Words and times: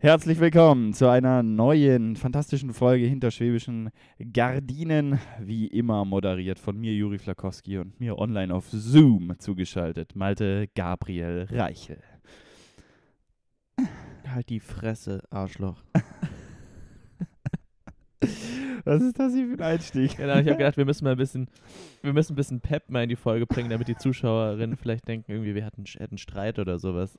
Herzlich 0.00 0.38
willkommen 0.38 0.94
zu 0.94 1.08
einer 1.08 1.42
neuen 1.42 2.14
fantastischen 2.14 2.72
Folge 2.72 3.06
hinter 3.06 3.32
schwäbischen 3.32 3.90
Gardinen. 4.32 5.18
Wie 5.40 5.66
immer 5.66 6.04
moderiert 6.04 6.60
von 6.60 6.78
mir, 6.78 6.94
Juri 6.94 7.18
Flakowski, 7.18 7.78
und 7.78 7.98
mir 7.98 8.16
online 8.16 8.54
auf 8.54 8.66
Zoom 8.70 9.36
zugeschaltet, 9.40 10.14
Malte 10.14 10.68
Gabriel 10.76 11.48
Reichel. 11.50 12.00
Halt 14.24 14.48
die 14.50 14.60
Fresse, 14.60 15.20
Arschloch. 15.30 15.82
Was 18.84 19.02
ist 19.02 19.18
das 19.18 19.34
hier 19.34 19.48
für 19.48 19.54
ein 19.54 19.62
Einstieg? 19.62 20.16
Genau, 20.16 20.38
ich 20.38 20.46
habe 20.46 20.58
gedacht, 20.58 20.76
wir 20.76 20.84
müssen 20.84 21.06
mal 21.06 21.10
ein 21.10 21.16
bisschen, 21.16 21.48
wir 22.02 22.12
müssen 22.12 22.34
ein 22.34 22.36
bisschen 22.36 22.60
Pep 22.60 22.88
mal 22.88 23.02
in 23.02 23.08
die 23.08 23.16
Folge 23.16 23.46
bringen, 23.46 23.70
damit 23.70 23.88
die 23.88 23.96
Zuschauerinnen 23.96 24.76
vielleicht 24.76 25.08
denken, 25.08 25.32
irgendwie 25.32 25.56
wir 25.56 25.64
hatten, 25.64 25.86
hätten 25.86 26.18
Streit 26.18 26.60
oder 26.60 26.78
sowas. 26.78 27.18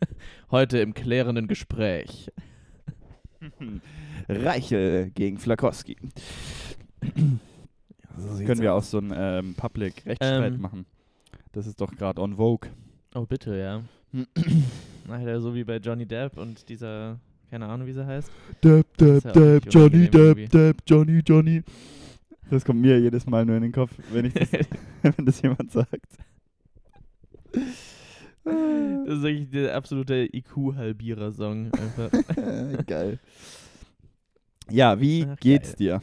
Heute 0.50 0.78
im 0.78 0.94
klärenden 0.94 1.48
Gespräch. 1.48 2.30
Reichel 4.28 5.10
gegen 5.10 5.38
Flakowski. 5.38 5.96
So 8.18 8.42
Können 8.46 8.62
wir 8.62 8.72
auch 8.72 8.82
so 8.82 8.96
einen 8.96 9.12
ähm, 9.14 9.54
Public-Rechtsstreit 9.54 10.54
Ähm. 10.54 10.60
machen. 10.62 10.86
Das 11.52 11.66
ist 11.66 11.78
doch 11.82 11.94
gerade 11.94 12.22
on 12.22 12.36
Vogue. 12.36 12.70
Oh, 13.14 13.26
bitte, 13.26 13.54
ja. 13.54 13.82
Alter, 15.10 15.38
so 15.42 15.54
wie 15.54 15.64
bei 15.64 15.76
Johnny 15.76 16.06
Depp 16.06 16.38
und 16.38 16.66
dieser, 16.70 17.20
keine 17.50 17.66
Ahnung, 17.66 17.86
wie 17.86 17.92
sie 17.92 18.06
heißt. 18.06 18.30
Depp, 18.64 18.86
ist 19.02 19.24
ja 19.24 19.32
auch 19.32 19.34
nicht 19.36 19.76
unangenehm 19.76 20.10
irgendwie. 20.14 20.48
Depp, 20.48 20.78
Johnny, 20.86 21.22
Johnny. 21.26 21.62
Das 22.50 22.64
kommt 22.64 22.80
mir 22.80 22.98
jedes 22.98 23.26
Mal 23.26 23.44
nur 23.44 23.56
in 23.56 23.62
den 23.64 23.72
Kopf, 23.72 23.90
wenn, 24.10 24.24
ich 24.24 24.32
das, 24.32 24.48
wenn 25.02 25.26
das 25.26 25.42
jemand 25.42 25.70
sagt. 25.70 26.16
Das 28.46 29.16
ist 29.18 29.22
wirklich 29.22 29.50
der 29.50 29.74
absolute 29.74 30.28
IQ-Halbierer-Song. 30.32 31.70
Geil. 32.86 33.18
Ja, 34.70 35.00
wie 35.00 35.26
Ach, 35.28 35.36
geht's 35.38 35.70
geil. 35.70 35.76
dir? 35.78 36.02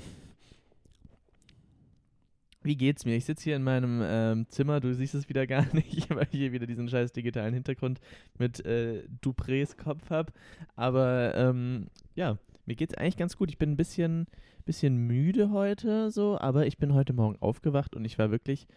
Wie 2.64 2.78
geht's 2.78 3.04
mir? 3.04 3.16
Ich 3.16 3.26
sitze 3.26 3.44
hier 3.44 3.56
in 3.58 3.64
meinem 3.64 4.02
ähm, 4.04 4.46
Zimmer, 4.48 4.80
du 4.80 4.94
siehst 4.94 5.16
es 5.16 5.28
wieder 5.28 5.46
gar 5.48 5.66
nicht, 5.74 6.10
weil 6.10 6.28
ich 6.32 6.40
hier 6.40 6.52
wieder 6.54 6.66
diesen 6.66 6.88
scheiß 6.88 7.12
digitalen 7.12 7.54
Hintergrund 7.54 8.00
mit 8.38 8.66
äh, 8.66 9.04
Duprés 9.22 9.76
Kopf 9.76 10.10
habe. 10.10 10.32
Aber 10.76 11.36
ähm, 11.36 11.88
ja, 12.16 12.38
mir 12.66 12.76
geht's 12.76 12.96
eigentlich 12.96 13.18
ganz 13.18 13.38
gut. 13.38 13.50
Ich 13.50 13.58
bin 13.58 13.72
ein 13.72 13.78
bisschen, 13.78 14.28
bisschen 14.66 14.96
müde 14.96 15.52
heute 15.52 16.10
so, 16.12 16.38
aber 16.40 16.66
ich 16.66 16.78
bin 16.78 16.94
heute 16.94 17.14
Morgen 17.14 17.38
aufgewacht 17.42 17.96
und 17.96 18.06
ich 18.06 18.18
war 18.18 18.32
wirklich, 18.32 18.68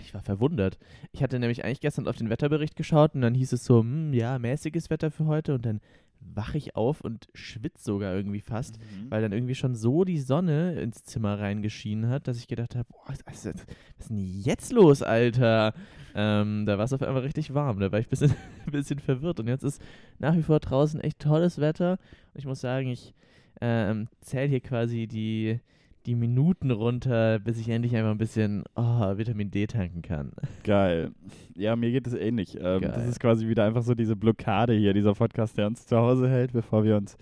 ich 0.00 0.14
war 0.14 0.22
verwundert. 0.22 0.78
Ich 1.12 1.22
hatte 1.22 1.38
nämlich 1.38 1.64
eigentlich 1.64 1.80
gestern 1.80 2.08
auf 2.08 2.16
den 2.16 2.30
Wetterbericht 2.30 2.76
geschaut 2.76 3.14
und 3.14 3.22
dann 3.22 3.34
hieß 3.34 3.52
es 3.52 3.64
so, 3.64 3.80
hm, 3.80 4.12
ja, 4.12 4.38
mäßiges 4.38 4.90
Wetter 4.90 5.10
für 5.10 5.26
heute 5.26 5.54
und 5.54 5.64
dann 5.64 5.80
wache 6.20 6.58
ich 6.58 6.76
auf 6.76 7.00
und 7.00 7.28
schwitze 7.34 7.84
sogar 7.84 8.14
irgendwie 8.14 8.40
fast 8.40 8.78
weil 9.08 9.22
dann 9.22 9.32
irgendwie 9.32 9.54
schon 9.54 9.74
so 9.74 10.04
die 10.04 10.18
Sonne 10.18 10.80
ins 10.80 11.04
Zimmer 11.04 11.38
reingeschienen 11.38 12.10
hat, 12.10 12.26
dass 12.26 12.38
ich 12.38 12.48
gedacht 12.48 12.74
habe, 12.74 12.86
boah, 12.90 13.14
was 13.24 13.46
ist, 13.46 13.66
denn 14.10 14.18
jetzt 14.18 14.72
los, 14.72 15.02
Alter? 15.02 15.74
Ähm, 16.14 16.66
da 16.66 16.76
war 16.76 16.84
es 16.84 16.92
auf 16.92 17.02
einmal 17.02 17.22
richtig 17.22 17.54
warm, 17.54 17.80
da 17.80 17.92
war 17.92 18.00
ich 18.00 18.06
ein 18.06 18.10
bisschen, 18.10 18.34
bisschen 18.70 18.98
verwirrt 18.98 19.40
und 19.40 19.48
jetzt 19.48 19.62
ist 19.62 19.80
nach 20.18 20.34
wie 20.36 20.42
vor 20.42 20.58
draußen 20.58 21.00
echt 21.00 21.20
tolles 21.20 21.60
Wetter 21.60 21.92
und 22.34 22.38
ich 22.38 22.46
muss 22.46 22.60
sagen, 22.60 22.88
ich 22.88 23.14
ähm, 23.60 24.08
zähle 24.20 24.48
hier 24.48 24.60
quasi 24.60 25.06
die, 25.06 25.60
die 26.08 26.14
Minuten 26.14 26.70
runter, 26.70 27.38
bis 27.38 27.60
ich 27.60 27.68
endlich 27.68 27.94
einfach 27.94 28.12
ein 28.12 28.16
bisschen 28.16 28.64
oh, 28.76 29.18
Vitamin 29.18 29.50
D 29.50 29.66
tanken 29.66 30.00
kann. 30.00 30.32
Geil. 30.64 31.10
Ja, 31.54 31.76
mir 31.76 31.92
geht 31.92 32.06
es 32.06 32.14
ähnlich. 32.14 32.56
Ähm, 32.58 32.80
das 32.80 33.06
ist 33.06 33.20
quasi 33.20 33.46
wieder 33.46 33.64
einfach 33.66 33.82
so 33.82 33.94
diese 33.94 34.16
Blockade 34.16 34.72
hier, 34.72 34.94
dieser 34.94 35.12
Podcast, 35.12 35.58
der 35.58 35.66
uns 35.66 35.86
zu 35.86 35.98
Hause 35.98 36.30
hält, 36.30 36.54
bevor 36.54 36.82
wir 36.82 36.96
uns 36.96 37.18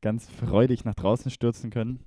ganz 0.00 0.30
freudig 0.30 0.84
nach 0.84 0.94
draußen 0.94 1.28
stürzen 1.32 1.70
können, 1.70 1.98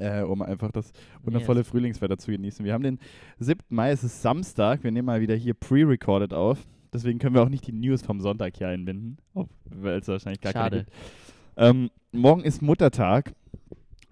äh, 0.00 0.22
um 0.22 0.42
einfach 0.42 0.72
das 0.72 0.92
wundervolle 1.22 1.60
Yes. 1.60 1.68
Frühlingswetter 1.68 2.18
zu 2.18 2.32
genießen. 2.32 2.64
Wir 2.64 2.72
haben 2.72 2.82
den 2.82 2.98
7. 3.38 3.60
Mai, 3.68 3.92
es 3.92 4.02
ist 4.02 4.22
Samstag. 4.22 4.82
Wir 4.82 4.90
nehmen 4.90 5.06
mal 5.06 5.20
wieder 5.20 5.36
hier 5.36 5.54
pre-recorded 5.54 6.34
auf. 6.34 6.66
Deswegen 6.92 7.20
können 7.20 7.36
wir 7.36 7.42
auch 7.44 7.48
nicht 7.48 7.64
die 7.68 7.72
News 7.72 8.02
vom 8.02 8.20
Sonntag 8.20 8.56
hier 8.56 8.66
einbinden, 8.66 9.18
weil 9.66 10.00
es 10.00 10.08
wahrscheinlich 10.08 10.40
gar 10.40 10.52
keine 10.52 10.64
Schade. 10.64 10.78
gibt. 10.78 10.92
Ähm, 11.56 11.90
morgen 12.10 12.42
ist 12.42 12.60
Muttertag. 12.60 13.34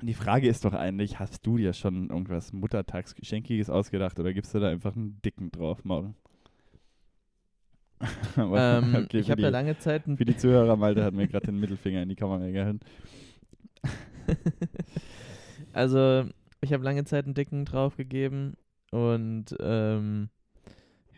Die 0.02 0.14
Frage 0.14 0.48
ist 0.48 0.64
doch 0.64 0.72
eigentlich, 0.72 1.20
hast 1.20 1.46
du 1.46 1.56
dir 1.58 1.72
schon 1.72 2.10
irgendwas 2.10 2.52
Muttertagsgeschenkiges 2.52 3.70
ausgedacht 3.70 4.18
oder 4.18 4.32
gibst 4.32 4.52
du 4.52 4.58
da 4.58 4.68
einfach 4.68 4.96
einen 4.96 5.22
dicken 5.22 5.50
drauf 5.50 5.84
morgen? 5.84 6.14
Ähm, 8.36 8.96
okay, 9.04 9.18
ich 9.20 9.30
habe 9.30 9.42
ja 9.42 9.50
lange 9.50 9.78
Zeit 9.78 10.02
für 10.16 10.24
die 10.24 10.36
Zuhörer, 10.36 10.74
Malte 10.74 11.04
hat 11.04 11.14
mir 11.14 11.28
gerade 11.28 11.46
den 11.46 11.60
Mittelfinger 11.60 12.02
in 12.02 12.08
die 12.08 12.16
Kamera 12.16 12.48
gehalten. 12.50 12.80
also, 15.72 16.24
ich 16.60 16.72
habe 16.72 16.82
lange 16.82 17.04
Zeit 17.04 17.26
einen 17.26 17.34
dicken 17.34 17.64
draufgegeben 17.64 18.54
und 18.90 19.54
ähm, 19.60 20.30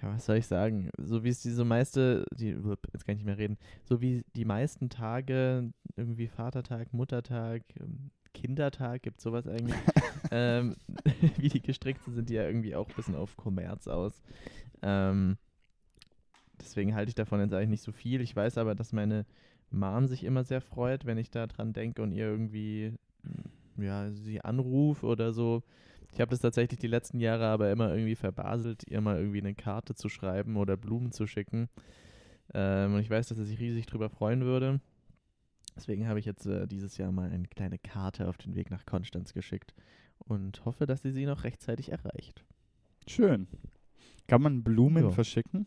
ja, 0.02 0.12
was 0.12 0.26
soll 0.26 0.36
ich 0.36 0.46
sagen? 0.46 0.90
So 0.98 1.24
wie 1.24 1.30
es 1.30 1.40
diese 1.40 1.64
meiste, 1.64 2.26
die, 2.36 2.48
jetzt 2.48 3.06
kann 3.06 3.14
ich 3.14 3.18
nicht 3.18 3.24
mehr 3.24 3.38
reden, 3.38 3.56
so 3.84 4.02
wie 4.02 4.22
die 4.36 4.44
meisten 4.44 4.90
Tage, 4.90 5.72
irgendwie 5.96 6.28
Vatertag, 6.28 6.92
Muttertag, 6.92 7.62
ähm, 7.80 8.10
Kindertag, 8.34 9.02
gibt 9.02 9.20
sowas 9.20 9.46
eigentlich, 9.46 9.76
ähm, 10.30 10.76
wie 11.38 11.48
die 11.48 11.62
gestrickt 11.62 12.02
sind, 12.02 12.14
sind 12.14 12.28
die 12.28 12.34
ja 12.34 12.44
irgendwie 12.44 12.74
auch 12.74 12.88
ein 12.88 12.94
bisschen 12.94 13.14
auf 13.14 13.36
Kommerz 13.36 13.88
aus. 13.88 14.22
Ähm, 14.82 15.38
deswegen 16.60 16.94
halte 16.94 17.08
ich 17.08 17.14
davon 17.14 17.40
jetzt 17.40 17.54
eigentlich 17.54 17.70
nicht 17.70 17.82
so 17.82 17.92
viel. 17.92 18.20
Ich 18.20 18.36
weiß 18.36 18.58
aber, 18.58 18.74
dass 18.74 18.92
meine 18.92 19.24
Mom 19.70 20.06
sich 20.06 20.24
immer 20.24 20.44
sehr 20.44 20.60
freut, 20.60 21.06
wenn 21.06 21.18
ich 21.18 21.30
da 21.30 21.46
dran 21.46 21.72
denke 21.72 22.02
und 22.02 22.12
ihr 22.12 22.26
irgendwie 22.26 22.92
mm, 23.22 23.82
ja, 23.82 24.10
sie 24.10 24.40
anrufe 24.40 25.06
oder 25.06 25.32
so. 25.32 25.62
Ich 26.12 26.20
habe 26.20 26.30
das 26.30 26.40
tatsächlich 26.40 26.78
die 26.78 26.86
letzten 26.86 27.18
Jahre 27.18 27.46
aber 27.46 27.72
immer 27.72 27.92
irgendwie 27.92 28.14
verbaselt, 28.14 28.84
ihr 28.86 29.00
mal 29.00 29.18
irgendwie 29.18 29.40
eine 29.40 29.54
Karte 29.54 29.94
zu 29.94 30.08
schreiben 30.08 30.56
oder 30.56 30.76
Blumen 30.76 31.10
zu 31.10 31.26
schicken. 31.26 31.68
Ähm, 32.52 32.94
und 32.94 33.00
ich 33.00 33.10
weiß, 33.10 33.28
dass 33.28 33.38
sie 33.38 33.44
sich 33.44 33.58
riesig 33.58 33.86
drüber 33.86 34.10
freuen 34.10 34.44
würde. 34.44 34.80
Deswegen 35.76 36.06
habe 36.08 36.18
ich 36.18 36.24
jetzt 36.24 36.46
äh, 36.46 36.66
dieses 36.66 36.96
Jahr 36.98 37.12
mal 37.12 37.30
eine 37.30 37.48
kleine 37.48 37.78
Karte 37.78 38.28
auf 38.28 38.38
den 38.38 38.54
Weg 38.54 38.70
nach 38.70 38.86
Konstanz 38.86 39.32
geschickt 39.32 39.74
und 40.18 40.64
hoffe, 40.64 40.86
dass 40.86 41.02
sie 41.02 41.10
sie 41.10 41.26
noch 41.26 41.44
rechtzeitig 41.44 41.90
erreicht. 41.90 42.44
Schön. 43.06 43.48
Kann 44.28 44.42
man 44.42 44.62
Blumen 44.62 45.04
Ja. 45.04 45.10
verschicken? 45.10 45.66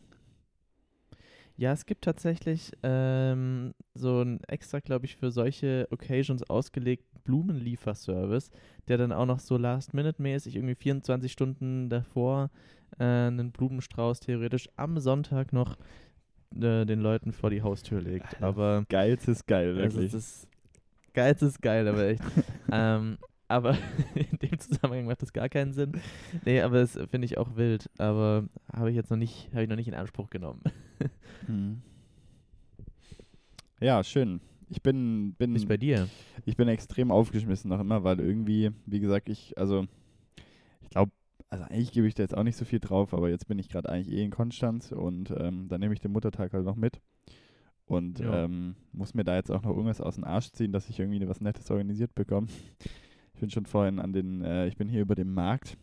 Ja, 1.56 1.72
es 1.72 1.86
gibt 1.86 2.04
tatsächlich 2.04 2.70
ähm, 2.84 3.74
so 3.94 4.22
ein 4.22 4.40
extra, 4.44 4.78
glaube 4.78 5.06
ich, 5.06 5.16
für 5.16 5.32
solche 5.32 5.88
Occasions 5.90 6.48
ausgelegten 6.48 7.20
Blumenlieferservice, 7.24 8.50
der 8.86 8.96
dann 8.96 9.10
auch 9.10 9.26
noch 9.26 9.40
so 9.40 9.56
Last-Minute-mäßig 9.56 10.54
irgendwie 10.54 10.76
24 10.76 11.30
Stunden 11.32 11.90
davor 11.90 12.50
äh, 13.00 13.04
einen 13.04 13.50
Blumenstrauß 13.50 14.20
theoretisch 14.20 14.68
am 14.76 15.00
Sonntag 15.00 15.52
noch 15.52 15.76
äh, 16.54 16.84
den 16.84 17.00
Leuten 17.00 17.32
vor 17.32 17.50
die 17.50 17.62
Haustür 17.62 18.00
legt. 18.00 18.42
Aber 18.42 18.84
Geilst 18.88 19.28
ist 19.28 19.46
geil, 19.46 19.76
wirklich. 19.76 20.14
ist 20.14 20.48
Geilste 21.14 21.46
ist 21.46 21.60
geil, 21.60 21.88
aber 21.88 22.06
echt. 22.06 22.22
ähm, 22.72 23.18
aber 23.48 23.76
in 24.14 24.38
dem 24.38 24.58
Zusammenhang 24.58 25.06
macht 25.06 25.22
das 25.22 25.32
gar 25.32 25.48
keinen 25.48 25.72
Sinn. 25.72 26.00
Nee, 26.44 26.60
aber 26.60 26.80
das 26.80 26.92
finde 27.10 27.24
ich 27.24 27.38
auch 27.38 27.56
wild. 27.56 27.90
Aber 27.98 28.44
habe 28.72 28.90
ich 28.90 28.96
jetzt 28.96 29.10
noch 29.10 29.16
nicht, 29.16 29.48
habe 29.52 29.62
ich 29.62 29.68
noch 29.68 29.76
nicht 29.76 29.88
in 29.88 29.94
Anspruch 29.94 30.30
genommen. 30.30 30.62
Hm. 31.46 31.80
Ja, 33.80 34.04
schön. 34.04 34.40
Ich 34.68 34.82
bin, 34.82 35.32
bin, 35.38 35.54
ist 35.54 35.68
bei 35.68 35.78
dir? 35.78 36.08
ich 36.44 36.56
bin 36.56 36.68
extrem 36.68 37.10
aufgeschmissen 37.10 37.70
noch 37.70 37.80
immer, 37.80 38.04
weil 38.04 38.20
irgendwie, 38.20 38.72
wie 38.84 39.00
gesagt, 39.00 39.30
ich, 39.30 39.56
also, 39.56 39.86
ich 40.82 40.90
glaube, 40.90 41.12
also 41.50 41.64
eigentlich 41.64 41.92
gebe 41.92 42.06
ich 42.06 42.14
da 42.14 42.22
jetzt 42.22 42.36
auch 42.36 42.42
nicht 42.42 42.56
so 42.56 42.64
viel 42.64 42.80
drauf, 42.80 43.14
aber 43.14 43.28
jetzt 43.30 43.48
bin 43.48 43.58
ich 43.58 43.68
gerade 43.68 43.88
eigentlich 43.88 44.14
eh 44.16 44.22
in 44.24 44.30
Konstanz 44.30 44.92
und 44.92 45.32
ähm, 45.36 45.68
dann 45.68 45.80
nehme 45.80 45.94
ich 45.94 46.00
den 46.00 46.12
Muttertag 46.12 46.52
halt 46.52 46.64
noch 46.64 46.76
mit 46.76 47.00
und 47.86 48.18
Ja. 48.20 48.44
ähm, 48.44 48.74
muss 48.92 49.14
mir 49.14 49.24
da 49.24 49.34
jetzt 49.36 49.50
auch 49.50 49.62
noch 49.62 49.70
irgendwas 49.70 50.00
aus 50.00 50.16
dem 50.16 50.24
Arsch 50.24 50.50
ziehen, 50.52 50.72
dass 50.72 50.88
ich 50.90 50.98
irgendwie 51.00 51.26
was 51.28 51.40
Nettes 51.40 51.70
organisiert 51.70 52.14
bekomme. 52.14 52.48
Ich 53.34 53.40
bin 53.40 53.50
schon 53.50 53.66
vorhin 53.66 54.00
an 54.00 54.12
den, 54.12 54.42
äh, 54.42 54.66
ich 54.66 54.76
bin 54.76 54.88
hier 54.88 55.00
über 55.00 55.14
dem 55.14 55.32
Markt 55.32 55.76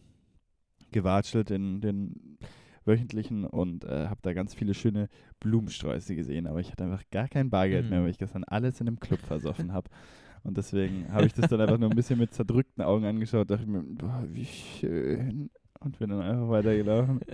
gewatschelt, 0.91 1.49
den, 1.49 1.79
den 1.79 2.37
wöchentlichen 2.83 3.45
und 3.45 3.85
äh, 3.85 4.07
habe 4.07 4.19
da 4.23 4.33
ganz 4.33 4.53
viele 4.53 4.73
schöne 4.73 5.07
Blumensträuße 5.39 6.15
gesehen, 6.15 6.47
aber 6.47 6.59
ich 6.59 6.71
hatte 6.71 6.83
einfach 6.83 7.03
gar 7.11 7.27
kein 7.29 7.49
Bargeld 7.49 7.89
mehr, 7.89 7.99
Mhm. 7.99 8.03
weil 8.03 8.11
ich 8.11 8.17
gestern 8.17 8.43
alles 8.43 8.81
in 8.81 8.87
einem 8.89 8.99
Club 8.99 9.21
versoffen 9.21 9.71
habe. 9.71 9.89
Und 10.43 10.57
deswegen 10.57 11.11
habe 11.13 11.25
ich 11.27 11.33
das 11.33 11.47
dann 11.47 11.61
einfach 11.61 11.77
nur 11.79 11.89
ein 11.89 11.95
bisschen 11.95 12.19
mit 12.19 12.33
zerdrückten 12.33 12.83
Augen 12.83 13.05
angeschaut, 13.05 13.49
dachte 13.49 13.63
ich 13.63 13.69
mir, 13.69 13.81
boah, 13.83 14.23
wie 14.29 14.45
schön. 14.45 15.49
Und 15.79 15.99
bin 15.99 16.09
dann 16.09 16.21
einfach 16.21 16.49
weitergelaufen. 16.49 17.19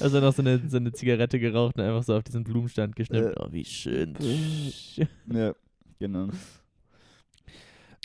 Also 0.00 0.20
noch 0.20 0.32
so 0.32 0.42
eine, 0.42 0.60
so 0.68 0.76
eine 0.76 0.92
Zigarette 0.92 1.38
geraucht 1.38 1.76
und 1.76 1.84
einfach 1.84 2.02
so 2.02 2.16
auf 2.16 2.24
diesen 2.24 2.42
Blumenstand 2.44 2.96
geschnippt. 2.96 3.36
Äh. 3.36 3.40
oh, 3.40 3.46
wie 3.50 3.64
schön. 3.64 4.14
ja, 5.32 5.54
genau. 5.98 6.28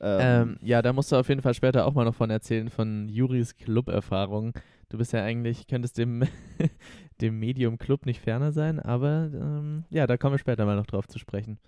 Ähm, 0.04 0.58
ja, 0.62 0.82
da 0.82 0.94
musst 0.94 1.12
du 1.12 1.16
auf 1.16 1.30
jeden 1.30 1.42
Fall 1.42 1.54
später 1.54 1.86
auch 1.86 1.94
mal 1.94 2.06
noch 2.06 2.16
von 2.16 2.30
erzählen, 2.30 2.70
von 2.70 3.10
Juris 3.10 3.56
Club-Erfahrung. 3.56 4.54
Du 4.90 4.98
bist 4.98 5.14
ja 5.14 5.24
eigentlich, 5.24 5.68
könntest 5.68 5.98
dem, 5.98 6.24
dem 7.22 7.40
Medium 7.40 7.78
Club 7.78 8.06
nicht 8.06 8.22
ferner 8.22 8.52
sein, 8.52 8.80
aber 8.80 9.30
ähm, 9.34 9.86
ja, 9.90 10.08
da 10.08 10.18
kommen 10.18 10.34
wir 10.34 10.40
später 10.40 10.66
mal 10.66 10.76
noch 10.76 10.88
drauf 10.88 11.08
zu 11.08 11.20
sprechen. 11.20 11.60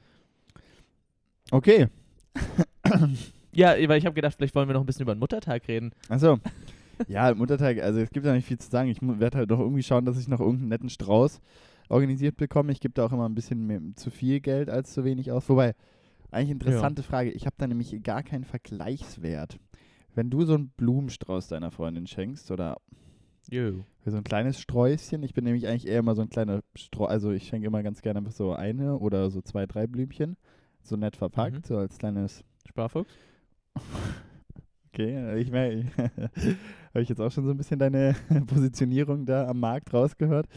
Okay. 1.52 1.88
Ja, 3.56 3.76
weil 3.88 4.00
ich 4.00 4.06
habe 4.06 4.16
gedacht, 4.16 4.36
vielleicht 4.36 4.56
wollen 4.56 4.68
wir 4.68 4.74
noch 4.74 4.82
ein 4.82 4.86
bisschen 4.88 5.04
über 5.04 5.14
den 5.14 5.20
Muttertag 5.20 5.68
reden. 5.68 5.92
Achso. 6.10 6.40
Ja, 7.08 7.34
Muttertag, 7.34 7.80
also 7.82 8.00
es 8.00 8.10
gibt 8.12 8.26
ja 8.26 8.34
nicht 8.34 8.48
viel 8.48 8.58
zu 8.60 8.70
sagen. 8.70 8.90
Ich 8.90 9.00
werde 9.02 9.38
halt 9.40 9.52
doch 9.52 9.60
irgendwie 9.60 9.84
schauen, 9.84 10.06
dass 10.06 10.20
ich 10.20 10.28
noch 10.28 10.40
irgendeinen 10.40 10.70
netten 10.70 10.90
Strauß 10.90 11.42
organisiert 11.90 12.38
bekomme. 12.38 12.72
Ich 12.72 12.80
gebe 12.80 12.94
da 12.94 13.06
auch 13.06 13.12
immer 13.12 13.28
ein 13.28 13.36
bisschen 13.36 13.66
mehr, 13.66 13.82
zu 13.96 14.10
viel 14.12 14.40
Geld 14.40 14.70
als 14.70 14.94
zu 14.94 15.04
wenig 15.04 15.32
aus. 15.32 15.50
Wobei, 15.50 15.76
eigentlich 16.32 16.52
interessante 16.52 17.04
Frage. 17.04 17.32
Ich 17.32 17.46
habe 17.46 17.56
da 17.58 17.68
nämlich 17.68 18.02
gar 18.04 18.24
keinen 18.24 18.44
Vergleichswert. 18.46 19.58
Wenn 20.16 20.30
du 20.30 20.46
so 20.46 20.54
einen 20.54 20.70
Blumenstrauß 20.78 21.48
deiner 21.48 21.72
Freundin 21.72 22.08
schenkst 22.08 22.52
oder 22.52 22.78
für 24.00 24.12
so 24.12 24.18
ein 24.18 24.24
kleines 24.24 24.60
Sträußchen, 24.60 25.22
ich 25.24 25.34
bin 25.34 25.44
nämlich 25.44 25.68
eigentlich 25.68 25.88
eher 25.88 26.00
immer 26.00 26.16
so 26.16 26.22
ein 26.22 26.30
kleiner 26.30 26.62
Strauß, 26.76 27.10
also 27.10 27.32
ich 27.32 27.48
schenke 27.48 27.68
immer 27.68 27.84
ganz 27.84 28.02
gerne 28.02 28.20
einfach 28.20 28.32
so 28.32 28.54
eine 28.54 28.98
oder 28.98 29.30
so 29.30 29.42
zwei, 29.42 29.66
drei 29.66 29.86
Blümchen, 29.88 30.38
so 30.82 30.96
nett 30.96 31.16
verpackt, 31.18 31.56
Mhm. 31.58 31.64
so 31.64 31.78
als 31.78 31.98
kleines 31.98 32.44
Sparfuchs? 32.68 33.12
Okay, 34.94 35.40
ich 35.40 35.50
merke, 35.50 35.86
habe 36.94 37.02
ich 37.02 37.10
jetzt 37.10 37.20
auch 37.20 37.32
schon 37.32 37.46
so 37.46 37.52
ein 37.52 37.58
bisschen 37.58 37.80
deine 37.80 38.16
Positionierung 38.46 39.26
da 39.26 39.48
am 39.48 39.60
Markt 39.60 39.92
rausgehört. 39.92 40.48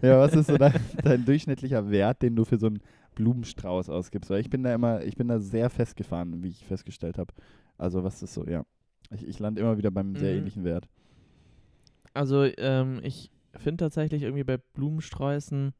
Ja, 0.00 0.20
was 0.20 0.36
ist 0.36 0.46
so 0.46 0.56
dein, 0.56 0.74
dein 1.02 1.24
durchschnittlicher 1.24 1.90
Wert, 1.90 2.22
den 2.22 2.36
du 2.36 2.44
für 2.44 2.56
so 2.56 2.66
einen 2.68 2.80
Blumenstrauß 3.16 3.90
ausgibst? 3.90 4.30
Weil 4.30 4.40
ich 4.42 4.48
bin 4.50 4.62
da 4.62 4.72
immer, 4.72 5.02
ich 5.02 5.16
bin 5.16 5.26
da 5.26 5.40
sehr 5.40 5.70
festgefahren, 5.70 6.44
wie 6.44 6.48
ich 6.50 6.64
festgestellt 6.64 7.18
habe. 7.18 7.34
Also 7.78 8.04
was 8.04 8.22
ist 8.22 8.32
so, 8.34 8.46
ja. 8.46 8.64
Ich, 9.12 9.26
ich 9.26 9.40
lande 9.40 9.60
immer 9.60 9.76
wieder 9.76 9.90
beim 9.90 10.14
sehr 10.14 10.30
Mhm. 10.30 10.38
ähnlichen 10.38 10.62
Wert. 10.62 10.88
Also, 12.14 12.44
ähm, 12.58 13.00
ich 13.02 13.30
finde 13.56 13.84
tatsächlich 13.84 14.22
irgendwie 14.22 14.44
bei 14.44 14.58
Blumensträußen, 14.58 15.74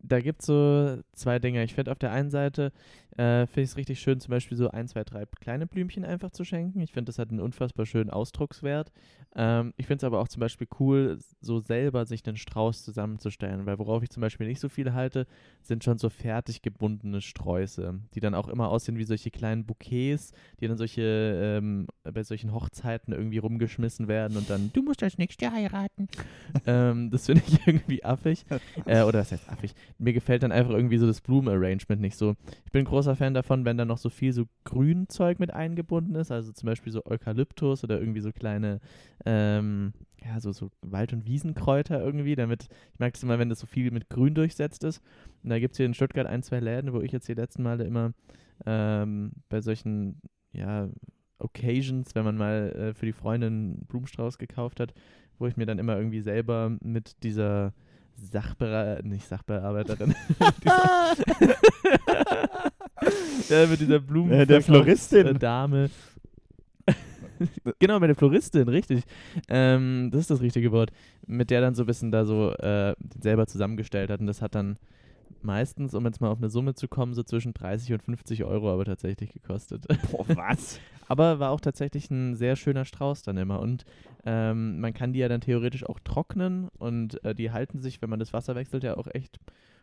da 0.00 0.20
gibt 0.20 0.40
es 0.40 0.46
so 0.46 0.98
zwei 1.12 1.38
Dinge. 1.38 1.62
Ich 1.64 1.74
finde 1.74 1.90
auf 1.92 1.98
der 1.98 2.12
einen 2.12 2.30
Seite, 2.30 2.72
äh, 3.16 3.46
finde 3.46 3.62
ich 3.62 3.70
es 3.70 3.76
richtig 3.76 4.00
schön, 4.00 4.20
zum 4.20 4.30
Beispiel 4.30 4.56
so 4.56 4.70
ein, 4.70 4.88
zwei, 4.88 5.04
drei 5.04 5.24
kleine 5.40 5.66
Blümchen 5.66 6.04
einfach 6.04 6.30
zu 6.30 6.44
schenken. 6.44 6.80
Ich 6.80 6.92
finde, 6.92 7.10
das 7.10 7.18
hat 7.18 7.30
einen 7.30 7.40
unfassbar 7.40 7.86
schönen 7.86 8.10
Ausdruckswert. 8.10 8.92
Ähm, 9.36 9.74
ich 9.76 9.86
finde 9.86 9.98
es 9.98 10.04
aber 10.04 10.20
auch 10.20 10.28
zum 10.28 10.40
Beispiel 10.40 10.66
cool, 10.80 11.18
so 11.40 11.58
selber 11.58 12.06
sich 12.06 12.26
einen 12.26 12.36
Strauß 12.36 12.84
zusammenzustellen, 12.84 13.66
weil 13.66 13.78
worauf 13.78 14.02
ich 14.02 14.10
zum 14.10 14.20
Beispiel 14.20 14.46
nicht 14.46 14.60
so 14.60 14.68
viel 14.68 14.94
halte, 14.94 15.26
sind 15.62 15.84
schon 15.84 15.98
so 15.98 16.08
fertig 16.08 16.62
gebundene 16.62 17.20
Sträuße, 17.20 18.00
die 18.14 18.20
dann 18.20 18.34
auch 18.34 18.48
immer 18.48 18.68
aussehen 18.68 18.98
wie 18.98 19.04
solche 19.04 19.30
kleinen 19.30 19.66
Bouquets, 19.66 20.32
die 20.60 20.66
dann 20.66 20.78
solche, 20.78 21.02
ähm, 21.02 21.86
bei 22.02 22.22
solchen 22.22 22.52
Hochzeiten 22.52 23.12
irgendwie 23.12 23.38
rumgeschmissen 23.38 24.08
werden 24.08 24.36
und 24.36 24.48
dann, 24.48 24.70
du 24.72 24.82
musst 24.82 25.02
als 25.02 25.18
nächste 25.18 25.52
heiraten. 25.52 26.08
ähm, 26.66 27.10
das 27.10 27.26
finde 27.26 27.42
ich 27.46 27.66
irgendwie 27.66 28.04
affig. 28.04 28.44
Äh, 28.86 29.02
oder 29.02 29.20
was 29.20 29.32
heißt 29.32 29.48
affig? 29.50 29.74
Mir 29.98 30.12
gefällt 30.12 30.42
dann 30.42 30.52
einfach 30.52 30.72
irgendwie 30.72 30.98
so 30.98 31.06
das 31.06 31.20
Blumenarrangement 31.20 32.00
nicht 32.00 32.16
so. 32.16 32.34
Ich 32.64 32.72
bin 32.72 32.82
ein 32.82 32.86
großer 32.86 33.14
Fan 33.14 33.34
davon, 33.34 33.64
wenn 33.64 33.76
da 33.76 33.84
noch 33.84 33.98
so 33.98 34.08
viel 34.08 34.32
so 34.32 34.46
Grünzeug 34.64 35.38
mit 35.38 35.52
eingebunden 35.52 36.14
ist, 36.14 36.30
also 36.30 36.52
zum 36.52 36.66
Beispiel 36.66 36.92
so 36.92 37.04
Eukalyptus 37.04 37.84
oder 37.84 38.00
irgendwie 38.00 38.20
so 38.20 38.32
kleine, 38.32 38.80
ähm, 39.24 39.92
ja, 40.24 40.40
so, 40.40 40.52
so 40.52 40.70
Wald- 40.82 41.12
und 41.12 41.26
Wiesenkräuter 41.26 42.02
irgendwie, 42.02 42.34
damit, 42.34 42.68
ich 42.92 42.98
mag 42.98 43.12
das 43.12 43.22
immer, 43.22 43.38
wenn 43.38 43.48
das 43.48 43.60
so 43.60 43.66
viel 43.66 43.90
mit 43.90 44.08
Grün 44.10 44.34
durchsetzt 44.34 44.84
ist. 44.84 45.00
Und 45.42 45.50
da 45.50 45.58
gibt 45.58 45.72
es 45.72 45.76
hier 45.76 45.86
in 45.86 45.94
Stuttgart 45.94 46.26
ein, 46.26 46.42
zwei 46.42 46.60
Läden, 46.60 46.92
wo 46.92 47.00
ich 47.00 47.12
jetzt 47.12 47.28
die 47.28 47.34
letzten 47.34 47.62
Male 47.62 47.84
immer 47.84 48.12
ähm, 48.66 49.32
bei 49.48 49.60
solchen, 49.60 50.20
ja, 50.52 50.88
Occasions, 51.38 52.14
wenn 52.16 52.24
man 52.24 52.36
mal 52.36 52.72
äh, 52.72 52.94
für 52.94 53.06
die 53.06 53.12
Freundin 53.12 53.82
Blumenstrauß 53.86 54.38
gekauft 54.38 54.80
hat, 54.80 54.92
wo 55.38 55.46
ich 55.46 55.56
mir 55.56 55.66
dann 55.66 55.78
immer 55.78 55.96
irgendwie 55.96 56.20
selber 56.20 56.76
mit 56.80 57.22
dieser 57.22 57.72
Sachbera 58.16 59.00
nicht 59.02 59.28
Sachbearbeiterin, 59.28 60.16
ja, 63.48 63.66
mit 63.66 63.80
dieser 63.80 64.00
Blumen 64.00 64.32
Äh, 64.32 64.46
der 64.46 64.62
Floristin. 64.62 65.38
Dame. 65.38 65.90
genau, 67.78 67.98
mit 68.00 68.08
der 68.08 68.16
Floristin, 68.16 68.68
richtig. 68.68 69.04
Ähm, 69.48 70.10
das 70.12 70.22
ist 70.22 70.30
das 70.30 70.40
richtige 70.40 70.72
Wort. 70.72 70.90
Mit 71.26 71.50
der 71.50 71.60
dann 71.60 71.74
so 71.74 71.82
ein 71.82 71.86
bisschen 71.86 72.10
da 72.10 72.24
so 72.24 72.52
äh, 72.52 72.94
selber 73.20 73.46
zusammengestellt 73.46 74.10
hat. 74.10 74.20
Und 74.20 74.26
das 74.26 74.42
hat 74.42 74.54
dann 74.54 74.78
meistens, 75.42 75.94
um 75.94 76.04
jetzt 76.04 76.20
mal 76.20 76.30
auf 76.30 76.38
eine 76.38 76.48
Summe 76.48 76.74
zu 76.74 76.88
kommen, 76.88 77.14
so 77.14 77.22
zwischen 77.22 77.54
30 77.54 77.92
und 77.92 78.02
50 78.02 78.44
Euro 78.44 78.72
aber 78.72 78.84
tatsächlich 78.84 79.32
gekostet. 79.32 79.86
Boah, 80.10 80.26
was? 80.28 80.80
Aber 81.10 81.38
war 81.38 81.52
auch 81.52 81.60
tatsächlich 81.60 82.10
ein 82.10 82.34
sehr 82.34 82.54
schöner 82.54 82.84
Strauß 82.84 83.22
dann 83.22 83.38
immer. 83.38 83.60
Und 83.60 83.86
ähm, 84.26 84.78
man 84.78 84.92
kann 84.92 85.14
die 85.14 85.20
ja 85.20 85.28
dann 85.28 85.40
theoretisch 85.40 85.86
auch 85.88 85.98
trocknen 86.00 86.68
und 86.76 87.24
äh, 87.24 87.34
die 87.34 87.50
halten 87.50 87.78
sich, 87.78 88.02
wenn 88.02 88.10
man 88.10 88.18
das 88.18 88.34
Wasser 88.34 88.54
wechselt, 88.54 88.84
ja 88.84 88.98
auch 88.98 89.08
echt 89.14 89.38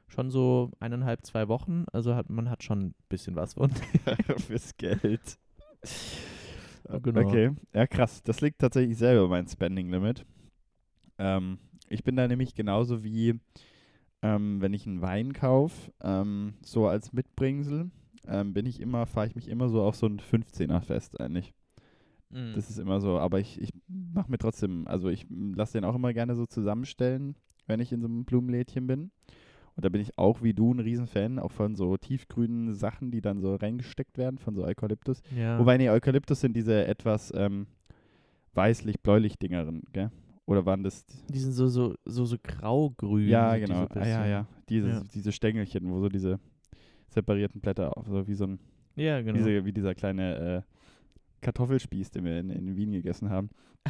schon 0.08 0.30
so 0.30 0.70
eineinhalb, 0.80 1.26
zwei 1.26 1.48
Wochen. 1.48 1.86
Also 1.92 2.14
hat 2.14 2.30
man 2.30 2.50
hat 2.52 2.64
schon 2.64 2.80
ein 2.80 2.96
bisschen 3.10 3.36
was 3.36 3.56
von. 3.56 3.72
Fürs 4.48 4.78
Geld. 4.78 5.40
Genau. 6.90 7.22
Okay, 7.22 7.52
ja 7.74 7.88
krass. 7.88 8.22
Das 8.24 8.42
liegt 8.42 8.60
tatsächlich 8.60 8.98
selber 8.98 9.22
über 9.22 9.30
mein 9.30 9.48
Spending 9.48 9.90
Limit. 9.90 10.26
Ähm, 11.18 11.58
ich 11.90 12.04
bin 12.04 12.16
da 12.16 12.28
nämlich 12.28 12.56
genauso 12.56 13.04
wie, 13.04 13.40
ähm, 14.22 14.62
wenn 14.62 14.74
ich 14.74 14.86
einen 14.86 15.02
Wein 15.02 15.34
kaufe, 15.34 15.92
ähm, 16.02 16.56
so 16.62 16.88
als 16.88 17.14
Mitbringsel, 17.14 17.90
ähm, 18.28 18.54
bin 18.54 18.66
ich 18.66 18.80
immer, 18.82 19.06
fahre 19.06 19.28
ich 19.28 19.36
mich 19.36 19.48
immer 19.48 19.70
so 19.70 19.82
auf 19.82 19.96
so 19.96 20.08
ein 20.08 20.20
15er 20.20 20.82
fest 20.82 21.20
eigentlich. 21.20 21.54
Mhm. 22.30 22.54
Das 22.56 22.70
ist 22.70 22.80
immer 22.80 23.00
so, 23.02 23.20
aber 23.20 23.40
ich, 23.40 23.62
ich 23.62 23.70
mache 23.88 24.32
mir 24.32 24.38
trotzdem, 24.38 24.88
also 24.88 25.10
ich 25.10 25.26
lasse 25.30 25.74
den 25.74 25.86
auch 25.86 25.96
immer 25.96 26.14
gerne 26.14 26.36
so 26.36 26.46
zusammenstellen, 26.46 27.36
wenn 27.68 27.80
ich 27.80 27.92
in 27.92 28.02
so 28.02 28.08
einem 28.08 28.26
Blumenlädchen 28.26 28.88
bin. 28.88 29.12
Und 29.76 29.84
da 29.84 29.90
bin 29.90 30.00
ich 30.02 30.18
auch 30.18 30.42
wie 30.42 30.54
du 30.54 30.74
ein 30.74 30.80
Riesenfan, 30.80 31.38
auch 31.38 31.52
von 31.52 31.76
so 31.76 31.98
tiefgrünen 31.98 32.74
Sachen, 32.74 33.12
die 33.12 33.20
dann 33.22 33.42
so 33.42 33.56
reingesteckt 33.56 34.18
werden, 34.18 34.38
von 34.38 34.56
so 34.56 34.64
Eukalyptus. 34.64 35.22
ja. 35.36 35.60
Wobei, 35.60 35.78
nee, 35.78 35.90
Eukalyptus 35.90 36.40
sind 36.40 36.56
diese 36.56 36.86
etwas 36.88 37.34
ähm, 37.36 37.68
weißlich-bläulich-Dingeren, 38.54 39.84
gell? 39.94 40.12
Oder 40.48 40.66
waren 40.66 40.84
das. 40.84 41.06
die 41.30 41.40
sind 41.40 41.54
so, 41.54 41.68
so, 41.68 41.96
so, 42.06 42.26
so 42.26 42.38
graugrün. 42.42 43.28
ja, 43.28 43.58
genau. 43.58 43.88
Ah, 43.96 44.08
ja, 44.08 44.26
ja. 44.28 44.48
Diese, 44.70 44.88
Ja. 44.90 45.04
diese 45.14 45.32
Stängelchen, 45.32 45.90
wo 45.90 46.00
so 46.00 46.08
diese 46.08 46.40
separierten 47.10 47.62
Blätter, 47.62 47.98
auf, 47.98 48.08
so 48.08 48.28
wie 48.28 48.36
so 48.36 48.46
ein, 48.46 48.60
Ja, 48.96 49.22
genau. 49.22 49.38
diese, 49.38 49.66
wie 49.66 49.74
dieser 49.74 49.96
kleine 49.96 50.36
äh, 50.38 50.62
Kartoffelspieß, 51.42 52.12
den 52.12 52.26
wir 52.26 52.40
in, 52.40 52.50
in 52.50 52.76
Wien 52.76 52.92
gegessen 52.92 53.30
haben. 53.30 53.50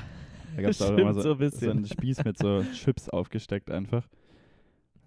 Da 0.55 0.61
gab 0.61 0.71
es 0.71 0.81
auch 0.81 0.97
immer 0.97 1.13
so, 1.13 1.19
so 1.21 1.33
ein 1.33 1.51
so 1.51 1.69
einen 1.69 1.85
Spieß 1.85 2.23
mit 2.23 2.37
so 2.37 2.63
Chips 2.73 3.09
aufgesteckt 3.09 3.69
einfach. 3.69 4.07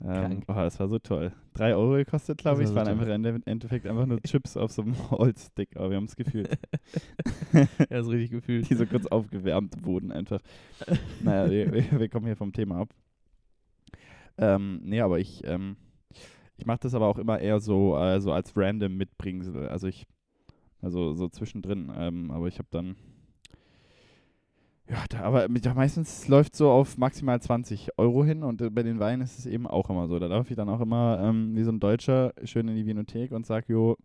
Ähm, 0.05 0.43
oh, 0.47 0.55
das 0.55 0.79
war 0.79 0.89
so 0.89 0.99
toll. 0.99 1.33
Drei 1.55 1.75
Euro 1.75 1.95
gekostet, 1.95 2.39
glaube 2.39 2.63
ich. 2.63 2.69
Es 2.69 2.75
war 2.75 2.87
waren 2.87 2.97
so 2.97 3.03
einfach 3.11 3.35
im 3.35 3.43
Endeffekt 3.47 3.87
einfach 3.87 4.07
nur 4.07 4.21
Chips 4.27 4.57
auf 4.57 4.71
so 4.71 4.83
einem 4.83 5.11
Holzstick, 5.11 5.77
aber 5.77 5.91
wir 5.91 5.97
haben 5.97 6.05
es 6.05 6.15
gefühlt. 6.15 6.57
ja, 7.53 7.99
ist 7.99 8.09
richtig 8.09 8.31
gefühlt. 8.31 8.71
die 8.71 8.75
so 8.75 8.87
kurz 8.87 9.07
aufgewärmt 9.07 9.85
wurden 9.85 10.13
einfach. 10.13 10.41
naja, 11.23 11.51
wir, 11.51 11.73
wir, 11.73 12.01
wir 12.01 12.09
kommen 12.09 12.27
hier 12.27 12.37
vom 12.37 12.53
Thema 12.53 12.83
ab. 12.83 12.95
Ähm, 14.39 14.81
nee, 14.85 15.01
aber 15.01 15.19
ich, 15.19 15.43
ähm, 15.45 15.77
ich 16.57 16.67
mache 16.67 16.81
das 16.83 16.95
aber 16.95 17.09
auch 17.09 17.19
immer 17.19 17.41
eher 17.41 17.59
so, 17.59 17.99
äh, 17.99 18.21
so 18.21 18.33
als 18.33 18.57
random 18.57 18.97
Mitbringsel. 18.97 19.69
Also 19.69 19.89
ich, 19.89 20.07
also 20.81 21.13
so 21.15 21.29
zwischendrin. 21.29 21.93
Ähm, 21.97 22.31
aber 22.31 22.47
ich 22.47 22.59
habe 22.59 22.69
dann, 22.71 22.95
ja, 24.91 25.05
da, 25.11 25.21
aber 25.21 25.49
mit, 25.49 25.67
ja, 25.67 25.75
meistens 25.75 26.29
läuft 26.29 26.57
so 26.57 26.71
auf 26.71 26.97
maximal 26.97 27.41
20 27.41 27.99
Euro 27.99 28.25
hin 28.25 28.43
und 28.43 28.61
äh, 28.63 28.71
bei 28.71 28.83
den 28.83 28.99
Weinen 28.99 29.23
ist 29.23 29.39
es 29.39 29.47
eben 29.47 29.67
auch 29.67 29.91
immer 29.91 30.09
so. 30.09 30.19
Da 30.19 30.27
laufe 30.27 30.51
ich 30.51 30.57
dann 30.57 30.69
auch 30.69 30.81
immer 30.81 31.21
ähm, 31.23 31.55
wie 31.55 31.63
so 31.63 31.71
ein 31.71 31.81
Deutscher 31.81 32.33
schön 32.45 32.69
in 32.69 32.77
die 32.77 32.87
Vinothek 32.87 33.33
und 33.33 33.45
sage, 33.45 33.73
jo, 33.73 33.97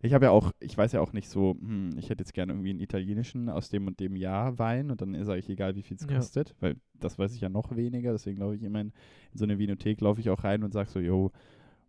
ich 0.00 0.14
habe 0.14 0.26
ja 0.26 0.30
auch, 0.30 0.52
ich 0.60 0.78
weiß 0.78 0.92
ja 0.92 1.00
auch 1.00 1.12
nicht 1.12 1.28
so, 1.28 1.56
hm, 1.58 1.90
ich 1.98 2.08
hätte 2.08 2.22
jetzt 2.22 2.34
gerne 2.34 2.52
irgendwie 2.52 2.70
einen 2.70 2.80
italienischen 2.80 3.48
aus 3.48 3.68
dem 3.68 3.88
und 3.88 3.98
dem 3.98 4.14
Jahr 4.14 4.58
Wein 4.60 4.92
und 4.92 5.00
dann 5.00 5.24
sage 5.24 5.40
ich, 5.40 5.48
egal 5.48 5.74
wie 5.74 5.82
viel 5.82 5.96
es 5.96 6.06
Ja. 6.08 6.16
kostet, 6.16 6.54
weil 6.60 6.76
das 7.00 7.18
weiß 7.18 7.34
ich 7.34 7.40
ja 7.40 7.48
noch 7.48 7.74
weniger, 7.74 8.12
deswegen 8.12 8.38
laufe 8.38 8.54
ich 8.54 8.62
immer 8.62 8.80
in, 8.80 8.92
in 9.32 9.38
so 9.38 9.44
eine 9.44 9.58
Vinothek, 9.58 10.00
laufe 10.00 10.20
ich 10.20 10.30
auch 10.30 10.44
rein 10.44 10.62
und 10.62 10.72
sage 10.72 10.88
so, 10.88 11.00
jo, 11.00 11.32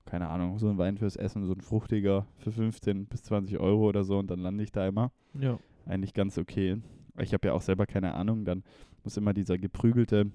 keine 0.05 0.27
Ahnung, 0.29 0.57
so 0.57 0.67
ein 0.69 0.79
Wein 0.79 0.97
fürs 0.97 1.15
Essen, 1.15 1.45
so 1.45 1.53
ein 1.53 1.61
fruchtiger 1.61 2.25
für 2.39 2.51
15 2.51 3.05
bis 3.05 3.21
20 3.21 3.59
Euro 3.59 3.87
oder 3.87 4.03
so 4.03 4.17
und 4.17 4.31
dann 4.31 4.39
lande 4.39 4.63
ich 4.63 4.71
da 4.71 4.87
immer. 4.87 5.11
Ja. 5.39 5.59
Eigentlich 5.85 6.15
ganz 6.15 6.39
okay. 6.39 6.77
Ich 7.21 7.33
habe 7.33 7.47
ja 7.47 7.53
auch 7.53 7.61
selber 7.61 7.85
keine 7.85 8.13
Ahnung, 8.13 8.45
dann 8.45 8.63
muss 9.03 9.17
immer 9.17 9.33
dieser 9.33 9.57
geprügelte 9.57 10.31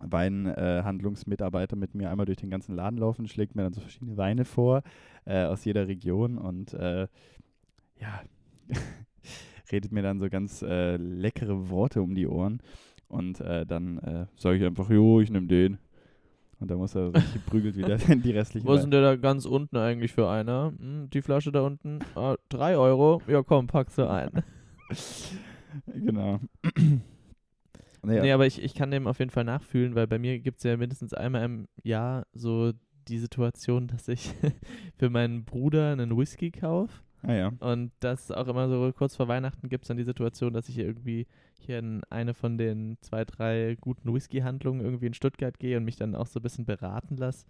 Weinhandlungsmitarbeiter 0.00 1.76
mit 1.76 1.94
mir 1.94 2.10
einmal 2.10 2.26
durch 2.26 2.38
den 2.38 2.50
ganzen 2.50 2.74
Laden 2.74 2.98
laufen, 2.98 3.28
schlägt 3.28 3.54
mir 3.54 3.62
dann 3.62 3.72
so 3.72 3.80
verschiedene 3.80 4.16
Weine 4.16 4.44
vor 4.44 4.82
äh, 5.26 5.44
aus 5.44 5.64
jeder 5.64 5.88
Region 5.88 6.38
und 6.38 6.72
äh, 6.74 7.06
ja, 7.98 8.22
redet 9.72 9.92
mir 9.92 10.02
dann 10.02 10.18
so 10.18 10.28
ganz 10.30 10.62
äh, 10.62 10.96
leckere 10.96 11.68
Worte 11.68 12.02
um 12.02 12.14
die 12.14 12.26
Ohren 12.26 12.62
und 13.08 13.40
äh, 13.40 13.66
dann 13.66 13.98
äh, 13.98 14.26
sage 14.36 14.56
ich 14.56 14.64
einfach, 14.64 14.88
jo, 14.88 15.20
ich 15.20 15.30
nehme 15.30 15.46
den. 15.46 15.78
Und 16.60 16.70
dann 16.70 16.76
muss 16.76 16.94
er 16.94 17.14
richtig 17.14 17.32
geprügelt 17.32 17.76
wieder 17.76 17.96
die 18.16 18.32
restlichen 18.32 18.66
Wo 18.66 18.74
ist 18.74 18.82
denn 18.82 18.90
der 18.90 19.00
da 19.00 19.16
ganz 19.16 19.46
unten 19.46 19.78
eigentlich 19.78 20.12
für 20.12 20.28
einer? 20.28 20.72
Hm, 20.78 21.08
die 21.08 21.22
Flasche 21.22 21.50
da 21.52 21.62
unten? 21.62 22.00
Ah, 22.14 22.36
drei 22.50 22.76
Euro? 22.76 23.22
Ja, 23.26 23.42
komm, 23.42 23.66
pack 23.66 23.90
sie 23.90 24.08
ein. 24.08 24.30
Genau. 25.86 26.40
naja. 28.02 28.22
Nee, 28.22 28.32
aber 28.32 28.46
ich, 28.46 28.62
ich 28.62 28.74
kann 28.74 28.90
dem 28.90 29.06
auf 29.06 29.18
jeden 29.18 29.30
Fall 29.30 29.44
nachfühlen, 29.44 29.94
weil 29.94 30.06
bei 30.06 30.18
mir 30.18 30.38
gibt 30.38 30.58
es 30.58 30.64
ja 30.64 30.76
mindestens 30.76 31.14
einmal 31.14 31.44
im 31.44 31.68
Jahr 31.82 32.26
so 32.32 32.72
die 33.08 33.18
Situation, 33.18 33.88
dass 33.88 34.08
ich 34.08 34.32
für 34.96 35.10
meinen 35.10 35.44
Bruder 35.44 35.92
einen 35.92 36.16
Whisky 36.16 36.50
kaufe. 36.50 37.02
Ah 37.22 37.34
ja. 37.34 37.52
Und 37.60 37.92
das 38.00 38.30
auch 38.30 38.48
immer 38.48 38.68
so, 38.68 38.92
kurz 38.96 39.16
vor 39.16 39.28
Weihnachten 39.28 39.68
gibt 39.68 39.84
es 39.84 39.88
dann 39.88 39.98
die 39.98 40.04
Situation, 40.04 40.54
dass 40.54 40.68
ich 40.68 40.74
hier 40.76 40.86
irgendwie 40.86 41.26
hier 41.58 41.78
in 41.78 42.02
eine 42.08 42.32
von 42.32 42.56
den 42.56 42.96
zwei, 43.02 43.24
drei 43.24 43.76
guten 43.80 44.12
Whisky-Handlungen 44.12 44.80
irgendwie 44.80 45.06
in 45.06 45.14
Stuttgart 45.14 45.58
gehe 45.58 45.76
und 45.76 45.84
mich 45.84 45.96
dann 45.96 46.14
auch 46.14 46.26
so 46.26 46.40
ein 46.40 46.42
bisschen 46.42 46.64
beraten 46.64 47.16
lasse. 47.16 47.44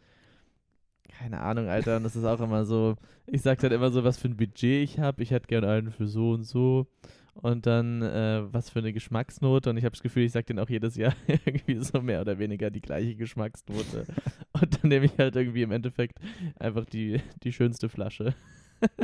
Keine 1.08 1.40
Ahnung, 1.40 1.68
Alter. 1.68 1.96
Und 1.96 2.04
das 2.04 2.16
ist 2.16 2.24
auch 2.24 2.40
immer 2.40 2.64
so, 2.64 2.96
ich 3.26 3.42
sag 3.42 3.58
dann 3.60 3.72
immer 3.72 3.90
so, 3.90 4.04
was 4.04 4.18
für 4.18 4.28
ein 4.28 4.36
Budget 4.36 4.82
ich 4.82 4.98
habe. 4.98 5.22
Ich 5.22 5.30
hätte 5.30 5.46
gerne 5.46 5.68
einen 5.68 5.92
für 5.92 6.06
so 6.06 6.32
und 6.32 6.44
so. 6.44 6.86
Und 7.34 7.66
dann, 7.66 8.02
äh, 8.02 8.42
was 8.52 8.70
für 8.70 8.80
eine 8.80 8.92
Geschmacksnote. 8.92 9.70
Und 9.70 9.76
ich 9.76 9.84
habe 9.84 9.92
das 9.92 10.02
Gefühl, 10.02 10.24
ich 10.24 10.32
sage 10.32 10.46
denen 10.46 10.58
auch 10.58 10.68
jedes 10.68 10.96
Jahr 10.96 11.14
irgendwie 11.26 11.76
so 11.76 12.00
mehr 12.00 12.20
oder 12.20 12.38
weniger 12.38 12.70
die 12.70 12.80
gleiche 12.80 13.14
Geschmacksnote. 13.14 14.06
und 14.52 14.82
dann 14.82 14.88
nehme 14.88 15.06
ich 15.06 15.18
halt 15.18 15.36
irgendwie 15.36 15.62
im 15.62 15.72
Endeffekt 15.72 16.18
einfach 16.58 16.84
die, 16.84 17.20
die 17.42 17.52
schönste 17.52 17.88
Flasche. 17.88 18.34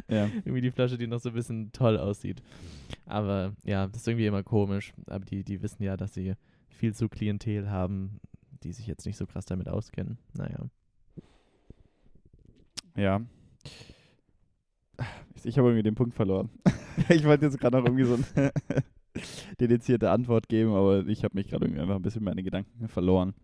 Ja. 0.08 0.26
irgendwie 0.44 0.60
die 0.60 0.70
Flasche, 0.70 0.98
die 0.98 1.06
noch 1.06 1.20
so 1.20 1.30
ein 1.30 1.34
bisschen 1.34 1.72
toll 1.72 1.98
aussieht. 1.98 2.42
Aber 3.04 3.54
ja, 3.64 3.86
das 3.86 3.98
ist 3.98 4.08
irgendwie 4.08 4.26
immer 4.26 4.42
komisch. 4.42 4.92
Aber 5.06 5.24
die, 5.24 5.44
die 5.44 5.62
wissen 5.62 5.82
ja, 5.82 5.96
dass 5.96 6.14
sie 6.14 6.34
viel 6.68 6.94
zu 6.94 7.08
Klientel 7.08 7.70
haben, 7.70 8.20
die 8.62 8.72
sich 8.72 8.86
jetzt 8.86 9.06
nicht 9.06 9.16
so 9.16 9.26
krass 9.26 9.46
damit 9.46 9.68
auskennen. 9.68 10.18
Naja. 10.34 10.68
Ja. 12.96 13.20
Ich 15.44 15.58
habe 15.58 15.68
irgendwie 15.68 15.82
den 15.82 15.94
Punkt 15.94 16.14
verloren. 16.14 16.48
ich 17.08 17.24
wollte 17.24 17.46
jetzt 17.46 17.58
gerade 17.58 17.78
noch 17.78 17.84
irgendwie 17.84 18.04
so 18.04 18.18
eine 18.34 18.52
dedizierte 19.60 20.10
Antwort 20.10 20.48
geben, 20.48 20.74
aber 20.74 21.06
ich 21.06 21.24
habe 21.24 21.36
mich 21.36 21.48
gerade 21.48 21.64
irgendwie 21.64 21.82
einfach 21.82 21.96
ein 21.96 22.02
bisschen 22.02 22.24
meine 22.24 22.42
Gedanken 22.42 22.88
verloren. 22.88 23.34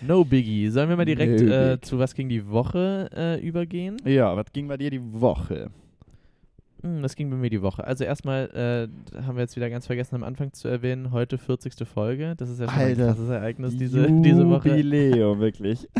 No 0.00 0.24
Biggie. 0.24 0.68
Sollen 0.68 0.88
wir 0.88 0.96
mal 0.96 1.04
direkt 1.04 1.40
No 1.40 1.52
äh, 1.52 1.80
zu 1.80 1.98
was 1.98 2.14
ging 2.14 2.28
die 2.28 2.48
Woche 2.48 3.10
äh, 3.14 3.46
übergehen? 3.46 3.96
Ja, 4.04 4.36
was 4.36 4.52
ging 4.52 4.68
bei 4.68 4.76
dir 4.76 4.90
die 4.90 5.02
Woche? 5.02 5.70
Hm, 6.82 7.02
das 7.02 7.16
ging 7.16 7.30
bei 7.30 7.36
mir 7.36 7.50
die 7.50 7.62
Woche. 7.62 7.84
Also 7.84 8.04
erstmal 8.04 8.50
äh, 8.50 9.22
haben 9.22 9.36
wir 9.36 9.42
jetzt 9.42 9.56
wieder 9.56 9.70
ganz 9.70 9.86
vergessen 9.86 10.16
am 10.16 10.22
Anfang 10.22 10.52
zu 10.52 10.68
erwähnen, 10.68 11.12
heute 11.12 11.38
40. 11.38 11.86
Folge. 11.88 12.34
Das 12.36 12.50
ist 12.50 12.60
ja 12.60 12.68
schon 12.68 12.78
Alter. 12.78 13.02
ein 13.02 13.08
krasses 13.08 13.28
Ereignis 13.30 13.76
diese, 13.76 14.06
diese 14.22 14.48
Woche. 14.48 14.68
Jubiläum, 14.68 15.40
wirklich. 15.40 15.88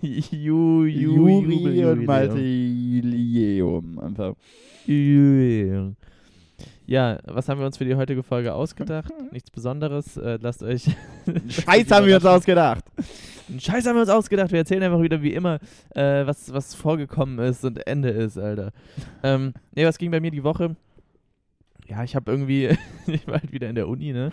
Ju, 0.00 0.84
Ju, 0.84 0.86
Juri 0.86 1.54
Jubel- 1.54 1.92
und 1.92 2.04
Malte 2.06 2.38
Jubiläum. 2.38 3.98
Einfach. 3.98 4.34
Jubiläum. 4.86 5.96
Ja, 6.86 7.18
was 7.24 7.48
haben 7.48 7.60
wir 7.60 7.66
uns 7.66 7.76
für 7.76 7.84
die 7.84 7.94
heutige 7.94 8.22
Folge 8.22 8.54
ausgedacht? 8.54 9.12
Nichts 9.32 9.50
Besonderes. 9.50 10.16
Äh, 10.16 10.38
lasst 10.40 10.62
euch. 10.62 10.84
Scheiß 11.48 11.90
haben 11.90 12.06
wir 12.06 12.14
uns 12.16 12.24
ausgedacht. 12.24 12.82
Scheiß 13.58 13.86
haben 13.86 13.96
wir 13.96 14.00
uns 14.00 14.10
ausgedacht. 14.10 14.52
Wir 14.52 14.60
erzählen 14.60 14.82
einfach 14.82 15.02
wieder 15.02 15.22
wie 15.22 15.34
immer, 15.34 15.58
äh, 15.94 16.26
was, 16.26 16.50
was 16.52 16.74
vorgekommen 16.74 17.38
ist 17.40 17.62
und 17.64 17.86
Ende 17.86 18.08
ist, 18.08 18.38
Alter. 18.38 18.72
ähm, 19.22 19.52
nee, 19.74 19.84
was 19.84 19.98
ging 19.98 20.10
bei 20.10 20.20
mir 20.20 20.30
die 20.30 20.44
Woche? 20.44 20.76
Ja, 21.88 22.04
ich 22.04 22.14
habe 22.16 22.30
irgendwie, 22.30 22.70
ich 23.06 23.26
war 23.26 23.34
halt 23.34 23.52
wieder 23.52 23.68
in 23.68 23.74
der 23.74 23.88
Uni, 23.88 24.12
ne? 24.12 24.30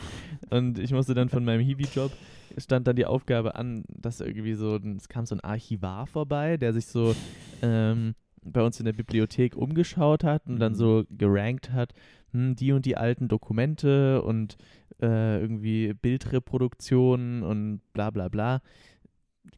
Und 0.50 0.80
ich 0.80 0.92
musste 0.92 1.14
dann 1.14 1.30
von 1.30 1.44
meinem 1.44 1.62
Hiwi-Job, 1.62 2.12
stand 2.58 2.88
dann 2.88 2.96
die 2.96 3.06
Aufgabe 3.06 3.56
an, 3.56 3.84
dass 3.88 4.22
irgendwie 4.22 4.54
so, 4.54 4.78
es 4.78 5.10
kam 5.10 5.26
so 5.26 5.36
ein 5.36 5.42
Archivar 5.42 6.08
vorbei, 6.08 6.58
der 6.58 6.74
sich 6.74 6.86
so 6.88 7.16
ähm, 7.62 8.16
bei 8.44 8.62
uns 8.62 8.80
in 8.80 8.86
der 8.86 8.94
Bibliothek 8.94 9.56
umgeschaut 9.56 10.24
hat 10.24 10.48
und 10.48 10.60
dann 10.60 10.74
Mhm. 10.74 10.78
so 10.78 11.04
gerankt 11.10 11.72
hat, 11.72 11.94
hm, 12.32 12.56
die 12.56 12.72
und 12.72 12.86
die 12.86 12.98
alten 12.98 13.28
Dokumente 13.28 14.22
und 14.22 14.58
äh, 15.02 15.42
irgendwie 15.42 15.94
Bildreproduktionen 15.94 17.44
und 17.44 17.82
bla 17.94 18.12
bla 18.12 18.30
bla. 18.30 18.62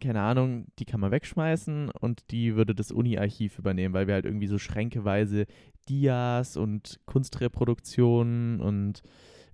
Keine 0.02 0.22
Ahnung, 0.22 0.68
die 0.80 0.86
kann 0.86 1.00
man 1.00 1.12
wegschmeißen 1.12 1.90
und 1.90 2.32
die 2.32 2.56
würde 2.56 2.76
das 2.76 2.92
Uni-Archiv 2.92 3.58
übernehmen, 3.60 3.94
weil 3.94 4.08
wir 4.08 4.16
halt 4.16 4.26
irgendwie 4.26 4.48
so 4.48 4.58
schränkeweise 4.58 5.46
Dias 5.90 6.58
und 6.58 7.00
Kunstreproduktionen 7.06 8.60
und 8.60 9.02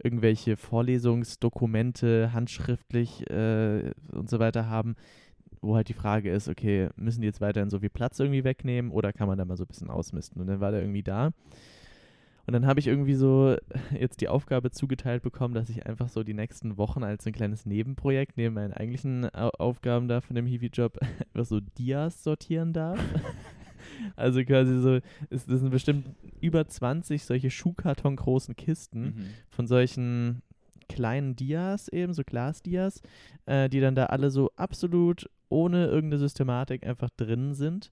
irgendwelche 0.01 0.57
Vorlesungsdokumente 0.57 2.33
handschriftlich 2.33 3.29
äh, 3.29 3.91
und 4.11 4.29
so 4.29 4.39
weiter 4.39 4.67
haben, 4.69 4.95
wo 5.61 5.75
halt 5.75 5.89
die 5.89 5.93
Frage 5.93 6.31
ist, 6.31 6.47
okay, 6.47 6.89
müssen 6.95 7.21
die 7.21 7.27
jetzt 7.27 7.41
weiterhin 7.41 7.69
so 7.69 7.79
viel 7.79 7.89
Platz 7.89 8.19
irgendwie 8.19 8.43
wegnehmen 8.43 8.91
oder 8.91 9.13
kann 9.13 9.27
man 9.27 9.37
da 9.37 9.45
mal 9.45 9.57
so 9.57 9.63
ein 9.63 9.67
bisschen 9.67 9.89
ausmisten? 9.89 10.41
Und 10.41 10.47
dann 10.47 10.59
war 10.59 10.71
der 10.71 10.81
irgendwie 10.81 11.03
da. 11.03 11.31
Und 12.45 12.51
dann 12.51 12.65
habe 12.65 12.79
ich 12.79 12.87
irgendwie 12.87 13.15
so 13.15 13.55
jetzt 13.97 14.19
die 14.21 14.27
Aufgabe 14.27 14.71
zugeteilt 14.71 15.23
bekommen, 15.23 15.53
dass 15.53 15.69
ich 15.69 15.85
einfach 15.85 16.09
so 16.09 16.23
die 16.23 16.33
nächsten 16.33 16.77
Wochen 16.77 17.03
als 17.03 17.25
ein 17.25 17.33
kleines 17.33 17.65
Nebenprojekt 17.65 18.37
neben 18.37 18.55
meinen 18.55 18.73
eigentlichen 18.73 19.33
Au 19.33 19.49
Aufgaben 19.57 20.07
da 20.07 20.19
von 20.19 20.35
dem 20.35 20.45
Hiwi-Job 20.45 20.99
einfach 21.33 21.45
so 21.45 21.59
Dias 21.59 22.23
sortieren 22.23 22.73
darf. 22.73 22.99
also 24.15 24.43
quasi 24.43 24.79
so, 24.79 24.99
es, 25.29 25.45
das 25.45 25.59
sind 25.59 25.69
bestimmt 25.71 26.05
über 26.41 26.67
20 26.67 27.23
solche 27.23 27.49
Schuhkarton 27.49 28.15
großen 28.15 28.55
Kisten 28.55 29.01
Mhm. 29.03 29.25
von 29.49 29.67
solchen 29.67 30.41
kleinen 30.89 31.35
Dias 31.35 31.87
eben, 31.87 32.13
so 32.13 32.23
Glasdias, 32.25 33.01
äh, 33.45 33.69
die 33.69 33.79
dann 33.79 33.95
da 33.95 34.07
alle 34.07 34.29
so 34.31 34.51
absolut 34.55 35.29
ohne 35.49 35.85
irgendeine 35.85 36.19
Systematik 36.19 36.85
einfach 36.85 37.09
drin 37.15 37.53
sind. 37.53 37.91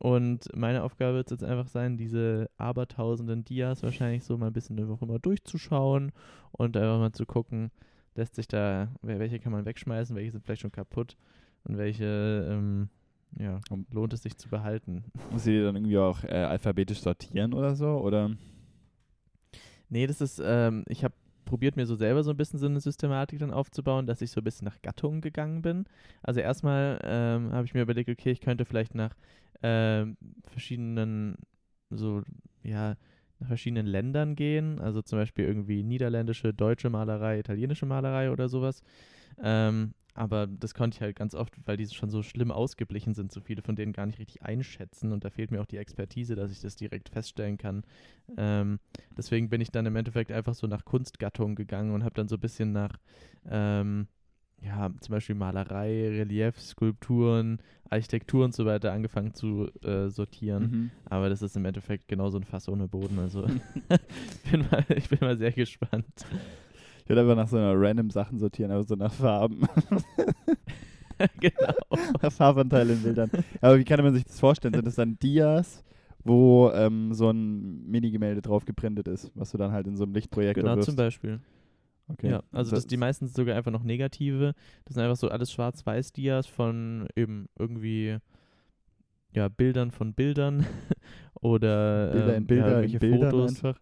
Und 0.00 0.44
meine 0.54 0.84
Aufgabe 0.84 1.14
wird 1.16 1.26
es 1.26 1.40
jetzt 1.40 1.50
einfach 1.50 1.66
sein, 1.66 1.96
diese 1.96 2.50
abertausenden 2.56 3.44
Dias 3.44 3.82
wahrscheinlich 3.82 4.22
so 4.24 4.36
mal 4.38 4.48
ein 4.48 4.52
bisschen 4.52 4.78
eine 4.78 4.88
Woche 4.88 5.06
mal 5.06 5.18
durchzuschauen 5.18 6.12
und 6.52 6.76
einfach 6.76 6.98
mal 7.00 7.12
zu 7.12 7.26
gucken, 7.26 7.70
lässt 8.14 8.36
sich 8.36 8.46
da, 8.46 8.88
wel- 9.02 9.18
welche 9.18 9.40
kann 9.40 9.50
man 9.52 9.64
wegschmeißen, 9.64 10.14
welche 10.14 10.30
sind 10.32 10.44
vielleicht 10.44 10.60
schon 10.62 10.70
kaputt 10.72 11.16
und 11.64 11.78
welche, 11.78 12.46
ähm, 12.48 12.90
ja, 13.36 13.60
Und- 13.70 13.92
lohnt 13.92 14.12
es 14.12 14.22
sich 14.22 14.36
zu 14.36 14.48
behalten. 14.48 15.04
Muss 15.30 15.44
sie 15.44 15.52
die 15.52 15.62
dann 15.62 15.76
irgendwie 15.76 15.98
auch 15.98 16.22
äh, 16.24 16.28
alphabetisch 16.28 17.00
sortieren 17.00 17.54
oder 17.54 17.74
so? 17.76 17.98
Oder? 17.98 18.30
Nee, 19.88 20.06
das 20.06 20.20
ist, 20.20 20.40
ähm, 20.44 20.84
ich 20.88 21.04
habe 21.04 21.14
probiert 21.44 21.76
mir 21.76 21.86
so 21.86 21.94
selber 21.94 22.22
so 22.22 22.30
ein 22.30 22.36
bisschen 22.36 22.58
so 22.58 22.66
eine 22.66 22.78
Systematik 22.80 23.38
dann 23.38 23.52
aufzubauen, 23.52 24.06
dass 24.06 24.20
ich 24.20 24.30
so 24.30 24.40
ein 24.42 24.44
bisschen 24.44 24.66
nach 24.66 24.82
Gattungen 24.82 25.22
gegangen 25.22 25.62
bin. 25.62 25.86
Also 26.22 26.40
erstmal 26.40 27.00
ähm, 27.02 27.52
habe 27.52 27.64
ich 27.64 27.72
mir 27.72 27.80
überlegt, 27.80 28.10
okay, 28.10 28.30
ich 28.30 28.42
könnte 28.42 28.66
vielleicht 28.66 28.94
nach 28.94 29.14
ähm, 29.62 30.18
verschiedenen, 30.46 31.36
so, 31.88 32.22
ja, 32.62 32.96
nach 33.38 33.48
verschiedenen 33.48 33.86
Ländern 33.86 34.34
gehen. 34.34 34.78
Also 34.78 35.00
zum 35.00 35.18
Beispiel 35.18 35.46
irgendwie 35.46 35.82
niederländische, 35.82 36.52
deutsche 36.52 36.90
Malerei, 36.90 37.38
italienische 37.38 37.86
Malerei 37.86 38.30
oder 38.30 38.50
sowas. 38.50 38.82
Ähm, 39.42 39.94
aber 40.18 40.48
das 40.48 40.74
konnte 40.74 40.96
ich 40.96 41.00
halt 41.00 41.14
ganz 41.14 41.36
oft, 41.36 41.54
weil 41.64 41.76
die 41.76 41.86
schon 41.86 42.10
so 42.10 42.24
schlimm 42.24 42.50
ausgeblichen 42.50 43.14
sind, 43.14 43.30
so 43.30 43.40
viele 43.40 43.62
von 43.62 43.76
denen 43.76 43.92
gar 43.92 44.04
nicht 44.04 44.18
richtig 44.18 44.42
einschätzen. 44.42 45.12
Und 45.12 45.24
da 45.24 45.30
fehlt 45.30 45.52
mir 45.52 45.60
auch 45.60 45.66
die 45.66 45.76
Expertise, 45.76 46.34
dass 46.34 46.50
ich 46.50 46.60
das 46.60 46.74
direkt 46.74 47.08
feststellen 47.08 47.56
kann. 47.56 47.84
Ähm, 48.36 48.80
deswegen 49.16 49.48
bin 49.48 49.60
ich 49.60 49.70
dann 49.70 49.86
im 49.86 49.94
Endeffekt 49.94 50.32
einfach 50.32 50.54
so 50.54 50.66
nach 50.66 50.84
Kunstgattungen 50.84 51.54
gegangen 51.54 51.94
und 51.94 52.02
habe 52.02 52.16
dann 52.16 52.26
so 52.26 52.34
ein 52.34 52.40
bisschen 52.40 52.72
nach, 52.72 52.98
ähm, 53.48 54.08
ja, 54.60 54.90
zum 55.00 55.12
Beispiel 55.12 55.36
Malerei, 55.36 56.08
Relief, 56.08 56.60
Skulpturen, 56.60 57.62
Architektur 57.88 58.44
und 58.44 58.54
so 58.54 58.66
weiter 58.66 58.92
angefangen 58.92 59.34
zu 59.34 59.70
äh, 59.84 60.08
sortieren. 60.08 60.62
Mhm. 60.62 60.90
Aber 61.04 61.28
das 61.28 61.42
ist 61.42 61.56
im 61.56 61.64
Endeffekt 61.64 62.08
genauso 62.08 62.38
ein 62.38 62.44
Fass 62.44 62.68
ohne 62.68 62.88
Boden. 62.88 63.20
Also 63.20 63.42
bin 64.50 64.66
mal, 64.68 64.84
ich 64.88 65.08
bin 65.08 65.20
mal 65.20 65.38
sehr 65.38 65.52
gespannt. 65.52 66.06
Ich 67.08 67.10
würde 67.10 67.22
einfach 67.22 67.36
nach 67.36 67.48
so 67.48 67.56
einer 67.56 67.72
random 67.74 68.10
Sachen 68.10 68.38
sortieren, 68.38 68.70
aber 68.70 68.84
so 68.84 68.94
nach 68.94 69.10
Farben. 69.10 69.66
genau. 71.40 71.74
nach 72.20 72.30
Farbanteil 72.30 72.90
in 72.90 73.02
Bildern. 73.02 73.30
Aber 73.62 73.78
wie 73.78 73.84
kann 73.84 74.04
man 74.04 74.12
sich 74.12 74.24
das 74.24 74.38
vorstellen? 74.38 74.74
Sind 74.74 74.86
das 74.86 74.96
dann 74.96 75.18
Dias, 75.18 75.82
wo 76.22 76.70
ähm, 76.74 77.14
so 77.14 77.30
ein 77.30 77.88
Mini-Gemälde 77.88 78.42
drauf 78.42 78.66
geprintet 78.66 79.08
ist, 79.08 79.32
was 79.34 79.52
du 79.52 79.56
dann 79.56 79.72
halt 79.72 79.86
in 79.86 79.96
so 79.96 80.04
einem 80.04 80.12
Lichtprojektor 80.12 80.62
Genau, 80.62 80.76
wirfst? 80.76 80.84
zum 80.84 80.96
Beispiel. 80.96 81.40
Okay. 82.08 82.28
Ja, 82.28 82.42
also 82.52 82.72
das, 82.72 82.86
die 82.86 82.98
meisten 82.98 83.24
sind 83.24 83.34
sogar 83.34 83.56
einfach 83.56 83.72
noch 83.72 83.84
negative. 83.84 84.54
Das 84.84 84.92
sind 84.92 85.02
einfach 85.02 85.16
so 85.16 85.30
alles 85.30 85.50
Schwarz-Weiß-Dias 85.50 86.46
von 86.46 87.08
eben 87.16 87.48
irgendwie 87.58 88.18
ja, 89.32 89.48
Bildern 89.48 89.92
von 89.92 90.12
Bildern 90.12 90.66
oder 91.40 92.10
Bilder 92.10 92.28
ähm, 92.28 92.36
in 92.36 92.46
Bilder 92.46 92.60
ja, 92.60 92.68
in 92.68 92.74
irgendwelche 92.82 92.98
Bildern 92.98 93.30
Fotos. 93.30 93.50
einfach. 93.64 93.80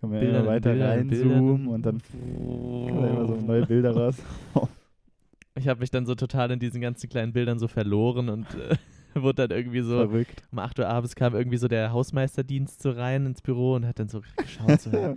Kann 0.00 0.10
man 0.10 0.20
Bilder 0.20 0.38
immer 0.40 0.48
weiter 0.48 0.70
Bilder 0.70 0.96
Bildern. 0.96 1.34
reinzoomen 1.34 1.66
und 1.68 1.86
dann 1.86 1.98
kommen 2.12 3.04
immer 3.08 3.26
so 3.26 3.36
neue 3.36 3.66
Bilder 3.66 3.92
raus. 3.96 4.16
Ich 5.58 5.68
habe 5.68 5.80
mich 5.80 5.90
dann 5.90 6.04
so 6.04 6.14
total 6.14 6.50
in 6.50 6.58
diesen 6.58 6.82
ganzen 6.82 7.08
kleinen 7.08 7.32
Bildern 7.32 7.58
so 7.58 7.66
verloren 7.66 8.28
und 8.28 8.44
äh, 8.56 8.76
wurde 9.22 9.48
dann 9.48 9.56
irgendwie 9.56 9.80
so 9.80 9.96
Verrückt. 10.06 10.42
um 10.52 10.58
8 10.58 10.78
Uhr 10.80 10.86
abends 10.86 11.14
kam 11.14 11.34
irgendwie 11.34 11.56
so 11.56 11.66
der 11.66 11.92
Hausmeisterdienst 11.92 12.82
so 12.82 12.90
rein 12.90 13.24
ins 13.24 13.40
Büro 13.40 13.74
und 13.74 13.86
hat 13.86 13.98
dann 13.98 14.10
so 14.10 14.20
geschaut, 14.36 14.78
so, 14.82 14.90
Herr 14.92 15.16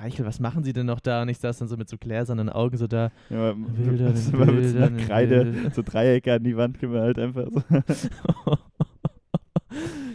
Reichel, 0.00 0.24
was 0.26 0.38
machen 0.38 0.62
Sie 0.62 0.72
denn 0.72 0.86
noch 0.86 1.00
da? 1.00 1.22
Und 1.22 1.28
ich 1.28 1.38
saß 1.38 1.58
dann 1.58 1.66
so 1.66 1.76
mit 1.76 1.88
so 1.88 1.96
gläsernen 1.98 2.50
Augen 2.50 2.76
so 2.76 2.86
da. 2.86 3.10
Ja, 3.30 3.52
Bilder 3.54 4.06
in 4.06 4.12
mit 4.12 4.16
so 4.18 4.36
einer 4.36 4.52
Bildern 4.52 4.96
in 4.96 5.06
Kreide, 5.08 5.44
Bildern. 5.44 5.72
so 5.72 5.82
Dreiecke 5.82 6.34
an 6.34 6.44
die 6.44 6.56
Wand 6.56 6.78
gemalt 6.78 7.18
einfach 7.18 7.48
so. 7.50 7.62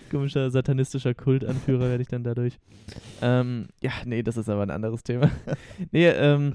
Komischer 0.09 0.49
satanistischer 0.51 1.13
Kultanführer 1.13 1.89
werde 1.89 2.01
ich 2.01 2.07
dann 2.07 2.23
dadurch. 2.23 2.59
Ähm, 3.21 3.67
ja, 3.81 3.91
nee, 4.05 4.23
das 4.23 4.37
ist 4.37 4.49
aber 4.49 4.63
ein 4.63 4.71
anderes 4.71 5.03
Thema. 5.03 5.29
nee, 5.91 6.07
ähm, 6.07 6.53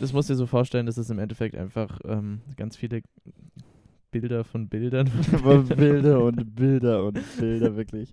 das 0.00 0.12
musst 0.12 0.28
du 0.28 0.34
dir 0.34 0.38
so 0.38 0.46
vorstellen, 0.46 0.86
das 0.86 0.98
ist 0.98 1.10
im 1.10 1.18
Endeffekt 1.18 1.56
einfach 1.56 1.98
ähm, 2.04 2.40
ganz 2.56 2.76
viele 2.76 3.02
Bilder 4.10 4.44
von 4.44 4.68
Bildern. 4.68 5.10
Aber 5.32 5.58
Bilder 5.58 6.22
und 6.22 6.54
Bilder 6.56 7.04
und 7.04 7.20
Bilder, 7.38 7.76
wirklich. 7.76 8.12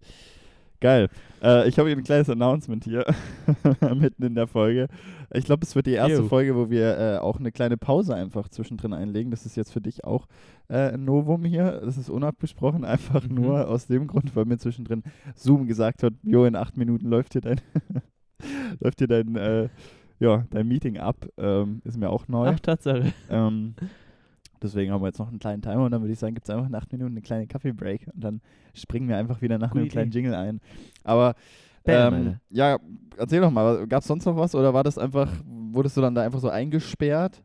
Geil. 0.79 1.09
Äh, 1.41 1.67
ich 1.67 1.79
habe 1.79 1.89
hier 1.89 1.97
ein 1.97 2.03
kleines 2.03 2.29
Announcement 2.29 2.83
hier, 2.83 3.05
mitten 3.95 4.23
in 4.23 4.35
der 4.35 4.47
Folge. 4.47 4.87
Ich 5.33 5.45
glaube, 5.45 5.65
es 5.65 5.75
wird 5.75 5.87
die 5.87 5.93
erste 5.93 6.21
Ew. 6.21 6.27
Folge, 6.27 6.55
wo 6.55 6.69
wir 6.69 6.97
äh, 6.97 7.17
auch 7.17 7.39
eine 7.39 7.51
kleine 7.51 7.77
Pause 7.77 8.15
einfach 8.15 8.47
zwischendrin 8.49 8.93
einlegen. 8.93 9.31
Das 9.31 9.45
ist 9.45 9.55
jetzt 9.57 9.71
für 9.73 9.81
dich 9.81 10.03
auch 10.03 10.27
äh, 10.69 10.93
ein 10.93 11.03
Novum 11.03 11.43
hier. 11.45 11.81
Das 11.83 11.97
ist 11.97 12.09
unabgesprochen, 12.09 12.85
einfach 12.85 13.23
Mhm. 13.27 13.35
nur 13.35 13.67
aus 13.67 13.87
dem 13.87 14.07
Grund, 14.07 14.35
weil 14.35 14.45
mir 14.45 14.57
zwischendrin 14.57 15.03
Zoom 15.35 15.65
gesagt 15.67 16.03
hat, 16.03 16.13
jo, 16.23 16.45
in 16.45 16.55
acht 16.55 16.77
Minuten 16.77 17.07
läuft 17.07 17.33
hier 17.33 17.41
dein, 17.41 17.59
läuft 18.79 18.99
hier 18.99 19.07
dein, 19.07 19.35
äh, 19.35 19.69
ja, 20.19 20.45
dein 20.51 20.67
Meeting 20.67 20.97
ab. 20.97 21.27
Ähm, 21.37 21.81
ist 21.85 21.97
mir 21.97 22.09
auch 22.09 22.27
neu. 22.27 22.47
Ach, 22.49 22.59
Tatsache. 22.59 23.13
Ähm, 23.29 23.75
deswegen 24.61 24.91
haben 24.91 25.01
wir 25.01 25.07
jetzt 25.07 25.19
noch 25.19 25.29
einen 25.29 25.39
kleinen 25.39 25.61
Timer 25.61 25.85
und 25.85 25.91
dann 25.91 26.01
würde 26.01 26.13
ich 26.13 26.19
sagen, 26.19 26.33
gibt 26.33 26.47
es 26.47 26.53
einfach 26.53 26.67
in 26.67 26.75
acht 26.75 26.91
Minuten 26.91 27.13
eine 27.13 27.21
kleine 27.21 27.47
Kaffee-Break 27.47 28.07
und 28.13 28.23
dann 28.23 28.41
springen 28.73 29.07
wir 29.09 29.17
einfach 29.17 29.41
wieder 29.41 29.57
nach 29.57 29.69
Gute 29.71 29.81
einem 29.81 29.89
kleinen 29.89 30.09
Idee. 30.09 30.19
Jingle 30.19 30.35
ein. 30.35 30.61
Aber 31.03 31.35
ähm, 31.85 32.39
ja, 32.49 32.77
erzähl 33.17 33.41
doch 33.41 33.51
mal, 33.51 33.87
gab 33.87 34.01
es 34.01 34.07
sonst 34.07 34.25
noch 34.25 34.35
was 34.35 34.55
oder 34.55 34.73
war 34.73 34.83
das 34.83 34.97
einfach, 34.97 35.31
wurdest 35.45 35.95
du 35.97 36.01
dann 36.01 36.15
da 36.15 36.23
einfach 36.23 36.39
so 36.39 36.49
eingesperrt? 36.49 37.43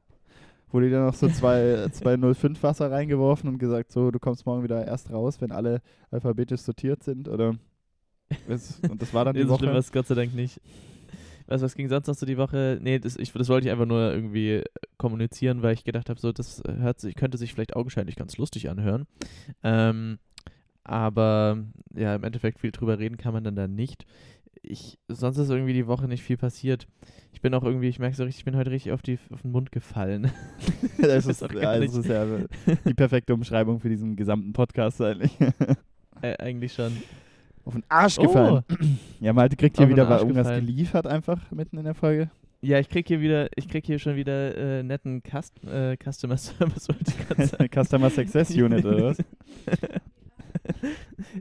Wurde 0.70 0.88
dir 0.88 1.00
noch 1.00 1.14
so 1.14 1.28
zwei, 1.28 1.88
205 1.92 2.62
Wasser 2.62 2.90
reingeworfen 2.90 3.48
und 3.48 3.58
gesagt, 3.58 3.92
so, 3.92 4.10
du 4.10 4.18
kommst 4.18 4.46
morgen 4.46 4.62
wieder 4.64 4.86
erst 4.86 5.12
raus, 5.12 5.40
wenn 5.40 5.52
alle 5.52 5.80
alphabetisch 6.10 6.62
sortiert 6.62 7.02
sind? 7.02 7.28
Oder 7.28 7.54
und 8.88 9.02
das 9.02 9.12
war 9.12 9.26
dann 9.26 9.34
die 9.34 9.42
so 9.46 9.56
schlimm 9.56 9.68
Woche? 9.68 9.74
war 9.74 9.80
es 9.80 9.92
Gott 9.92 10.06
sei 10.06 10.14
Dank 10.14 10.34
nicht. 10.34 10.60
Was, 11.46 11.62
was 11.62 11.74
ging 11.74 11.88
sonst 11.88 12.06
noch 12.06 12.14
so 12.14 12.26
die 12.26 12.38
Woche? 12.38 12.78
Nee, 12.80 12.98
das, 12.98 13.16
ich, 13.16 13.32
das 13.32 13.48
wollte 13.48 13.66
ich 13.66 13.72
einfach 13.72 13.86
nur 13.86 14.12
irgendwie 14.12 14.62
kommunizieren, 14.98 15.62
weil 15.62 15.74
ich 15.74 15.84
gedacht 15.84 16.08
habe, 16.08 16.20
so, 16.20 16.32
das 16.32 16.62
hört 16.66 17.00
sich, 17.00 17.14
könnte 17.14 17.38
sich 17.38 17.52
vielleicht 17.52 17.76
augenscheinlich 17.76 18.16
ganz 18.16 18.36
lustig 18.36 18.70
anhören. 18.70 19.06
Ähm, 19.62 20.18
aber 20.84 21.64
ja, 21.94 22.14
im 22.14 22.24
Endeffekt 22.24 22.60
viel 22.60 22.72
drüber 22.72 22.98
reden 22.98 23.16
kann 23.16 23.32
man 23.32 23.44
dann 23.44 23.56
da 23.56 23.68
nicht. 23.68 24.04
Ich, 24.62 24.98
sonst 25.08 25.38
ist 25.38 25.50
irgendwie 25.50 25.72
die 25.72 25.86
Woche 25.86 26.06
nicht 26.06 26.22
viel 26.22 26.36
passiert. 26.36 26.86
Ich 27.32 27.40
bin 27.40 27.52
auch 27.54 27.64
irgendwie, 27.64 27.88
ich 27.88 27.98
merke 27.98 28.16
so 28.16 28.22
richtig, 28.22 28.40
ich 28.40 28.44
bin 28.44 28.56
heute 28.56 28.70
richtig 28.70 28.92
auf, 28.92 29.02
die, 29.02 29.18
auf 29.32 29.42
den 29.42 29.50
Mund 29.50 29.72
gefallen. 29.72 30.30
das, 31.00 31.26
ist, 31.26 31.40
ja, 31.40 31.78
das 31.78 31.94
ist 31.94 32.06
ja 32.06 32.26
die 32.86 32.94
perfekte 32.94 33.34
Umschreibung 33.34 33.80
für 33.80 33.88
diesen 33.88 34.16
gesamten 34.16 34.52
Podcast 34.52 35.00
eigentlich. 35.00 35.36
äh, 36.20 36.36
eigentlich 36.38 36.72
schon. 36.72 36.92
Auf 37.64 37.74
den 37.74 37.84
Arsch 37.88 38.18
Oh. 38.18 38.22
gefallen. 38.22 38.64
Ja, 39.20 39.32
Malte 39.32 39.56
kriegt 39.56 39.76
hier 39.76 39.86
Auf 39.86 39.92
wieder 39.92 40.02
irgendwas 40.18 40.42
gefallen. 40.44 40.66
geliefert 40.66 41.06
einfach 41.06 41.50
mitten 41.52 41.78
in 41.78 41.84
der 41.84 41.94
Folge. 41.94 42.30
Ja, 42.60 42.78
ich 42.78 42.88
krieg 42.88 43.06
hier 43.08 43.20
wieder, 43.20 43.48
ich 43.56 43.68
krieg 43.68 43.84
hier 43.86 43.98
schon 43.98 44.14
wieder 44.16 44.56
äh, 44.56 44.82
netten 44.82 45.22
Cust 45.22 45.62
äh, 45.64 45.96
Customer 45.96 46.36
Service, 46.36 46.88
wollte 46.88 47.04
ich 47.08 47.28
gerade 47.28 47.46
sagen. 47.46 47.68
Customer 47.84 48.10
Success 48.10 48.50
Unit 48.50 48.84
oder 48.84 49.04
was? 49.06 49.18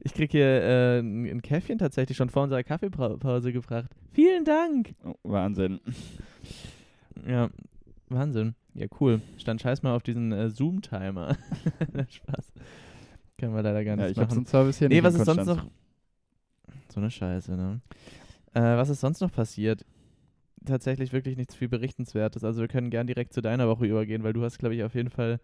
Ich 0.04 0.14
krieg 0.14 0.32
hier 0.32 0.46
äh, 0.46 1.00
ein, 1.00 1.42
Käffchen 1.42 1.78
tatsächlich 1.78 2.16
schon 2.18 2.30
vor 2.30 2.44
unserer 2.44 2.64
Kaffeepause 2.64 3.52
gebracht. 3.52 3.90
Vielen 4.14 4.46
Dank. 4.46 4.94
Oh, 5.04 5.14
Wahnsinn. 5.24 5.80
Ja, 7.28 7.50
Wahnsinn. 8.10 8.56
Ja, 8.74 8.88
cool. 9.00 9.22
Stand 9.38 9.62
scheiß 9.62 9.84
mal 9.84 9.96
auf 9.96 10.04
diesen 10.04 10.32
äh, 10.32 10.50
Zoom-Timer. 10.50 11.36
Spaß. 12.10 12.54
Können 13.38 13.54
wir 13.54 13.62
leider 13.64 13.84
gar 13.84 13.98
Ja, 13.98 14.04
nicht 14.04 14.12
ich 14.12 14.18
habe 14.18 14.30
so 14.30 14.36
machen. 14.36 14.38
einen 14.40 14.46
Service 14.46 14.80
hier 14.80 14.88
Nee, 14.90 14.96
nicht 14.96 15.04
was 15.04 15.16
ist 15.16 15.26
sonst 15.26 15.46
noch? 15.46 15.66
So 16.92 17.00
eine 17.00 17.10
Scheiße, 17.12 17.56
ne? 17.56 17.82
Äh, 18.54 18.62
was 18.62 18.90
ist 18.90 19.00
sonst 19.02 19.22
noch 19.22 19.32
passiert? 19.32 19.86
Tatsächlich 20.66 21.14
wirklich 21.14 21.38
nichts 21.38 21.56
viel 21.56 21.70
Berichtenswertes. 21.70 22.44
Also 22.44 22.62
wir 22.62 22.68
können 22.68 22.90
gern 22.92 23.08
direkt 23.08 23.34
zu 23.34 23.42
deiner 23.42 23.68
Woche 23.68 23.86
übergehen, 23.86 24.24
weil 24.24 24.34
du 24.34 24.44
hast, 24.44 24.60
glaube 24.60 24.76
ich, 24.76 24.84
auf 24.84 24.94
jeden 24.94 25.10
Fall 25.10 25.40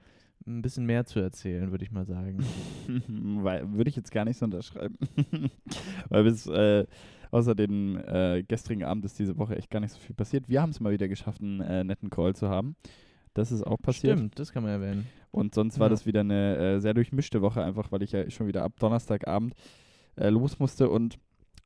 ein 0.46 0.62
bisschen 0.62 0.86
mehr 0.86 1.06
zu 1.06 1.20
erzählen, 1.20 1.72
würde 1.72 1.84
ich 1.84 1.92
mal 1.92 2.06
sagen. 2.06 2.46
Weil, 3.44 3.72
Würde 3.74 3.89
ich 3.89 3.96
jetzt 3.96 4.12
gar 4.12 4.24
nicht 4.25 4.38
so 4.38 4.46
unterschreiben. 4.46 4.96
Weil 6.10 6.24
bis 6.24 6.46
äh, 6.48 6.86
außer 7.32 7.56
den 7.56 7.96
äh, 7.98 8.44
gestrigen 8.48 8.84
Abend 8.84 9.04
ist 9.06 9.18
diese 9.18 9.38
Woche 9.38 9.56
echt 9.58 9.72
gar 9.72 9.80
nicht 9.80 9.94
so 9.94 10.00
viel 10.00 10.16
passiert. 10.16 10.48
Wir 10.48 10.62
haben 10.62 10.70
es 10.70 10.80
mal 10.80 10.92
wieder 10.94 11.07
geschafft, 11.07 11.42
einen 11.42 11.62
äh, 11.62 11.83
netten 11.83 12.10
Call 12.12 12.36
zu 12.36 12.50
haben. 12.50 12.75
Das 13.33 13.51
ist 13.51 13.64
auch 13.66 13.77
passiert. 13.81 14.18
Stimmt, 14.18 14.38
das 14.38 14.51
kann 14.51 14.64
man 14.64 14.72
erwähnen. 14.74 15.07
Und 15.31 15.55
sonst 15.55 15.79
war 15.79 15.88
Ja. 15.88 15.90
das 15.92 16.05
wieder 16.05 16.20
eine 16.22 16.57
äh, 16.57 16.79
sehr 16.79 16.94
durchmischte 16.94 17.42
Woche, 17.42 17.64
einfach 17.64 17.92
weil 17.92 18.03
ich 18.03 18.12
ja 18.12 18.29
schon 18.29 18.48
wieder 18.48 18.64
ab 18.64 18.74
Donnerstagabend 18.79 19.55
äh, 20.18 20.29
los 20.29 20.60
musste. 20.60 20.90
Und 20.90 21.18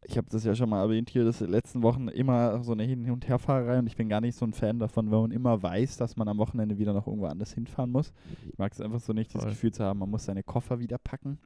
ich 0.04 0.18
habe 0.18 0.28
das 0.30 0.44
ja 0.44 0.56
schon 0.56 0.70
mal 0.70 0.82
erwähnt 0.82 1.10
hier, 1.10 1.24
dass 1.24 1.40
die 1.40 1.46
letzten 1.46 1.84
Wochen 1.84 2.08
immer 2.08 2.64
so 2.64 2.72
eine 2.72 2.84
Hin- 2.84 3.10
und 3.12 3.28
Herfahrerei. 3.28 3.80
Und 3.80 3.88
ich 3.88 3.96
bin 3.96 4.10
gar 4.10 4.22
nicht 4.22 4.36
so 4.36 4.46
ein 4.46 4.54
Fan 4.54 4.80
davon, 4.80 5.12
wenn 5.12 5.22
man 5.22 5.32
immer 5.32 5.62
weiß, 5.62 5.98
dass 5.98 6.16
man 6.16 6.28
am 6.28 6.38
Wochenende 6.38 6.78
wieder 6.78 6.94
noch 6.94 7.08
irgendwo 7.08 7.28
anders 7.28 7.54
hinfahren 7.54 7.92
muss. 7.92 8.12
Ich 8.50 8.58
mag 8.58 8.72
es 8.72 8.82
einfach 8.82 9.00
so 9.00 9.14
nicht, 9.14 9.34
das 9.36 9.44
Voll. 9.44 9.52
Gefühl 9.52 9.72
zu 9.74 9.84
haben, 9.84 10.00
man 10.00 10.10
muss 10.10 10.26
seine 10.26 10.44
Koffer 10.44 10.80
wieder 10.80 10.98
packen. 10.98 11.38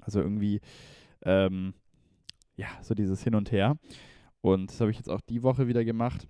Also 0.00 0.20
irgendwie, 0.20 0.60
ähm, 1.22 1.74
ja, 2.56 2.68
so 2.82 2.94
dieses 2.94 3.22
Hin 3.22 3.34
und 3.34 3.52
Her. 3.52 3.76
Und 4.40 4.70
das 4.70 4.80
habe 4.80 4.90
ich 4.90 4.96
jetzt 4.96 5.10
auch 5.10 5.20
die 5.20 5.42
Woche 5.42 5.68
wieder 5.68 5.84
gemacht. 5.84 6.26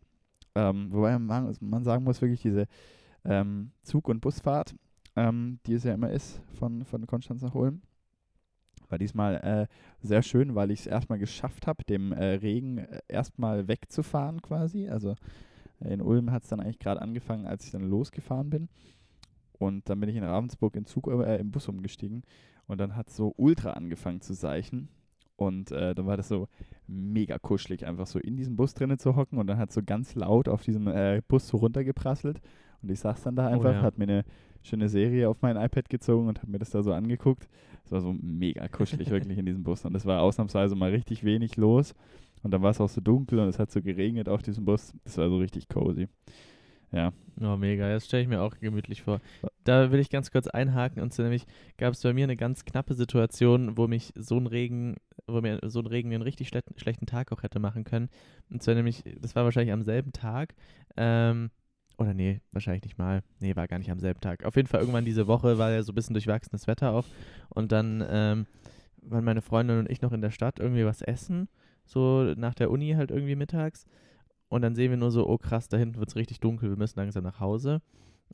Ähm, 0.55 0.89
wobei 0.91 1.17
man, 1.19 1.57
man 1.61 1.85
sagen 1.85 2.03
muss, 2.03 2.21
wirklich 2.21 2.43
diese 2.43 2.67
ähm, 3.25 3.71
Zug- 3.83 4.09
und 4.09 4.21
Busfahrt, 4.21 4.75
ähm, 5.15 5.61
die 5.67 5.75
es 5.75 5.85
ja 5.85 5.95
immer 5.95 6.11
ist, 6.11 6.41
von, 6.55 6.85
von 6.85 7.07
Konstanz 7.07 7.43
nach 7.43 7.55
Ulm. 7.55 7.83
War 8.89 8.99
diesmal 8.99 9.37
äh, 9.37 9.67
sehr 10.01 10.23
schön, 10.23 10.55
weil 10.55 10.71
ich 10.71 10.81
es 10.81 10.87
erstmal 10.87 11.19
geschafft 11.19 11.67
habe, 11.67 11.85
dem 11.85 12.13
äh, 12.13 12.35
Regen 12.35 12.79
äh, 12.79 13.01
erstmal 13.09 13.69
wegzufahren 13.69 14.43
quasi. 14.43 14.89
Also 14.89 15.15
äh, 15.81 15.93
in 15.93 16.01
Ulm 16.01 16.31
hat 16.31 16.45
es 16.45 16.49
dann 16.49 16.61
eigentlich 16.61 16.79
gerade 16.79 17.03
angefangen, 17.03 17.47
als 17.47 17.65
ich 17.65 17.71
dann 17.71 17.83
losgefahren 17.83 18.51
bin. 18.51 18.69
Und 19.59 19.89
dann 19.89 20.01
bin 20.01 20.09
ich 20.09 20.17
in 20.17 20.25
Ravensburg 20.25 20.77
in 20.77 20.87
Zug, 20.87 21.09
äh, 21.09 21.37
im 21.37 21.51
Bus 21.51 21.69
umgestiegen. 21.69 22.23
Und 22.67 22.79
dann 22.79 22.97
hat 22.97 23.09
es 23.09 23.17
so 23.17 23.35
ultra 23.37 23.73
angefangen 23.73 24.21
zu 24.21 24.35
seichen. 24.35 24.89
Und 25.37 25.71
äh, 25.71 25.95
dann 25.95 26.07
war 26.07 26.17
das 26.17 26.29
so 26.29 26.49
mega 26.87 27.39
kuschelig, 27.39 27.87
einfach 27.87 28.07
so 28.07 28.19
in 28.19 28.37
diesem 28.37 28.57
Bus 28.57 28.75
drinnen 28.75 28.99
zu 28.99 29.17
hocken. 29.17 29.39
Und 29.39 29.47
dann 29.47 29.59
hat 29.59 29.73
so 29.73 29.83
ganz 29.85 30.15
laut 30.15 30.49
auf 30.49 30.63
diesem 30.63 30.87
äh, 30.89 31.23
Bus 31.27 31.49
so 31.49 31.59
runtergeprasselt. 31.59 32.41
Und 32.83 32.91
ich 32.91 33.01
saß 33.01 33.23
dann 33.23 33.37
da 33.37 33.49
einfach, 33.49 33.73
ja. 33.73 33.83
hat 33.83 33.99
mir 33.99 34.05
eine 34.05 34.25
schöne 34.63 34.89
Serie 34.89 35.29
auf 35.29 35.43
mein 35.43 35.57
iPad 35.57 35.89
gezogen 35.89 36.29
und 36.29 36.39
habe 36.41 36.51
mir 36.51 36.59
das 36.59 36.71
da 36.71 36.83
so 36.83 36.93
angeguckt. 36.93 37.49
Es 37.85 37.93
war 37.93 38.01
so 38.01 38.15
mega 38.21 38.69
kuschelig 38.69 39.11
wirklich 39.11 39.39
in 39.39 39.47
diesem 39.47 39.63
Bus. 39.63 39.85
Und 39.85 39.95
es 39.95 40.07
war 40.07 40.23
ausnahmsweise 40.23 40.75
mal 40.75 40.91
richtig 40.91 41.25
wenig 41.25 41.57
los. 41.57 41.95
Und 42.43 42.53
dann 42.53 42.63
war 42.63 42.71
es 42.71 42.81
auch 42.81 42.89
so 42.89 43.01
dunkel 43.01 43.39
und 43.41 43.49
es 43.49 43.59
hat 43.59 43.71
so 43.71 43.83
geregnet 43.83 44.29
auf 44.29 44.43
diesem 44.43 44.65
Bus. 44.65 44.95
Das 45.05 45.19
war 45.19 45.29
so 45.29 45.39
richtig 45.39 45.69
cozy. 45.69 46.09
Ja. 46.93 47.13
Oh, 47.41 47.57
mega. 47.57 47.89
Das 47.89 48.07
stelle 48.07 48.23
ich 48.23 48.29
mir 48.29 48.41
auch 48.41 48.59
gemütlich 48.59 49.03
vor. 49.03 49.21
Da 49.65 49.93
will 49.93 50.01
ich 50.01 50.11
ganz 50.11 50.31
kurz 50.31 50.47
einhaken. 50.47 51.03
Und 51.03 51.13
zwar 51.13 51.25
nämlich 51.25 51.47
gab 51.77 51.93
es 51.93 52.03
bei 52.03 52.13
mir 52.13 52.25
eine 52.25 52.37
ganz 52.37 52.65
knappe 52.65 52.95
Situation, 52.95 53.77
wo 53.77 53.87
mich 53.87 54.13
so 54.17 54.39
ein 54.39 54.47
Regen, 54.47 54.97
wo 55.27 55.41
mir 55.41 55.61
so 55.65 55.81
ein 55.81 55.87
Regen 55.87 56.13
einen 56.13 56.23
richtig 56.23 56.49
schlechten, 56.49 56.79
schlechten 56.79 57.07
Tag 57.07 57.33
auch 57.33 57.43
hätte 57.43 57.61
machen 57.61 57.85
können. 57.85 58.09
Und 58.51 58.63
zwar 58.63 58.75
nämlich, 58.75 59.05
das 59.21 59.37
war 59.37 59.45
wahrscheinlich 59.45 59.73
am 59.73 59.83
selben 59.83 60.13
Tag. 60.13 60.55
Ähm, 60.97 61.51
oder 61.99 62.15
nee, 62.15 62.41
wahrscheinlich 62.53 62.85
nicht 62.85 62.97
mal. 62.99 63.23
Nee, 63.41 63.57
war 63.57 63.67
gar 63.69 63.79
nicht 63.79 63.91
am 63.91 63.99
selben 63.99 64.21
Tag. 64.21 64.45
Auf 64.45 64.57
jeden 64.57 64.69
Fall 64.69 64.81
irgendwann 64.81 65.05
diese 65.05 65.27
Woche 65.27 65.59
war 65.59 65.71
ja 65.71 65.83
so 65.83 65.93
ein 65.93 65.95
bisschen 65.95 66.15
durchwachsenes 66.15 66.67
Wetter 66.67 66.93
auch. 66.93 67.05
Und 67.49 67.73
dann 67.73 68.05
ähm, 68.09 68.47
waren 69.03 69.25
meine 69.25 69.43
Freundin 69.43 69.81
und 69.81 69.91
ich 69.91 70.01
noch 70.01 70.13
in 70.13 70.21
der 70.21 70.31
Stadt 70.31 70.61
irgendwie 70.61 70.85
was 70.85 71.03
essen. 71.03 71.49
So 71.85 72.35
nach 72.37 72.55
der 72.55 72.71
Uni 72.71 72.93
halt 72.93 73.11
irgendwie 73.11 73.35
mittags. 73.37 73.85
Und 74.49 74.63
dann 74.63 74.75
sehen 74.75 74.91
wir 74.91 74.97
nur 74.97 75.11
so, 75.11 75.29
oh 75.29 75.39
krass, 75.39 75.69
da 75.69 75.77
hinten 75.77 75.99
wird 75.99 76.09
es 76.09 76.17
richtig 76.17 76.41
dunkel, 76.41 76.71
wir 76.71 76.77
müssen 76.77 76.99
langsam 76.99 77.25
nach 77.25 77.41
Hause. 77.41 77.83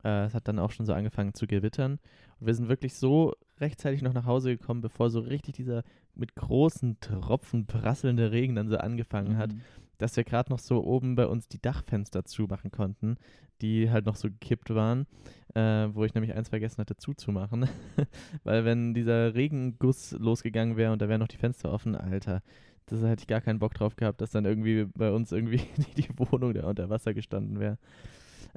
Äh, 0.05 0.24
es 0.27 0.35
hat 0.35 0.46
dann 0.46 0.59
auch 0.59 0.70
schon 0.70 0.87
so 0.87 0.92
angefangen 0.92 1.35
zu 1.35 1.46
gewittern. 1.46 1.98
Und 2.38 2.46
wir 2.46 2.55
sind 2.55 2.68
wirklich 2.68 2.94
so 2.94 3.33
rechtzeitig 3.61 4.03
noch 4.03 4.12
nach 4.12 4.27
Hause 4.27 4.57
gekommen, 4.57 4.81
bevor 4.83 5.09
so 5.09 5.20
richtig 5.20 5.57
dieser 5.57 5.83
mit 6.14 6.37
großen 6.37 7.00
Tropfen 7.00 7.66
prasselnde 7.66 8.31
Regen 8.31 8.55
dann 8.55 8.68
so 8.68 8.77
angefangen 8.77 9.37
hat, 9.37 9.53
Mhm. 9.53 9.61
Dass 9.98 10.16
wir 10.16 10.24
gerade 10.24 10.50
noch 10.50 10.59
so 10.59 10.85
oben 10.85 11.14
bei 11.14 11.26
uns 11.26 11.48
die 11.48 11.61
Dachfenster 11.61 12.24
zumachen 12.24 12.70
konnten, 12.70 13.16
die 13.61 13.90
halt 13.90 14.07
noch 14.07 14.16
so 14.16 14.28
gekippt 14.28 14.74
waren, 14.74 15.07
äh, 15.54 15.88
wo 15.92 16.04
ich 16.04 16.14
nämlich 16.14 16.35
eins 16.35 16.48
vergessen 16.48 16.78
hatte 16.78 16.96
zuzumachen. 16.96 17.68
Weil 18.44 18.64
wenn 18.64 18.94
dieser 18.94 19.35
Regenguss 19.35 20.12
losgegangen 20.12 20.76
wäre 20.76 20.92
und 20.92 21.00
da 21.00 21.09
wären 21.09 21.20
noch 21.20 21.28
die 21.28 21.37
Fenster 21.37 21.72
offen, 21.72 21.94
Alter, 21.94 22.42
das 22.87 23.02
hätte 23.02 23.22
ich 23.22 23.26
gar 23.26 23.40
keinen 23.40 23.59
Bock 23.59 23.74
drauf 23.74 23.96
gehabt, 23.96 24.20
dass 24.20 24.30
dann 24.30 24.44
irgendwie 24.44 24.85
bei 24.85 25.11
uns 25.11 25.33
irgendwie 25.33 25.62
die, 25.96 26.09
Wohnung 26.16 26.52
da 26.54 26.66
unter 26.66 26.90
Wasser 26.90 27.14
gestanden 27.14 27.61
wäre. 27.61 27.78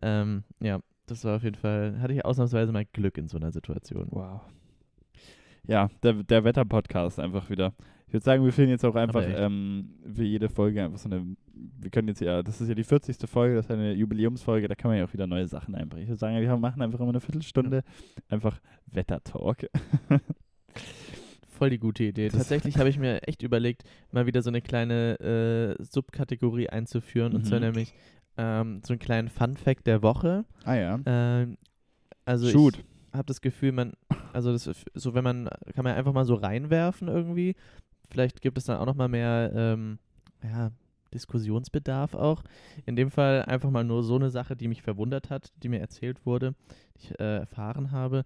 Ähm, 0.02 0.43
ja, 0.60 0.80
das 1.06 1.23
war 1.23 1.38
auf 1.38 1.43
jeden 1.43 1.56
Fall, 1.56 2.00
hatte 2.02 2.13
ich 2.13 2.26
ausnahmsweise 2.26 2.71
mal 2.71 2.86
Glück 2.86 3.17
in 3.17 3.28
so 3.28 3.38
einer 3.38 3.52
Situation. 3.52 4.08
Wow. 4.12 4.41
Ja, 5.65 5.89
der, 6.04 6.13
der 6.23 6.43
Wetter-Podcast 6.43 7.19
einfach 7.19 7.50
wieder. 7.50 7.73
Ich 8.08 8.13
würde 8.13 8.24
sagen, 8.24 8.43
wir 8.46 8.54
finden 8.54 8.72
jetzt 8.72 8.86
auch 8.86 8.96
einfach 8.96 9.24
ähm, 9.26 9.89
für 10.13 10.24
jede 10.24 10.48
Folge 10.50 10.84
einfach 10.84 10.98
so 10.98 11.10
eine. 11.10 11.26
Wir 11.80 11.89
können 11.89 12.08
jetzt 12.08 12.22
ja, 12.22 12.41
das 12.41 12.62
ist 12.62 12.70
ja 12.70 12.76
die 12.76 12.84
40. 12.84 13.17
Folge, 13.30 13.56
das 13.56 13.65
ist 13.65 13.72
eine 13.72 13.93
Jubiläumsfolge, 13.93 14.67
da 14.67 14.76
kann 14.76 14.89
man 14.91 14.98
ja 15.00 15.06
auch 15.06 15.13
wieder 15.13 15.28
neue 15.28 15.48
Sachen 15.48 15.76
einbringen. 15.76 16.04
Ich 16.04 16.10
würde 16.10 16.20
sagen, 16.20 16.39
wir 16.39 16.58
machen 16.58 16.82
einfach 16.82 17.00
immer 17.00 17.10
eine 17.10 17.20
Viertelstunde 17.20 17.84
einfach 18.30 18.60
Wetter-Talk. 18.88 19.67
Voll 21.50 21.70
die 21.72 21.80
gute 21.80 22.04
Idee. 22.04 22.28
Das- 22.30 22.38
Tatsächlich 22.38 22.78
habe 22.78 22.89
ich 22.89 23.00
mir 23.00 23.28
echt 23.28 23.41
überlegt, 23.41 23.84
mal 24.12 24.26
wieder 24.28 24.41
so 24.41 24.50
eine 24.50 24.62
kleine 24.62 25.76
äh, 25.80 25.84
Subkategorie 25.84 26.70
einzuführen. 26.70 27.34
Und 27.34 27.46
zwar 27.46 27.60
Mhm. 27.60 27.65
nämlich 27.65 27.93
ähm, 28.38 28.82
so 28.86 28.93
einen 28.93 29.00
kleinen 29.00 29.30
Fun-Fact 29.30 29.88
der 29.88 30.04
Woche. 30.04 30.46
Ah 30.63 30.76
ja. 30.76 31.00
Ähm, 31.06 31.58
also 32.26 32.48
Shoot. 32.48 32.78
ich 32.78 32.84
habe 33.13 33.26
das 33.26 33.41
Gefühl, 33.41 33.72
man, 33.72 33.93
also 34.34 34.52
das, 34.52 34.70
so 34.93 35.13
wenn 35.15 35.24
man, 35.24 35.50
kann 35.74 35.84
man 35.84 35.96
einfach 35.96 36.13
mal 36.13 36.26
so 36.26 36.36
reinwerfen 36.36 37.08
irgendwie. 37.08 37.56
Vielleicht 38.10 38.41
gibt 38.41 38.58
es 38.58 38.65
dann 38.65 38.78
auch 38.78 38.86
noch 38.86 38.96
mal 38.96 39.08
mehr 39.08 39.52
ähm, 39.54 40.00
ja, 40.43 40.72
Diskussionsbedarf 41.13 42.13
auch. 42.13 42.43
In 42.86 42.96
dem 42.96 43.12
Fall 43.12 43.43
einfach 43.43 43.70
mal 43.70 43.84
nur 43.84 44.04
so 44.04 44.15
eine 44.15 44.30
Sache, 44.30 44.56
die 44.56 44.67
mich 44.67 44.82
verwundert 44.82 45.30
hat, 45.30 45.52
die 45.63 45.70
mir 45.70 45.80
erzählt 45.80 46.26
wurde, 46.26 46.54
die 46.98 47.06
ich 47.06 47.20
äh, 47.20 47.38
erfahren 47.39 47.91
habe. 47.91 48.24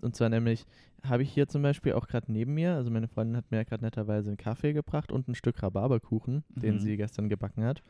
Und 0.00 0.16
zwar 0.16 0.28
nämlich 0.28 0.66
habe 1.02 1.22
ich 1.22 1.32
hier 1.32 1.48
zum 1.48 1.62
Beispiel 1.62 1.92
auch 1.94 2.06
gerade 2.06 2.30
neben 2.30 2.54
mir, 2.54 2.74
also 2.74 2.90
meine 2.90 3.08
Freundin 3.08 3.36
hat 3.36 3.50
mir 3.50 3.64
gerade 3.64 3.84
netterweise 3.84 4.30
einen 4.30 4.36
Kaffee 4.36 4.72
gebracht 4.72 5.12
und 5.12 5.28
ein 5.28 5.34
Stück 5.34 5.62
Rhabarberkuchen, 5.62 6.44
mhm. 6.48 6.60
den 6.60 6.78
sie 6.78 6.96
gestern 6.96 7.28
gebacken 7.28 7.64
hat. 7.64 7.82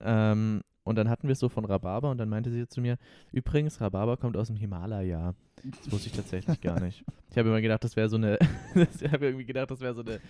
Ähm, 0.00 0.62
und 0.84 0.96
dann 0.96 1.08
hatten 1.08 1.28
wir 1.28 1.32
es 1.32 1.38
so 1.38 1.48
von 1.48 1.64
Rhabarber 1.64 2.10
und 2.10 2.18
dann 2.18 2.28
meinte 2.28 2.50
sie 2.50 2.66
zu 2.66 2.80
mir, 2.80 2.96
übrigens, 3.32 3.80
Rhabarber 3.80 4.16
kommt 4.16 4.36
aus 4.36 4.48
dem 4.48 4.56
Himalaya. 4.56 5.34
Das 5.62 5.92
wusste 5.92 6.08
ich 6.08 6.14
tatsächlich 6.14 6.60
gar 6.60 6.80
nicht. 6.80 7.04
Ich 7.30 7.36
habe 7.36 7.48
immer 7.48 7.60
gedacht, 7.60 7.84
das 7.84 7.96
wäre 7.96 8.08
so 8.08 8.16
eine, 8.16 8.38
ich 8.74 9.12
habe 9.12 9.26
irgendwie 9.26 9.44
gedacht, 9.44 9.70
das 9.70 9.80
wäre 9.80 9.94
so 9.94 10.02
eine 10.02 10.20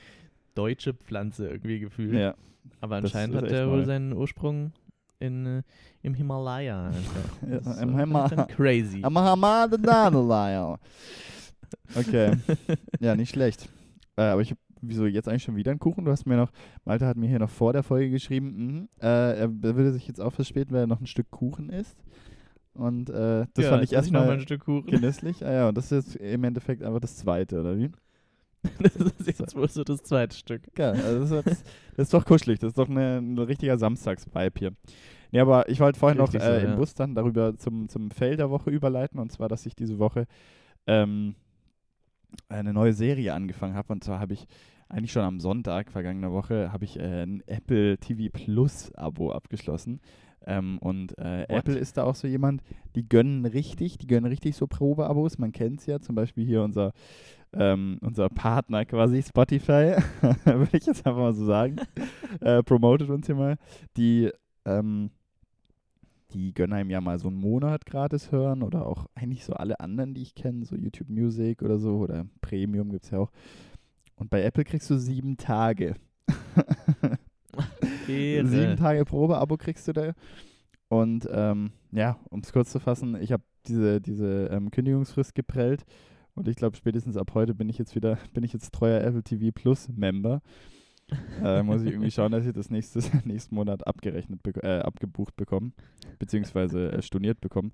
deutsche 0.55 0.95
Pflanze 0.95 1.49
irgendwie 1.49 1.81
gefühlt. 1.81 2.15
Ja, 2.15 2.35
Aber 2.81 2.97
anscheinend 2.97 3.37
hat 3.37 3.51
der 3.51 3.71
wohl 3.71 3.85
seinen 3.85 4.13
Ursprung 4.13 4.73
in, 5.19 5.47
äh, 5.47 5.63
im 6.03 6.15
Himalaya. 6.15 6.89
Einfach. 6.89 7.43
ja, 7.67 7.83
Im 7.83 7.99
Himalaya. 7.99 8.45
Crazy. 8.47 9.01
Am 9.03 9.17
Himalaya. 9.17 10.79
Okay. 11.95 12.37
ja, 13.01 13.15
nicht 13.15 13.31
schlecht. 13.31 13.69
Äh, 14.17 14.23
aber 14.23 14.43
ich 14.43 14.51
habe 14.51 14.61
wieso 14.83 15.07
jetzt 15.07 15.29
eigentlich 15.29 15.43
schon 15.43 15.57
wieder 15.57 15.71
einen 15.71 15.81
Kuchen? 15.81 16.05
Du 16.05 16.11
hast 16.11 16.27
mir 16.27 16.37
noch, 16.37 16.51
Malte 16.85 17.07
hat 17.07 17.17
mir 17.17 17.29
hier 17.29 17.39
noch 17.39 17.51
vor 17.51 17.73
der 17.73 17.83
Folge 17.83 18.11
geschrieben, 18.11 18.89
mh, 19.01 19.07
äh, 19.07 19.41
er 19.41 19.63
würde 19.63 19.93
sich 19.93 20.07
jetzt 20.09 20.21
auch 20.21 20.33
verspäten, 20.33 20.73
weil 20.73 20.85
er 20.85 20.87
noch 20.87 21.01
ein 21.01 21.07
Stück 21.07 21.31
Kuchen 21.31 21.71
isst. 21.71 21.97
Und 22.73 23.11
äh, 23.11 23.47
das 23.55 23.65
ja, 23.65 23.71
fand 23.71 23.85
ich 23.85 23.93
erstmal 23.93 24.39
genüsslich. 24.39 25.45
Ah 25.45 25.53
ja, 25.53 25.69
und 25.69 25.77
das 25.77 25.91
ist 25.93 26.15
jetzt 26.15 26.17
im 26.17 26.45
Endeffekt 26.45 26.83
einfach 26.83 27.01
das 27.01 27.17
zweite, 27.17 27.61
oder 27.61 27.77
wie? 27.77 27.91
das 28.79 28.95
ist 28.97 29.39
jetzt 29.39 29.55
wohl 29.55 29.69
so 29.69 29.85
das 29.85 30.03
zweite 30.03 30.37
Stück. 30.37 30.63
Ja, 30.77 30.91
also 30.91 31.37
das, 31.37 31.47
ist, 31.47 31.67
das 31.97 32.07
ist 32.07 32.15
doch 32.15 32.25
kuschelig. 32.25 32.59
Das 32.59 32.69
ist 32.69 32.79
doch 32.79 32.89
eine, 32.89 33.19
ein 33.19 33.39
richtiger 33.39 33.79
Samstagsvibe 33.79 34.59
hier. 34.59 34.73
Nee, 35.33 35.41
aber 35.41 35.69
ich 35.69 35.81
wollte 35.81 35.99
vorhin 35.99 36.21
Richtig 36.21 36.41
noch 36.41 36.49
äh, 36.49 36.61
so, 36.61 36.67
im 36.67 36.73
ja. 36.73 36.77
Bus 36.77 36.95
dann 36.95 37.15
darüber 37.15 37.57
zum, 37.57 37.89
zum 37.89 38.11
Fail 38.11 38.37
der 38.37 38.51
Woche 38.51 38.71
überleiten. 38.71 39.19
Und 39.19 39.31
zwar, 39.33 39.49
dass 39.49 39.65
ich 39.67 39.75
diese 39.75 39.99
Woche 39.99 40.27
ähm, 40.87 41.37
eine 42.49 42.73
neue 42.73 42.93
Serie 42.93 43.33
angefangen 43.33 43.75
habe. 43.75 43.93
Und 43.93 44.05
zwar 44.05 44.21
habe 44.21 44.35
ich 44.35 44.47
eigentlich 44.89 45.13
schon 45.13 45.23
am 45.23 45.41
Sonntag 45.41 45.91
vergangene 45.93 46.33
Woche 46.33 46.73
habe 46.73 46.85
ich 46.85 46.99
äh, 46.99 47.23
ein 47.23 47.43
Apple 47.47 47.99
TV 47.99 48.29
Plus 48.33 48.93
Abo 48.95 49.31
abgeschlossen. 49.33 50.01
Ähm, 50.47 50.79
und 50.79 51.17
äh, 51.19 51.45
Apple 51.49 51.77
ist 51.77 51.97
da 51.97 52.05
auch 52.05 52.15
so 52.15 52.27
jemand, 52.27 52.63
die 52.95 53.09
gönnen 53.09 53.45
richtig, 53.45 53.99
die 53.99 54.07
gönnen 54.07 54.31
richtig 54.31 54.57
so 54.57 54.67
Probeabos. 54.67 55.39
Man 55.39 55.53
kennt 55.53 55.81
es 55.81 55.87
ja, 55.87 56.01
zum 56.01 56.15
Beispiel 56.15 56.47
hier 56.47 56.63
unser, 56.63 56.93
ähm, 57.53 57.99
unser 58.01 58.29
Partner 58.29 58.85
quasi, 58.85 59.23
Spotify, 59.23 59.97
würde 60.45 60.77
ich 60.77 60.87
jetzt 60.87 61.07
einfach 61.07 61.21
mal 61.21 61.35
so 61.35 61.45
sagen, 61.45 61.77
äh, 62.41 62.63
promotet 62.63 63.11
uns 63.11 63.27
hier 63.27 63.35
mal. 63.35 63.57
Die, 63.97 64.31
ähm, 64.65 65.11
die 66.33 66.55
gönnen 66.55 66.75
einem 66.75 66.91
ja 66.91 67.01
mal 67.01 67.19
so 67.19 67.29
einen 67.29 67.39
Monat 67.39 67.85
gratis 67.87 68.33
hören 68.33 68.63
oder 68.63 68.87
auch 68.87 69.07
eigentlich 69.15 69.45
so 69.45 69.53
alle 69.53 69.81
anderen, 69.81 70.15
die 70.15 70.23
ich 70.23 70.35
kenne, 70.35 70.65
so 70.65 70.77
YouTube 70.77 71.11
Music 71.11 71.63
oder 71.63 71.79
so 71.79 71.99
oder 71.99 72.27
Premium 72.41 72.91
gibt 72.91 73.05
es 73.05 73.11
ja 73.11 73.19
auch. 73.19 73.31
Und 74.15 74.31
bei 74.31 74.43
Apple 74.43 74.65
kriegst 74.65 74.89
du 74.91 74.97
sieben 74.97 75.37
Tage. 75.37 75.95
sieben 78.11 78.77
Tage 78.77 79.05
Probeabo 79.05 79.57
kriegst 79.57 79.89
du 79.89 79.93
da. 79.93 80.13
Und 80.89 81.29
ähm, 81.33 81.73
ja, 81.93 82.19
um 82.31 82.41
es 82.41 82.53
kurz 82.53 82.73
zu 82.73 82.81
fassen, 82.81 83.17
ich 83.21 83.33
habe 83.33 83.45
diese, 83.67 84.01
diese 84.01 84.49
ähm, 84.53 84.71
Kündigungsfrist 84.71 85.35
geprellt 85.35 85.85
und 86.35 86.49
ich 86.49 86.57
glaube, 86.57 86.77
spätestens 86.77 87.17
ab 87.17 87.33
heute 87.35 87.55
bin 87.55 87.69
ich 87.69 87.79
jetzt 87.79 87.95
wieder, 87.95 88.19
bin 88.35 88.45
ich 88.45 88.53
jetzt 88.53 88.73
treuer 88.73 89.03
Apple 89.03 89.23
TV 89.23 89.51
Plus 89.53 89.89
Member. 89.89 90.43
äh, 91.45 91.63
muss 91.63 91.83
ich 91.83 91.91
irgendwie 91.91 92.11
schauen, 92.11 92.33
dass 92.33 92.47
ich 92.47 92.53
das 92.53 92.71
nächstes, 92.71 93.11
nächsten 93.25 93.55
Monat 93.55 93.87
abgerechnet, 93.87 94.41
äh, 94.63 94.79
abgebucht 94.79 95.37
bekomme, 95.37 95.73
beziehungsweise 96.19 96.93
äh, 96.93 97.03
storniert 97.03 97.41
bekomme. 97.41 97.71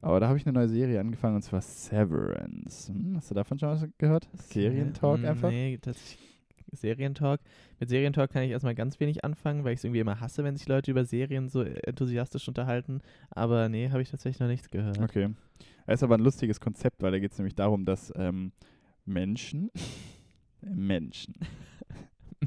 Aber 0.00 0.20
da 0.20 0.28
habe 0.28 0.38
ich 0.38 0.46
eine 0.46 0.52
neue 0.52 0.68
Serie 0.68 1.00
angefangen 1.00 1.36
und 1.36 1.42
zwar 1.42 1.60
Severance. 1.60 2.92
Hm, 2.92 3.16
hast 3.16 3.30
du 3.30 3.34
davon 3.34 3.58
schon 3.58 3.70
was 3.70 3.86
gehört? 3.98 4.28
Serientalk 4.34 5.18
hm, 5.18 5.24
einfach? 5.24 5.50
Nee, 5.50 5.78
tatsächlich 5.78 6.35
Serientalk. 6.72 7.40
Mit 7.78 7.88
Serientalk 7.88 8.32
kann 8.32 8.42
ich 8.42 8.50
erstmal 8.50 8.74
ganz 8.74 9.00
wenig 9.00 9.24
anfangen, 9.24 9.64
weil 9.64 9.72
ich 9.72 9.78
es 9.78 9.84
irgendwie 9.84 10.00
immer 10.00 10.20
hasse, 10.20 10.44
wenn 10.44 10.56
sich 10.56 10.68
Leute 10.68 10.90
über 10.90 11.04
Serien 11.04 11.48
so 11.48 11.62
enthusiastisch 11.62 12.48
unterhalten. 12.48 13.00
Aber 13.30 13.68
nee, 13.68 13.90
habe 13.90 14.02
ich 14.02 14.10
tatsächlich 14.10 14.40
noch 14.40 14.48
nichts 14.48 14.70
gehört. 14.70 14.98
Okay. 15.00 15.30
Es 15.86 16.00
ist 16.00 16.02
aber 16.02 16.16
ein 16.16 16.22
lustiges 16.22 16.60
Konzept, 16.60 17.02
weil 17.02 17.12
da 17.12 17.18
geht 17.18 17.32
es 17.32 17.38
nämlich 17.38 17.54
darum, 17.54 17.84
dass 17.84 18.12
ähm, 18.16 18.52
Menschen, 19.04 19.70
Menschen, 20.60 21.34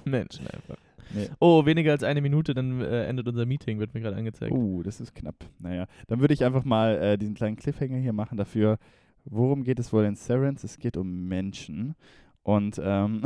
Menschen 0.05 0.47
einfach. 0.47 0.77
Nee. 1.13 1.29
Oh, 1.39 1.65
weniger 1.65 1.91
als 1.91 2.03
eine 2.03 2.21
Minute, 2.21 2.53
dann 2.53 2.82
äh, 2.82 3.05
endet 3.05 3.27
unser 3.27 3.45
Meeting, 3.45 3.79
wird 3.79 3.93
mir 3.93 4.01
gerade 4.01 4.15
angezeigt. 4.15 4.51
Uh, 4.51 4.84
das 4.84 5.01
ist 5.01 5.15
knapp. 5.15 5.43
Naja, 5.58 5.88
dann 6.08 6.19
würde 6.19 6.34
ich 6.34 6.43
einfach 6.43 6.63
mal 6.63 6.97
äh, 6.97 7.17
diesen 7.17 7.34
kleinen 7.34 7.55
Cliffhanger 7.55 7.97
hier 7.97 8.13
machen 8.13 8.38
dafür. 8.38 8.77
Worum 9.25 9.63
geht 9.63 9.79
es 9.79 9.91
wohl 9.91 10.05
in 10.05 10.15
Serens? 10.15 10.63
Es 10.63 10.77
geht 10.77 10.97
um 10.97 11.27
Menschen. 11.27 11.95
Und 12.43 12.80
ähm, 12.84 13.21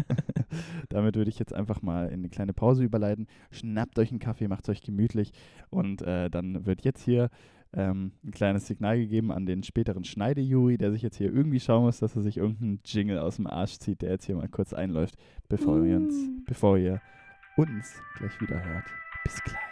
damit 0.88 1.16
würde 1.16 1.30
ich 1.30 1.38
jetzt 1.38 1.52
einfach 1.52 1.82
mal 1.82 2.06
in 2.06 2.20
eine 2.20 2.28
kleine 2.28 2.52
Pause 2.52 2.84
überleiten. 2.84 3.26
Schnappt 3.50 3.98
euch 3.98 4.10
einen 4.10 4.20
Kaffee, 4.20 4.48
macht 4.48 4.64
es 4.64 4.70
euch 4.70 4.82
gemütlich 4.82 5.32
und 5.70 6.02
äh, 6.02 6.30
dann 6.30 6.66
wird 6.66 6.82
jetzt 6.82 7.02
hier 7.02 7.30
ähm, 7.74 8.12
ein 8.24 8.30
kleines 8.30 8.66
Signal 8.66 8.98
gegeben 8.98 9.30
an 9.30 9.44
den 9.44 9.62
späteren 9.62 10.04
Schneidejuri, 10.04 10.78
der 10.78 10.92
sich 10.92 11.02
jetzt 11.02 11.16
hier 11.16 11.32
irgendwie 11.32 11.60
schauen 11.60 11.84
muss, 11.84 11.98
dass 11.98 12.16
er 12.16 12.22
sich 12.22 12.38
irgendeinen 12.38 12.80
Jingle 12.84 13.18
aus 13.18 13.36
dem 13.36 13.46
Arsch 13.46 13.78
zieht, 13.78 14.02
der 14.02 14.10
jetzt 14.10 14.24
hier 14.24 14.36
mal 14.36 14.48
kurz 14.48 14.72
einläuft, 14.72 15.16
bevor, 15.48 15.76
uh. 15.76 15.84
wir 15.84 15.96
uns, 15.96 16.14
bevor 16.46 16.78
ihr 16.78 17.00
uns 17.56 18.00
gleich 18.16 18.40
wieder 18.40 18.64
hört. 18.64 18.84
Bis 19.24 19.42
gleich. 19.44 19.67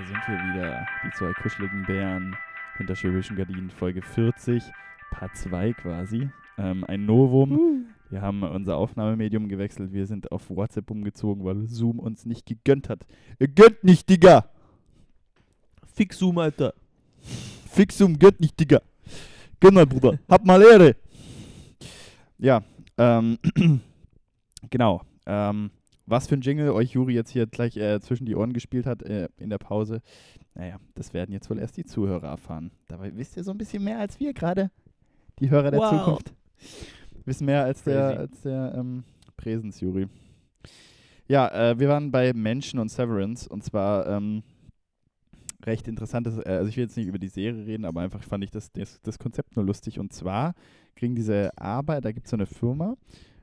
Hier 0.00 0.06
sind 0.06 0.28
wir 0.28 0.54
wieder, 0.54 0.86
die 1.04 1.10
zwei 1.10 1.32
kuscheligen 1.34 1.84
Bären 1.84 2.34
hinter 2.78 2.96
schwäbischen 2.96 3.36
Gardinen, 3.36 3.68
Folge 3.70 4.00
40, 4.00 4.62
Part 5.10 5.36
2 5.36 5.74
quasi. 5.74 6.30
Ähm, 6.56 6.84
ein 6.84 7.04
Novum. 7.04 7.52
Uh. 7.52 7.84
Wir 8.08 8.22
haben 8.22 8.42
unser 8.42 8.76
Aufnahmemedium 8.76 9.48
gewechselt. 9.48 9.92
Wir 9.92 10.06
sind 10.06 10.32
auf 10.32 10.48
WhatsApp 10.48 10.90
umgezogen, 10.90 11.44
weil 11.44 11.66
Zoom 11.66 11.98
uns 11.98 12.24
nicht 12.24 12.46
gegönnt 12.46 12.88
hat. 12.88 13.04
Ihr 13.38 13.48
gönnt 13.48 13.84
nicht, 13.84 14.08
Digga! 14.08 14.48
Fix 15.94 16.18
Zoom, 16.18 16.38
Alter. 16.38 16.72
Fix 17.70 17.98
Zoom, 17.98 18.18
gönnt 18.18 18.40
nicht, 18.40 18.58
Digga. 18.58 18.80
Gönn 19.60 19.74
mal, 19.74 19.86
Bruder. 19.86 20.18
Hab 20.30 20.46
mal 20.46 20.62
Ehre. 20.62 20.96
Ja, 22.38 22.62
ähm, 22.96 23.38
genau. 24.70 25.02
Ähm, 25.26 25.70
was 26.10 26.26
für 26.26 26.34
ein 26.34 26.40
Jingle 26.40 26.70
euch 26.70 26.92
Juri 26.92 27.14
jetzt 27.14 27.30
hier 27.30 27.46
gleich 27.46 27.76
äh, 27.76 28.00
zwischen 28.00 28.26
die 28.26 28.34
Ohren 28.34 28.52
gespielt 28.52 28.86
hat 28.86 29.02
äh, 29.02 29.28
in 29.38 29.48
der 29.50 29.58
Pause, 29.58 30.02
naja, 30.54 30.76
das 30.94 31.14
werden 31.14 31.32
jetzt 31.32 31.48
wohl 31.48 31.58
erst 31.58 31.76
die 31.76 31.84
Zuhörer 31.84 32.28
erfahren. 32.28 32.72
Dabei 32.88 33.16
wisst 33.16 33.36
ihr 33.36 33.44
so 33.44 33.52
ein 33.52 33.58
bisschen 33.58 33.84
mehr 33.84 34.00
als 34.00 34.18
wir 34.18 34.34
gerade. 34.34 34.70
Die 35.38 35.50
Hörer 35.50 35.70
der 35.70 35.80
wow. 35.80 35.90
Zukunft 35.90 36.34
wissen 37.24 37.46
mehr 37.46 37.64
als 37.64 37.82
der, 37.84 38.18
als 38.18 38.40
der 38.42 38.74
ähm, 38.76 39.04
Präsensjury. 39.36 40.08
Ja, 41.28 41.48
äh, 41.70 41.78
wir 41.78 41.88
waren 41.88 42.10
bei 42.10 42.32
Menschen 42.32 42.80
und 42.80 42.90
Severance 42.90 43.48
und 43.48 43.62
zwar 43.62 44.06
ähm, 44.06 44.42
recht 45.64 45.86
interessantes, 45.86 46.38
äh, 46.38 46.48
also 46.48 46.68
ich 46.68 46.76
will 46.76 46.84
jetzt 46.84 46.96
nicht 46.96 47.06
über 47.06 47.18
die 47.18 47.28
Serie 47.28 47.66
reden, 47.66 47.84
aber 47.84 48.00
einfach 48.00 48.22
fand 48.22 48.42
ich 48.42 48.50
das, 48.50 48.72
das, 48.72 49.00
das 49.02 49.18
Konzept 49.18 49.54
nur 49.54 49.64
lustig 49.64 50.00
und 50.00 50.12
zwar 50.12 50.54
kriegen 50.96 51.14
diese 51.14 51.56
Arbeit, 51.56 52.04
da 52.04 52.12
gibt 52.12 52.26
es 52.26 52.30
so 52.30 52.36
eine 52.36 52.46
Firma 52.46 52.96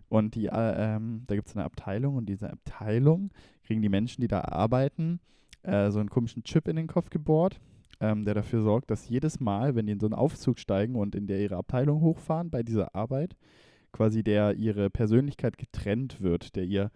und 0.10 0.36
die, 0.36 0.48
äh, 0.48 0.96
ähm, 0.96 1.24
da 1.28 1.36
gibt 1.36 1.48
es 1.48 1.56
eine 1.56 1.66
Abteilung 1.66 2.16
und 2.16 2.28
diese 2.28 2.50
Abteilung 2.52 3.32
kriegen 3.64 3.82
die 3.82 3.90
Menschen, 3.90 4.22
die 4.22 4.28
da 4.28 4.42
arbeiten, 4.42 5.20
äh, 5.64 5.92
so 5.92 6.00
einen 6.00 6.10
komischen 6.10 6.44
Chip 6.44 6.68
in 6.68 6.76
den 6.76 6.88
Kopf 6.88 7.10
gebohrt, 7.10 7.60
ähm, 8.00 8.24
der 8.24 8.34
dafür 8.34 8.62
sorgt, 8.62 8.90
dass 8.92 9.10
jedes 9.10 9.40
Mal, 9.40 9.76
wenn 9.76 9.88
die 9.88 9.94
in 9.94 10.00
so 10.00 10.08
einen 10.08 10.14
Aufzug 10.14 10.60
steigen 10.60 10.96
und 10.96 11.16
in 11.16 11.28
der 11.28 11.40
ihre 11.40 11.58
Abteilung 11.58 12.02
hochfahren 12.02 12.50
bei 12.50 12.64
dieser 12.64 12.96
Arbeit, 12.96 13.36
quasi 13.92 14.24
der 14.24 14.54
ihre 14.56 14.90
Persönlichkeit 14.90 15.58
getrennt 15.58 16.22
wird, 16.22 16.56
der 16.56 16.64
ihr 16.64 16.92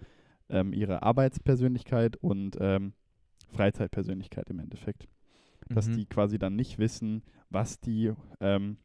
ähm, 0.49 0.73
ihre 0.73 1.01
Arbeitspersönlichkeit 1.01 2.17
und 2.17 2.57
ähm, 2.59 2.93
Freizeitpersönlichkeit 3.51 4.49
im 4.49 4.59
Endeffekt. 4.59 5.07
Mhm. 5.69 5.75
Dass 5.75 5.89
die 5.89 6.05
quasi 6.05 6.37
dann 6.37 6.55
nicht 6.55 6.77
wissen, 6.77 7.23
was 7.49 7.79
die 7.79 8.13
ähm, 8.39 8.77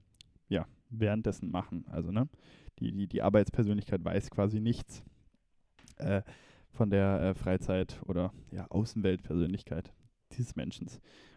währenddessen 0.90 1.50
machen. 1.50 1.84
Also, 1.90 2.10
ne? 2.10 2.28
die, 2.78 2.92
die, 2.92 3.06
die 3.06 3.22
Arbeitspersönlichkeit 3.22 4.04
weiß 4.04 4.30
quasi 4.30 4.60
nichts 4.60 5.02
äh, 5.98 6.22
von 6.72 6.90
der 6.90 7.20
äh, 7.20 7.34
Freizeit- 7.34 8.00
oder 8.06 8.32
ja, 8.50 8.66
Außenweltpersönlichkeit 8.68 9.92
dieses 10.32 10.56
Menschen. 10.56 10.88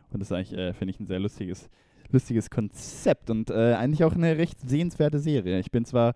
Und 0.10 0.20
das 0.20 0.30
ist 0.30 0.34
eigentlich, 0.34 0.58
äh, 0.58 0.74
finde 0.74 0.94
ich, 0.94 1.00
ein 1.00 1.06
sehr 1.06 1.20
lustiges, 1.20 1.70
lustiges 2.10 2.50
Konzept 2.50 3.30
und 3.30 3.50
äh, 3.50 3.76
eigentlich 3.76 4.04
auch 4.04 4.16
eine 4.16 4.38
recht 4.38 4.60
sehenswerte 4.68 5.20
Serie. 5.20 5.60
Ich 5.60 5.72
bin 5.72 5.86
zwar 5.86 6.14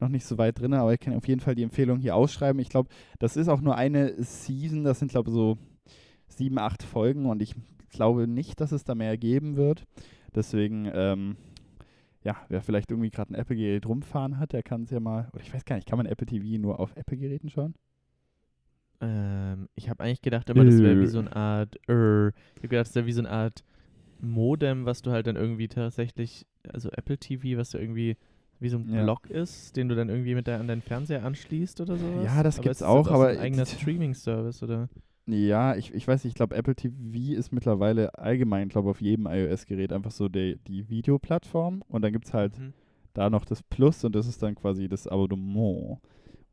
noch 0.00 0.08
nicht 0.08 0.24
so 0.24 0.38
weit 0.38 0.58
drin, 0.58 0.74
aber 0.74 0.92
ich 0.92 1.00
kann 1.00 1.14
auf 1.14 1.28
jeden 1.28 1.40
Fall 1.40 1.54
die 1.54 1.62
Empfehlung 1.62 1.98
hier 1.98 2.16
ausschreiben. 2.16 2.60
Ich 2.60 2.70
glaube, 2.70 2.88
das 3.18 3.36
ist 3.36 3.48
auch 3.48 3.60
nur 3.60 3.76
eine 3.76 4.22
Season, 4.22 4.84
das 4.84 4.98
sind, 4.98 5.10
glaube 5.10 5.30
ich, 5.30 5.34
so 5.34 5.58
sieben, 6.28 6.58
acht 6.58 6.82
Folgen 6.82 7.26
und 7.26 7.42
ich 7.42 7.54
glaube 7.90 8.26
nicht, 8.26 8.60
dass 8.60 8.72
es 8.72 8.82
da 8.84 8.94
mehr 8.94 9.16
geben 9.16 9.56
wird. 9.56 9.84
Deswegen, 10.34 10.90
ähm, 10.92 11.36
ja, 12.24 12.36
wer 12.48 12.62
vielleicht 12.62 12.90
irgendwie 12.90 13.10
gerade 13.10 13.32
ein 13.32 13.36
Apple-Gerät 13.36 13.86
rumfahren 13.86 14.38
hat, 14.38 14.52
der 14.52 14.62
kann 14.62 14.84
es 14.84 14.90
ja 14.90 15.00
mal, 15.00 15.28
oder 15.32 15.42
ich 15.42 15.52
weiß 15.52 15.64
gar 15.64 15.76
nicht, 15.76 15.86
kann 15.86 15.98
man 15.98 16.06
Apple 16.06 16.26
TV 16.26 16.60
nur 16.60 16.80
auf 16.80 16.96
Apple-Geräten 16.96 17.50
schauen? 17.50 17.74
Ähm, 19.00 19.68
ich 19.74 19.90
habe 19.90 20.02
eigentlich 20.02 20.22
gedacht, 20.22 20.48
aber 20.50 20.64
das 20.64 20.78
wäre 20.82 21.00
wie 21.00 21.06
so 21.06 21.18
eine 21.18 21.34
Art, 21.36 21.76
äh, 21.88 22.28
ich 22.28 22.56
habe 22.58 22.68
gedacht, 22.68 22.86
das 22.86 22.94
wäre 22.94 23.06
wie 23.06 23.12
so 23.12 23.20
eine 23.20 23.30
Art 23.30 23.62
Modem, 24.20 24.86
was 24.86 25.02
du 25.02 25.10
halt 25.10 25.26
dann 25.26 25.36
irgendwie 25.36 25.68
tatsächlich, 25.68 26.46
also 26.72 26.90
Apple 26.90 27.18
TV, 27.18 27.58
was 27.58 27.70
du 27.70 27.78
irgendwie 27.78 28.16
wie 28.60 28.68
so 28.70 28.78
ein 28.78 28.88
Ja. 28.88 29.02
Block 29.02 29.28
ist, 29.28 29.76
den 29.76 29.88
du 29.88 29.94
dann 29.94 30.08
irgendwie 30.08 30.34
mit 30.34 30.46
der, 30.46 30.60
an 30.60 30.68
deinen 30.68 30.80
Fernseher 30.80 31.24
anschließt 31.24 31.80
oder 31.82 31.98
sowas. 31.98 32.24
Ja, 32.24 32.42
das 32.42 32.56
aber 32.56 32.64
gibt's 32.64 32.82
auch, 32.82 33.06
aber 33.08 33.28
ein 33.28 33.38
eigener 33.38 33.66
Streaming-Service 33.66 34.62
oder? 34.62 34.88
Ja, 35.26 35.74
ich, 35.74 35.94
ich 35.94 36.06
weiß 36.06 36.22
nicht, 36.24 36.32
ich 36.32 36.36
glaube, 36.36 36.54
Apple 36.54 36.74
TV 36.74 37.32
ist 37.38 37.50
mittlerweile 37.50 38.18
allgemein, 38.18 38.68
glaube 38.68 38.90
auf 38.90 39.00
jedem 39.00 39.26
iOS-Gerät 39.26 39.92
einfach 39.92 40.10
so 40.10 40.28
die, 40.28 40.58
die 40.68 40.90
Videoplattform 40.90 41.82
und 41.88 42.02
dann 42.02 42.12
gibt 42.12 42.26
es 42.26 42.34
halt 42.34 42.58
Mhm. 42.58 42.74
da 43.14 43.30
noch 43.30 43.46
das 43.46 43.62
Plus 43.62 44.04
und 44.04 44.14
das 44.14 44.26
ist 44.26 44.42
dann 44.42 44.54
quasi 44.54 44.86
das 44.86 45.06
Abonnement, 45.08 45.98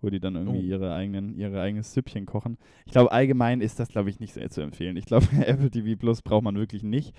wo 0.02 0.10
die 0.10 0.22
dann 0.22 0.36
irgendwie 0.36 0.60
Oh. 0.60 0.70
ihre 0.70 0.94
eigenen, 0.94 1.36
ihre 1.36 1.60
eigenes 1.60 1.94
Süppchen 1.94 2.26
kochen. 2.26 2.58
Ich 2.86 2.94
glaube, 2.94 3.12
allgemein 3.12 3.60
ist 3.60 3.78
das, 3.80 3.90
glaube 3.90 4.10
ich, 4.10 4.22
nicht 4.22 4.34
sehr 4.34 4.50
zu 4.50 4.62
empfehlen. 4.62 4.96
Ich 4.96 5.06
glaube, 5.06 5.26
Apple 5.46 5.70
TV 5.70 6.00
Plus 6.00 6.22
braucht 6.22 6.44
man 6.44 6.56
wirklich 6.56 6.84
nicht. 6.84 7.14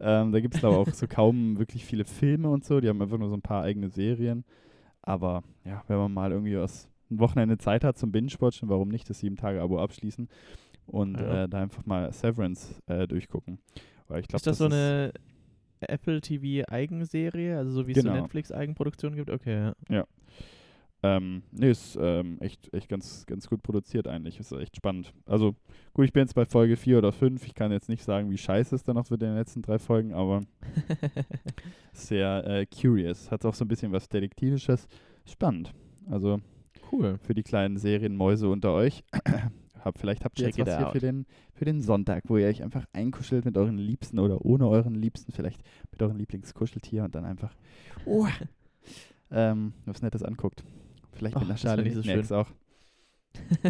Ähm, 0.00 0.32
da 0.32 0.40
gibt 0.40 0.54
es, 0.54 0.60
glaube 0.60 0.74
ich, 0.82 0.88
auch 0.88 0.94
so 0.94 1.06
kaum 1.06 1.56
wirklich 1.58 1.84
viele 1.84 2.04
Filme 2.04 2.50
und 2.50 2.64
so. 2.64 2.80
Die 2.80 2.88
haben 2.88 3.00
einfach 3.00 3.18
nur 3.18 3.28
so 3.28 3.36
ein 3.36 3.42
paar 3.42 3.62
eigene 3.62 3.90
Serien. 3.90 4.44
Aber 5.02 5.44
ja, 5.64 5.84
wenn 5.88 5.98
man 5.98 6.12
mal 6.12 6.32
irgendwie 6.32 6.56
was 6.56 6.88
ein 7.10 7.20
Wochenende 7.20 7.56
Zeit 7.58 7.84
hat 7.84 7.96
zum 7.96 8.10
Binge-Watchen, 8.10 8.68
warum 8.68 8.88
nicht 8.88 9.08
das 9.08 9.20
7-Tage-Abo 9.20 9.78
abschließen 9.80 10.28
und 10.86 11.18
Ja. 11.20 11.44
äh, 11.44 11.48
da 11.48 11.62
einfach 11.62 11.84
mal 11.86 12.12
Severance 12.12 12.80
äh, 12.86 13.06
durchgucken. 13.06 13.58
Weil 14.08 14.20
ich 14.20 14.28
glaube, 14.28 14.38
Ist 14.38 14.46
das, 14.46 14.58
so 14.58 14.66
eine 14.66 15.12
Apple 15.80 16.20
TV 16.20 16.66
Eigenserie, 16.70 17.56
also 17.58 17.70
so 17.72 17.86
wie 17.86 17.92
es 17.92 17.98
Genau. 17.98 18.14
so 18.14 18.20
Netflix 18.22 18.52
Eigenproduktion 18.52 19.14
gibt? 19.16 19.30
Okay, 19.30 19.72
ja. 19.88 20.06
Ähm, 21.02 21.42
nee, 21.52 21.70
ist 21.70 21.96
ähm, 22.00 22.38
echt, 22.40 22.72
echt 22.72 22.88
ganz, 22.88 23.26
ganz 23.26 23.48
gut 23.48 23.62
produziert 23.62 24.08
eigentlich. 24.08 24.40
Ist 24.40 24.50
echt 24.52 24.76
spannend. 24.76 25.12
Also, 25.26 25.54
gut, 25.92 26.06
ich 26.06 26.12
bin 26.12 26.22
jetzt 26.22 26.34
bei 26.34 26.46
Folge 26.46 26.76
4 26.76 26.98
oder 26.98 27.12
5. 27.12 27.46
Ich 27.46 27.54
kann 27.54 27.70
jetzt 27.70 27.88
nicht 27.88 28.02
sagen, 28.02 28.30
wie 28.30 28.38
scheiße 28.38 28.74
es 28.74 28.82
dann 28.82 28.96
noch 28.96 29.10
wird 29.10 29.22
in 29.22 29.28
den 29.28 29.36
letzten 29.36 29.60
drei 29.62 29.78
Folgen, 29.78 30.14
aber 30.14 30.40
sehr 31.92 32.44
äh, 32.46 32.66
curious. 32.66 33.30
Hat 33.30 33.44
auch 33.44 33.54
so 33.54 33.64
ein 33.64 33.68
bisschen 33.68 33.92
was 33.92 34.08
Detektivisches. 34.08 34.88
Spannend. 35.26 35.72
Also, 36.10 36.40
cool. 36.90 37.18
für 37.18 37.34
die 37.34 37.42
kleinen 37.42 37.76
Serienmäuse 37.76 38.48
unter 38.48 38.72
euch. 38.72 39.04
Hab, 39.86 39.98
vielleicht 39.98 40.24
habt 40.24 40.40
ihr 40.40 40.46
Check 40.46 40.58
jetzt 40.58 40.66
was 40.66 40.78
hier 40.78 40.86
out. 40.88 40.92
für 40.92 40.98
den, 40.98 41.26
für 41.54 41.64
den 41.64 41.80
Sonntag, 41.80 42.24
wo 42.26 42.36
ihr 42.36 42.48
euch 42.48 42.62
einfach 42.62 42.86
einkuschelt 42.92 43.44
mit 43.44 43.56
euren 43.56 43.78
Liebsten 43.78 44.18
oder 44.18 44.44
ohne 44.44 44.68
euren 44.68 44.96
Liebsten, 44.96 45.30
vielleicht 45.30 45.62
mit 45.92 46.02
euren 46.02 46.18
Lieblingskuscheltier 46.18 47.04
und 47.04 47.14
dann 47.14 47.24
einfach 47.24 47.54
oh, 48.04 48.26
ähm, 49.30 49.74
was 49.84 50.02
Nettes 50.02 50.24
anguckt. 50.24 50.64
Vielleicht 51.12 51.36
Och, 51.36 51.40
mit 51.42 51.50
einer 51.50 51.54
das 51.54 51.62
Schale 51.62 51.84
ich 51.84 52.26
so 52.26 52.34
auch. 52.34 52.50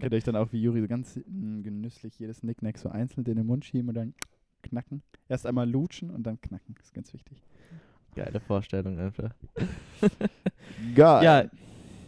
Könnt 0.00 0.12
ihr 0.12 0.16
euch 0.16 0.24
dann 0.24 0.34
auch 0.34 0.52
wie 0.52 0.60
Juri 0.60 0.80
so 0.80 0.88
ganz 0.88 1.20
mm, 1.26 1.62
genüsslich 1.62 2.18
jedes 2.18 2.42
Nicknack 2.42 2.76
so 2.76 2.88
einzeln 2.88 3.24
in 3.24 3.36
den 3.36 3.46
Mund 3.46 3.64
schieben 3.64 3.88
und 3.88 3.94
dann 3.94 4.14
knacken. 4.62 5.02
Erst 5.28 5.46
einmal 5.46 5.70
lutschen 5.70 6.10
und 6.10 6.24
dann 6.24 6.40
knacken. 6.40 6.74
Das 6.74 6.86
ist 6.86 6.94
ganz 6.94 7.12
wichtig. 7.12 7.40
Geile 8.16 8.40
Vorstellung 8.40 8.98
einfach. 8.98 9.32
Geil. 10.96 11.24
Ja, 11.24 11.50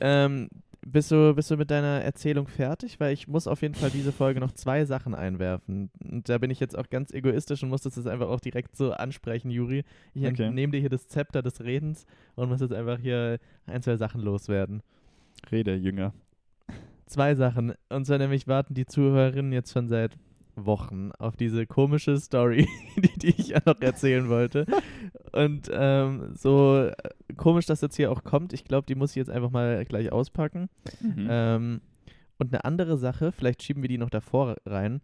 ähm, 0.01 0.49
bist 0.87 1.11
du, 1.11 1.35
bist 1.35 1.51
du 1.51 1.57
mit 1.57 1.71
deiner 1.71 2.03
Erzählung 2.03 2.47
fertig? 2.49 3.01
Weil 3.01 3.13
ich 3.13 3.29
muss 3.29 3.47
auf 3.47 3.63
jeden 3.63 3.75
Fall 3.75 3.91
diese 3.91 4.13
Folge 4.13 4.41
noch 4.41 4.53
zwei 4.53 4.85
Sachen 4.85 5.15
einwerfen. 5.15 5.91
Und 6.03 6.29
da 6.29 6.39
bin 6.39 6.51
ich 6.51 6.61
jetzt 6.61 6.77
auch 6.79 6.89
ganz 6.91 7.13
egoistisch 7.13 7.63
und 7.63 7.69
muss 7.69 7.83
das 7.83 7.97
jetzt 7.97 8.07
einfach 8.07 8.29
auch 8.29 8.41
direkt 8.41 8.77
so 8.77 8.93
ansprechen, 8.93 9.51
Juri. 9.51 9.85
Ich 10.15 10.27
Okay. 10.27 10.51
nehme 10.51 10.73
dir 10.73 10.81
hier 10.81 10.91
das 10.91 11.09
Zepter 11.09 11.43
des 11.43 11.63
Redens 11.63 12.07
und 12.35 12.49
muss 12.49 12.61
jetzt 12.61 12.73
einfach 12.75 12.99
hier 12.99 13.39
ein, 13.67 13.83
zwei 13.83 13.97
Sachen 13.97 14.21
loswerden. 14.21 14.83
Rede, 15.51 15.75
Jünger. 15.75 16.13
Zwei 17.07 17.35
Sachen. 17.35 17.75
Und 17.91 18.07
zwar 18.07 18.19
nämlich 18.19 18.47
warten 18.49 18.75
die 18.75 18.87
Zuhörerinnen 18.87 19.53
jetzt 19.53 19.73
schon 19.73 19.89
seit 19.89 20.17
Wochen 20.57 21.11
auf 21.19 21.37
diese 21.37 21.67
komische 21.67 22.19
Story, 22.19 22.69
die, 22.97 23.19
die 23.19 23.29
ich 23.41 23.49
ja 23.49 23.61
noch 23.65 23.81
erzählen 23.81 24.29
wollte. 24.29 24.67
Und 25.33 25.69
ähm, 25.73 26.31
so 26.35 26.87
äh, 26.87 26.93
komisch, 27.37 27.67
dass 27.67 27.81
jetzt 27.81 27.97
hier 27.97 28.11
auch 28.13 28.25
kommt, 28.25 28.53
ich 28.53 28.65
glaube, 28.65 28.87
die 28.87 28.95
muss 28.95 29.11
ich 29.11 29.17
jetzt 29.17 29.31
einfach 29.31 29.51
mal 29.51 29.85
gleich 29.85 30.13
auspacken. 30.13 30.69
Mhm. 31.01 31.27
Ähm, 31.29 31.81
und 32.39 32.53
eine 32.53 32.65
andere 32.65 32.97
Sache, 32.99 33.33
vielleicht 33.33 33.63
schieben 33.63 33.83
wir 33.83 33.89
die 33.89 33.99
noch 33.99 34.11
davor 34.11 34.57
rein, 34.67 35.01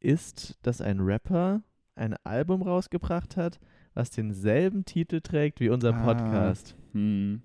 ist, 0.00 0.58
dass 0.62 0.80
ein 0.80 1.00
Rapper 1.00 1.62
ein 1.94 2.14
Album 2.24 2.62
rausgebracht 2.62 3.36
hat, 3.36 3.58
was 3.94 4.10
denselben 4.10 4.84
Titel 4.84 5.20
trägt 5.20 5.60
wie 5.60 5.70
unser 5.70 5.94
Ah. 5.94 6.04
Podcast. 6.04 6.76
Hm. 6.92 7.40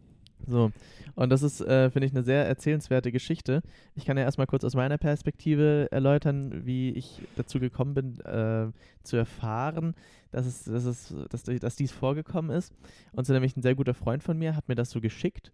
So, 0.47 0.71
und 1.15 1.29
das 1.29 1.43
ist, 1.43 1.61
äh, 1.61 1.89
finde 1.91 2.07
ich, 2.07 2.13
eine 2.13 2.23
sehr 2.23 2.45
erzählenswerte 2.47 3.11
Geschichte. 3.11 3.61
Ich 3.95 4.05
kann 4.05 4.17
ja 4.17 4.23
erstmal 4.23 4.47
kurz 4.47 4.63
aus 4.63 4.75
meiner 4.75 4.97
Perspektive 4.97 5.87
erläutern, 5.91 6.65
wie 6.65 6.91
ich 6.91 7.21
dazu 7.35 7.59
gekommen 7.59 7.93
bin, 7.93 8.19
äh, 8.21 8.71
zu 9.03 9.17
erfahren, 9.17 9.95
dass, 10.31 10.45
es, 10.45 10.63
dass, 10.63 10.85
es, 10.85 11.13
dass, 11.29 11.43
dass 11.43 11.75
dies 11.75 11.91
vorgekommen 11.91 12.55
ist. 12.55 12.73
Und 13.11 13.25
so 13.25 13.33
nämlich 13.33 13.55
ein 13.55 13.61
sehr 13.61 13.75
guter 13.75 13.93
Freund 13.93 14.23
von 14.23 14.37
mir 14.37 14.55
hat 14.55 14.67
mir 14.67 14.75
das 14.75 14.89
so 14.91 15.01
geschickt. 15.01 15.51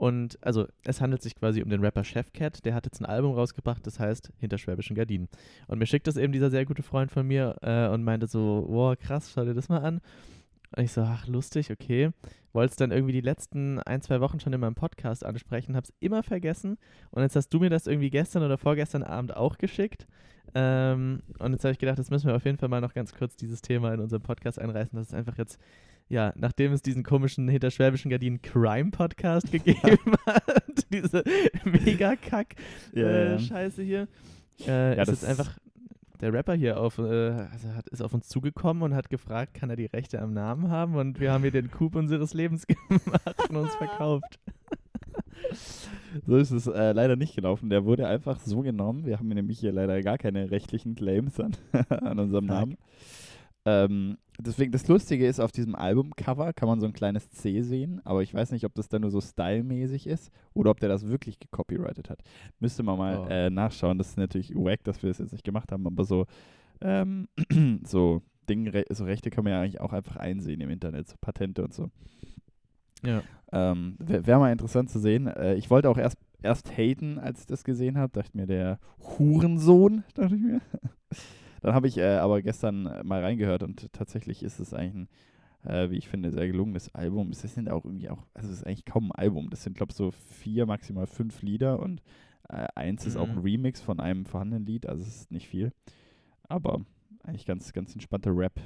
Und 0.00 0.38
also 0.40 0.66
es 0.84 1.02
handelt 1.02 1.20
sich 1.20 1.34
quasi 1.34 1.62
um 1.62 1.68
den 1.68 1.82
Rapper 1.82 2.04
Chefcat, 2.04 2.64
der 2.64 2.74
hat 2.74 2.86
jetzt 2.86 3.02
ein 3.02 3.04
Album 3.04 3.34
rausgebracht, 3.34 3.86
das 3.86 4.00
heißt 4.00 4.32
Hinter 4.38 4.56
schwäbischen 4.56 4.96
Gardinen. 4.96 5.28
Und 5.66 5.78
mir 5.78 5.84
schickt 5.84 6.06
das 6.06 6.16
eben 6.16 6.32
dieser 6.32 6.48
sehr 6.48 6.64
gute 6.64 6.82
Freund 6.82 7.10
von 7.10 7.26
mir 7.26 7.56
äh, 7.60 7.86
und 7.88 8.02
meinte 8.02 8.26
so, 8.26 8.64
wow, 8.66 8.96
krass, 8.98 9.30
schau 9.30 9.44
dir 9.44 9.52
das 9.52 9.68
mal 9.68 9.82
an. 9.82 10.00
Und 10.76 10.84
ich 10.84 10.92
so, 10.92 11.02
ach, 11.02 11.26
lustig, 11.26 11.70
okay. 11.70 12.10
Wollte 12.52 12.70
es 12.70 12.76
dann 12.76 12.90
irgendwie 12.90 13.12
die 13.12 13.20
letzten 13.20 13.78
ein, 13.80 14.02
zwei 14.02 14.20
Wochen 14.20 14.40
schon 14.40 14.52
in 14.52 14.60
meinem 14.60 14.74
Podcast 14.74 15.24
ansprechen, 15.24 15.76
hab's 15.76 15.92
immer 16.00 16.22
vergessen. 16.22 16.78
Und 17.10 17.22
jetzt 17.22 17.36
hast 17.36 17.48
du 17.50 17.58
mir 17.60 17.70
das 17.70 17.86
irgendwie 17.86 18.10
gestern 18.10 18.42
oder 18.42 18.58
vorgestern 18.58 19.02
Abend 19.02 19.36
auch 19.36 19.58
geschickt. 19.58 20.06
Ähm, 20.54 21.22
und 21.38 21.52
jetzt 21.52 21.64
habe 21.64 21.72
ich 21.72 21.78
gedacht, 21.78 21.98
das 21.98 22.10
müssen 22.10 22.26
wir 22.26 22.36
auf 22.36 22.44
jeden 22.44 22.58
Fall 22.58 22.68
mal 22.68 22.80
noch 22.80 22.94
ganz 22.94 23.14
kurz 23.14 23.36
dieses 23.36 23.62
Thema 23.62 23.92
in 23.94 24.00
unserem 24.00 24.22
Podcast 24.22 24.58
einreißen. 24.58 24.96
Das 24.96 25.08
ist 25.08 25.14
einfach 25.14 25.38
jetzt, 25.38 25.58
ja, 26.08 26.32
nachdem 26.36 26.72
es 26.72 26.82
diesen 26.82 27.04
komischen 27.04 27.48
hinter 27.48 27.70
schwäbischen 27.70 28.10
Gardinen 28.10 28.42
Crime-Podcast 28.42 29.52
gegeben 29.52 30.16
hat, 30.26 30.86
diese 30.92 31.22
mega 31.64 32.16
kack 32.16 32.56
Ja, 32.92 33.06
äh. 33.06 33.38
Scheiße 33.38 33.82
hier, 33.82 34.08
äh, 34.66 34.96
Ja, 34.96 35.02
ist 35.02 35.08
jetzt 35.08 35.24
einfach 35.24 35.56
der 36.20 36.32
Rapper 36.32 36.54
hier 36.54 36.80
auf, 36.80 36.98
äh, 36.98 37.30
also 37.30 37.68
hat, 37.74 37.88
ist 37.88 38.02
auf 38.02 38.12
uns 38.14 38.28
zugekommen 38.28 38.82
und 38.82 38.94
hat 38.94 39.08
gefragt, 39.10 39.54
kann 39.54 39.70
er 39.70 39.76
die 39.76 39.86
Rechte 39.86 40.20
am 40.20 40.32
Namen 40.32 40.70
haben? 40.70 40.96
Und 40.96 41.20
wir 41.20 41.32
haben 41.32 41.42
hier 41.42 41.50
den 41.50 41.70
Coup 41.70 41.94
unseres 41.94 42.34
Lebens 42.34 42.66
gemacht 42.88 43.48
und 43.48 43.56
uns 43.56 43.74
verkauft. 43.76 44.38
So 46.26 46.36
ist 46.36 46.50
es 46.50 46.66
äh, 46.66 46.92
leider 46.92 47.16
nicht 47.16 47.34
gelaufen. 47.34 47.70
Der 47.70 47.84
wurde 47.84 48.06
einfach 48.06 48.40
so 48.40 48.60
genommen. 48.60 49.06
Wir 49.06 49.18
haben 49.18 49.28
nämlich 49.28 49.58
hier 49.60 49.72
leider 49.72 50.02
gar 50.02 50.18
keine 50.18 50.50
rechtlichen 50.50 50.94
Claims 50.94 51.40
an, 51.40 51.56
an 51.88 52.18
unserem. 52.18 52.46
Namen. 52.46 52.76
Ähm, 53.66 54.16
deswegen, 54.38 54.72
das 54.72 54.88
Lustige 54.88 55.26
ist, 55.26 55.38
auf 55.38 55.52
diesem 55.52 55.74
Albumcover 55.74 56.52
kann 56.54 56.68
man 56.68 56.80
so 56.80 56.86
ein 56.86 56.92
kleines 56.94 57.30
C 57.30 57.60
sehen, 57.62 58.00
aber 58.04 58.22
ich 58.22 58.32
weiß 58.32 58.52
nicht, 58.52 58.64
ob 58.64 58.74
das 58.74 58.88
dann 58.88 59.02
nur 59.02 59.10
so 59.10 59.20
stylmäßig 59.20 60.06
ist 60.06 60.30
oder 60.54 60.70
ob 60.70 60.80
der 60.80 60.88
das 60.88 61.06
wirklich 61.08 61.38
gecopyrightet 61.40 62.08
hat. 62.08 62.22
Müsste 62.58 62.82
man 62.82 62.96
mal 62.98 63.18
Oh. 63.18 63.26
äh, 63.28 63.50
nachschauen. 63.50 63.98
Das 63.98 64.08
ist 64.10 64.16
natürlich 64.16 64.54
wack, 64.54 64.82
dass 64.84 65.02
wir 65.02 65.08
das 65.10 65.18
jetzt 65.18 65.32
nicht 65.32 65.44
gemacht 65.44 65.72
haben, 65.72 65.86
aber 65.86 66.04
so, 66.04 66.26
ähm, 66.80 67.28
so 67.84 68.22
Dinge, 68.48 68.84
so 68.90 69.04
Rechte 69.04 69.28
kann 69.30 69.44
man 69.44 69.52
ja 69.52 69.60
eigentlich 69.60 69.80
auch 69.80 69.92
einfach 69.92 70.16
einsehen 70.16 70.60
im 70.60 70.70
Internet, 70.70 71.08
so 71.08 71.16
Patente 71.20 71.62
und 71.62 71.74
so. 71.74 71.90
Ja. 73.04 73.22
Ähm, 73.52 73.96
Wäre 73.98 74.26
wär 74.26 74.38
mal 74.38 74.52
interessant 74.52 74.90
zu 74.90 74.98
sehen. 74.98 75.26
Äh, 75.26 75.54
ich 75.56 75.70
wollte 75.70 75.88
auch 75.90 75.98
erst, 75.98 76.16
erst 76.42 76.76
haten, 76.76 77.18
als 77.18 77.40
ich 77.40 77.46
das 77.46 77.64
gesehen 77.64 77.98
habe. 77.98 78.12
Dachte 78.12 78.36
mir, 78.36 78.46
der 78.46 78.78
Hurensohn, 79.18 80.04
dachte 80.14 80.34
ich 80.36 80.40
mir. 80.42 80.60
Dann 81.60 81.74
habe 81.74 81.88
ich 81.88 81.98
äh, 81.98 82.16
aber 82.16 82.42
gestern 82.42 82.86
äh, 82.86 83.04
mal 83.04 83.20
reingehört 83.22 83.62
und 83.62 83.92
tatsächlich 83.92 84.42
ist 84.42 84.60
es 84.60 84.72
eigentlich 84.74 85.08
ein, 85.64 85.70
äh, 85.70 85.90
wie 85.90 85.96
ich 85.98 86.08
finde, 86.08 86.30
sehr 86.30 86.46
gelungenes 86.46 86.94
Album. 86.94 87.30
Es 87.30 87.42
sind 87.42 87.70
auch 87.70 87.84
irgendwie 87.84 88.08
auch, 88.08 88.24
also 88.34 88.48
es 88.50 88.58
ist 88.58 88.66
eigentlich 88.66 88.84
kaum 88.84 89.12
ein 89.12 89.18
Album. 89.18 89.50
Das 89.50 89.62
sind, 89.62 89.76
glaube 89.76 89.90
ich, 89.92 89.96
so 89.96 90.10
vier, 90.10 90.66
maximal 90.66 91.06
fünf 91.06 91.42
Lieder 91.42 91.80
und 91.80 92.02
äh, 92.48 92.66
eins 92.74 93.06
ist 93.06 93.16
auch 93.16 93.28
ein 93.28 93.36
Mhm. 93.36 93.42
Remix 93.42 93.80
von 93.80 94.00
einem 94.00 94.24
vorhandenen 94.26 94.66
Lied, 94.66 94.86
also 94.86 95.02
es 95.02 95.08
ist 95.22 95.30
nicht 95.30 95.48
viel. 95.48 95.72
Aber 96.48 96.80
eigentlich 97.22 97.46
ganz, 97.46 97.72
ganz 97.72 97.92
entspannter 97.92 98.36
Rap. 98.36 98.60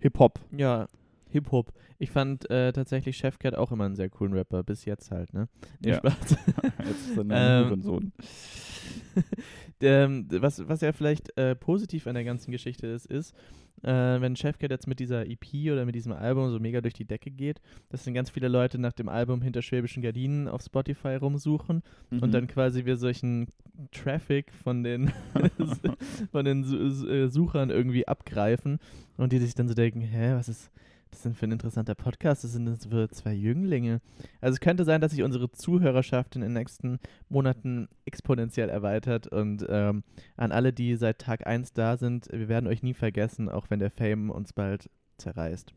Hip-Hop. 0.00 0.40
Ja, 0.56 0.88
Hip-Hop. 1.34 1.72
Ich 1.98 2.10
fand 2.10 2.48
äh, 2.50 2.72
tatsächlich 2.72 3.16
Chefcat 3.18 3.54
auch 3.54 3.70
immer 3.70 3.84
einen 3.84 3.94
sehr 3.96 4.08
coolen 4.08 4.32
Rapper, 4.32 4.62
bis 4.64 4.84
jetzt 4.86 5.10
halt, 5.10 5.32
ne? 5.34 5.48
Nee, 5.80 5.90
Ja. 5.90 5.96
Spaß. 5.98 6.14
Jetzt 6.88 7.10
ist 7.10 7.16
er 7.18 7.24
ein 7.24 7.30
Ähm, 7.30 7.66
Hurensohn. 7.68 8.12
ähm, 9.80 10.26
was, 10.30 10.66
was 10.68 10.80
ja 10.80 10.92
vielleicht 10.92 11.36
äh, 11.36 11.54
positiv 11.54 12.06
an 12.06 12.14
der 12.14 12.24
ganzen 12.24 12.50
Geschichte 12.50 12.86
ist, 12.86 13.06
ist, 13.06 13.34
äh, 13.82 13.90
wenn 14.20 14.36
Chefcat 14.36 14.70
jetzt 14.70 14.86
mit 14.86 14.98
dieser 15.00 15.26
EP 15.26 15.44
oder 15.72 15.84
mit 15.84 15.94
diesem 15.94 16.12
Album 16.12 16.50
so 16.50 16.58
mega 16.58 16.80
durch 16.80 16.94
die 16.94 17.04
Decke 17.04 17.30
geht, 17.30 17.60
dass 17.90 18.04
dann 18.04 18.14
ganz 18.14 18.30
viele 18.30 18.48
Leute 18.48 18.78
nach 18.78 18.92
dem 18.92 19.08
Album 19.08 19.42
Hinter 19.42 19.62
schwäbischen 19.62 20.02
Gardinen 20.02 20.48
auf 20.48 20.62
Spotify 20.62 21.16
rumsuchen 21.16 21.82
Mhm. 22.10 22.18
und 22.20 22.32
dann 22.32 22.46
quasi 22.46 22.84
wir 22.84 22.96
solchen 22.96 23.48
Traffic 23.92 24.52
von 24.52 24.82
den, 24.84 25.10
von 26.32 26.44
den 26.44 26.62
äh, 27.08 27.28
Suchern 27.28 27.70
irgendwie 27.70 28.06
abgreifen 28.06 28.78
und 29.16 29.32
die 29.32 29.38
sich 29.38 29.54
dann 29.54 29.68
so 29.68 29.74
denken, 29.74 30.00
hä, 30.00 30.34
was 30.34 30.48
ist 30.48 30.70
das 31.14 31.22
denn 31.22 31.34
für 31.34 31.46
ein 31.46 31.52
interessanter 31.52 31.94
Podcast? 31.94 32.44
Das 32.44 32.52
sind 32.52 32.66
das 32.66 32.86
für 32.86 33.08
zwei 33.08 33.32
Jünglinge. 33.32 34.00
Also 34.40 34.54
es 34.54 34.60
könnte 34.60 34.84
sein, 34.84 35.00
dass 35.00 35.12
sich 35.12 35.22
unsere 35.22 35.50
Zuhörerschaft 35.50 36.34
in 36.34 36.42
den 36.42 36.52
nächsten 36.52 36.98
Monaten 37.28 37.88
exponentiell 38.04 38.68
erweitert 38.68 39.28
und 39.28 39.64
ähm, 39.68 40.02
an 40.36 40.52
alle, 40.52 40.72
die 40.72 40.96
seit 40.96 41.20
Tag 41.20 41.46
1 41.46 41.72
da 41.72 41.96
sind, 41.96 42.28
wir 42.32 42.48
werden 42.48 42.66
euch 42.66 42.82
nie 42.82 42.94
vergessen, 42.94 43.48
auch 43.48 43.70
wenn 43.70 43.78
der 43.78 43.90
Fame 43.90 44.30
uns 44.30 44.52
bald 44.52 44.90
zerreißt. 45.18 45.72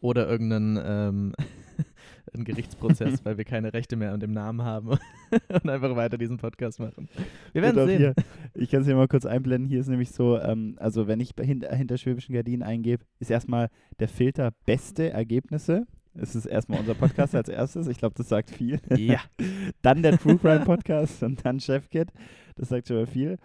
Oder 0.00 0.28
irgendeinen 0.28 0.78
ähm, 0.84 1.32
einen 2.34 2.44
Gerichtsprozess, 2.44 3.24
weil 3.24 3.38
wir 3.38 3.44
keine 3.44 3.72
Rechte 3.72 3.96
mehr 3.96 4.12
an 4.12 4.20
dem 4.20 4.32
Namen 4.32 4.62
haben 4.62 4.90
und 5.48 5.68
einfach 5.68 5.94
weiter 5.96 6.18
diesen 6.18 6.38
Podcast 6.38 6.80
machen. 6.80 7.08
Wir 7.52 7.62
werden 7.62 7.86
sehen. 7.86 7.98
Hier, 7.98 8.14
ich 8.54 8.70
kann 8.70 8.80
es 8.80 8.86
hier 8.86 8.96
mal 8.96 9.08
kurz 9.08 9.26
einblenden. 9.26 9.68
Hier 9.68 9.80
ist 9.80 9.88
nämlich 9.88 10.10
so, 10.10 10.38
ähm, 10.38 10.76
also 10.78 11.06
wenn 11.06 11.20
ich 11.20 11.32
hinter, 11.40 11.74
hinter 11.74 11.98
schwäbischen 11.98 12.34
Gardinen 12.34 12.62
eingebe, 12.62 13.04
ist 13.18 13.30
erstmal 13.30 13.68
der 14.00 14.08
Filter 14.08 14.52
beste 14.66 15.10
Ergebnisse. 15.10 15.86
Es 16.14 16.34
ist 16.34 16.46
erstmal 16.46 16.80
unser 16.80 16.94
Podcast 16.94 17.34
als 17.34 17.48
erstes. 17.48 17.86
Ich 17.86 17.98
glaube, 17.98 18.14
das 18.16 18.28
sagt 18.28 18.50
viel. 18.50 18.80
Ja. 18.96 19.20
dann 19.82 20.02
der 20.02 20.18
True 20.18 20.36
Crime 20.36 20.64
Podcast 20.64 21.22
und 21.22 21.44
dann 21.44 21.58
Chefkit. 21.58 22.08
Das 22.56 22.68
sagt 22.68 22.88
schon 22.88 22.98
mal 22.98 23.06
viel. 23.06 23.38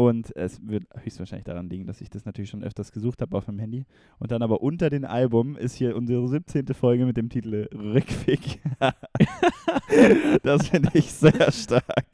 Und 0.00 0.30
es 0.36 0.64
wird 0.64 0.84
höchstwahrscheinlich 1.02 1.44
daran 1.44 1.68
liegen, 1.68 1.84
dass 1.88 2.00
ich 2.00 2.08
das 2.08 2.24
natürlich 2.24 2.50
schon 2.50 2.62
öfters 2.62 2.92
gesucht 2.92 3.20
habe 3.20 3.36
auf 3.36 3.48
meinem 3.48 3.58
Handy. 3.58 3.84
Und 4.20 4.30
dann 4.30 4.42
aber 4.42 4.62
unter 4.62 4.90
den 4.90 5.04
Album 5.04 5.56
ist 5.56 5.74
hier 5.74 5.96
unsere 5.96 6.28
17. 6.28 6.66
Folge 6.68 7.04
mit 7.04 7.16
dem 7.16 7.28
Titel 7.28 7.68
Rückweg. 7.74 8.60
das 10.44 10.68
finde 10.68 10.90
ich 10.94 11.12
sehr 11.12 11.50
stark. 11.50 12.06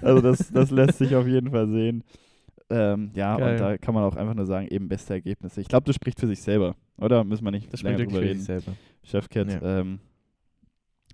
Also 0.00 0.20
das, 0.22 0.48
das 0.52 0.70
lässt 0.70 0.98
sich 0.98 1.16
auf 1.16 1.26
jeden 1.26 1.50
Fall 1.50 1.68
sehen. 1.68 2.04
Ähm, 2.70 3.10
ja, 3.14 3.36
Geil. 3.36 3.50
und 3.54 3.60
da 3.60 3.78
kann 3.78 3.94
man 3.94 4.04
auch 4.04 4.14
einfach 4.14 4.34
nur 4.34 4.46
sagen, 4.46 4.68
eben 4.68 4.88
beste 4.88 5.14
Ergebnisse. 5.14 5.60
Ich 5.60 5.66
glaube, 5.66 5.84
das 5.86 5.96
spricht 5.96 6.20
für 6.20 6.28
sich 6.28 6.40
selber, 6.40 6.76
oder? 6.98 7.24
Müssen 7.24 7.44
wir 7.44 7.50
nicht 7.50 7.72
Das 7.72 7.82
länger 7.82 7.98
spricht 7.98 8.12
drüber 8.12 8.22
wirklich 8.22 8.38
für 8.38 8.44
sich 8.44 8.48
reden. 8.48 8.62
selber. 8.62 8.78
Chefcat, 9.02 9.60
Ja. 9.60 9.80
ähm, 9.80 9.98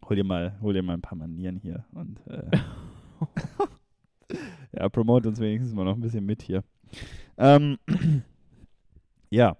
hol, 0.07 0.17
dir 0.17 0.25
mal, 0.25 0.55
hol 0.61 0.75
dir 0.75 0.83
mal 0.83 0.93
ein 0.93 1.01
paar 1.01 1.17
Manieren 1.17 1.57
hier 1.57 1.87
und 1.95 2.21
äh, 2.27 2.51
ja, 4.73 4.89
promote 4.89 5.29
uns 5.29 5.41
wenigstens 5.41 5.75
mal 5.75 5.85
noch 5.85 5.95
ein 5.95 6.01
bisschen 6.01 6.27
mit 6.27 6.43
hier. 6.43 6.65
Ähm, 7.37 7.79
ja. 9.31 9.57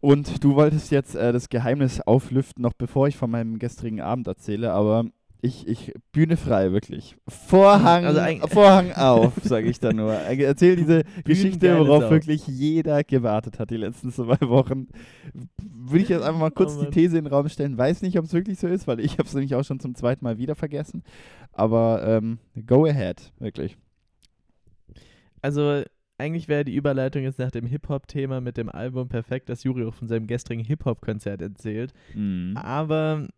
Und 0.00 0.42
du 0.42 0.54
wolltest 0.54 0.90
jetzt 0.90 1.14
äh, 1.14 1.32
das 1.32 1.48
Geheimnis 1.48 2.00
auflüften, 2.00 2.62
noch 2.62 2.72
bevor 2.72 3.08
ich 3.08 3.16
von 3.16 3.30
meinem 3.30 3.58
gestrigen 3.58 4.00
Abend 4.00 4.26
erzähle, 4.26 4.72
aber 4.72 5.06
ich, 5.42 5.66
ich 5.68 5.92
Bühne 6.12 6.36
frei, 6.36 6.72
wirklich. 6.72 7.16
Vorhang, 7.28 8.04
Also 8.04 8.20
Vorhang 8.48 8.92
auf, 8.92 9.34
sage 9.42 9.68
ich 9.68 9.78
da 9.78 9.92
nur. 9.92 10.12
Äh, 10.12 10.42
Erzähl 10.42 10.76
diese 10.76 11.04
Geschichte, 11.24 11.78
worauf 11.78 12.10
wirklich 12.10 12.46
jeder 12.46 13.04
gewartet 13.04 13.58
hat 13.58 13.70
die 13.70 13.76
letzten 13.76 14.10
zwei 14.12 14.40
Wochen. 14.40 14.88
Würde 15.62 16.02
ich 16.02 16.08
jetzt 16.08 16.22
einfach 16.22 16.40
mal 16.40 16.50
kurz 16.50 16.76
Oh 16.76 16.84
die. 16.84 16.90
These 16.90 17.18
in 17.18 17.24
den 17.24 17.32
Raum 17.32 17.48
stellen. 17.48 17.78
Weiß 17.78 18.02
nicht, 18.02 18.18
ob 18.18 18.24
es 18.24 18.32
wirklich 18.32 18.58
so 18.58 18.66
ist, 18.66 18.86
weil 18.86 19.00
ich 19.00 19.12
habe 19.18 19.24
es 19.24 19.34
nämlich 19.34 19.54
auch 19.54 19.64
schon 19.64 19.80
zum 19.80 19.94
zweiten 19.94 20.24
Mal 20.24 20.38
wieder 20.38 20.54
vergessen. 20.54 21.02
Aber 21.52 22.02
ähm, 22.06 22.38
go 22.66 22.86
ahead, 22.86 23.32
wirklich. 23.38 23.76
Also 25.42 25.82
eigentlich 26.18 26.48
wäre 26.48 26.64
die 26.64 26.74
Überleitung 26.74 27.22
jetzt 27.22 27.38
nach 27.38 27.50
dem 27.50 27.66
Hip-Hop-Thema 27.66 28.40
mit 28.40 28.56
dem 28.56 28.68
Album 28.68 29.08
perfekt, 29.08 29.48
dass 29.48 29.64
Juri 29.64 29.84
auch 29.84 29.94
von 29.94 30.08
seinem 30.08 30.26
gestrigen 30.26 30.64
Hip-Hop-Konzert 30.64 31.42
erzählt. 31.42 31.92
Mhm. 32.14 32.56
Aber 32.56 33.28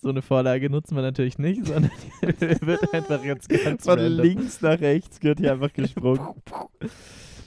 so 0.00 0.08
eine 0.10 0.22
Vorlage 0.22 0.70
nutzen 0.70 0.94
wir 0.94 1.02
natürlich 1.02 1.38
nicht, 1.38 1.66
sondern 1.66 1.90
die 2.22 2.66
wird 2.66 2.94
einfach 2.94 3.24
jetzt 3.24 3.48
ganz 3.48 3.84
Von 3.84 3.98
random. 3.98 4.24
links 4.24 4.62
nach 4.62 4.80
rechts 4.80 5.22
wird 5.22 5.40
hier 5.40 5.52
einfach 5.52 5.72
gesprungen. 5.72 6.20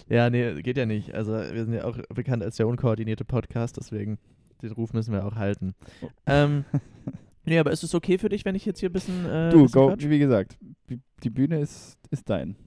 Ja, 0.10 0.30
nee, 0.30 0.62
geht 0.62 0.76
ja 0.76 0.86
nicht. 0.86 1.16
Also 1.16 1.32
wir 1.32 1.64
sind 1.64 1.74
ja 1.74 1.86
auch 1.86 1.98
bekannt 2.14 2.44
als 2.44 2.58
der 2.58 2.68
unkoordinierte 2.68 3.24
Podcast, 3.24 3.78
deswegen 3.78 4.18
den 4.62 4.74
Ruf 4.74 4.92
müssen 4.92 5.14
wir 5.14 5.26
auch 5.26 5.36
halten. 5.36 5.74
Oh. 6.02 6.10
Ähm, 6.26 6.66
nee, 7.46 7.58
aber 7.58 7.72
ist 7.72 7.84
es 7.84 7.96
okay 7.96 8.18
für 8.18 8.28
dich, 8.28 8.44
wenn 8.44 8.56
ich 8.56 8.66
jetzt 8.66 8.82
hier 8.82 8.90
ein 8.90 8.94
bisschen 8.94 9.26
äh, 9.26 9.50
du, 9.52 9.62
bisschen 9.64 9.82
go, 9.88 9.96
wie 9.98 10.20
gesagt, 10.20 10.58
die- 10.90 11.00
die 11.24 11.30
Bühne 11.30 11.62
ist, 11.62 11.98
ist 12.10 12.30
dein. 12.30 12.58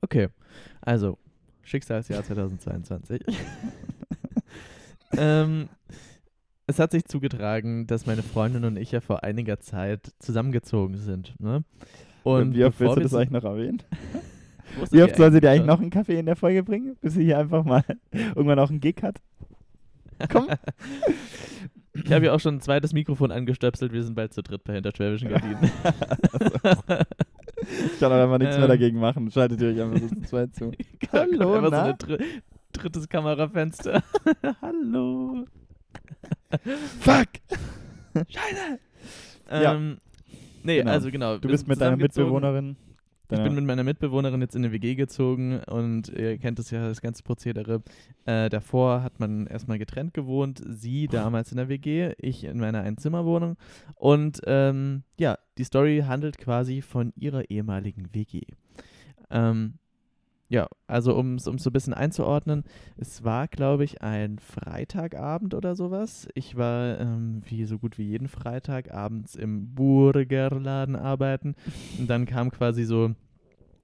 Okay, 0.00 0.26
also 0.80 1.18
Schicksalsjahr 1.62 2.24
2022. 2.24 3.22
ähm, 5.16 5.68
es 6.66 6.78
hat 6.78 6.92
sich 6.92 7.04
zugetragen, 7.04 7.86
dass 7.86 8.06
meine 8.06 8.22
Freundin 8.22 8.64
und 8.64 8.76
ich 8.76 8.92
ja 8.92 9.00
vor 9.00 9.24
einiger 9.24 9.60
Zeit 9.60 10.12
zusammengezogen 10.18 10.96
sind. 10.96 11.34
Ne? 11.40 11.64
Und 12.22 12.54
wie 12.54 12.64
oft 12.64 12.78
willst 12.80 12.96
du 12.96 13.00
das 13.00 13.14
eigentlich 13.14 13.30
noch 13.30 13.44
erwähnen? 13.44 13.82
Wie 14.90 15.02
oft 15.02 15.16
soll 15.16 15.30
sie 15.32 15.40
dir 15.40 15.50
eigentlich 15.50 15.66
noch 15.66 15.80
einen 15.80 15.90
Kaffee 15.90 16.18
in 16.18 16.24
der 16.24 16.36
Folge 16.36 16.62
bringen, 16.62 16.96
bis 17.02 17.12
sie 17.12 17.24
hier 17.24 17.38
einfach 17.38 17.62
mal 17.62 17.84
irgendwann 18.10 18.58
auch 18.58 18.70
einen 18.70 18.80
Gig 18.80 19.02
hat? 19.02 19.20
Komm. 20.30 20.48
Ich 21.92 22.10
habe 22.10 22.24
ja 22.24 22.32
auch 22.32 22.40
schon 22.40 22.54
ein 22.54 22.60
zweites 22.62 22.94
Mikrofon 22.94 23.32
angestöpselt. 23.32 23.92
Wir 23.92 24.02
sind 24.02 24.14
bald 24.14 24.32
zu 24.32 24.42
dritt 24.42 24.64
bei 24.64 24.72
Hinterschwäbischen 24.72 25.28
Gardinen. 25.28 25.70
Ich 27.62 28.00
kann 28.00 28.12
auch 28.12 28.16
einfach 28.16 28.38
nichts 28.38 28.54
mehr 28.56 28.64
Ähm. 28.64 28.68
dagegen 28.70 28.98
machen. 29.00 29.30
Schaltet 29.30 29.60
ihr 29.60 29.68
euch 29.68 29.80
einfach 29.80 30.00
so 30.00 30.08
zu 30.14 30.22
zweit 30.22 30.54
zu. 30.54 30.72
Hallo, 31.12 31.54
Einfach 31.54 31.64
so 31.64 31.70
na? 31.70 31.82
ein 31.84 31.96
dr 31.98 32.18
drittes 32.72 33.08
Kamerafenster. 33.08 34.02
Hallo. 34.62 35.44
Fuck! 37.00 37.28
Ja. 39.50 39.74
Ähm, 39.74 39.98
nee, 40.62 40.78
Genau. 40.78 40.90
also 40.90 41.10
genau. 41.10 41.38
Du 41.38 41.48
bist 41.48 41.66
mit 41.68 41.80
deiner. 41.80 41.96
Mitbewohnerin. 41.96 42.76
Ich 43.32 43.42
bin 43.42 43.54
mit 43.54 43.64
meiner 43.64 43.82
Mitbewohnerin 43.82 44.42
jetzt 44.42 44.54
in 44.54 44.62
eine 44.62 44.72
WG 44.72 44.94
gezogen 44.94 45.60
und 45.60 46.08
ihr 46.10 46.36
kennt 46.36 46.58
es 46.58 46.70
ja, 46.70 46.86
das 46.86 47.00
ganze 47.00 47.22
Prozedere. 47.22 47.82
Äh, 48.26 48.50
davor 48.50 49.02
hat 49.02 49.20
man 49.20 49.46
erstmal 49.46 49.78
getrennt 49.78 50.12
gewohnt. 50.12 50.62
Sie 50.66 51.08
damals 51.08 51.50
in 51.50 51.56
der 51.56 51.68
WG, 51.70 52.12
ich 52.18 52.44
in 52.44 52.58
meiner 52.58 52.82
Einzimmerwohnung. 52.82 53.56
Und 53.94 54.42
ähm, 54.44 55.04
ja, 55.18 55.38
die 55.56 55.64
Story 55.64 56.04
handelt 56.06 56.36
quasi 56.36 56.82
von 56.82 57.12
ihrer 57.16 57.48
ehemaligen 57.50 58.14
WG. 58.14 58.42
Ähm, 59.30 59.78
ja, 60.52 60.68
also 60.86 61.16
um 61.16 61.36
es 61.36 61.44
so 61.44 61.50
ein 61.50 61.72
bisschen 61.72 61.94
einzuordnen, 61.94 62.64
es 62.98 63.24
war, 63.24 63.48
glaube 63.48 63.84
ich, 63.84 64.02
ein 64.02 64.38
Freitagabend 64.38 65.54
oder 65.54 65.74
sowas. 65.74 66.28
Ich 66.34 66.58
war 66.58 67.00
ähm, 67.00 67.40
wie 67.46 67.64
so 67.64 67.78
gut 67.78 67.96
wie 67.96 68.04
jeden 68.04 68.28
Freitag 68.28 68.92
abends 68.92 69.34
im 69.34 69.74
Burgerladen 69.74 70.94
arbeiten. 70.94 71.54
Und 71.98 72.10
dann 72.10 72.26
kam 72.26 72.50
quasi 72.50 72.84
so, 72.84 73.14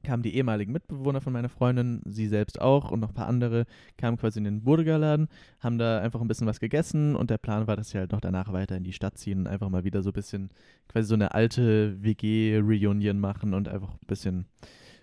kamen 0.04 0.22
die 0.22 0.35
ehemaligen 0.35 0.72
Mitbewohner 0.72 1.22
von 1.22 1.33
meiner 1.33 1.48
Freundin, 1.48 2.02
sie 2.04 2.28
selbst 2.28 2.61
auch 2.61 2.90
und 2.90 3.00
noch 3.00 3.12
ein 3.12 3.14
paar 3.14 3.28
andere, 3.28 3.64
kamen 3.96 4.18
quasi 4.18 4.38
in 4.38 4.44
den 4.44 4.62
Burgerladen, 4.62 5.28
haben 5.61 5.78
da 5.78 6.00
einfach 6.00 6.20
ein 6.20 6.28
bisschen 6.28 6.46
was 6.46 6.61
gegessen 6.61 7.16
und 7.16 7.31
der 7.31 7.38
Plan 7.38 7.66
war, 7.66 7.76
dass 7.76 7.88
sie 7.90 7.98
halt 7.98 8.12
noch 8.12 8.20
danach 8.20 8.52
weiter 8.52 8.76
in 8.76 8.85
die 8.85 8.92
Stadt 8.92 9.16
ziehen 9.16 9.38
und 9.38 9.46
einfach 9.46 9.70
mal 9.70 9.85
wieder 9.85 10.02
so 10.02 10.11
ein 10.11 10.12
bisschen, 10.12 10.50
quasi 10.87 11.09
so 11.09 11.14
eine 11.14 11.33
alte 11.33 11.96
WG-Reunion 12.02 13.18
machen 13.18 13.54
und 13.54 13.68
einfach 13.68 13.94
ein 13.94 14.07
bisschen, 14.07 14.44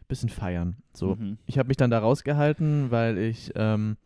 bisschen 0.07 0.29
feiern. 0.29 0.77
So. 0.93 1.15
Mhm. 1.15 1.37
Ich 1.45 1.57
habe 1.57 1.67
mich 1.67 1.77
dann 1.77 1.91
da 1.91 1.99
rausgehalten, 1.99 2.91
weil 2.91 3.17
ich, 3.17 3.51
ähm, 3.55 3.97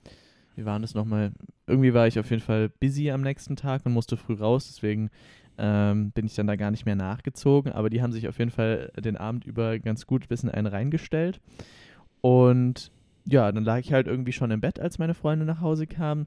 wie 0.56 0.66
waren 0.66 0.82
das 0.82 0.94
nochmal? 0.94 1.32
Irgendwie 1.68 1.94
war 1.94 2.08
ich 2.08 2.20
auf 2.20 2.30
jeden 2.30 2.42
Fall 2.42 2.70
busy 2.70 3.12
am 3.12 3.22
nächsten 3.22 3.56
Tag 3.56 3.86
und 3.86 3.94
musste 3.94 4.18
früh 4.18 4.34
raus, 4.34 4.68
deswegen 4.68 5.10
ähm, 5.58 6.12
bin 6.12 6.26
ich 6.26 6.36
dann 6.36 6.48
da 6.48 6.56
gar 6.56 6.72
nicht 6.72 6.86
mehr 6.86 6.96
nachgezogen. 6.96 7.74
Aber 7.74 7.90
die 7.90 8.02
haben 8.02 8.14
sich 8.14 8.28
auf 8.28 8.40
jeden 8.40 8.52
Fall 8.52 8.92
den 8.98 9.18
Abend 9.18 9.46
über 9.46 9.78
ganz 9.80 10.08
gut 10.08 10.28
bis 10.30 10.44
in 10.44 10.50
einen 10.50 10.68
reingestellt. 10.68 11.42
Und 12.22 12.92
ja, 13.26 13.52
dann 13.52 13.64
lag 13.64 13.80
ich 13.80 13.94
halt 13.94 14.08
irgendwie 14.08 14.32
schon 14.32 14.52
im 14.52 14.62
Bett, 14.62 14.80
als 14.80 14.98
meine 14.98 15.14
Freundin 15.14 15.48
nach 15.48 15.62
Hause 15.62 15.86
kam 15.86 16.26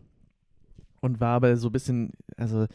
und 1.00 1.20
war 1.20 1.34
aber 1.34 1.56
so 1.56 1.68
ein 1.68 1.72
bisschen, 1.72 2.12
also 2.36 2.66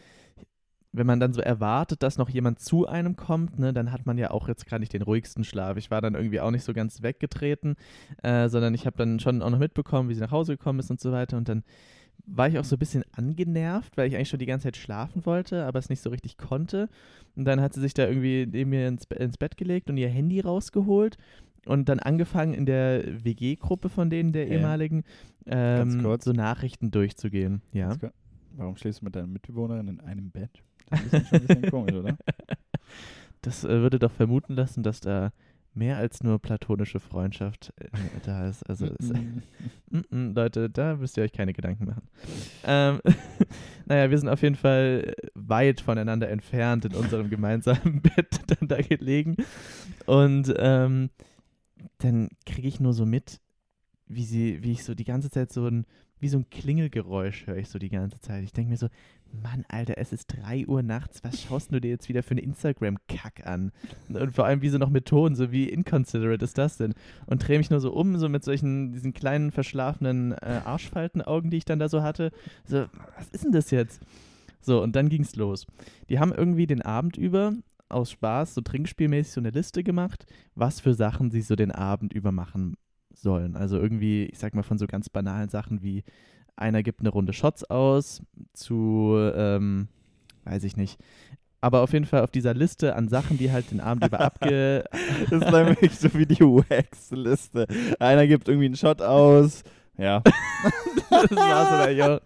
wenn 0.93 1.05
man 1.05 1.19
dann 1.19 1.33
so 1.33 1.41
erwartet, 1.41 2.01
dass 2.01 2.17
noch 2.17 2.29
jemand 2.29 2.59
zu 2.59 2.87
einem 2.87 3.15
kommt, 3.15 3.59
ne, 3.59 3.73
dann 3.73 3.91
hat 3.91 4.05
man 4.05 4.17
ja 4.17 4.31
auch 4.31 4.47
jetzt 4.47 4.65
gerade 4.65 4.81
nicht 4.81 4.93
den 4.93 5.01
ruhigsten 5.01 5.43
Schlaf. 5.43 5.77
Ich 5.77 5.91
war 5.91 6.01
dann 6.01 6.15
irgendwie 6.15 6.39
auch 6.39 6.49
nicht 6.51 6.63
so 6.63 6.73
ganz 6.73 7.01
weggetreten, 7.03 7.75
äh, 8.23 8.47
sondern 8.49 8.73
ich 8.73 8.85
habe 8.85 8.97
dann 8.97 9.19
schon 9.19 9.41
auch 9.41 9.49
noch 9.49 9.59
mitbekommen, 9.59 10.09
wie 10.09 10.13
sie 10.15 10.21
nach 10.21 10.31
Hause 10.31 10.57
gekommen 10.57 10.79
ist 10.79 10.89
und 10.89 10.99
so 10.99 11.11
weiter. 11.11 11.37
Und 11.37 11.49
dann 11.49 11.63
war 12.25 12.47
ich 12.47 12.57
auch 12.57 12.63
so 12.63 12.75
ein 12.75 12.79
bisschen 12.79 13.03
angenervt, 13.15 13.95
weil 13.95 14.07
ich 14.07 14.15
eigentlich 14.15 14.29
schon 14.29 14.39
die 14.39 14.45
ganze 14.47 14.63
Zeit 14.65 14.77
schlafen 14.77 15.25
wollte, 15.25 15.65
aber 15.65 15.77
es 15.79 15.89
nicht 15.89 16.01
so 16.01 16.09
richtig 16.09 16.37
konnte. 16.37 16.89
Und 17.35 17.45
dann 17.45 17.61
hat 17.61 17.73
sie 17.73 17.81
sich 17.81 17.93
da 17.93 18.07
irgendwie 18.07 18.47
neben 18.49 18.71
mir 18.71 18.87
ins, 18.87 19.05
ins 19.05 19.37
Bett 19.37 19.55
gelegt 19.57 19.89
und 19.89 19.97
ihr 19.97 20.09
Handy 20.09 20.39
rausgeholt 20.39 21.17
und 21.65 21.89
dann 21.89 21.99
angefangen 21.99 22.53
in 22.53 22.65
der 22.65 23.23
WG-Gruppe 23.23 23.89
von 23.89 24.09
denen, 24.09 24.31
der 24.33 24.47
Ja. 24.47 24.55
ehemaligen, 24.55 25.03
ähm, 25.45 26.01
kurz. 26.01 26.25
so 26.25 26.31
Nachrichten 26.31 26.91
durchzugehen. 26.91 27.61
Ja. 27.71 27.95
Warum 28.55 28.75
schläfst 28.77 29.01
du 29.01 29.05
mit 29.05 29.15
deiner 29.15 29.27
Mitbewohnerin 29.27 29.87
in 29.87 29.99
einem 29.99 30.31
Bett? 30.31 30.63
Das 30.89 31.21
ist 31.21 31.29
schon 31.29 31.39
ein 31.41 31.47
bisschen 31.47 31.69
komisch, 31.71 31.95
oder? 31.95 32.17
Das 33.41 33.63
äh, 33.63 33.69
würde 33.69 33.99
doch 33.99 34.11
vermuten 34.11 34.55
lassen, 34.55 34.81
dass 34.81 34.99
da 34.99 35.31
mehr 35.73 35.97
als 35.97 36.23
nur 36.23 36.39
platonische 36.39 36.99
Freundschaft 36.99 37.71
äh, 37.77 37.87
da 38.25 38.49
ist. 38.49 38.63
Also 38.63 38.87
es, 38.99 39.09
Mhm. 39.09 39.43
Mm, 39.89 39.99
mm, 40.09 40.33
Leute, 40.35 40.69
da 40.69 40.97
müsst 40.97 41.15
ihr 41.15 41.23
euch 41.23 41.31
keine 41.31 41.53
Gedanken 41.53 41.85
machen. 41.85 42.09
Ähm, 42.65 42.99
naja, 43.85 44.09
wir 44.09 44.17
sind 44.17 44.27
auf 44.27 44.41
jeden 44.41 44.55
Fall 44.55 45.13
weit 45.33 45.79
voneinander 45.79 46.27
entfernt 46.29 46.83
in 46.83 46.93
unserem 46.93 47.29
gemeinsamen 47.29 48.01
Bett 48.01 48.41
dann 48.47 48.67
da 48.67 48.81
gelegen. 48.81 49.37
Und 50.05 50.53
ähm, 50.57 51.09
dann 51.99 52.27
kriege 52.45 52.67
ich 52.67 52.81
nur 52.81 52.93
so 52.93 53.05
mit, 53.05 53.39
wie 54.07 54.25
sie, 54.25 54.61
wie 54.61 54.73
ich 54.73 54.83
so 54.83 54.93
die 54.93 55.05
ganze 55.05 55.29
Zeit 55.29 55.53
so 55.53 55.67
ein, 55.67 55.85
wie 56.19 56.27
so 56.27 56.37
ein 56.39 56.49
Klingelgeräusch 56.49 57.47
höre 57.47 57.57
ich 57.57 57.69
so 57.69 57.79
die 57.79 57.89
ganze 57.89 58.19
Zeit. 58.19 58.43
Ich 58.43 58.51
denke 58.51 58.71
mir 58.71 58.77
so, 58.77 58.89
Mann, 59.31 59.65
Alter, 59.69 59.97
es 59.97 60.13
ist 60.13 60.27
3 60.27 60.67
Uhr 60.67 60.83
nachts, 60.83 61.23
was 61.23 61.41
schaust 61.41 61.71
du 61.71 61.79
dir 61.79 61.89
jetzt 61.89 62.09
wieder 62.09 62.23
für 62.23 62.31
einen 62.31 62.43
Instagram-Kack 62.43 63.45
an? 63.45 63.71
Und 64.09 64.33
vor 64.33 64.45
allem, 64.45 64.61
wie 64.61 64.69
so 64.69 64.77
noch 64.77 64.89
mit 64.89 65.05
Ton, 65.05 65.35
so 65.35 65.51
wie 65.51 65.69
inconsiderate 65.69 66.43
ist 66.43 66.57
das 66.57 66.77
denn? 66.77 66.93
Und 67.25 67.47
drehe 67.47 67.57
mich 67.57 67.69
nur 67.69 67.79
so 67.79 67.93
um, 67.93 68.17
so 68.17 68.29
mit 68.29 68.43
solchen, 68.43 68.93
diesen 68.93 69.13
kleinen 69.13 69.51
verschlafenen 69.51 70.33
äh, 70.33 70.61
Arschfaltenaugen, 70.65 71.51
die 71.51 71.57
ich 71.57 71.65
dann 71.65 71.79
da 71.79 71.89
so 71.89 72.01
hatte. 72.01 72.31
So, 72.65 72.85
was 73.17 73.29
ist 73.31 73.43
denn 73.43 73.51
das 73.51 73.71
jetzt? 73.71 74.01
So, 74.61 74.81
und 74.81 74.95
dann 74.95 75.09
ging's 75.09 75.35
los. 75.35 75.65
Die 76.09 76.19
haben 76.19 76.33
irgendwie 76.33 76.67
den 76.67 76.81
Abend 76.81 77.17
über 77.17 77.53
aus 77.89 78.11
Spaß, 78.11 78.53
so 78.53 78.61
trinkspielmäßig, 78.61 79.33
so 79.33 79.41
eine 79.41 79.51
Liste 79.51 79.83
gemacht, 79.83 80.25
was 80.55 80.81
für 80.81 80.93
Sachen 80.93 81.31
sie 81.31 81.41
so 81.41 81.55
den 81.55 81.71
Abend 81.71 82.13
über 82.13 82.31
machen 82.31 82.75
sollen. 83.13 83.55
Also 83.55 83.77
irgendwie, 83.77 84.25
ich 84.25 84.39
sag 84.39 84.53
mal, 84.53 84.63
von 84.63 84.77
so 84.77 84.87
ganz 84.87 85.09
banalen 85.09 85.49
Sachen 85.49 85.81
wie 85.81 86.03
einer 86.57 86.83
gibt 86.83 86.99
eine 86.99 87.09
Runde 87.09 87.33
Shots 87.33 87.63
aus 87.63 88.21
zu, 88.53 89.15
ähm, 89.35 89.87
weiß 90.45 90.63
ich 90.63 90.75
nicht. 90.75 90.99
Aber 91.59 91.81
auf 91.81 91.93
jeden 91.93 92.05
Fall 92.05 92.21
auf 92.21 92.31
dieser 92.31 92.53
Liste 92.53 92.95
an 92.95 93.07
Sachen, 93.07 93.37
die 93.37 93.51
halt 93.51 93.71
den 93.71 93.79
Abend 93.79 94.05
über 94.05 94.19
abge... 94.19 94.83
Das 95.29 95.41
ist 95.41 95.51
nämlich 95.51 95.97
so 95.97 96.13
wie 96.13 96.25
die 96.25 96.41
Wax-Liste. 96.41 97.67
Einer 97.99 98.27
gibt 98.27 98.47
irgendwie 98.47 98.67
einen 98.67 98.75
Shot 98.75 99.01
aus. 99.01 99.63
Ja. 99.97 100.21
das 101.09 101.31
war's 101.31 101.69
oder 101.69 101.91
jo. 101.91 102.19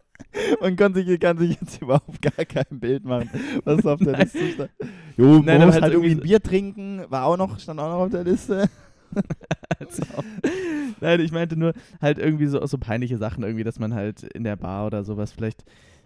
Man 0.60 0.76
kann 0.76 0.94
sich, 0.94 1.20
kann 1.20 1.38
sich 1.38 1.60
jetzt 1.60 1.82
überhaupt 1.82 2.22
gar 2.22 2.46
kein 2.46 2.80
Bild 2.80 3.06
machen, 3.06 3.30
was 3.64 3.86
auf 3.86 4.00
der 4.00 4.14
Nein. 4.14 4.22
Liste 4.22 4.48
steht. 4.48 4.70
Jo, 5.18 5.42
man 5.42 5.62
muss 5.62 5.74
halt 5.74 5.84
halt 5.84 5.94
irgendwie 5.94 6.12
ein 6.12 6.20
Bier 6.20 6.42
trinken, 6.42 7.06
war 7.10 7.26
auch 7.26 7.38
noch, 7.38 7.60
stand 7.60 7.80
auch 7.80 7.90
noch 7.90 8.06
auf 8.06 8.12
der 8.12 8.24
Liste. 8.24 8.70
Nein, 11.02 11.20
ich 11.20 11.32
meinte 11.32 11.58
nur 11.58 11.74
halt 12.02 12.20
irgendwie 12.20 12.48
so, 12.48 12.66
so 12.66 12.78
peinliche 12.78 13.18
Sachen, 13.18 13.44
irgendwie, 13.44 13.64
dass 13.64 13.80
man 13.80 13.94
halt 13.94 14.24
in 14.24 14.44
der 14.44 14.56
Bar 14.56 14.86
oder 14.88 15.04
sowas 15.04 15.32
vielleicht 15.32 15.66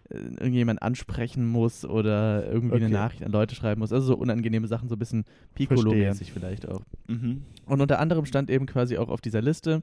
äh, 0.09 0.17
irgendjemand 0.17 0.81
ansprechen 0.81 1.45
muss 1.45 1.85
oder 1.85 2.45
irgendwie 2.47 2.75
eine 2.75 2.85
Okay. 2.85 2.93
Nachricht 2.93 3.23
an 3.23 3.31
Leute 3.31 3.55
schreiben 3.55 3.79
muss. 3.79 3.91
Also 3.91 4.07
so 4.07 4.15
unangenehme 4.17 4.67
Sachen, 4.67 4.89
so 4.89 4.95
ein 4.95 4.99
bisschen 4.99 5.25
Piccolo-mäßig 5.55 6.31
vielleicht 6.31 6.67
auch. 6.67 6.81
Mhm. 7.07 7.43
Und 7.65 7.81
unter 7.81 7.99
anderem 7.99 8.25
stand 8.25 8.49
eben 8.49 8.65
quasi 8.65 8.97
auch 8.97 9.09
auf 9.09 9.21
dieser 9.21 9.41
Liste, 9.41 9.81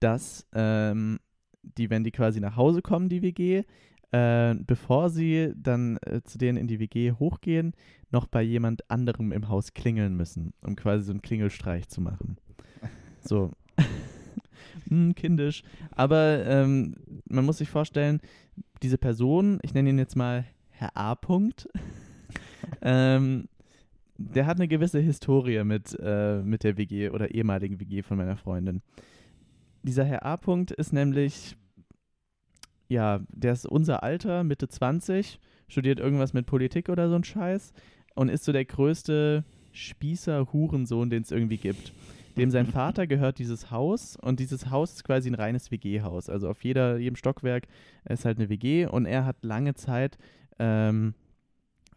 dass 0.00 0.46
ähm, 0.54 1.18
die, 1.62 1.90
wenn 1.90 2.04
die 2.04 2.10
quasi 2.10 2.40
nach 2.40 2.56
Hause 2.56 2.82
kommen, 2.82 3.08
die 3.08 3.22
WG, 3.22 3.62
äh, 4.14 4.54
bevor 4.54 5.10
sie 5.10 5.52
dann 5.56 5.96
äh, 6.06 6.22
zu 6.22 6.38
denen 6.38 6.56
in 6.56 6.68
die 6.68 6.78
WG 6.78 7.12
hochgehen, 7.12 7.72
noch 8.12 8.28
bei 8.28 8.42
jemand 8.42 8.88
anderem 8.88 9.32
im 9.32 9.48
Haus 9.48 9.74
klingeln 9.74 10.16
müssen, 10.16 10.52
um 10.60 10.76
quasi 10.76 11.02
so 11.02 11.10
einen 11.10 11.22
Klingelstreich 11.22 11.88
zu 11.88 12.00
machen. 12.00 12.36
So. 13.26 13.52
hm, 14.88 15.14
kindisch. 15.14 15.62
Aber 15.92 16.44
ähm, 16.44 16.94
man 17.26 17.46
muss 17.46 17.56
sich 17.56 17.70
vorstellen, 17.70 18.20
diese 18.82 18.98
Person, 18.98 19.58
ich 19.62 19.72
nenne 19.72 19.88
ihn 19.88 19.98
jetzt 19.98 20.14
mal 20.14 20.44
Herr 20.68 20.94
A. 20.94 21.14
Punkt, 21.14 21.66
ähm, 22.82 23.48
der 24.18 24.44
hat 24.44 24.58
eine 24.58 24.68
gewisse 24.68 25.00
Historie 25.00 25.64
mit, 25.64 25.98
äh, 25.98 26.42
mit 26.42 26.64
der 26.64 26.76
WG 26.76 27.08
oder 27.08 27.34
ehemaligen 27.34 27.80
WG 27.80 28.02
von 28.02 28.18
meiner 28.18 28.36
Freundin. 28.36 28.82
Dieser 29.82 30.04
Herr 30.04 30.26
A. 30.26 30.36
Punkt 30.36 30.70
ist 30.70 30.92
nämlich, 30.92 31.56
ja, 32.88 33.20
der 33.28 33.52
ist 33.52 33.66
unser 33.66 34.02
Alter, 34.02 34.44
Mitte 34.44 34.68
20, 34.68 35.38
studiert 35.68 35.98
irgendwas 35.98 36.32
mit 36.32 36.46
Politik 36.46 36.88
oder 36.88 37.08
so 37.08 37.16
ein 37.16 37.24
Scheiß 37.24 37.72
und 38.14 38.28
ist 38.28 38.44
so 38.44 38.52
der 38.52 38.64
größte 38.64 39.44
Spießer-Hurensohn, 39.72 41.10
den 41.10 41.22
es 41.22 41.30
irgendwie 41.30 41.56
gibt. 41.56 41.92
Dem 42.36 42.50
sein 42.50 42.66
Vater 42.72 43.06
gehört 43.06 43.38
dieses 43.38 43.70
Haus 43.70 44.16
und 44.16 44.40
dieses 44.40 44.70
Haus 44.70 44.94
ist 44.94 45.04
quasi 45.04 45.30
ein 45.30 45.34
reines 45.34 45.70
WG-Haus. 45.70 46.28
Also 46.28 46.48
auf 46.48 46.62
jeder, 46.64 46.98
jedem 46.98 47.16
Stockwerk 47.16 47.66
ist 48.08 48.24
halt 48.24 48.38
eine 48.38 48.48
WG 48.48 48.86
und 48.86 49.06
er 49.06 49.24
hat 49.24 49.36
lange 49.42 49.74
Zeit 49.74 50.18
ähm, 50.58 51.14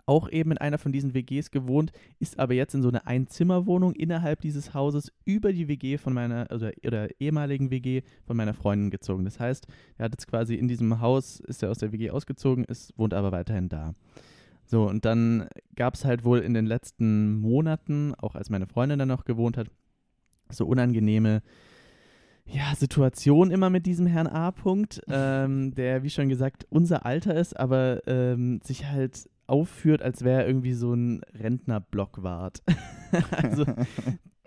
auch 0.07 0.29
eben 0.29 0.51
in 0.51 0.57
einer 0.57 0.77
von 0.77 0.91
diesen 0.91 1.13
WGs 1.13 1.51
gewohnt, 1.51 1.91
ist 2.19 2.39
aber 2.39 2.53
jetzt 2.53 2.73
in 2.73 2.81
so 2.81 2.87
eine 2.87 3.05
Einzimmerwohnung 3.05 3.93
innerhalb 3.93 4.41
dieses 4.41 4.73
Hauses 4.73 5.11
über 5.25 5.53
die 5.53 5.67
WG 5.67 5.97
von 5.97 6.13
meiner, 6.13 6.47
oder, 6.51 6.71
oder 6.85 7.09
ehemaligen 7.19 7.69
WG 7.69 8.01
von 8.25 8.37
meiner 8.37 8.53
Freundin 8.53 8.89
gezogen. 8.89 9.25
Das 9.25 9.39
heißt, 9.39 9.67
er 9.97 10.05
hat 10.05 10.13
jetzt 10.13 10.27
quasi 10.27 10.55
in 10.55 10.67
diesem 10.67 11.01
Haus, 11.01 11.41
ist 11.41 11.61
er 11.61 11.69
aus 11.69 11.79
der 11.79 11.91
WG 11.91 12.09
ausgezogen, 12.09 12.63
ist, 12.63 12.97
wohnt 12.97 13.13
aber 13.13 13.31
weiterhin 13.31 13.69
da. 13.69 13.93
So, 14.65 14.87
und 14.87 15.05
dann 15.05 15.47
gab 15.75 15.93
es 15.93 16.05
halt 16.05 16.23
wohl 16.23 16.39
in 16.39 16.53
den 16.53 16.65
letzten 16.65 17.39
Monaten, 17.39 18.15
auch 18.15 18.35
als 18.35 18.49
meine 18.49 18.67
Freundin 18.67 18.99
dann 18.99 19.07
noch 19.07 19.25
gewohnt 19.25 19.57
hat, 19.57 19.67
so 20.49 20.65
unangenehme 20.65 21.41
ja, 22.45 22.73
Situation 22.75 23.51
immer 23.51 23.69
mit 23.69 23.85
diesem 23.85 24.07
Herrn 24.07 24.27
A. 24.27 24.51
Punkt, 24.51 25.01
ähm, 25.09 25.73
der, 25.75 26.03
wie 26.03 26.09
schon 26.09 26.29
gesagt, 26.29 26.65
unser 26.69 27.05
Alter 27.05 27.35
ist, 27.35 27.59
aber 27.59 28.01
ähm, 28.07 28.61
sich 28.63 28.85
halt 28.85 29.29
aufführt, 29.47 30.01
als 30.01 30.23
wäre 30.23 30.41
er 30.41 30.47
irgendwie 30.47 30.73
so 30.73 30.93
ein 30.93 31.21
Rentner-Blockwart. 31.33 32.61
also, 33.31 33.65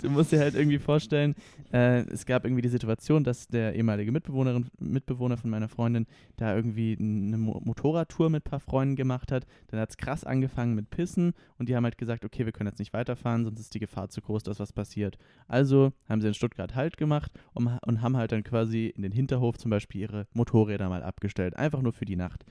du 0.03 0.11
musst 0.11 0.33
dir 0.33 0.41
halt 0.41 0.55
irgendwie 0.55 0.79
vorstellen, 0.79 1.35
äh, 1.73 2.01
es 2.11 2.27
gab 2.27 2.45
irgendwie 2.45 2.63
die 2.63 2.69
Situation, 2.69 3.25
dass 3.25 3.49
der 3.49 3.75
ehemalige 3.75 4.13
Mitbewohnerin, 4.13 4.71
Mitbewohner 4.79 5.37
von 5.37 5.51
meiner 5.51 5.69
Freundin 5.69 6.07
da 6.37 6.55
irgendwie 6.55 6.97
eine 6.99 7.39
Mo 7.39 7.61
Motorradtour 7.65 8.31
mit 8.31 8.45
ein 8.45 8.51
paar 8.51 8.61
Freunden 8.61 8.97
gemacht 8.97 9.33
hat. 9.33 9.47
Dann 9.69 9.81
hat 9.81 9.91
es 9.91 9.97
krass 9.97 10.25
angefangen 10.25 10.75
mit 10.75 10.91
Pissen 10.91 11.33
und 11.59 11.69
die 11.69 11.77
haben 11.77 11.85
halt 11.85 11.99
gesagt, 11.99 12.25
okay, 12.25 12.45
wir 12.45 12.53
können 12.53 12.69
jetzt 12.69 12.79
nicht 12.79 12.93
weiterfahren, 12.93 13.45
sonst 13.45 13.61
ist 13.61 13.75
die 13.75 13.81
Gefahr 13.81 14.09
zu 14.09 14.21
groß, 14.21 14.43
dass 14.43 14.61
was 14.61 14.73
passiert. 14.73 15.19
Also 15.49 15.93
haben 16.09 16.21
sie 16.21 16.29
in 16.29 16.35
Stuttgart 16.35 16.75
Halt 16.75 16.97
gemacht 16.97 17.33
und, 17.53 17.67
und 17.87 18.03
haben 18.03 18.17
halt 18.17 18.33
dann 18.33 18.45
quasi 18.45 18.87
in 18.95 19.03
den 19.03 19.13
Hinterhof 19.13 19.59
zum 19.59 19.71
Beispiel 19.71 20.03
ihre 20.03 20.27
Motorräder 20.33 20.89
mal 20.89 21.03
abgestellt, 21.03 21.57
einfach 21.57 21.83
nur 21.83 21.93
für 21.93 22.05
die 22.05 22.17
Nacht. 22.17 22.45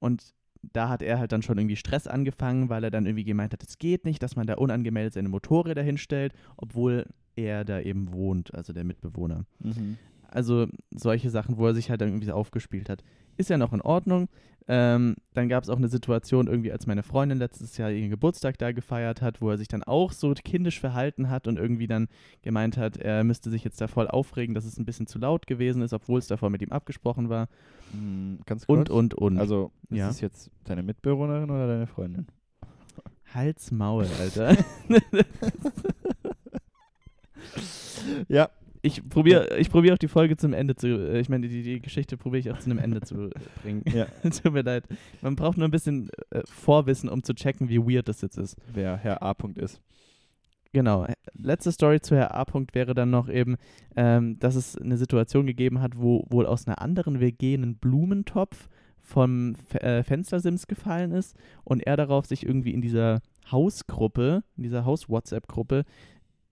Und 0.00 0.34
da 0.62 0.88
hat 0.88 1.02
er 1.02 1.18
halt 1.18 1.32
dann 1.32 1.42
schon 1.42 1.58
irgendwie 1.58 1.76
Stress 1.76 2.06
angefangen, 2.06 2.68
weil 2.68 2.84
er 2.84 2.90
dann 2.90 3.06
irgendwie 3.06 3.24
gemeint 3.24 3.52
hat, 3.52 3.62
es 3.62 3.78
geht 3.78 4.04
nicht, 4.04 4.22
dass 4.22 4.36
man 4.36 4.46
da 4.46 4.54
unangemeldet 4.54 5.14
seine 5.14 5.28
Motorräder 5.28 5.82
hinstellt, 5.82 6.32
obwohl 6.56 7.06
er 7.36 7.64
da 7.64 7.80
eben 7.80 8.12
wohnt, 8.12 8.54
also 8.54 8.72
der 8.72 8.84
Mitbewohner. 8.84 9.44
Mhm. 9.60 9.96
Also 10.28 10.66
solche 10.90 11.30
Sachen, 11.30 11.56
wo 11.56 11.66
er 11.66 11.74
sich 11.74 11.90
halt 11.90 12.00
dann 12.00 12.08
irgendwie 12.08 12.26
so 12.26 12.32
aufgespielt 12.32 12.88
hat. 12.88 13.02
Ist 13.38 13.48
ja 13.50 13.56
noch 13.56 13.72
in 13.72 13.80
Ordnung. 13.80 14.28
Ähm, 14.70 15.16
dann 15.32 15.48
gab 15.48 15.64
es 15.64 15.70
auch 15.70 15.78
eine 15.78 15.88
Situation 15.88 16.46
irgendwie, 16.46 16.70
als 16.70 16.86
meine 16.86 17.02
Freundin 17.02 17.38
letztes 17.38 17.78
Jahr 17.78 17.90
ihren 17.90 18.10
Geburtstag 18.10 18.58
da 18.58 18.72
gefeiert 18.72 19.22
hat, 19.22 19.40
wo 19.40 19.48
er 19.48 19.56
sich 19.56 19.66
dann 19.68 19.82
auch 19.82 20.12
so 20.12 20.34
kindisch 20.34 20.78
verhalten 20.78 21.30
hat 21.30 21.48
und 21.48 21.56
irgendwie 21.56 21.86
dann 21.86 22.08
gemeint 22.42 22.76
hat, 22.76 22.98
er 22.98 23.24
müsste 23.24 23.48
sich 23.48 23.64
jetzt 23.64 23.80
da 23.80 23.88
voll 23.88 24.08
aufregen, 24.08 24.54
dass 24.54 24.66
es 24.66 24.76
ein 24.78 24.84
bisschen 24.84 25.06
zu 25.06 25.18
laut 25.18 25.46
gewesen 25.46 25.80
ist, 25.80 25.94
obwohl 25.94 26.18
es 26.18 26.26
davor 26.26 26.50
mit 26.50 26.60
ihm 26.60 26.70
abgesprochen 26.72 27.30
war. 27.30 27.48
Mhm. 27.94 28.40
Ganz 28.44 28.66
kurz. 28.66 28.90
Und, 28.90 28.90
und, 28.90 29.14
und. 29.14 29.38
Also, 29.38 29.72
ist 29.88 29.96
Ja. 29.96 30.10
es 30.10 30.20
jetzt 30.20 30.50
deine 30.64 30.82
Mitbewohnerin 30.82 31.48
oder 31.48 31.66
deine 31.66 31.86
Freundin? 31.86 32.26
Hals 33.32 33.70
Maul, 33.70 34.06
Alter. 34.20 34.54
Ja. 38.28 38.50
Ich 38.82 39.08
probiere 39.08 39.58
ich 39.58 39.70
probier 39.70 39.94
auch 39.94 39.98
die 39.98 40.08
Folge 40.08 40.36
zum 40.36 40.52
Ende 40.52 40.76
zu, 40.76 40.86
äh, 40.86 41.20
ich 41.20 41.28
meine, 41.28 41.48
die, 41.48 41.62
die 41.62 41.80
Geschichte 41.80 42.16
probiere 42.16 42.40
ich 42.40 42.50
auch 42.50 42.58
zu 42.58 42.70
einem 42.70 42.78
Ende 42.78 43.00
zu 43.00 43.30
bringen. 43.62 43.82
Ja. 43.92 44.06
Tut 44.22 44.52
mir 44.52 44.62
leid. 44.62 44.84
Man 45.20 45.36
braucht 45.36 45.58
nur 45.58 45.66
ein 45.66 45.70
bisschen 45.70 46.10
äh, 46.30 46.42
Vorwissen, 46.46 47.08
um 47.08 47.22
zu 47.22 47.34
checken, 47.34 47.68
wie 47.68 47.78
weird 47.78 48.08
das 48.08 48.20
jetzt 48.20 48.38
ist. 48.38 48.56
Wer 48.72 48.96
Herr 48.96 49.22
A. 49.22 49.34
Punkt 49.34 49.58
ist. 49.58 49.80
Genau. 50.72 51.06
Letzte 51.34 51.72
Story 51.72 52.00
zu 52.00 52.14
Herr 52.14 52.34
A. 52.34 52.44
Punkt 52.44 52.74
wäre 52.74 52.94
dann 52.94 53.10
noch 53.10 53.28
eben, 53.28 53.56
ähm, 53.96 54.38
dass 54.38 54.54
es 54.54 54.76
eine 54.76 54.98
Situation 54.98 55.46
gegeben 55.46 55.80
hat, 55.80 55.98
wo 55.98 56.26
wohl 56.28 56.46
aus 56.46 56.66
einer 56.66 56.82
anderen 56.82 57.20
WG 57.20 57.54
ein 57.54 57.76
Blumentopf 57.76 58.68
vom 59.00 59.54
F 59.54 59.82
äh, 59.82 60.02
Fenstersims 60.02 60.66
gefallen 60.66 61.12
ist 61.12 61.34
und 61.64 61.80
er 61.86 61.96
darauf 61.96 62.26
sich 62.26 62.44
irgendwie 62.44 62.74
in 62.74 62.82
dieser 62.82 63.20
Hausgruppe, 63.50 64.42
in 64.56 64.64
dieser 64.64 64.84
Haus-WhatsApp-Gruppe 64.84 65.84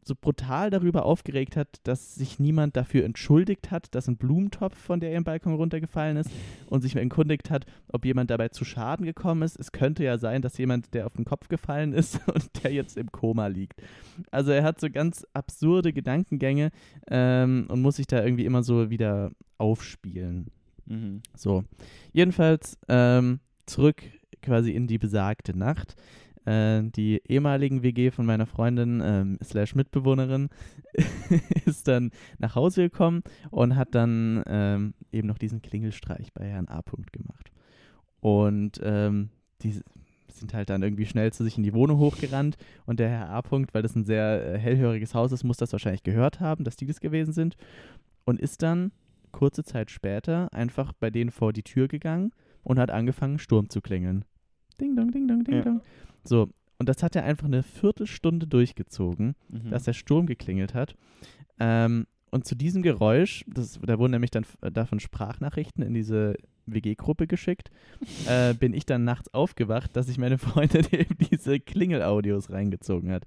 so 0.07 0.15
brutal 0.15 0.71
darüber 0.71 1.05
aufgeregt 1.05 1.57
hat, 1.57 1.81
dass 1.83 2.15
sich 2.15 2.39
niemand 2.39 2.77
dafür 2.77 3.05
entschuldigt 3.05 3.73
hat, 3.73 3.95
dass 3.95 4.07
ein 4.07 4.17
Blumentopf 4.17 4.77
von 4.77 5.01
der 5.01 5.13
im 5.15 5.25
Balkon 5.25 5.55
runtergefallen 5.55 6.17
ist 6.17 6.31
und 6.67 6.83
sich 6.83 6.95
erkundigt 6.95 7.51
hat, 7.51 7.67
ob 7.89 8.05
jemand 8.05 8.31
dabei 8.31 8.49
zu 8.49 8.65
Schaden 8.65 9.05
gekommen 9.05 9.43
ist. 9.43 9.59
Es 9.59 9.73
könnte 9.73 10.05
ja 10.05 10.19
sein, 10.19 10.43
dass 10.43 10.59
jemand, 10.59 10.95
der 10.95 11.07
auf 11.07 11.15
den 11.15 11.25
Kopf 11.25 11.49
gefallen 11.49 11.93
ist 11.93 12.21
und 12.33 12.63
der 12.63 12.73
jetzt 12.73 12.97
im 12.97 13.11
Koma 13.11 13.49
liegt. 13.49 13.83
Also 14.31 14.53
er 14.53 14.63
hat 14.63 14.81
so 14.81 14.89
ganz 14.91 15.27
absurde 15.33 15.93
Gedankengänge 15.93 16.71
ähm, 17.09 17.67
und 17.69 17.83
muss 17.83 17.97
sich 17.97 18.07
da 18.07 18.23
irgendwie 18.23 18.45
immer 18.45 18.63
so 18.63 18.91
wieder 18.91 19.33
aufspielen. 19.59 20.53
Mhm. 20.87 21.23
So, 21.35 21.65
jedenfalls 22.13 22.79
ähm, 22.89 23.41
zurück 23.67 24.03
quasi 24.41 24.71
in 24.71 24.87
die 24.87 24.99
besagte 24.99 25.57
Nacht. 25.59 25.97
Äh, 26.47 26.83
die 26.85 27.21
ehemaligen 27.29 27.83
WG 27.83 28.11
von 28.11 28.25
meiner 28.25 28.47
Freundin 28.47 29.03
ähm, 29.05 29.39
slash 29.43 29.75
Mitbewohnerin 29.75 30.49
ist 31.67 31.89
dann 31.89 32.11
nach 32.39 32.55
Hause 32.55 32.83
gekommen 32.83 33.23
und 33.51 33.77
hat 33.77 33.95
dann 33.95 34.43
ähm, 34.47 34.95
eben 35.13 35.27
noch 35.29 35.39
diesen 35.39 35.61
Klingelstreich 35.61 36.33
bei 36.33 36.47
Herrn 36.47 36.69
A. 36.69 36.81
-Punkt 36.81 37.13
gemacht. 37.13 37.51
Und 38.21 38.81
ähm, 38.83 39.31
die 39.63 39.81
sind 40.33 40.55
halt 40.55 40.71
dann 40.71 40.83
irgendwie 40.83 41.07
schnell 41.07 41.33
zu 41.33 41.45
sich 41.45 41.57
in 41.57 41.63
die 41.63 41.75
Wohnung 41.75 41.99
hochgerannt 41.99 42.57
und 42.85 43.01
der 43.01 43.09
Herr 43.09 43.31
A. 43.31 43.41
-Punkt, 43.41 43.69
weil 43.73 43.83
das 43.83 43.97
ein 43.97 44.05
sehr 44.05 44.55
äh, 44.55 44.59
hellhöriges 44.59 45.15
Haus 45.15 45.33
ist, 45.33 45.45
muss 45.45 45.57
das 45.57 45.73
wahrscheinlich 45.73 46.03
gehört 46.03 46.41
haben, 46.41 46.65
dass 46.65 46.77
die 46.77 46.87
das 46.87 47.01
gewesen 47.01 47.33
sind 47.33 47.57
und 48.25 48.41
ist 48.41 48.63
dann 48.63 48.93
kurze 49.33 49.65
Zeit 49.65 49.91
später 49.91 50.53
einfach 50.53 50.93
bei 50.93 51.11
denen 51.11 51.31
vor 51.31 51.53
die 51.53 51.63
Tür 51.63 51.89
gegangen 51.89 52.31
und 52.63 52.79
hat 52.79 52.91
angefangen, 52.91 53.39
Sturm 53.39 53.69
zu 53.69 53.81
klingeln. 53.81 54.25
Ding 54.81 54.97
dong, 54.97 55.11
ding 55.11 55.27
dong, 55.27 55.45
ding 55.45 55.57
Ja. 55.57 55.63
dong. 55.63 55.81
So, 56.29 56.49
und 56.79 56.89
das 56.89 57.03
hat 57.03 57.17
er 57.17 57.25
einfach 57.25 57.47
eine 57.47 57.63
Viertelstunde 57.63 58.47
durchgezogen, 58.47 59.35
Mhm. 59.49 59.71
dass 59.71 59.85
der 59.85 59.93
Sturm 59.95 60.27
geklingelt 60.27 60.75
hat. 60.75 60.95
Ähm, 61.59 62.07
und 62.31 62.45
zu 62.45 62.55
diesem 62.55 62.83
Geräusch, 62.83 63.45
das, 63.47 63.79
da 63.83 63.99
wurden 63.99 64.11
nämlich 64.13 64.31
dann 64.31 64.43
f- 64.43 64.59
davon 64.73 65.01
Sprachnachrichten 65.01 65.83
in 65.83 65.95
diese 65.95 66.35
WG-Gruppe 66.67 67.27
geschickt, 67.27 67.71
äh, 68.29 68.53
bin 68.55 68.75
ich 68.75 68.85
dann 68.85 69.05
nachts 69.05 69.33
aufgewacht, 69.33 69.97
dass 69.97 70.07
sich 70.07 70.19
meine 70.19 70.37
Freundin 70.39 70.85
eben 70.93 71.17
diese 71.31 71.61
Klingelaudios 71.61 72.51
reingezogen 72.51 73.11
hat. 73.13 73.25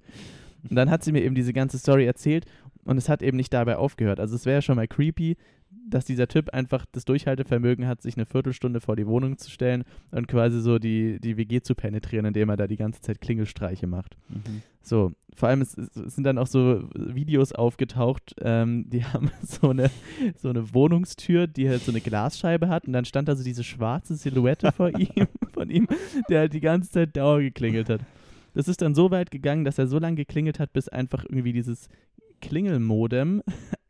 Und 0.68 0.76
dann 0.76 0.90
hat 0.90 1.02
sie 1.02 1.12
mir 1.12 1.22
eben 1.24 1.34
diese 1.34 1.52
ganze 1.54 1.78
Story 1.78 2.04
erzählt 2.04 2.44
und 2.84 2.98
es 2.98 3.08
hat 3.08 3.22
eben 3.22 3.36
nicht 3.38 3.52
dabei 3.52 3.76
aufgehört. 3.76 4.20
Also 4.20 4.36
es 4.36 4.44
wäre 4.44 4.58
ja 4.58 4.62
schon 4.62 4.76
mal 4.76 4.86
creepy, 4.86 5.36
dass 5.90 6.04
dieser 6.04 6.28
Typ 6.28 6.50
einfach 6.50 6.86
das 6.92 7.04
Durchhaltevermögen 7.04 7.86
hat, 7.86 8.02
sich 8.02 8.16
eine 8.16 8.26
Viertelstunde 8.26 8.80
vor 8.80 8.96
die 8.96 9.06
Wohnung 9.06 9.38
zu 9.38 9.50
stellen 9.50 9.84
und 10.10 10.28
quasi 10.28 10.60
so 10.60 10.78
die, 10.78 11.20
die 11.20 11.36
WG 11.36 11.60
zu 11.60 11.74
penetrieren, 11.74 12.26
indem 12.26 12.48
er 12.48 12.56
da 12.56 12.66
die 12.66 12.76
ganze 12.76 13.00
Zeit 13.00 13.20
Klingelstreiche 13.20 13.86
macht. 13.86 14.16
Mhm. 14.28 14.62
So, 14.82 15.12
vor 15.34 15.48
allem 15.48 15.60
es, 15.60 15.76
es 15.76 16.14
sind 16.14 16.24
dann 16.24 16.38
auch 16.38 16.46
so 16.46 16.88
Videos 16.94 17.52
aufgetaucht, 17.52 18.34
ähm, 18.40 18.88
die 18.88 19.04
haben 19.12 19.30
so 19.42 19.70
eine, 19.70 19.90
so 20.36 20.48
eine 20.48 20.72
Wohnungstür, 20.72 21.46
die 21.46 21.68
halt 21.68 21.82
so 21.82 21.92
eine 21.92 22.00
Glasscheibe 22.00 22.68
hat 22.68 22.86
und 22.86 22.92
dann 22.92 23.04
stand 23.04 23.28
da 23.28 23.36
so 23.36 23.44
diese 23.44 23.64
schwarze 23.64 24.14
Silhouette 24.14 24.72
vor 24.72 24.88
ihm, 24.98 25.28
von 25.52 25.70
ihm, 25.70 25.86
der 26.28 26.40
halt 26.40 26.54
die 26.54 26.60
ganze 26.60 26.90
Zeit 26.90 27.16
Dauer 27.16 27.40
geklingelt 27.40 27.88
hat. 27.88 28.00
Das 28.54 28.66
ist 28.66 28.82
dann 28.82 28.94
so 28.94 29.10
weit 29.10 29.30
gegangen, 29.30 29.64
dass 29.64 29.78
er 29.78 29.86
so 29.86 29.98
lange 29.98 30.16
geklingelt 30.16 30.58
hat, 30.58 30.72
bis 30.72 30.88
einfach 30.88 31.24
irgendwie 31.24 31.52
dieses 31.52 31.88
Klingelmodem 32.40 33.42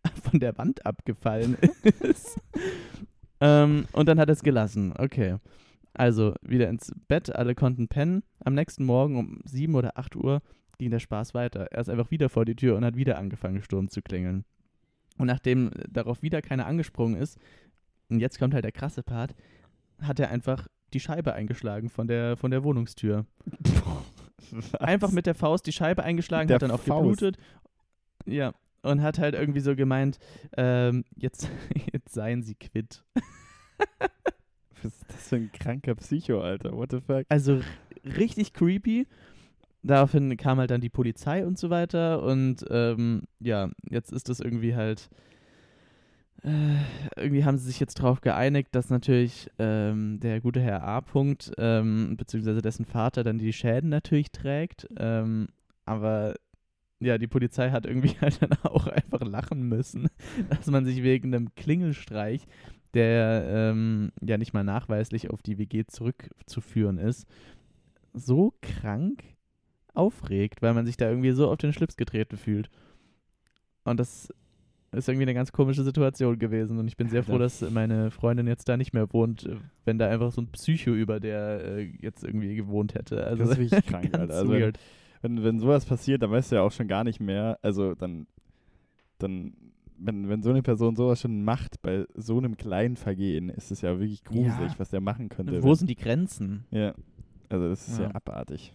von 0.23 0.41
der 0.41 0.57
Wand 0.59 0.87
abgefallen 0.87 1.57
ist. 2.01 2.41
ähm, 3.41 3.87
und 3.93 4.09
dann 4.09 4.19
hat 4.19 4.29
er 4.29 4.33
es 4.33 4.43
gelassen. 4.43 4.93
Okay. 4.97 5.37
Also 5.93 6.35
wieder 6.43 6.69
ins 6.69 6.93
Bett, 7.09 7.35
alle 7.35 7.55
konnten 7.55 7.89
pennen. 7.89 8.23
Am 8.45 8.55
nächsten 8.55 8.85
Morgen 8.85 9.17
um 9.17 9.41
7 9.45 9.75
oder 9.75 9.99
8 9.99 10.17
Uhr 10.17 10.41
ging 10.79 10.91
der 10.91 11.01
Spaß 11.01 11.35
weiter. 11.35 11.67
Er 11.73 11.81
ist 11.81 11.91
einfach 11.91 12.11
wieder 12.11 12.29
vor 12.29 12.45
die 12.45 12.55
Tür 12.55 12.77
und 12.77 12.85
hat 12.85 12.97
wieder 12.97 13.19
angefangen, 13.19 13.63
Sturm 13.63 13.89
zu 13.89 14.01
klingeln. 14.01 14.45
Und 15.19 15.27
nachdem 15.27 15.71
darauf 15.91 16.23
wieder 16.23 16.41
keiner 16.43 16.67
angesprungen 16.67 17.21
ist, 17.21 17.39
und 18.09 18.21
jetzt 18.21 18.39
kommt 18.39 18.55
halt 18.55 18.65
der 18.65 18.73
krasse 18.73 19.03
Part, 19.03 19.35
hat 20.01 20.19
er 20.19 20.31
einfach 20.31 20.67
die 20.93 21.01
Scheibe 21.01 21.35
eingeschlagen 21.35 21.89
von 21.89 22.07
der, 22.09 22.37
von 22.37 22.51
der 22.51 22.65
Wohnungstür. 22.65 23.27
Einfach 24.81 25.13
mit 25.13 25.27
der 25.27 25.35
Faust 25.35 25.67
die 25.67 25.73
Scheibe 25.73 26.03
eingeschlagen, 26.03 26.49
Der 26.49 26.57
hat 26.57 26.63
dann 26.63 26.71
auch 26.73 26.81
Faust. 26.81 27.21
geblutet. 27.21 27.37
Ja, 28.27 28.53
und 28.83 29.03
hat 29.03 29.19
halt 29.19 29.35
irgendwie 29.35 29.61
so 29.61 29.77
gemeint, 29.77 30.19
ähm, 30.57 31.05
jetzt, 31.17 31.51
jetzt 31.93 32.13
seien 32.15 32.43
sie 32.43 32.55
quitt. 32.55 33.05
Was 34.83 34.93
ist 34.93 35.05
das 35.09 35.29
für 35.29 35.37
ein 35.37 35.53
kranker 35.53 35.95
Psycho, 35.95 36.41
Alter? 36.41 36.73
What 36.73 36.93
the 36.93 37.01
fuck? 37.01 37.27
Also 37.29 37.61
richtig 38.05 38.55
creepy. 38.55 39.07
Daraufhin 39.83 40.37
kam 40.37 40.59
halt 40.59 40.71
dann 40.71 40.81
die 40.81 40.89
Polizei 40.91 41.45
und 41.45 41.59
so 41.59 41.71
weiter. 41.71 42.23
Und 42.23 42.65
ähm, 42.71 43.23
ja, 43.41 43.71
jetzt 43.89 44.13
ist 44.13 44.29
das 44.29 44.41
irgendwie 44.41 44.75
halt. 44.75 45.11
Äh, 46.43 46.77
irgendwie 47.17 47.45
haben 47.45 47.59
sie 47.59 47.67
sich 47.67 47.81
jetzt 47.81 47.99
darauf 47.99 48.23
geeinigt, 48.23 48.71
dass 48.73 48.89
natürlich 48.89 49.51
ähm, 49.59 50.21
der 50.21 50.41
gute 50.41 50.61
Herr 50.61 50.83
A. 50.83 51.03
Punkt, 51.03 51.53
ähm, 51.59 52.17
beziehungsweise 52.17 52.63
dessen 52.63 52.87
Vater 52.87 53.23
dann 53.23 53.37
die 53.37 53.53
Schäden 53.53 53.91
natürlich 53.91 54.33
trägt. 54.33 54.89
Ähm, 54.99 55.49
aber 55.85 56.35
ja, 57.01 57.19
die 57.19 57.27
Polizei 57.27 57.71
hat 57.71 57.87
irgendwie 57.87 58.17
halt 58.21 58.41
dann 58.43 58.53
auch 58.63 58.87
einfach 58.87 59.23
lachen 59.23 59.69
müssen, 59.69 60.09
dass 60.51 60.67
man 60.67 60.85
sich 60.85 61.03
wegen 61.03 61.35
einem 61.35 61.55
Klingelstreich, 61.55 62.47
der 62.95 63.45
ähm, 63.47 64.13
ja 64.21 64.39
nicht 64.39 64.53
mal 64.53 64.65
nachweislich 64.65 65.31
auf 65.31 65.43
die 65.43 65.59
WG 65.59 65.85
zurückzuführen 65.87 66.99
ist, 66.99 67.27
so 68.13 68.53
krank 68.61 69.23
aufregt, 69.95 70.63
weil 70.63 70.75
man 70.75 70.87
sich 70.87 70.97
da 70.97 71.09
irgendwie 71.09 71.33
so 71.33 71.51
auf 71.51 71.59
den 71.59 71.73
Schlips 71.73 71.97
getreten 71.97 72.37
fühlt. 72.37 72.71
Und 73.85 73.99
das 73.99 74.33
ist 74.93 75.09
irgendwie 75.09 75.23
eine 75.23 75.35
ganz 75.35 75.53
komische 75.53 75.85
Situation 75.85 76.39
gewesen 76.39 76.79
und 76.79 76.89
ich 76.89 76.97
bin 76.97 77.09
sehr 77.09 77.23
froh, 77.23 77.39
dass 77.39 77.61
meine 77.71 78.11
Freundin 78.11 78.49
jetzt 78.49 78.69
da 78.69 78.77
nicht 78.77 78.93
mehr 78.93 79.13
wohnt, 79.13 79.49
wenn 79.85 79.99
da 79.99 80.09
einfach 80.09 80.33
so 80.33 80.43
ein 80.43 80.49
Psycho 80.49 80.91
über 80.91 81.21
der 81.21 81.65
äh, 81.65 81.93
jetzt 82.01 82.25
irgendwie 82.25 82.57
gewohnt 82.57 82.95
hätte. 82.95 83.25
Also 83.25 83.45
Das 83.45 83.53
ist 83.53 83.59
wirklich 83.59 83.87
krank, 83.87 84.11
Alter. 84.13 84.35
Also 84.35 84.53
weird. 84.53 84.79
Wenn, 85.23 85.43
wenn 85.45 85.59
sowas 85.59 85.85
passiert, 85.85 86.23
dann 86.23 86.31
weißt 86.31 86.51
du 86.53 86.57
ja 86.57 86.63
auch 86.63 86.73
schon 86.73 86.89
gar 86.89 87.05
nicht 87.05 87.21
mehr. 87.21 87.59
Also 87.63 87.95
dann, 87.95 88.27
dann 89.19 89.53
wenn, 89.99 90.29
wenn 90.29 90.43
so 90.43 90.51
eine 90.51 90.63
Person 90.63 90.97
sowas 90.97 91.21
schon 91.21 91.45
macht 91.45 91.83
bei 91.83 92.07
so 92.15 92.39
einem 92.39 92.57
kleinen 92.57 92.97
Vergehen, 92.97 93.51
ist 93.51 93.71
es 93.71 93.83
ja 93.83 93.99
wirklich 93.99 94.25
gruselig, 94.25 94.73
Ja. 94.73 94.79
was 94.79 94.91
der 94.91 95.01
machen 95.03 95.29
könnte. 95.29 95.63
Wo 95.63 95.69
wenn- 95.69 95.75
sind 95.77 95.91
die 95.91 95.97
Grenzen? 95.97 96.65
ja. 96.71 96.95
Also 97.51 97.69
das 97.69 97.89
ist 97.89 97.99
ja, 97.99 98.05
Ja. 98.05 98.15
abartig. 98.15 98.73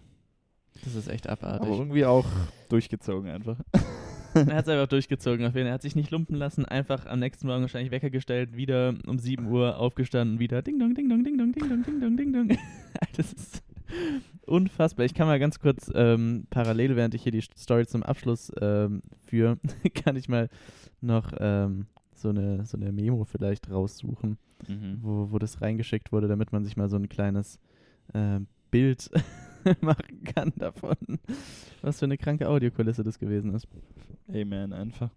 Das 0.84 0.96
ist 0.96 1.08
echt 1.08 1.30
Aber 1.30 1.48
abartig. 1.48 1.80
irgendwie 1.80 2.06
auch 2.06 2.26
durchgezogen 2.70 3.30
einfach. 3.32 3.58
Er 4.36 4.48
hat 4.58 4.66
es 4.66 4.68
einfach 4.68 4.88
durchgezogen. 4.90 5.46
Auf 5.46 5.56
jeden 5.56 5.64
Fall. 5.64 5.68
Er 5.70 5.74
hat 5.76 5.82
sich 5.82 5.96
nicht 5.96 6.12
lumpen 6.12 6.36
lassen, 6.36 6.66
einfach 6.66 7.06
am 7.06 7.20
nächsten 7.22 7.48
Morgen 7.48 7.62
wahrscheinlich 7.62 7.90
Wecker 7.92 8.10
gestellt, 8.10 8.58
wieder 8.58 8.94
um 9.08 9.18
7 9.18 9.48
Uhr 9.48 9.78
aufgestanden, 9.78 10.40
wieder 10.40 10.62
Ding 10.62 10.78
Dong, 10.78 10.94
Ding 10.94 11.08
Dong, 11.08 11.24
Ding 11.24 11.38
Dong, 11.38 11.54
Ding 11.54 11.70
Dong, 11.70 11.84
Ding 11.84 12.02
Dong, 12.02 12.18
Ding 12.18 12.34
Dong. 12.34 12.50
das 13.16 13.32
ist 13.32 13.64
unfassbar. 14.46 15.06
Ich 15.06 15.14
kann 15.14 15.28
mal 15.28 15.40
ganz 15.40 15.60
kurz 15.60 15.92
ähm, 15.94 16.48
parallel, 16.50 16.96
während 16.96 17.14
ich 17.14 17.24
hier 17.24 17.32
die 17.32 17.42
Story 17.42 17.86
zum 17.88 18.04
Abschluss 18.04 18.52
ähm, 18.62 19.02
führe, 19.26 19.58
kann 20.04 20.16
ich 20.16 20.30
mal 20.30 20.50
noch 21.02 21.32
ähm, 21.40 21.88
so, 22.16 22.30
eine, 22.30 22.66
so 22.66 22.78
eine 22.78 22.92
Memo 22.92 23.26
vielleicht 23.26 23.70
raussuchen, 23.70 24.38
Mhm. 24.70 25.00
wo, 25.02 25.32
wo 25.32 25.38
das 25.38 25.62
reingeschickt 25.62 26.12
wurde, 26.14 26.28
damit 26.30 26.52
man 26.54 26.64
sich 26.64 26.78
mal 26.78 26.88
so 26.90 26.96
ein 26.96 27.10
kleines 27.10 27.60
äh, 28.14 28.40
Bild 28.72 29.12
machen 29.82 30.24
kann 30.24 30.54
davon, 30.56 30.96
was 31.82 32.00
für 32.00 32.06
eine 32.06 32.18
kranke 32.18 32.48
Audiokulisse 32.48 33.04
das 33.04 33.20
gewesen 33.20 33.54
ist. 33.54 33.68
Amen 34.30 34.72
einfach. 34.74 35.10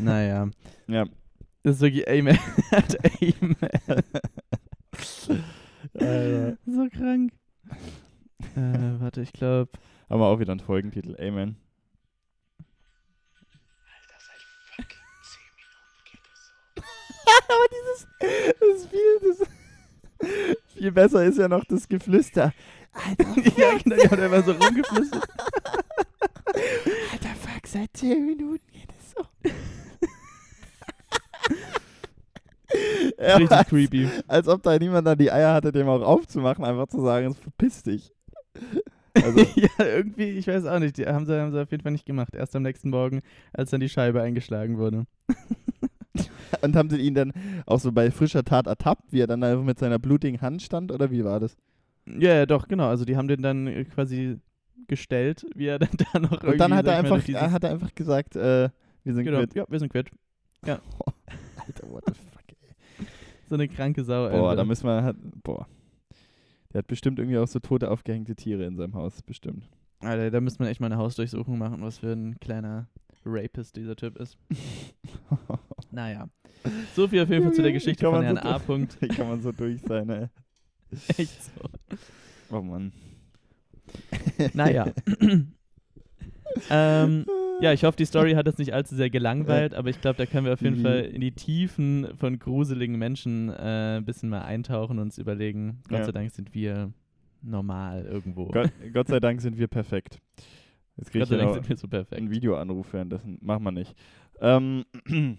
Naja, 0.00 0.48
Ja. 0.88 1.04
das 1.62 1.76
ist 1.76 1.82
wirklich 1.82 2.08
Amen. 2.08 2.38
Amen. 3.20 4.02
Alter. 5.94 6.58
so 6.66 6.88
krank. 6.90 7.32
Äh, 8.56 9.00
warte, 9.00 9.22
ich 9.22 9.32
glaube. 9.32 9.70
Haben 10.10 10.20
wir 10.20 10.26
auch 10.26 10.38
wieder 10.38 10.52
einen 10.52 10.60
Folgentitel. 10.60 11.16
Amen. 11.18 11.56
Aber 17.48 17.66
dieses, 17.70 18.06
das 18.60 18.86
viel, 18.86 19.18
das 19.22 19.48
viel 20.74 20.92
besser 20.92 21.24
ist 21.24 21.38
ja 21.38 21.48
noch 21.48 21.64
das 21.64 21.88
Geflüster. 21.88 22.52
Alter, 22.92 23.24
ja, 23.58 23.78
genau, 23.78 23.96
der 23.96 24.10
hat 24.10 24.20
einfach 24.20 24.44
so 24.44 24.52
rumgeflüstert. 24.52 25.24
Alter, 27.12 27.34
fuck, 27.40 27.66
seit 27.66 27.96
10 27.96 28.26
Minuten 28.26 28.66
geht 28.72 28.92
es 28.98 29.12
so. 29.12 29.24
ja, 33.18 33.36
Richtig 33.36 33.50
als, 33.50 33.68
creepy. 33.68 34.08
als 34.26 34.48
ob 34.48 34.62
da 34.62 34.78
niemand 34.78 35.06
da 35.06 35.14
die 35.14 35.30
Eier 35.30 35.54
hatte, 35.54 35.72
dem 35.72 35.88
auch 35.88 36.02
aufzumachen, 36.02 36.64
einfach 36.64 36.88
zu 36.88 37.00
sagen, 37.02 37.34
verpiss 37.34 37.82
dich. 37.82 38.12
Also, 39.14 39.40
ja, 39.54 39.68
irgendwie, 39.78 40.30
ich 40.30 40.46
weiß 40.46 40.66
auch 40.66 40.78
nicht. 40.78 40.98
Die 40.98 41.06
haben 41.06 41.26
sie, 41.26 41.40
haben 41.40 41.52
sie 41.52 41.60
auf 41.60 41.70
jeden 41.70 41.82
Fall 41.82 41.92
nicht 41.92 42.06
gemacht. 42.06 42.34
Erst 42.34 42.56
am 42.56 42.62
nächsten 42.62 42.90
Morgen, 42.90 43.20
als 43.52 43.70
dann 43.70 43.80
die 43.80 43.88
Scheibe 43.88 44.22
eingeschlagen 44.22 44.78
wurde. 44.78 45.06
und 46.62 46.76
haben 46.76 46.90
sie 46.90 46.98
ihn 46.98 47.14
dann 47.14 47.32
auch 47.66 47.80
so 47.80 47.92
bei 47.92 48.10
frischer 48.10 48.44
Tat 48.44 48.66
ertappt, 48.66 49.12
wie 49.12 49.20
er 49.20 49.26
dann 49.26 49.42
einfach 49.42 49.64
mit 49.64 49.78
seiner 49.78 49.98
blutigen 49.98 50.40
Hand 50.40 50.62
stand, 50.62 50.90
oder 50.90 51.10
wie 51.10 51.24
war 51.24 51.40
das? 51.40 51.56
Ja, 52.06 52.34
ja, 52.34 52.46
doch, 52.46 52.68
genau. 52.68 52.88
Also 52.88 53.04
die 53.04 53.16
haben 53.16 53.28
den 53.28 53.42
dann 53.42 53.66
äh, 53.66 53.84
quasi 53.84 54.38
gestellt, 54.86 55.46
wie 55.54 55.66
er 55.66 55.78
dann 55.78 55.96
da 56.12 56.18
noch 56.18 56.42
Und 56.42 56.58
dann 56.58 56.74
hat 56.74 56.86
er 56.86 57.02
mal, 57.02 57.12
einfach, 57.12 57.28
er 57.28 57.52
hat 57.52 57.64
er 57.64 57.70
einfach 57.70 57.94
gesagt, 57.94 58.36
äh, 58.36 58.68
wir 59.04 59.14
sind 59.14 59.24
genau, 59.24 59.40
quitt. 59.40 59.54
ja, 59.54 59.64
wir 59.68 59.78
sind 59.78 59.90
quitt. 59.90 60.10
Alter, 61.66 61.90
what 61.90 62.04
the 62.06 62.12
fuck. 62.12 62.33
So 63.48 63.54
eine 63.54 63.68
kranke 63.68 64.04
Sau. 64.04 64.28
Boah, 64.28 64.32
einfach. 64.32 64.56
da 64.56 64.64
müssen 64.64 64.86
wir, 64.86 65.02
halt, 65.02 65.16
boah. 65.42 65.66
Der 66.72 66.78
hat 66.78 66.86
bestimmt 66.86 67.18
irgendwie 67.18 67.38
auch 67.38 67.46
so 67.46 67.60
tote, 67.60 67.90
aufgehängte 67.90 68.34
Tiere 68.34 68.64
in 68.64 68.76
seinem 68.76 68.94
Haus, 68.94 69.22
bestimmt. 69.22 69.68
Alter, 70.00 70.30
da 70.30 70.40
müsste 70.40 70.62
man 70.62 70.70
echt 70.70 70.80
mal 70.80 70.86
eine 70.86 70.96
Hausdurchsuchung 70.96 71.58
machen, 71.58 71.82
was 71.82 71.98
für 71.98 72.12
ein 72.12 72.38
kleiner 72.40 72.88
Rapist 73.24 73.76
dieser 73.76 73.96
Typ 73.96 74.16
ist. 74.16 74.36
Naja. 75.90 76.28
So 76.96 77.06
viel 77.06 77.22
auf 77.22 77.30
jeden 77.30 77.44
Fall 77.44 77.52
zu 77.52 77.62
der 77.62 77.72
Geschichte 77.72 78.04
von 78.04 78.20
Herrn 78.20 78.36
so 78.36 78.42
A. 78.42 78.58
Punkt. 78.66 78.98
Kann 79.14 79.28
man 79.28 79.40
so 79.40 79.52
durch 79.52 79.80
sein, 79.80 80.08
ey? 80.10 80.26
Echt 81.16 81.44
so. 81.44 81.68
Oh 82.50 82.62
Mann. 82.62 82.92
Naja. 84.54 84.92
Ähm, 86.70 87.24
ja, 87.60 87.72
ich 87.72 87.84
hoffe, 87.84 87.96
die 87.96 88.04
Story 88.04 88.32
hat 88.32 88.48
es 88.48 88.58
nicht 88.58 88.74
allzu 88.74 88.94
sehr 88.96 89.10
gelangweilt, 89.10 89.74
aber 89.74 89.88
ich 89.88 90.00
glaube, 90.00 90.16
da 90.18 90.26
können 90.26 90.46
wir 90.46 90.52
auf 90.54 90.60
jeden 90.62 90.76
Die- 90.76 90.82
Fall 90.82 91.00
in 91.02 91.20
die 91.20 91.32
Tiefen 91.32 92.08
von 92.18 92.38
gruseligen 92.38 92.98
Menschen 92.98 93.48
äh, 93.50 93.98
ein 93.98 94.04
bisschen 94.04 94.28
mal 94.28 94.42
eintauchen 94.42 94.98
und 94.98 95.04
uns 95.04 95.18
überlegen, 95.18 95.80
Gott 95.88 96.00
Ja. 96.00 96.04
sei 96.06 96.12
Dank 96.12 96.30
sind 96.32 96.54
wir 96.54 96.92
normal 97.42 98.04
irgendwo. 98.06 98.46
Gott, 98.46 98.70
Gott 98.92 99.08
sei 99.08 99.20
Dank 99.20 99.40
sind 99.40 99.58
wir 99.58 99.68
perfekt. 99.68 100.18
Jetzt 100.96 101.10
kriege 101.10 101.20
Gott 101.24 101.26
ich 101.26 101.28
sei 101.30 101.36
ja 101.36 101.42
Dank 101.44 101.54
sind 101.54 101.68
wir 101.68 101.76
so 101.76 101.88
perfekt. 101.88 102.14
einen 102.20 102.30
Videoanruf 102.30 102.92
währenddessen. 102.92 103.38
Machen 103.40 103.64
wir 103.64 103.72
nicht. 103.72 103.94
Ähm, 104.40 104.84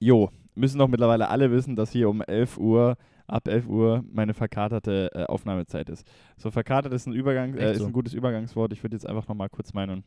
jo, 0.00 0.30
müssen 0.54 0.78
doch 0.78 0.88
mittlerweile 0.88 1.28
alle 1.28 1.50
wissen, 1.50 1.76
dass 1.76 1.90
hier 1.90 2.08
um 2.08 2.22
11 2.22 2.58
Uhr, 2.58 2.96
ab 3.26 3.48
11 3.48 3.66
Uhr, 3.66 4.04
meine 4.12 4.34
verkaterte 4.34 5.10
äh, 5.14 5.24
Aufnahmezeit 5.24 5.88
ist. 5.88 6.06
So, 6.36 6.50
verkatert 6.50 6.92
ist 6.92 7.06
ein 7.06 7.12
Übergang, 7.12 7.54
äh, 7.54 7.72
ist 7.72 7.78
so? 7.78 7.86
ein 7.86 7.92
gutes 7.92 8.14
Übergangswort. 8.14 8.72
Ich 8.72 8.82
würde 8.82 8.96
jetzt 8.96 9.06
einfach 9.06 9.28
nochmal 9.28 9.48
kurz 9.48 9.72
meinen, 9.72 10.04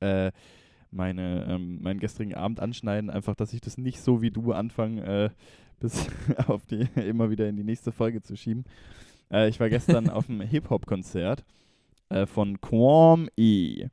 äh, 0.00 0.30
meine, 0.90 1.46
ähm, 1.48 1.82
meinen 1.82 2.00
gestrigen 2.00 2.34
Abend 2.34 2.60
anschneiden. 2.60 3.10
Einfach, 3.10 3.34
dass 3.34 3.52
ich 3.52 3.60
das 3.60 3.78
nicht 3.78 4.00
so 4.00 4.22
wie 4.22 4.30
du 4.30 4.52
anfange, 4.52 5.04
äh, 5.04 5.30
bis 5.80 6.06
auf 6.46 6.66
die, 6.66 6.86
immer 6.94 7.30
wieder 7.30 7.48
in 7.48 7.56
die 7.56 7.64
nächste 7.64 7.92
Folge 7.92 8.22
zu 8.22 8.36
schieben. 8.36 8.64
Äh, 9.30 9.48
ich 9.48 9.58
war 9.58 9.68
gestern 9.68 10.10
auf 10.10 10.28
einem 10.28 10.42
Hip-Hop-Konzert 10.42 11.44
äh, 12.08 12.26
von 12.26 12.60
Quam 12.60 13.28
E. 13.36 13.88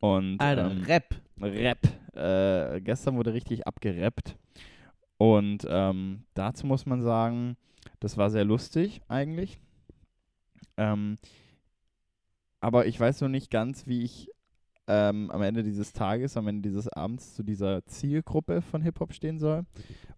Und, 0.00 0.40
Alter, 0.40 0.70
ähm, 0.70 0.82
Rap. 0.82 1.14
Rap. 1.40 1.78
Äh, 2.14 2.80
gestern 2.80 3.16
wurde 3.16 3.32
richtig 3.32 3.66
abgerappt. 3.66 4.36
Und 5.22 5.64
ähm, 5.68 6.24
dazu 6.34 6.66
muss 6.66 6.84
man 6.84 7.00
sagen, 7.00 7.56
das 8.00 8.16
war 8.16 8.28
sehr 8.28 8.44
lustig 8.44 9.02
eigentlich. 9.06 9.56
Ähm, 10.76 11.16
aber 12.60 12.86
ich 12.86 12.98
weiß 12.98 13.20
noch 13.20 13.28
nicht 13.28 13.48
ganz, 13.48 13.86
wie 13.86 14.02
ich 14.02 14.32
ähm, 14.88 15.30
am 15.30 15.42
Ende 15.42 15.62
dieses 15.62 15.92
Tages, 15.92 16.36
am 16.36 16.48
Ende 16.48 16.68
dieses 16.68 16.88
Abends 16.88 17.36
zu 17.36 17.44
dieser 17.44 17.86
Zielgruppe 17.86 18.62
von 18.62 18.82
Hip-Hop 18.82 19.12
stehen 19.12 19.38
soll. 19.38 19.64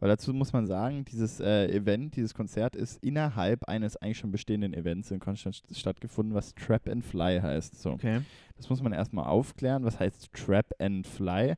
Weil 0.00 0.08
dazu 0.08 0.32
muss 0.32 0.54
man 0.54 0.66
sagen, 0.66 1.04
dieses 1.04 1.38
äh, 1.38 1.66
Event, 1.66 2.16
dieses 2.16 2.32
Konzert 2.32 2.74
ist 2.74 3.04
innerhalb 3.04 3.68
eines 3.68 3.98
eigentlich 3.98 4.16
schon 4.16 4.32
bestehenden 4.32 4.72
Events 4.72 5.10
in 5.10 5.20
Konstanz 5.20 5.60
stattgefunden, 5.70 6.34
was 6.34 6.54
Trap 6.54 6.88
and 6.88 7.04
Fly 7.04 7.40
heißt. 7.42 7.78
So. 7.78 7.90
Okay. 7.90 8.22
Das 8.56 8.70
muss 8.70 8.82
man 8.82 8.94
erstmal 8.94 9.26
aufklären. 9.26 9.84
Was 9.84 10.00
heißt 10.00 10.32
Trap 10.32 10.72
and 10.78 11.06
Fly? 11.06 11.56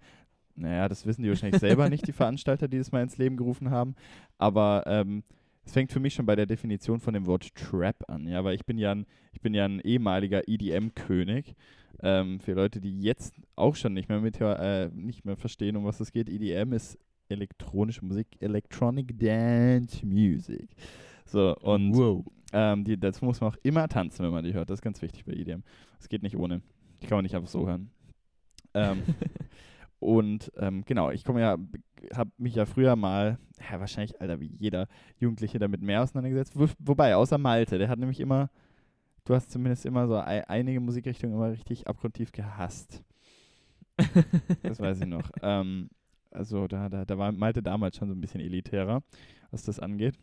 Naja, 0.56 0.88
das 0.88 1.06
wissen 1.06 1.22
die 1.22 1.28
wahrscheinlich 1.28 1.60
selber 1.60 1.88
nicht, 1.88 2.06
die 2.06 2.12
Veranstalter, 2.14 2.68
die 2.68 2.78
das 2.78 2.92
mal 2.92 3.02
ins 3.02 3.18
Leben 3.18 3.36
gerufen 3.36 3.70
haben. 3.70 3.94
Aber 4.38 4.84
ähm, 4.86 5.22
es 5.64 5.72
fängt 5.72 5.92
für 5.92 6.00
mich 6.00 6.14
schon 6.14 6.26
bei 6.26 6.36
der 6.36 6.46
Definition 6.46 7.00
von 7.00 7.14
dem 7.14 7.26
Wort 7.26 7.54
Trap 7.54 8.04
an, 8.08 8.26
ja, 8.26 8.42
weil 8.44 8.54
ich 8.54 8.64
bin 8.64 8.78
ja 8.78 8.92
ein, 8.92 9.06
ich 9.32 9.40
bin 9.40 9.52
ja 9.52 9.64
ein 9.64 9.80
ehemaliger 9.80 10.48
EDM-König. 10.48 11.54
Ähm, 12.02 12.40
für 12.40 12.52
Leute, 12.52 12.80
die 12.80 13.00
jetzt 13.00 13.34
auch 13.56 13.74
schon 13.74 13.94
nicht 13.94 14.08
mehr 14.08 14.20
mit 14.20 14.40
äh, 14.40 14.90
nicht 14.94 15.24
mehr 15.24 15.36
verstehen, 15.36 15.76
um 15.76 15.84
was 15.84 16.00
es 16.00 16.12
geht, 16.12 16.28
EDM 16.28 16.72
ist 16.72 16.98
elektronische 17.28 18.04
Musik, 18.04 18.28
Electronic 18.40 19.18
Dance 19.18 20.04
Music. 20.04 20.68
So, 21.24 21.56
und 21.56 21.96
wow. 21.96 22.24
ähm, 22.52 22.84
die, 22.84 22.98
dazu 22.98 23.24
muss 23.24 23.40
man 23.40 23.52
auch 23.52 23.56
immer 23.62 23.88
tanzen, 23.88 24.24
wenn 24.24 24.30
man 24.30 24.44
die 24.44 24.54
hört. 24.54 24.70
Das 24.70 24.78
ist 24.78 24.82
ganz 24.82 25.02
wichtig 25.02 25.24
bei 25.24 25.32
EDM. 25.32 25.62
Das 25.98 26.08
geht 26.08 26.22
nicht 26.22 26.36
ohne. 26.36 26.62
Die 27.02 27.06
kann 27.06 27.16
man 27.16 27.24
nicht 27.24 27.34
einfach 27.34 27.48
so 27.48 27.66
hören. 27.66 27.90
Ähm, 28.74 29.02
und 30.06 30.52
ähm, 30.56 30.84
genau, 30.86 31.10
ich 31.10 31.24
komme 31.24 31.40
ja, 31.40 31.56
habe 32.14 32.30
mich 32.38 32.54
ja 32.54 32.64
früher 32.64 32.94
mal, 32.94 33.40
ja, 33.58 33.80
wahrscheinlich, 33.80 34.20
Alter, 34.20 34.38
wie 34.38 34.54
jeder 34.56 34.86
Jugendliche 35.18 35.58
damit 35.58 35.82
mehr 35.82 36.00
auseinandergesetzt. 36.00 36.56
Wo, 36.56 36.68
wobei, 36.78 37.16
außer 37.16 37.38
Malte, 37.38 37.76
der 37.76 37.88
hat 37.88 37.98
nämlich 37.98 38.20
immer, 38.20 38.48
du 39.24 39.34
hast 39.34 39.50
zumindest 39.50 39.84
immer 39.84 40.06
so 40.06 40.16
ei, 40.16 40.48
einige 40.48 40.78
Musikrichtungen 40.78 41.34
immer 41.34 41.50
richtig 41.50 41.88
abgrundtief 41.88 42.30
gehasst. 42.30 43.02
Das 44.62 44.78
weiß 44.78 45.00
ich 45.00 45.06
noch. 45.08 45.28
ähm, 45.42 45.90
also 46.30 46.68
da, 46.68 46.88
da, 46.88 47.04
da 47.04 47.18
war 47.18 47.32
Malte 47.32 47.60
damals 47.60 47.96
schon 47.96 48.06
so 48.06 48.14
ein 48.14 48.20
bisschen 48.20 48.40
elitärer, 48.40 49.02
was 49.50 49.64
das 49.64 49.80
angeht. 49.80 50.14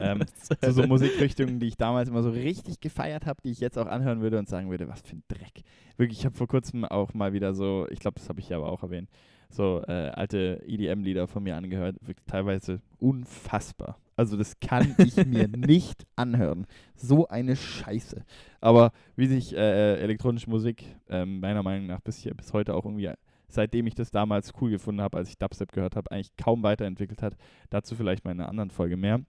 Ähm, 0.00 0.24
so, 0.62 0.70
so 0.70 0.86
Musikrichtungen, 0.86 1.60
die 1.60 1.68
ich 1.68 1.76
damals 1.76 2.08
immer 2.08 2.22
so 2.22 2.30
richtig 2.30 2.80
gefeiert 2.80 3.26
habe, 3.26 3.40
die 3.44 3.50
ich 3.50 3.60
jetzt 3.60 3.78
auch 3.78 3.86
anhören 3.86 4.20
würde 4.20 4.38
und 4.38 4.48
sagen 4.48 4.70
würde, 4.70 4.88
was 4.88 5.02
für 5.02 5.16
ein 5.16 5.24
Dreck. 5.28 5.62
Wirklich, 5.96 6.20
ich 6.20 6.26
habe 6.26 6.36
vor 6.36 6.48
kurzem 6.48 6.84
auch 6.84 7.14
mal 7.14 7.32
wieder 7.32 7.54
so, 7.54 7.86
ich 7.90 8.00
glaube, 8.00 8.18
das 8.18 8.28
habe 8.28 8.40
ich 8.40 8.48
ja 8.48 8.56
aber 8.56 8.70
auch 8.70 8.82
erwähnt, 8.82 9.08
so 9.48 9.82
äh, 9.86 10.10
alte 10.10 10.62
EDM-Lieder 10.66 11.26
von 11.28 11.42
mir 11.42 11.56
angehört, 11.56 11.96
wirklich 12.00 12.26
teilweise 12.26 12.80
unfassbar. 12.98 13.98
Also 14.16 14.36
das 14.36 14.58
kann 14.60 14.94
ich 14.98 15.16
mir 15.26 15.48
nicht 15.56 16.06
anhören. 16.16 16.66
So 16.94 17.28
eine 17.28 17.56
Scheiße. 17.56 18.24
Aber 18.60 18.92
wie 19.16 19.26
sich 19.26 19.54
äh, 19.54 19.96
elektronische 20.00 20.50
Musik 20.50 20.84
ähm, 21.08 21.40
meiner 21.40 21.62
Meinung 21.62 21.86
nach 21.86 22.00
bis, 22.00 22.18
hier, 22.18 22.34
bis 22.34 22.52
heute 22.52 22.74
auch 22.74 22.84
irgendwie, 22.84 23.10
seitdem 23.48 23.86
ich 23.86 23.94
das 23.94 24.10
damals 24.10 24.52
cool 24.60 24.70
gefunden 24.70 25.00
habe, 25.00 25.18
als 25.18 25.28
ich 25.28 25.38
Dubstep 25.38 25.72
gehört 25.72 25.96
habe, 25.96 26.10
eigentlich 26.10 26.36
kaum 26.36 26.62
weiterentwickelt 26.62 27.22
hat. 27.22 27.36
Dazu 27.70 27.94
vielleicht 27.96 28.24
mal 28.24 28.32
in 28.32 28.40
einer 28.40 28.48
anderen 28.48 28.70
Folge 28.70 28.96
mehr. 28.96 29.20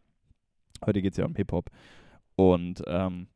Heute 0.86 1.02
geht 1.02 1.12
es 1.14 1.18
ja 1.18 1.26
um 1.26 1.36
Hip-Hop. 1.36 1.70
Und 2.36 2.84
ähm, 2.88 3.28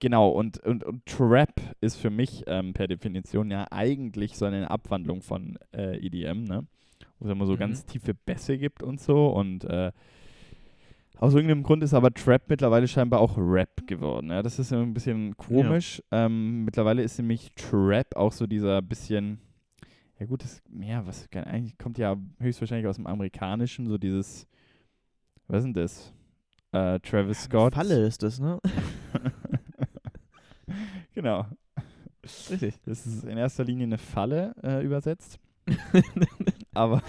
genau, 0.00 0.28
und, 0.30 0.58
und, 0.58 0.84
und 0.84 1.06
Trap 1.06 1.60
ist 1.80 1.96
für 1.96 2.10
mich 2.10 2.42
ähm, 2.46 2.72
per 2.72 2.88
Definition 2.88 3.50
ja 3.50 3.66
eigentlich 3.70 4.36
so 4.36 4.44
eine 4.44 4.70
Abwandlung 4.70 5.22
von 5.22 5.58
äh, 5.72 5.96
EDM, 6.04 6.44
ne? 6.44 6.66
Wo 7.18 7.26
es 7.26 7.30
immer 7.32 7.46
so 7.46 7.52
Mhm. 7.54 7.58
ganz 7.58 7.86
tiefe 7.86 8.14
Bässe 8.14 8.58
gibt 8.58 8.82
und 8.82 9.00
so. 9.00 9.28
Und 9.28 9.64
äh, 9.64 9.92
aus 11.18 11.34
irgendeinem 11.34 11.62
Grund 11.62 11.84
ist 11.84 11.94
aber 11.94 12.12
Trap 12.12 12.42
mittlerweile 12.48 12.88
scheinbar 12.88 13.20
auch 13.20 13.38
Rap 13.38 13.86
geworden. 13.86 14.30
Ja? 14.30 14.42
Das 14.42 14.58
ist 14.58 14.72
ein 14.72 14.92
bisschen 14.92 15.36
komisch. 15.36 16.02
Ähm, 16.10 16.64
mittlerweile 16.64 17.02
ist 17.02 17.18
nämlich 17.18 17.52
Trap 17.54 18.16
auch 18.16 18.32
so 18.32 18.46
dieser 18.48 18.82
bisschen, 18.82 19.38
ja 20.18 20.26
gut, 20.26 20.42
das, 20.42 20.62
ja, 20.80 21.06
was 21.06 21.28
eigentlich 21.32 21.78
kommt 21.78 21.96
ja 21.98 22.16
höchstwahrscheinlich 22.40 22.88
aus 22.88 22.96
dem 22.96 23.06
Amerikanischen, 23.06 23.86
so 23.86 23.98
dieses, 23.98 24.48
was 25.52 25.58
ist 25.58 25.64
denn 25.64 25.74
das? 25.74 26.12
Äh, 26.72 26.98
Travis 27.00 27.44
Scott. 27.44 27.74
Falle 27.74 28.06
ist 28.06 28.22
das, 28.22 28.40
ne? 28.40 28.58
genau. 31.14 31.46
Richtig. 32.50 32.74
Das 32.84 33.06
ist 33.06 33.24
in 33.24 33.36
erster 33.36 33.64
Linie 33.64 33.86
eine 33.86 33.98
Falle 33.98 34.54
äh, 34.62 34.84
übersetzt. 34.84 35.38
Aber 36.74 37.02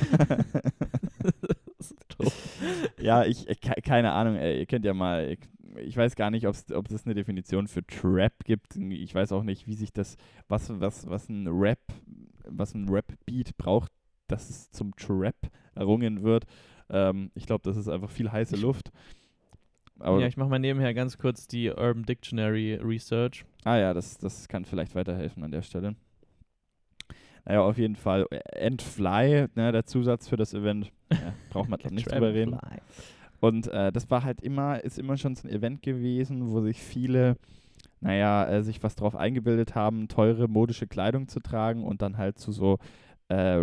ja, 2.99 3.25
ich, 3.25 3.47
äh, 3.49 3.55
ke- 3.55 3.81
keine 3.81 4.11
Ahnung, 4.11 4.35
ey, 4.35 4.59
ihr 4.59 4.65
könnt 4.65 4.85
ja 4.85 4.93
mal, 4.93 5.29
ich, 5.31 5.39
ich 5.87 5.97
weiß 5.97 6.15
gar 6.15 6.31
nicht, 6.31 6.47
ob 6.47 6.91
es 6.91 7.05
eine 7.05 7.15
Definition 7.15 7.67
für 7.67 7.85
Trap 7.85 8.33
gibt. 8.43 8.75
Ich 8.75 9.13
weiß 9.15 9.31
auch 9.31 9.43
nicht, 9.43 9.67
wie 9.67 9.75
sich 9.75 9.93
das, 9.93 10.17
was, 10.47 10.79
was, 10.79 11.09
was 11.09 11.29
ein 11.29 11.47
Rap, 11.47 11.79
was 12.45 12.73
ein 12.73 12.89
Rap-Beat 12.89 13.57
braucht, 13.57 13.91
dass 14.27 14.49
es 14.49 14.69
zum 14.71 14.95
Trap 14.95 15.35
errungen 15.75 16.23
wird. 16.23 16.45
Ähm, 16.93 17.31
ich 17.35 17.45
glaube, 17.45 17.63
das 17.63 17.75
ist 17.75 17.89
einfach 17.89 18.09
viel 18.09 18.31
heiße 18.31 18.55
Luft. 18.55 18.91
Aber, 19.99 20.19
ja, 20.19 20.27
ich 20.27 20.37
mache 20.37 20.49
mal 20.49 20.59
nebenher 20.59 20.93
ganz 20.93 21.17
kurz 21.17 21.47
die 21.47 21.69
Urban 21.69 22.03
Dictionary 22.03 22.75
Research. 22.75 23.45
ah 23.63 23.77
ja, 23.77 23.93
das, 23.93 24.17
das 24.17 24.47
kann 24.47 24.65
vielleicht 24.65 24.95
weiterhelfen 24.95 25.43
an 25.43 25.51
der 25.51 25.61
Stelle. 25.61 25.95
Naja, 27.45 27.61
auf 27.61 27.77
jeden 27.77 27.95
Fall. 27.95 28.25
Endfly, 28.51 29.47
ne, 29.55 29.71
der 29.71 29.85
Zusatz 29.85 30.29
für 30.29 30.37
das 30.37 30.53
Event. 30.53 30.91
Ja, 31.11 31.33
braucht 31.49 31.69
man 31.69 31.79
nicht 31.89 32.09
drüber 32.09 32.33
reden. 32.33 32.51
Tramfly. 32.51 32.79
Und 33.39 33.67
äh, 33.67 33.91
das 33.91 34.09
war 34.09 34.23
halt 34.23 34.41
immer, 34.41 34.81
ist 34.83 34.97
immer 34.97 35.17
schon 35.17 35.35
so 35.35 35.47
ein 35.47 35.53
Event 35.53 35.81
gewesen, 35.81 36.49
wo 36.49 36.61
sich 36.61 36.81
viele, 36.81 37.35
naja, 37.99 38.47
äh, 38.47 38.63
sich 38.63 38.81
was 38.83 38.95
drauf 38.95 39.17
eingebildet 39.17 39.75
haben, 39.75 40.07
teure 40.07 40.47
modische 40.47 40.87
Kleidung 40.87 41.27
zu 41.27 41.41
tragen 41.41 41.83
und 41.83 42.01
dann 42.01 42.17
halt 42.17 42.39
zu 42.39 42.53
so 42.53 42.79
äh, 43.27 43.61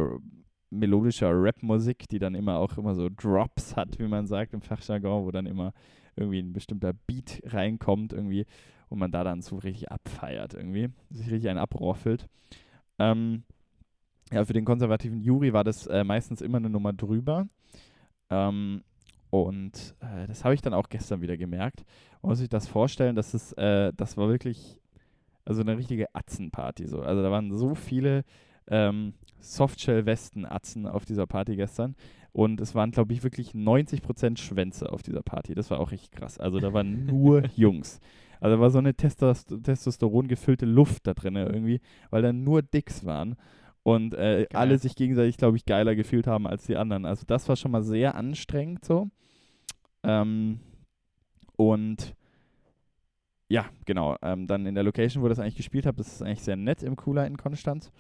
melodischer 0.70 1.30
Rap-Musik, 1.30 2.08
die 2.08 2.18
dann 2.18 2.34
immer 2.34 2.58
auch 2.58 2.78
immer 2.78 2.94
so 2.94 3.08
Drops 3.08 3.76
hat, 3.76 3.98
wie 3.98 4.08
man 4.08 4.26
sagt 4.26 4.54
im 4.54 4.62
Fachjargon, 4.62 5.24
wo 5.24 5.30
dann 5.30 5.46
immer 5.46 5.72
irgendwie 6.16 6.40
ein 6.40 6.52
bestimmter 6.52 6.92
Beat 6.92 7.42
reinkommt 7.44 8.12
irgendwie 8.12 8.46
und 8.88 8.98
man 8.98 9.12
da 9.12 9.24
dann 9.24 9.42
so 9.42 9.56
richtig 9.56 9.90
abfeiert 9.90 10.54
irgendwie, 10.54 10.90
sich 11.10 11.30
richtig 11.30 11.48
einen 11.48 11.58
abroffelt. 11.58 12.28
Ähm, 12.98 13.44
ja, 14.32 14.44
für 14.44 14.52
den 14.52 14.64
konservativen 14.64 15.20
Jury 15.20 15.52
war 15.52 15.64
das 15.64 15.86
äh, 15.86 16.04
meistens 16.04 16.40
immer 16.40 16.58
eine 16.58 16.70
Nummer 16.70 16.92
drüber. 16.92 17.48
Ähm, 18.30 18.82
und 19.30 19.94
äh, 20.00 20.26
das 20.26 20.44
habe 20.44 20.54
ich 20.54 20.60
dann 20.60 20.74
auch 20.74 20.88
gestern 20.88 21.20
wieder 21.20 21.36
gemerkt. 21.36 21.84
Man 22.22 22.30
muss 22.30 22.38
sich 22.38 22.48
das 22.48 22.68
vorstellen, 22.68 23.16
dass 23.16 23.34
es, 23.34 23.52
äh, 23.54 23.92
das 23.96 24.16
war 24.16 24.28
wirklich, 24.28 24.80
also 25.44 25.62
eine 25.62 25.76
richtige 25.76 26.14
Atzenparty 26.14 26.86
so. 26.86 27.00
Also 27.00 27.22
da 27.22 27.30
waren 27.30 27.52
so 27.52 27.74
viele 27.74 28.24
ähm, 28.68 29.14
Softshell-Westen-Atzen 29.40 30.86
auf 30.86 31.04
dieser 31.04 31.26
Party 31.26 31.56
gestern. 31.56 31.96
Und 32.32 32.60
es 32.60 32.74
waren, 32.74 32.92
glaube 32.92 33.12
ich, 33.12 33.24
wirklich 33.24 33.52
90% 33.52 34.38
Schwänze 34.38 34.92
auf 34.92 35.02
dieser 35.02 35.22
Party. 35.22 35.54
Das 35.54 35.70
war 35.70 35.80
auch 35.80 35.90
richtig 35.90 36.12
krass. 36.12 36.38
Also 36.38 36.60
da 36.60 36.72
waren 36.72 37.06
nur 37.06 37.44
Jungs. 37.56 38.00
Also 38.40 38.56
da 38.56 38.60
war 38.60 38.70
so 38.70 38.78
eine 38.78 38.94
Testost 38.94 39.54
Testosteron 39.62 40.28
gefüllte 40.28 40.64
Luft 40.64 41.06
da 41.06 41.14
drin 41.14 41.36
irgendwie, 41.36 41.80
weil 42.10 42.22
da 42.22 42.32
nur 42.32 42.62
Dicks 42.62 43.04
waren 43.04 43.36
und 43.82 44.14
äh, 44.14 44.46
alle 44.52 44.78
sich 44.78 44.94
gegenseitig, 44.94 45.36
glaube 45.36 45.56
ich, 45.56 45.64
geiler 45.64 45.94
gefühlt 45.94 46.26
haben 46.26 46.46
als 46.46 46.64
die 46.64 46.76
anderen. 46.76 47.04
Also 47.04 47.24
das 47.26 47.48
war 47.48 47.56
schon 47.56 47.70
mal 47.70 47.82
sehr 47.82 48.14
anstrengend 48.14 48.84
so. 48.84 49.10
Ähm, 50.02 50.60
und 51.56 52.14
ja, 53.48 53.66
genau. 53.84 54.16
Ähm, 54.22 54.46
dann 54.46 54.64
in 54.64 54.74
der 54.74 54.84
Location, 54.84 55.22
wo 55.22 55.28
das 55.28 55.38
eigentlich 55.38 55.56
gespielt 55.56 55.84
habe, 55.84 55.96
das 55.98 56.08
ist 56.08 56.22
eigentlich 56.22 56.42
sehr 56.42 56.56
nett 56.56 56.82
im 56.82 56.96
Cooler 56.96 57.26
in 57.26 57.36
Konstanz. 57.36 57.90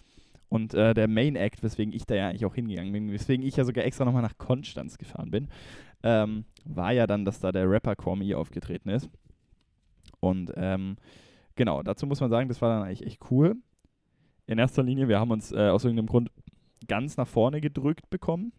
Und 0.50 0.74
äh, 0.74 0.94
der 0.94 1.06
Main 1.06 1.36
Act, 1.36 1.62
weswegen 1.62 1.94
ich 1.94 2.06
da 2.06 2.16
ja 2.16 2.28
eigentlich 2.28 2.44
auch 2.44 2.56
hingegangen 2.56 2.92
bin, 2.92 3.12
weswegen 3.12 3.46
ich 3.46 3.56
ja 3.56 3.64
sogar 3.64 3.84
extra 3.84 4.04
nochmal 4.04 4.22
nach 4.22 4.36
Konstanz 4.36 4.98
gefahren 4.98 5.30
bin, 5.30 5.48
ähm, 6.02 6.44
war 6.64 6.92
ja 6.92 7.06
dann, 7.06 7.24
dass 7.24 7.38
da 7.38 7.52
der 7.52 7.70
Rapper 7.70 7.94
Kwame 7.94 8.36
aufgetreten 8.36 8.88
ist. 8.90 9.08
Und 10.18 10.52
ähm, 10.56 10.96
genau, 11.54 11.82
dazu 11.84 12.04
muss 12.06 12.20
man 12.20 12.30
sagen, 12.30 12.48
das 12.48 12.60
war 12.60 12.68
dann 12.68 12.82
eigentlich 12.82 13.06
echt 13.06 13.30
cool. 13.30 13.56
In 14.46 14.58
erster 14.58 14.82
Linie, 14.82 15.06
wir 15.06 15.20
haben 15.20 15.30
uns 15.30 15.52
äh, 15.52 15.68
aus 15.68 15.84
irgendeinem 15.84 16.08
Grund 16.08 16.30
ganz 16.88 17.16
nach 17.16 17.28
vorne 17.28 17.60
gedrückt 17.60 18.10
bekommen, 18.10 18.52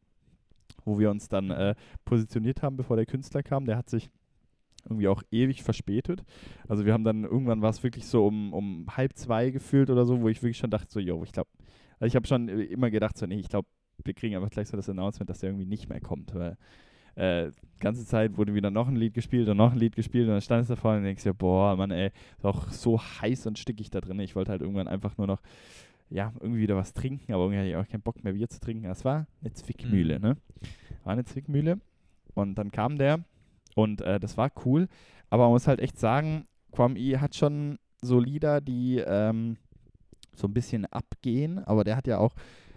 wo 0.86 0.98
wir 0.98 1.12
uns 1.12 1.28
dann 1.28 1.52
äh, 1.52 1.76
positioniert 2.06 2.64
haben, 2.64 2.78
bevor 2.78 2.96
der 2.96 3.06
Künstler 3.06 3.44
kam. 3.44 3.66
Der 3.66 3.76
hat 3.76 3.90
sich 3.90 4.10
irgendwie 4.86 5.10
auch 5.10 5.24
ewig 5.30 5.62
verspätet. 5.62 6.24
Also 6.70 6.86
wir 6.86 6.94
haben 6.94 7.04
dann, 7.04 7.26
irgendwann 7.26 7.62
war 7.62 7.70
es 7.70 7.84
wirklich 7.84 8.08
so 8.08 8.26
um, 8.26 8.54
um 8.54 8.86
halb 8.96 9.18
zwei 9.18 9.50
gefühlt 9.50 9.90
oder 9.90 10.06
so, 10.06 10.22
wo 10.22 10.30
ich 10.30 10.42
wirklich 10.42 10.58
schon 10.58 10.72
dachte, 10.72 10.90
so, 10.90 11.00
yo, 11.00 11.22
ich 11.24 11.34
glaube, 11.34 11.50
also 12.02 12.08
ich 12.08 12.16
habe 12.16 12.28
schon 12.28 12.50
immer 12.50 12.90
gedacht, 12.90 13.16
so, 13.16 13.28
nee, 13.28 13.40
ich 13.40 13.48
glaube, 13.48 13.68
wir 14.04 14.16
kriegen 14.16 14.36
einfach 14.36 14.50
gleich 14.50 14.68
so 14.68 14.76
das 14.76 14.90
Announcement, 14.90 15.30
dass 15.30 15.40
der 15.40 15.52
irgendwie 15.52 15.68
nicht 15.68 15.88
mehr 15.88 16.02
kommt, 16.02 16.34
weil 16.34 16.58
äh, 17.16 17.52
ganze 17.80 18.06
Zeit 18.06 18.38
wurde 18.38 18.56
wieder 18.56 18.72
noch 18.72 18.88
ein 18.88 18.96
Lied 18.96 19.14
gespielt 19.14 19.48
und 19.50 19.58
noch 19.58 19.74
ein 19.74 19.78
Lied 19.78 19.96
gespielt 19.96 20.28
und 20.28 20.34
dann 20.34 20.42
stand 20.42 20.64
es 20.64 20.70
da 20.70 20.76
vorne 20.76 20.98
und 20.98 21.04
denkst 21.04 21.24
dir, 21.24 21.36
boah, 21.36 21.76
Mann, 21.76 21.92
ey, 21.92 22.12
ist 22.38 22.46
auch 22.46 22.72
so 22.72 23.00
heiß 23.00 23.46
und 23.46 23.60
stickig 23.60 23.92
da 23.92 24.02
drin. 24.02 24.20
Ich 24.20 24.36
wollte 24.36 24.50
halt 24.50 24.62
irgendwann 24.62 24.88
einfach 24.88 25.16
nur 25.20 25.28
noch, 25.28 25.42
ja, 26.10 26.34
irgendwie 26.40 26.62
wieder 26.62 26.76
was 26.76 26.94
trinken, 26.94 27.34
aber 27.34 27.44
irgendwie 27.44 27.60
hatte 27.60 27.70
ich 27.70 27.76
auch 27.76 27.88
keinen 27.88 28.02
Bock 28.02 28.24
mehr 28.24 28.34
Bier 28.34 28.50
zu 28.50 28.60
trinken. 28.60 28.86
Es 28.86 29.06
war 29.06 29.28
eine 29.42 29.54
Zwickmühle, 29.54 30.18
mhm. 30.18 30.26
ne? 30.26 30.38
War 31.04 31.14
eine 31.14 31.24
Zwickmühle. 31.24 31.80
Und 32.34 32.56
dann 32.56 32.72
kam 32.72 32.98
der 32.98 33.24
und 33.76 34.02
äh, 34.02 34.20
das 34.20 34.38
war 34.38 34.52
cool. 34.66 34.88
Aber 35.30 35.44
man 35.44 35.52
muss 35.52 35.68
halt 35.68 35.80
echt 35.80 36.00
sagen, 36.00 36.48
Kwam 36.72 36.96
I 36.96 37.18
hat 37.18 37.36
schon 37.36 37.78
so 38.02 38.20
Lieder, 38.20 38.60
die 38.60 38.98
ähm, 39.06 39.58
so 40.36 40.48
ein 40.48 40.54
bisschen 40.54 40.86
abgehen, 40.86 41.60
aber 41.60 41.84
der 41.84 41.96
hat 41.96 42.08
ja 42.08 42.18
auch, 42.18 42.34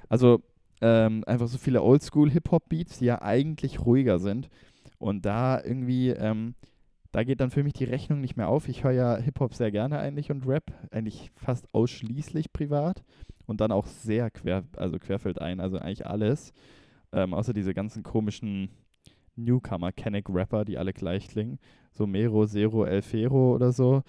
also 0.09 0.41
ähm, 0.81 1.25
einfach 1.27 1.49
so 1.49 1.59
viele 1.59 1.83
Oldschool-Hip-Hop-Beats, 1.83 2.99
die 2.99 3.07
ja 3.07 3.23
eigentlich 3.23 3.85
ruhiger 3.85 4.19
sind. 4.19 4.49
Und 4.99 5.25
da 5.25 5.63
irgendwie, 5.63 6.11
ähm, 6.11 6.55
da 7.13 7.25
geht 7.25 7.41
dann 7.41 7.51
für 7.51 7.63
mich 7.63 7.75
die 7.75 7.85
Rechnung 7.85 8.21
nicht 8.21 8.37
mehr 8.37 8.49
auf. 8.49 8.69
Ich 8.69 8.85
höre 8.85 8.93
ja 8.93 9.17
Hip-Hop 9.17 9.55
sehr 9.55 9.71
gerne 9.71 9.99
eigentlich 9.99 10.31
und 10.31 10.47
Rap, 10.47 10.73
eigentlich 10.91 11.31
fast 11.37 11.73
ausschließlich 11.73 12.53
privat 12.53 13.05
und 13.47 13.61
dann 13.61 13.73
auch 13.73 13.87
sehr 13.87 14.31
quer, 14.31 14.65
also 14.77 14.99
querfeldein, 14.99 15.61
also 15.61 15.79
eigentlich 15.79 16.07
alles. 16.07 16.53
Ähm, 17.13 17.35
außer 17.35 17.53
diese 17.53 17.75
ganzen 17.75 18.03
komischen 18.03 18.69
Newcomer, 19.37 19.93
Kenneck-Rapper, 19.93 20.65
die 20.65 20.79
alle 20.79 20.93
gleich 20.93 21.29
klingen. 21.29 21.59
So 21.93 22.07
Mero, 22.07 22.47
Zero, 22.47 22.85
El 22.85 23.03
Fero 23.03 23.55
oder 23.55 23.73
so 23.73 24.03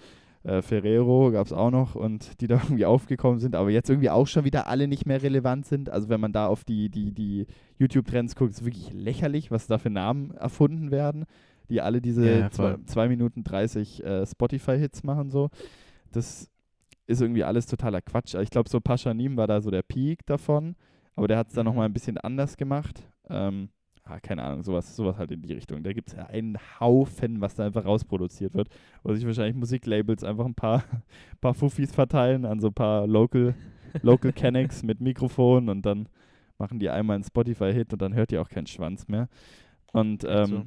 äh, 0.46 0.62
Ferrero 0.62 1.32
gab 1.32 1.46
es 1.46 1.52
auch 1.52 1.72
noch 1.72 1.96
und 1.96 2.40
die 2.40 2.46
da 2.46 2.54
irgendwie 2.64 2.86
aufgekommen 2.86 3.40
sind, 3.40 3.56
aber 3.56 3.70
jetzt 3.70 3.90
irgendwie 3.90 4.10
auch 4.10 4.26
schon 4.26 4.44
wieder 4.44 4.68
alle 4.68 4.86
nicht 4.86 5.04
mehr 5.04 5.22
relevant 5.22 5.66
sind. 5.66 5.90
Also 5.90 6.08
wenn 6.08 6.20
man 6.20 6.32
da 6.32 6.46
auf 6.46 6.64
die, 6.64 6.88
die, 6.88 7.12
die 7.12 7.46
YouTube-Trends 7.78 8.36
guckt, 8.36 8.52
ist 8.52 8.60
es 8.60 8.64
wirklich 8.64 8.92
lächerlich, 8.92 9.50
was 9.50 9.66
da 9.66 9.78
für 9.78 9.90
Namen 9.90 10.30
erfunden 10.32 10.90
werden, 10.90 11.24
die 11.68 11.80
alle 11.80 12.00
diese 12.00 12.48
2 12.50 12.78
ja, 12.94 13.08
Minuten 13.08 13.42
30 13.42 14.04
äh, 14.04 14.26
Spotify-Hits 14.26 15.02
machen 15.02 15.30
so. 15.30 15.50
Das 16.12 16.48
ist 17.08 17.20
irgendwie 17.20 17.44
alles 17.44 17.66
totaler 17.66 18.00
Quatsch. 18.00 18.34
Ich 18.34 18.50
glaube, 18.50 18.68
so 18.68 18.80
Paschanim 18.80 19.36
war 19.36 19.48
da 19.48 19.60
so 19.60 19.70
der 19.70 19.82
Peak 19.82 20.24
davon, 20.26 20.76
aber 21.16 21.26
der 21.26 21.38
hat 21.38 21.48
es 21.48 21.54
dann 21.54 21.64
mhm. 21.64 21.70
nochmal 21.70 21.86
ein 21.86 21.92
bisschen 21.92 22.18
anders 22.18 22.56
gemacht. 22.56 23.02
Ähm, 23.28 23.68
ah, 24.06 24.20
keine 24.20 24.42
Ahnung, 24.42 24.62
sowas, 24.62 24.94
sowas 24.94 25.18
halt 25.18 25.32
in 25.32 25.42
die 25.42 25.52
Richtung. 25.52 25.82
Da 25.82 25.92
gibt 25.92 26.08
es 26.08 26.14
ja 26.14 26.26
einen 26.26 26.56
Haufen, 26.80 27.40
was 27.40 27.54
da 27.54 27.66
einfach 27.66 27.84
rausproduziert 27.84 28.54
wird, 28.54 28.68
wo 29.02 29.12
sich 29.14 29.26
wahrscheinlich 29.26 29.56
Musiklabels 29.56 30.24
einfach 30.24 30.46
ein 30.46 30.54
paar, 30.54 30.84
paar 31.40 31.54
Fuffis 31.54 31.92
verteilen 31.92 32.44
an 32.44 32.60
so 32.60 32.68
ein 32.68 32.74
paar 32.74 33.06
Local, 33.06 33.54
Local 34.02 34.32
Canics 34.34 34.82
mit 34.82 35.00
Mikrofon 35.00 35.68
und 35.68 35.84
dann 35.84 36.08
machen 36.58 36.78
die 36.78 36.88
einmal 36.88 37.16
einen 37.16 37.24
Spotify-Hit 37.24 37.92
und 37.92 38.00
dann 38.00 38.14
hört 38.14 38.32
ihr 38.32 38.40
auch 38.40 38.48
keinen 38.48 38.66
Schwanz 38.66 39.08
mehr. 39.08 39.28
Und 39.92 40.24
ähm, 40.24 40.46
so. 40.46 40.64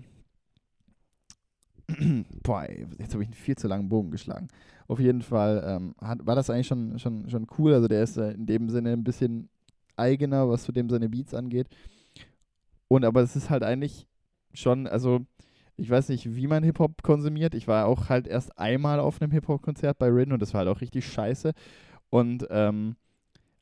boah, 2.44 2.68
jetzt 2.70 3.14
habe 3.14 3.24
ich 3.24 3.30
einen 3.30 3.34
viel 3.34 3.56
zu 3.56 3.68
langen 3.68 3.90
Bogen 3.90 4.12
geschlagen. 4.12 4.50
Auf 4.88 5.00
jeden 5.00 5.22
Fall 5.22 5.64
ähm, 5.66 5.96
hat, 6.02 6.26
war 6.26 6.36
das 6.36 6.50
eigentlich 6.50 6.68
schon, 6.68 7.00
schon, 7.00 7.30
schon 7.30 7.48
cool. 7.58 7.74
Also 7.74 7.88
der 7.88 8.04
ist 8.04 8.18
äh, 8.18 8.32
in 8.32 8.46
dem 8.46 8.70
Sinne 8.70 8.94
ein 8.94 9.04
bisschen 9.04 9.50
eigener, 9.96 10.50
was 10.50 10.64
zu 10.64 10.72
dem 10.72 10.90
seine 10.90 11.10
Beats 11.10 11.34
angeht. 11.34 11.68
Und 12.90 13.06
aber 13.06 13.22
es 13.22 13.38
ist 13.38 13.50
halt 13.50 13.64
eigentlich 13.64 14.08
schon, 14.54 14.86
also 14.88 15.22
ich 15.78 15.90
weiß 15.90 16.10
nicht, 16.10 16.36
wie 16.36 16.48
man 16.48 16.64
Hip-Hop 16.64 17.04
konsumiert. 17.04 17.56
Ich 17.56 17.68
war 17.70 17.86
auch 17.86 18.10
halt 18.10 18.28
erst 18.28 18.58
einmal 18.58 19.00
auf 19.00 19.22
einem 19.22 19.32
Hip-Hop-Konzert 19.32 19.98
bei 19.98 20.08
Rin 20.10 20.34
und 20.34 20.42
das 20.42 20.54
war 20.54 20.60
halt 20.60 20.70
auch 20.70 20.82
richtig 20.82 21.08
scheiße. 21.08 21.54
Und 22.10 22.46
ähm, 22.50 22.98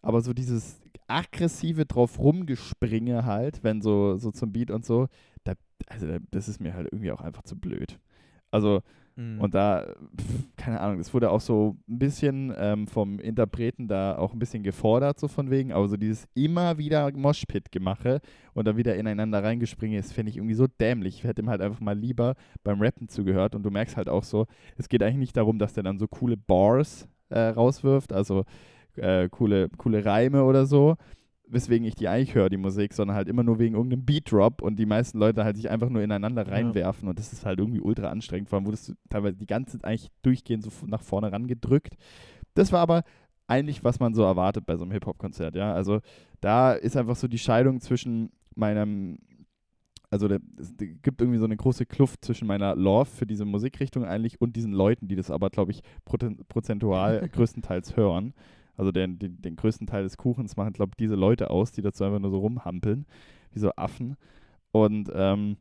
aber 0.01 0.21
so 0.21 0.34
dieses 0.34 0.82
aggressive 1.07 1.86
drauf 1.86 2.17
rumgespringe 2.17 3.25
halt, 3.25 3.63
wenn 3.63 3.82
so, 3.82 4.17
so 4.17 4.32
zum 4.32 4.51
Beat 4.51 4.71
und 4.71 4.86
so, 4.86 5.07
da, 5.43 5.53
also 5.88 6.07
das 6.32 6.47
ist 6.47 6.59
mir 6.59 6.73
halt 6.73 6.88
irgendwie 6.91 7.11
auch 7.11 7.21
einfach 7.21 7.43
zu 7.43 7.57
blöd. 7.57 7.99
Also 8.49 8.82
Mhm. 9.18 9.41
Und 9.41 9.55
da, 9.55 9.95
pf, 10.15 10.47
keine 10.57 10.80
Ahnung, 10.80 10.99
das 10.99 11.13
wurde 11.13 11.32
auch 11.32 11.41
so 11.41 11.76
ein 11.89 11.99
bisschen 11.99 12.53
ähm, 12.55 12.88
vom 12.88 13.20
Interpreten 13.20 13.88
da 13.88 14.18
auch 14.18 14.32
ein 14.32 14.39
bisschen 14.39 14.63
gefordert, 14.63 15.20
so 15.20 15.28
von 15.28 15.49
wegen. 15.49 15.74
Aber 15.74 15.88
so 15.88 15.97
dieses 15.97 16.28
immer 16.36 16.78
wieder 16.78 17.11
Moshpit-Gemache 17.11 18.22
und 18.53 18.68
dann 18.68 18.78
wieder 18.78 18.95
ineinander 18.95 19.43
reingespringen 19.43 19.99
ist, 19.99 20.13
finde 20.13 20.30
ich 20.30 20.38
irgendwie 20.38 20.53
so 20.53 20.68
dämlich. 20.68 21.15
Ich 21.15 21.24
hätte 21.24 21.41
ihm 21.41 21.49
halt 21.49 21.61
einfach 21.61 21.82
mal 21.82 21.97
lieber 21.97 22.36
beim 22.63 22.80
Rappen 22.80 23.09
zugehört. 23.09 23.55
Und 23.55 23.63
du 23.63 23.72
merkst 23.72 23.97
halt 23.97 24.07
auch 24.07 24.24
so, 24.24 24.45
es 24.78 24.88
geht 24.88 25.01
eigentlich 25.01 25.18
nicht 25.18 25.38
darum, 25.38 25.57
dass 25.57 25.74
der 25.74 25.84
dann 25.84 25.97
so 25.97 26.07
coole 26.07 26.38
Bars 26.38 27.09
äh, 27.30 27.39
rauswirft, 27.39 28.13
also 28.13 28.45
äh, 28.97 29.30
coole, 29.30 29.70
coole 29.78 30.05
Reime 30.05 30.43
oder 30.43 30.65
so, 30.68 30.95
weswegen 31.49 31.87
ich 31.87 31.95
die 31.95 32.07
eigentlich 32.07 32.35
höre, 32.35 32.49
die 32.49 32.57
Musik, 32.57 32.93
sondern 32.93 33.15
halt 33.15 33.27
immer 33.27 33.43
nur 33.43 33.59
wegen 33.59 33.75
irgendeinem 33.75 34.05
Beat-Drop 34.05 34.61
und 34.61 34.77
die 34.77 34.85
meisten 34.85 35.17
Leute 35.17 35.43
halt 35.43 35.55
sich 35.55 35.69
einfach 35.69 35.89
nur 35.89 36.01
ineinander 36.01 36.47
reinwerfen 36.47 37.05
ja. 37.05 37.09
und 37.09 37.19
das 37.19 37.33
ist 37.33 37.45
halt 37.45 37.59
irgendwie 37.59 37.79
ultra 37.79 38.09
anstrengend. 38.09 38.49
Vor 38.49 38.57
allem 38.57 38.65
wurdest 38.65 38.89
du 38.89 38.93
teilweise 39.09 39.37
die 39.37 39.47
ganze 39.47 39.79
Zeit 39.79 39.85
eigentlich 39.85 40.09
durchgehend 40.21 40.63
so 40.63 40.71
nach 40.85 41.01
vorne 41.01 41.31
rangedrückt. 41.31 41.95
Das 42.53 42.71
war 42.71 42.79
aber 42.79 43.03
eigentlich, 43.47 43.83
was 43.83 43.99
man 43.99 44.13
so 44.13 44.23
erwartet 44.23 44.65
bei 44.65 44.75
so 44.75 44.83
einem 44.83 44.91
Hip-Hop-Konzert, 44.91 45.55
ja. 45.55 45.73
Also 45.73 46.01
da 46.41 46.73
ist 46.73 46.97
einfach 46.97 47.15
so 47.15 47.27
die 47.27 47.39
Scheidung 47.39 47.79
zwischen 47.79 48.31
meinem, 48.55 49.19
also 50.09 50.27
es 50.27 50.75
gibt 50.77 51.21
irgendwie 51.21 51.39
so 51.39 51.45
eine 51.45 51.55
große 51.55 51.85
Kluft 51.85 52.25
zwischen 52.25 52.47
meiner 52.47 52.75
Love 52.75 53.05
für 53.05 53.25
diese 53.25 53.45
Musikrichtung 53.45 54.03
eigentlich 54.03 54.41
und 54.41 54.55
diesen 54.55 54.73
Leuten, 54.73 55.07
die 55.07 55.15
das 55.15 55.31
aber, 55.31 55.49
glaube 55.49 55.71
ich, 55.71 55.81
prozentual 56.03 57.27
größtenteils 57.31 57.95
hören. 57.95 58.33
Also 58.78 58.91
den, 58.91 59.19
den, 59.19 59.41
den 59.41 59.55
größten 59.55 59.88
Teil 59.88 60.03
des 60.03 60.17
Kuchens 60.17 60.55
machen, 60.55 60.73
glaube 60.73 60.91
ich, 60.93 60.97
diese 60.97 61.15
Leute 61.15 61.49
aus, 61.49 61.71
die 61.71 61.82
dazu 61.82 62.03
einfach 62.03 62.19
nur 62.19 62.32
so 62.32 62.39
rumhampeln, 62.39 63.05
wie 63.51 63.59
so 63.59 63.71
Affen. 63.75 64.15
Und 64.71 65.11
ähm, 65.13 65.57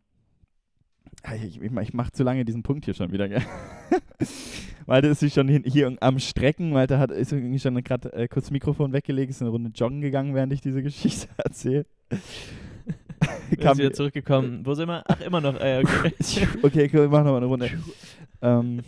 ich, 1.34 1.60
ich, 1.60 1.72
ich 1.72 1.94
mache 1.94 2.12
zu 2.12 2.22
lange 2.22 2.44
diesen 2.44 2.62
Punkt 2.62 2.84
hier 2.84 2.94
schon 2.94 3.12
wieder, 3.12 3.28
gell? 3.28 3.42
Malte 4.86 5.08
ist 5.08 5.20
sich 5.20 5.34
schon 5.34 5.48
hier 5.48 5.96
am 6.00 6.18
Strecken. 6.18 6.70
Malte 6.70 6.98
hat, 6.98 7.10
ist 7.10 7.32
irgendwie 7.32 7.58
schon 7.58 7.82
gerade 7.82 8.12
äh, 8.12 8.28
kurz 8.28 8.46
das 8.46 8.50
Mikrofon 8.52 8.92
weggelegt, 8.92 9.30
ist 9.30 9.42
eine 9.42 9.50
Runde 9.50 9.70
joggen 9.74 10.00
gegangen, 10.00 10.34
während 10.34 10.52
ich 10.52 10.60
diese 10.60 10.82
Geschichte 10.82 11.28
erzähle. 11.38 11.86
Kam 13.60 13.78
wieder 13.78 13.92
zurückgekommen. 13.92 14.64
Wo 14.64 14.74
sind 14.74 14.88
wir? 14.88 15.02
Ach, 15.06 15.20
immer 15.20 15.40
noch. 15.40 15.58
Äh, 15.58 15.82
okay. 15.82 16.12
okay, 16.62 16.90
cool, 16.92 17.02
wir 17.02 17.08
machen 17.08 17.24
nochmal 17.24 17.36
eine 17.38 17.46
Runde. 17.46 17.70
ähm, 18.42 18.82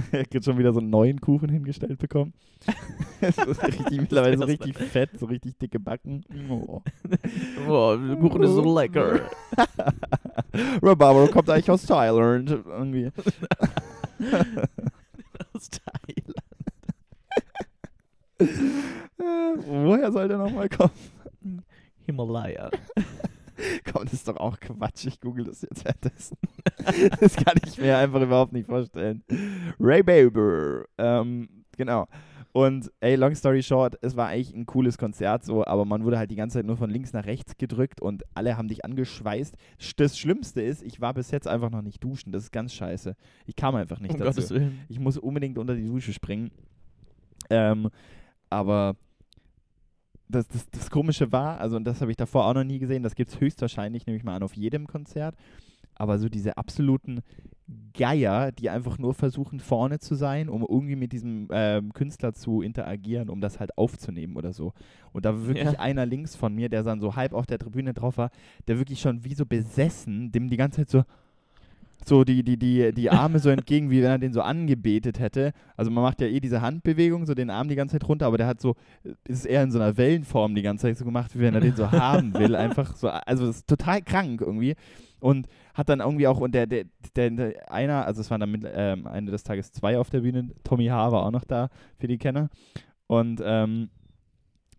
er 0.12 0.20
hat 0.20 0.44
schon 0.44 0.58
wieder 0.58 0.72
so 0.72 0.80
einen 0.80 0.90
neuen 0.90 1.20
Kuchen 1.20 1.48
hingestellt 1.48 1.98
bekommen. 1.98 2.32
so 3.20 3.42
richtig, 3.42 4.00
mittlerweile 4.00 4.38
so 4.38 4.44
richtig 4.44 4.76
fett, 4.76 5.10
so 5.18 5.26
richtig 5.26 5.58
dicke 5.58 5.78
Backen. 5.78 6.24
Oh. 6.48 6.82
oh, 7.68 7.96
der 7.96 8.16
Kuchen 8.16 8.42
ist 8.42 8.50
so 8.50 8.78
lecker. 8.78 9.20
Rhabarber 10.82 11.28
kommt 11.28 11.50
eigentlich 11.50 11.70
aus 11.70 11.82
Thailand. 11.82 12.50
Irgendwie. 12.50 13.10
aus 15.52 15.70
Thailand. 15.70 16.34
Woher 19.66 20.12
soll 20.12 20.28
der 20.28 20.38
nochmal 20.38 20.68
kommen? 20.68 21.62
Himalaya. 22.06 22.70
Komm, 23.92 24.04
das 24.04 24.14
ist 24.14 24.28
doch 24.28 24.36
auch 24.36 24.58
Quatsch. 24.58 25.06
Ich 25.06 25.20
google 25.20 25.44
das 25.44 25.62
jetzt 25.62 25.84
währenddessen. 25.84 26.36
das 27.20 27.36
kann 27.36 27.56
ich 27.66 27.78
mir 27.78 27.98
einfach 27.98 28.20
überhaupt 28.20 28.52
nicht 28.52 28.66
vorstellen. 28.66 29.22
Ray 29.78 30.02
Baber. 30.02 30.84
Ähm, 30.98 31.48
genau. 31.76 32.06
Und 32.52 32.90
ey, 32.98 33.14
long 33.14 33.34
story 33.36 33.62
short, 33.62 33.96
es 34.02 34.16
war 34.16 34.26
eigentlich 34.28 34.54
ein 34.54 34.66
cooles 34.66 34.98
Konzert 34.98 35.44
so, 35.44 35.64
aber 35.64 35.84
man 35.84 36.02
wurde 36.02 36.18
halt 36.18 36.32
die 36.32 36.36
ganze 36.36 36.58
Zeit 36.58 36.66
nur 36.66 36.76
von 36.76 36.90
links 36.90 37.12
nach 37.12 37.24
rechts 37.24 37.56
gedrückt 37.56 38.02
und 38.02 38.24
alle 38.34 38.56
haben 38.56 38.66
dich 38.66 38.84
angeschweißt. 38.84 39.54
Das 39.96 40.18
Schlimmste 40.18 40.60
ist, 40.60 40.82
ich 40.82 41.00
war 41.00 41.14
bis 41.14 41.30
jetzt 41.30 41.46
einfach 41.46 41.70
noch 41.70 41.82
nicht 41.82 42.02
duschen. 42.02 42.32
Das 42.32 42.44
ist 42.44 42.50
ganz 42.50 42.74
scheiße. 42.74 43.14
Ich 43.46 43.54
kam 43.54 43.76
einfach 43.76 44.00
nicht 44.00 44.14
um 44.14 44.20
dazu. 44.20 44.60
Ich 44.88 44.98
muss 44.98 45.16
unbedingt 45.16 45.58
unter 45.58 45.76
die 45.76 45.86
Dusche 45.86 46.12
springen. 46.12 46.50
Ähm, 47.50 47.88
aber 48.48 48.96
das, 50.30 50.48
das, 50.48 50.68
das 50.70 50.90
Komische 50.90 51.32
war, 51.32 51.60
also 51.60 51.76
und 51.76 51.84
das 51.84 52.00
habe 52.00 52.10
ich 52.10 52.16
davor 52.16 52.46
auch 52.46 52.54
noch 52.54 52.64
nie 52.64 52.78
gesehen, 52.78 53.02
das 53.02 53.14
gibt 53.14 53.30
es 53.32 53.40
höchstwahrscheinlich, 53.40 54.06
nehme 54.06 54.16
ich 54.16 54.24
mal 54.24 54.34
an, 54.36 54.42
auf 54.42 54.54
jedem 54.56 54.86
Konzert. 54.86 55.34
aber 55.94 56.18
so 56.18 56.28
diese 56.30 56.56
absoluten 56.56 57.20
Geier, 57.92 58.50
die 58.52 58.68
einfach 58.70 58.98
nur 58.98 59.14
versuchen, 59.14 59.60
vorne 59.60 59.98
zu 60.00 60.14
sein, 60.16 60.48
um 60.48 60.66
irgendwie 60.68 60.96
mit 60.96 61.12
diesem 61.12 61.46
ähm, 61.52 61.92
Künstler 61.92 62.32
zu 62.32 62.62
interagieren, 62.62 63.28
um 63.28 63.40
das 63.40 63.60
halt 63.60 63.76
aufzunehmen 63.78 64.36
oder 64.36 64.52
so. 64.52 64.72
Und 65.12 65.24
da 65.24 65.34
war 65.34 65.46
wirklich 65.46 65.72
Ja. 65.72 65.78
einer 65.78 66.04
links 66.06 66.34
von 66.34 66.52
mir, 66.54 66.68
der 66.68 66.82
dann 66.82 67.00
so 67.00 67.14
halb 67.14 67.32
auf 67.32 67.46
der 67.46 67.58
Tribüne 67.58 67.92
drauf 67.94 68.16
war, 68.18 68.30
der 68.66 68.78
wirklich 68.78 69.00
schon 69.00 69.24
wie 69.24 69.34
so 69.34 69.46
besessen, 69.46 70.32
dem 70.32 70.48
die 70.48 70.56
ganze 70.56 70.78
Zeit 70.78 70.88
so 70.90 71.04
so 72.06 72.24
die, 72.24 72.42
die, 72.42 72.56
die, 72.56 72.92
die 72.92 73.10
Arme 73.10 73.38
so 73.38 73.50
entgegen, 73.50 73.90
wie 73.90 74.02
wenn 74.02 74.10
er 74.10 74.18
den 74.18 74.32
so 74.32 74.42
angebetet 74.42 75.18
hätte. 75.18 75.52
Also 75.76 75.90
man 75.90 76.02
macht 76.02 76.20
ja 76.20 76.26
eh 76.26 76.40
diese 76.40 76.60
Handbewegung, 76.60 77.26
so 77.26 77.34
den 77.34 77.50
Arm 77.50 77.68
die 77.68 77.74
ganze 77.74 77.98
Zeit 77.98 78.08
runter, 78.08 78.26
aber 78.26 78.38
der 78.38 78.46
hat 78.46 78.60
so, 78.60 78.76
ist 79.26 79.46
eher 79.46 79.62
in 79.62 79.70
so 79.70 79.78
einer 79.78 79.96
Wellenform 79.96 80.54
die 80.54 80.62
ganze 80.62 80.86
Zeit 80.86 80.98
so 80.98 81.04
gemacht, 81.04 81.34
wie 81.34 81.40
wenn 81.40 81.54
er 81.54 81.60
den 81.60 81.76
so 81.76 81.90
haben 81.90 82.34
will. 82.34 82.56
Einfach 82.60 82.96
so, 82.96 83.08
also 83.08 83.48
ist 83.48 83.66
total 83.66 84.02
krank 84.02 84.40
irgendwie. 84.40 84.74
Und 85.20 85.48
hat 85.74 85.88
dann 85.90 86.00
irgendwie 86.00 86.26
auch, 86.26 86.40
und 86.40 86.54
der, 86.54 86.66
der, 86.66 86.84
der, 87.14 87.30
der 87.30 87.72
einer, 87.72 88.06
also 88.06 88.22
es 88.22 88.30
waren 88.30 88.40
dann 88.40 88.50
mit, 88.50 88.66
ähm, 88.72 89.06
Ende 89.06 89.32
des 89.32 89.42
Tages 89.42 89.70
zwei 89.70 89.98
auf 89.98 90.08
der 90.08 90.20
Bühne, 90.20 90.50
Tommy 90.64 90.86
H. 90.86 91.12
war 91.12 91.26
auch 91.26 91.30
noch 91.30 91.44
da, 91.44 91.68
für 91.98 92.06
die 92.06 92.16
Kenner. 92.16 92.48
Und 93.06 93.42
ähm, 93.44 93.90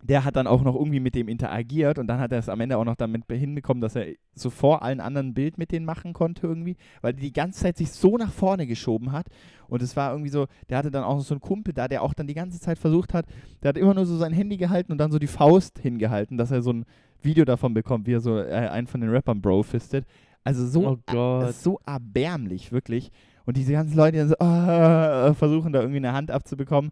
der 0.03 0.23
hat 0.23 0.35
dann 0.35 0.47
auch 0.47 0.63
noch 0.63 0.75
irgendwie 0.75 0.99
mit 0.99 1.15
dem 1.15 1.27
interagiert 1.27 1.99
und 1.99 2.07
dann 2.07 2.19
hat 2.19 2.31
er 2.31 2.39
es 2.39 2.49
am 2.49 2.59
Ende 2.59 2.77
auch 2.77 2.85
noch 2.85 2.95
damit 2.95 3.23
hinbekommen, 3.29 3.81
dass 3.81 3.95
er 3.95 4.07
so 4.33 4.49
vor 4.49 4.81
allen 4.81 4.99
anderen 4.99 5.29
ein 5.29 5.33
Bild 5.33 5.57
mit 5.57 5.71
denen 5.71 5.85
machen 5.85 6.13
konnte 6.13 6.47
irgendwie, 6.47 6.77
weil 7.01 7.13
die 7.13 7.21
die 7.21 7.33
ganze 7.33 7.61
Zeit 7.61 7.77
sich 7.77 7.91
so 7.91 8.17
nach 8.17 8.31
vorne 8.31 8.67
geschoben 8.67 9.11
hat 9.11 9.27
und 9.67 9.81
es 9.81 9.95
war 9.95 10.11
irgendwie 10.11 10.29
so, 10.29 10.47
der 10.69 10.77
hatte 10.77 10.91
dann 10.91 11.03
auch 11.03 11.15
noch 11.15 11.23
so 11.23 11.33
einen 11.33 11.41
Kumpel 11.41 11.73
da, 11.73 11.87
der 11.87 12.03
auch 12.03 12.13
dann 12.13 12.27
die 12.27 12.33
ganze 12.33 12.59
Zeit 12.59 12.77
versucht 12.77 13.13
hat, 13.13 13.25
der 13.63 13.69
hat 13.69 13.77
immer 13.77 13.93
nur 13.93 14.05
so 14.05 14.17
sein 14.17 14.33
Handy 14.33 14.57
gehalten 14.57 14.91
und 14.91 14.97
dann 14.97 15.11
so 15.11 15.19
die 15.19 15.27
Faust 15.27 15.79
hingehalten, 15.79 16.37
dass 16.37 16.51
er 16.51 16.61
so 16.61 16.73
ein 16.73 16.85
Video 17.21 17.45
davon 17.45 17.73
bekommt, 17.73 18.07
wie 18.07 18.13
er 18.13 18.21
so 18.21 18.37
äh, 18.37 18.51
einen 18.51 18.87
von 18.87 19.01
den 19.01 19.09
Rappern 19.09 19.41
Bro 19.41 19.63
fistet. 19.63 20.05
Also 20.43 20.65
so, 20.65 20.97
Oh 21.11 21.51
so 21.51 21.79
erbärmlich, 21.85 22.71
wirklich. 22.71 23.11
Und 23.45 23.57
diese 23.57 23.73
ganzen 23.73 23.95
Leute, 23.95 24.13
die 24.13 24.17
dann 24.17 24.29
so 24.29 24.39
ah, 24.39 25.33
versuchen, 25.37 25.71
da 25.71 25.81
irgendwie 25.81 25.97
eine 25.97 26.13
Hand 26.13 26.31
abzubekommen. 26.31 26.91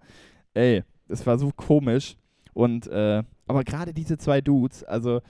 Ey, 0.53 0.83
es 1.07 1.25
war 1.25 1.37
so 1.37 1.51
komisch. 1.55 2.15
Und, 2.53 2.87
äh, 2.87 3.23
aber 3.47 3.63
gerade 3.63 3.93
diese 3.93 4.17
zwei 4.17 4.41
Dudes, 4.41 4.83
also 4.83 5.21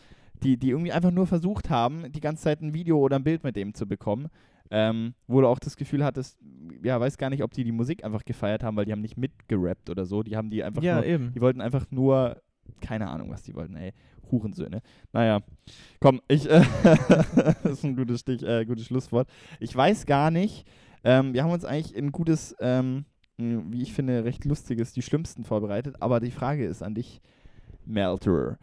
die, 0.43 0.57
die 0.57 0.69
irgendwie 0.69 0.91
einfach 0.91 1.11
nur 1.11 1.27
versucht 1.27 1.69
haben, 1.69 2.11
die 2.11 2.21
ganze 2.21 2.43
Zeit 2.43 2.61
ein 2.61 2.73
Video 2.73 2.97
oder 2.99 3.17
ein 3.17 3.23
Bild 3.23 3.43
mit 3.43 3.55
dem 3.55 3.73
zu 3.73 3.87
bekommen, 3.87 4.29
ähm, 4.71 5.13
wo 5.27 5.41
du 5.41 5.47
auch 5.47 5.59
das 5.59 5.75
Gefühl 5.75 6.03
hattest, 6.03 6.37
ja, 6.83 6.99
weiß 6.99 7.17
gar 7.17 7.29
nicht, 7.29 7.43
ob 7.43 7.51
die 7.53 7.63
die 7.63 7.71
Musik 7.71 8.03
einfach 8.03 8.23
gefeiert 8.23 8.63
haben, 8.63 8.77
weil 8.77 8.85
die 8.85 8.91
haben 8.91 9.01
nicht 9.01 9.17
mitgerappt 9.17 9.89
oder 9.89 10.05
so, 10.05 10.23
die 10.23 10.37
haben 10.37 10.49
die 10.49 10.63
einfach 10.63 10.83
ja, 10.83 10.95
nur, 10.95 11.05
eben. 11.05 11.33
die 11.33 11.41
wollten 11.41 11.61
einfach 11.61 11.85
nur, 11.89 12.41
keine 12.81 13.09
Ahnung, 13.09 13.29
was 13.31 13.41
die 13.41 13.55
wollten, 13.55 13.75
ey, 13.75 13.93
Hurensöhne. 14.31 14.81
Naja, 15.11 15.41
komm, 15.99 16.21
ich, 16.27 16.49
äh, 16.49 16.61
das 16.83 17.71
ist 17.71 17.83
ein 17.83 17.95
gutes 17.95 18.21
Stich, 18.21 18.43
äh, 18.43 18.63
gutes 18.65 18.85
Schlusswort. 18.85 19.27
Ich 19.59 19.75
weiß 19.75 20.05
gar 20.05 20.29
nicht, 20.29 20.67
ähm, 21.03 21.33
wir 21.33 21.43
haben 21.43 21.51
uns 21.51 21.65
eigentlich 21.65 21.97
ein 21.97 22.11
gutes, 22.11 22.55
ähm, 22.59 23.05
wie 23.39 23.81
ich 23.81 23.93
finde, 23.93 24.23
recht 24.23 24.45
lustiges, 24.45 24.93
die 24.93 25.01
schlimmsten 25.01 25.43
vorbereitet, 25.43 25.95
aber 25.99 26.19
die 26.19 26.31
Frage 26.31 26.65
ist 26.65 26.83
an 26.83 26.95
dich, 26.95 27.21
Melterer. 27.85 28.57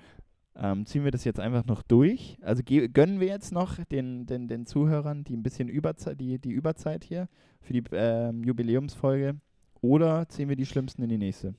Ähm, 0.55 0.87
ziehen 0.87 1.05
wir 1.05 1.11
das 1.11 1.25
jetzt 1.25 1.41
einfach 1.41 1.67
noch 1.67 1.83
durch? 1.83 2.39
Also 2.41 2.63
gönnen 2.65 3.21
wir 3.21 3.27
jetzt 3.27 3.53
noch 3.53 3.85
den, 3.85 4.27
den, 4.27 4.49
den 4.49 4.65
Zuhörern 4.65 5.25
die 5.25 5.37
ein 5.37 5.43
bisschen 5.43 5.69
Überzeit, 5.69 6.21
die, 6.21 6.39
die 6.39 6.53
Überzeit 6.53 7.05
hier 7.05 7.29
für 7.61 7.75
die 7.75 7.85
ähm, 7.93 8.43
Jubiläumsfolge 8.43 9.37
oder 9.83 10.29
ziehen 10.29 10.49
wir 10.49 10.57
die 10.57 10.65
schlimmsten 10.65 11.03
in 11.03 11.11
die 11.11 11.19
nächste? 11.19 11.55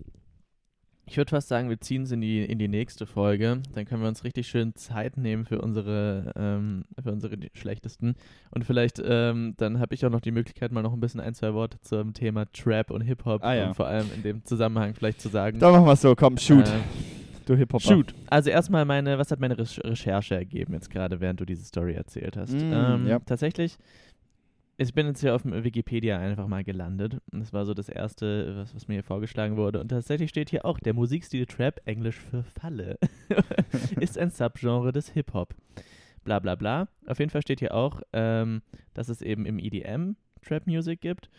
Ich 1.10 1.16
würde 1.16 1.30
fast 1.30 1.48
sagen, 1.48 1.70
wir 1.70 1.80
ziehen 1.80 2.04
es 2.04 2.12
in 2.12 2.20
die, 2.20 2.44
in 2.44 2.60
die 2.60 2.68
nächste 2.68 3.06
Folge. 3.06 3.62
Dann 3.74 3.86
können 3.86 4.02
wir 4.02 4.10
uns 4.10 4.26
richtig 4.26 4.48
schön 4.48 4.76
Zeit 4.76 5.16
nehmen 5.16 5.46
für 5.46 5.62
unsere, 5.62 6.34
ähm, 6.36 6.84
für 7.02 7.12
unsere 7.12 7.38
schlechtesten. 7.54 8.16
Und 8.52 8.66
vielleicht, 8.66 9.02
ähm, 9.04 9.54
dann 9.58 9.80
habe 9.80 9.96
ich 9.96 10.06
auch 10.06 10.10
noch 10.10 10.20
die 10.20 10.32
Möglichkeit, 10.32 10.74
mal 10.74 10.82
noch 10.84 10.92
ein 10.94 11.00
bisschen 11.00 11.22
ein, 11.22 11.34
zwei 11.34 11.54
Worte 11.54 11.80
zum 11.80 12.14
Thema 12.14 12.46
Trap 12.52 12.92
und 12.92 13.02
Hip-Hop 13.02 13.42
Ah, 13.44 13.54
ja. 13.56 13.68
und 13.70 13.76
vor 13.76 13.88
allem 13.88 14.08
in 14.16 14.24
dem 14.24 14.44
Zusammenhang 14.44 14.94
vielleicht 14.96 15.22
zu 15.22 15.30
sagen. 15.30 15.60
Dann 15.60 15.72
machen 15.72 15.86
wir 15.86 15.94
es 15.94 16.02
so, 16.02 16.14
komm, 16.14 16.38
shoot, 16.38 16.68
Äh, 16.68 16.72
du 17.46 17.56
Hip-Hopper. 17.56 17.80
Shoot. 17.88 18.14
Also 18.30 18.50
erstmal 18.50 18.84
meine, 18.84 19.18
was 19.18 19.32
hat 19.32 19.40
meine 19.40 19.58
Recher- 19.58 19.86
Recherche 19.86 20.36
ergeben 20.36 20.74
jetzt 20.74 20.90
gerade, 20.90 21.22
während 21.22 21.40
du 21.40 21.46
diese 21.46 21.64
Story 21.64 21.94
erzählt 21.94 22.36
hast? 22.36 22.52
Mm, 22.54 22.74
ähm, 22.74 23.08
ja. 23.08 23.20
Tatsächlich, 23.20 23.78
ich 24.78 24.94
bin 24.94 25.08
jetzt 25.08 25.22
hier 25.22 25.34
auf 25.34 25.42
dem 25.42 25.64
Wikipedia 25.64 26.20
einfach 26.20 26.48
mal 26.48 26.64
gelandet. 26.64 27.20
Das 27.32 27.52
war 27.52 27.66
so 27.66 27.74
das 27.74 27.90
erste, 27.90 28.58
was, 28.58 28.76
was 28.76 28.88
mir 28.88 28.96
hier 28.96 29.04
vorgeschlagen 29.04 29.58
wurde. 29.58 29.80
Und 29.82 29.90
tatsächlich 29.90 30.30
steht 30.30 30.50
hier 30.50 30.66
auch, 30.66 30.80
der 30.80 30.94
Musikstil 30.94 31.46
Trap, 31.46 31.82
Englisch 31.86 32.18
für 32.20 32.44
Falle, 32.44 33.00
ist 34.00 34.18
ein 34.18 34.30
Subgenre 34.30 34.92
des 34.92 35.10
Hip-Hop. 35.10 35.56
Bla 36.24 36.40
bla 36.40 36.56
bla. 36.56 36.90
Auf 37.08 37.20
jeden 37.20 37.32
Fall 37.32 37.42
steht 37.42 37.60
hier 37.60 37.74
auch, 37.74 38.02
ähm, 38.14 38.62
dass 38.94 39.10
es 39.10 39.22
eben 39.22 39.46
im 39.46 39.60
EDM 39.60 40.16
Trap 40.44 40.68
Music 40.68 41.02
gibt. 41.02 41.30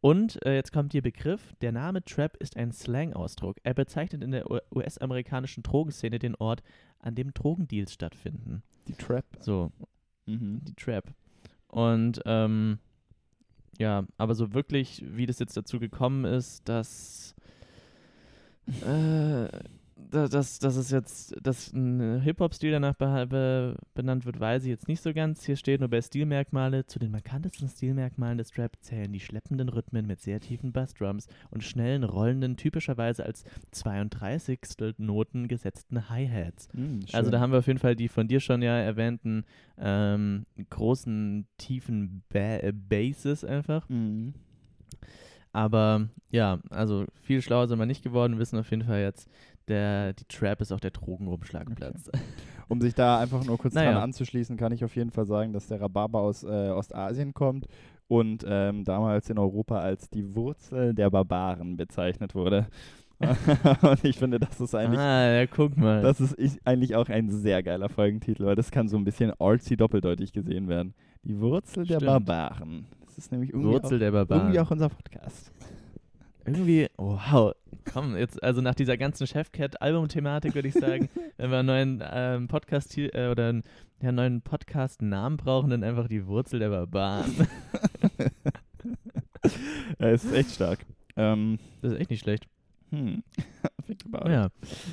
Und 0.00 0.44
äh, 0.46 0.54
jetzt 0.54 0.72
kommt 0.72 0.94
ihr 0.94 1.02
Begriff, 1.02 1.54
der 1.60 1.72
Name 1.72 2.02
Trap 2.04 2.36
ist 2.36 2.56
ein 2.56 2.70
Slang-Ausdruck. 2.72 3.56
Er 3.64 3.74
bezeichnet 3.74 4.22
in 4.22 4.30
der 4.30 4.48
US-amerikanischen 4.74 5.62
Drogenszene 5.62 6.18
den 6.18 6.34
Ort, 6.36 6.62
an 7.00 7.14
dem 7.14 7.34
Drogendeals 7.34 7.92
stattfinden. 7.92 8.62
Die 8.88 8.94
Trap. 8.94 9.24
So, 9.40 9.72
Mhm. 10.26 10.60
die 10.64 10.74
Trap. 10.74 11.12
Und 11.68 12.20
ähm, 12.24 12.78
ja, 13.78 14.06
aber 14.18 14.34
so 14.34 14.54
wirklich, 14.54 15.04
wie 15.06 15.26
das 15.26 15.38
jetzt 15.38 15.56
dazu 15.56 15.78
gekommen 15.78 16.24
ist, 16.24 16.68
dass 16.68 17.34
äh, 18.66 19.48
dass, 20.10 20.58
dass 20.58 20.76
es 20.76 20.90
jetzt, 20.90 21.34
dass 21.42 21.72
ein 21.72 22.20
Hip-Hop-Stil 22.20 22.70
danach 22.70 22.94
benannt 22.94 24.26
wird, 24.26 24.38
weiß 24.38 24.64
ich 24.64 24.68
jetzt 24.68 24.88
nicht 24.88 25.02
so 25.02 25.14
ganz. 25.14 25.44
Hier 25.44 25.56
steht 25.56 25.80
nur 25.80 25.88
bei 25.88 26.02
Stilmerkmale, 26.02 26.86
zu 26.86 26.98
den 26.98 27.10
markantesten 27.10 27.68
Stilmerkmalen 27.68 28.38
des 28.38 28.50
Trap 28.50 28.72
zählen 28.80 29.12
die 29.12 29.20
schleppenden 29.20 29.68
Rhythmen 29.68 30.06
mit 30.06 30.20
sehr 30.20 30.40
tiefen 30.40 30.72
Bassdrums 30.72 31.28
und 31.50 31.64
schnellen, 31.64 32.04
rollenden, 32.04 32.56
typischerweise 32.56 33.24
als 33.24 33.44
32. 33.72 34.60
Noten 34.98 35.48
gesetzten 35.48 36.08
Hi-Hats. 36.10 36.68
Mhm, 36.74 37.00
Also 37.12 37.30
da 37.30 37.40
haben 37.40 37.52
wir 37.52 37.60
auf 37.60 37.66
jeden 37.66 37.78
Fall 37.78 37.96
die 37.96 38.08
von 38.08 38.28
dir 38.28 38.40
schon 38.40 38.62
ja 38.62 38.76
erwähnten 38.78 39.44
ähm, 39.78 40.46
großen, 40.68 41.46
tiefen 41.56 42.22
ba 42.28 42.56
äh, 42.58 42.72
Basses 42.72 43.44
einfach. 43.44 43.88
Mhm. 43.88 44.34
Aber 45.56 46.10
ja, 46.30 46.58
also 46.68 47.06
viel 47.22 47.40
schlauer 47.40 47.66
sind 47.66 47.78
wir 47.78 47.86
nicht 47.86 48.04
geworden, 48.04 48.34
Wir 48.34 48.40
wissen 48.40 48.58
auf 48.58 48.70
jeden 48.70 48.84
Fall 48.84 49.00
jetzt, 49.00 49.26
der, 49.68 50.12
die 50.12 50.26
Trap 50.26 50.60
ist 50.60 50.70
auch 50.70 50.80
der 50.80 50.90
Drogenumschlagplatz. 50.90 52.10
Um 52.68 52.82
sich 52.82 52.94
da 52.94 53.20
einfach 53.20 53.42
nur 53.42 53.56
kurz 53.56 53.72
Naja. 53.72 53.92
dran 53.92 54.02
anzuschließen, 54.02 54.58
kann 54.58 54.72
ich 54.72 54.84
auf 54.84 54.94
jeden 54.96 55.10
Fall 55.12 55.24
sagen, 55.24 55.54
dass 55.54 55.66
der 55.66 55.80
Rhabarber 55.80 56.20
aus 56.20 56.42
äh, 56.44 56.68
Ostasien 56.68 57.32
kommt 57.32 57.68
und 58.06 58.44
ähm, 58.46 58.84
damals 58.84 59.30
in 59.30 59.38
Europa 59.38 59.78
als 59.78 60.10
die 60.10 60.34
Wurzel 60.34 60.92
der 60.92 61.08
Barbaren 61.08 61.78
bezeichnet 61.78 62.34
wurde. 62.34 62.66
und 63.80 64.04
ich 64.04 64.18
finde, 64.18 64.38
das 64.38 64.60
ist 64.60 64.74
eigentlich, 64.74 65.00
ah, 65.00 65.32
ja, 65.40 65.46
guck 65.46 65.74
mal. 65.78 66.02
das 66.02 66.20
ist 66.20 66.38
ich, 66.38 66.58
eigentlich 66.66 66.96
auch 66.96 67.08
ein 67.08 67.30
sehr 67.30 67.62
geiler 67.62 67.88
Folgentitel, 67.88 68.44
weil 68.44 68.56
das 68.56 68.70
kann 68.70 68.88
so 68.88 68.98
ein 68.98 69.04
bisschen 69.04 69.32
artsy 69.38 69.74
doppeldeutig 69.78 70.34
gesehen 70.34 70.68
werden. 70.68 70.92
Die 71.22 71.40
Wurzel 71.40 71.86
der 71.86 71.94
Stimmt. 71.94 72.26
Barbaren. 72.26 72.86
Das 73.16 73.24
ist 73.24 73.32
nämlich 73.32 73.50
irgendwie, 73.50 73.70
Wurzel 73.70 73.96
auch, 73.96 73.98
der 73.98 74.10
Barbaren. 74.12 74.42
irgendwie 74.42 74.60
auch 74.60 74.70
unser 74.70 74.90
Podcast. 74.90 75.50
Irgendwie, 76.44 76.86
wow, 76.98 77.54
komm, 77.90 78.14
jetzt, 78.14 78.42
also 78.42 78.60
nach 78.60 78.74
dieser 78.74 78.98
ganzen 78.98 79.26
Chefcat-Album-Thematik 79.26 80.54
würde 80.54 80.68
ich 80.68 80.74
sagen, 80.74 81.08
wenn 81.38 81.50
wir 81.50 81.58
einen 81.58 81.66
neuen 81.66 82.02
ähm, 82.12 82.46
Podcast 82.46 82.96
äh, 82.98 83.28
oder 83.30 83.48
einen, 83.48 83.62
ja, 84.02 84.12
neuen 84.12 84.42
Podcast-Namen 84.42 85.38
brauchen, 85.38 85.70
dann 85.70 85.82
einfach 85.82 86.08
die 86.08 86.26
Wurzel 86.26 86.60
der 86.60 86.68
Barbaren. 86.68 87.34
Er 89.98 90.12
ist 90.12 90.30
echt 90.32 90.50
stark. 90.50 90.80
Ähm, 91.16 91.58
Das 91.80 91.92
ist 91.92 92.00
echt 92.00 92.10
nicht 92.10 92.20
schlecht. 92.20 92.48
Hm. 92.90 93.22
Ja. 94.26 94.48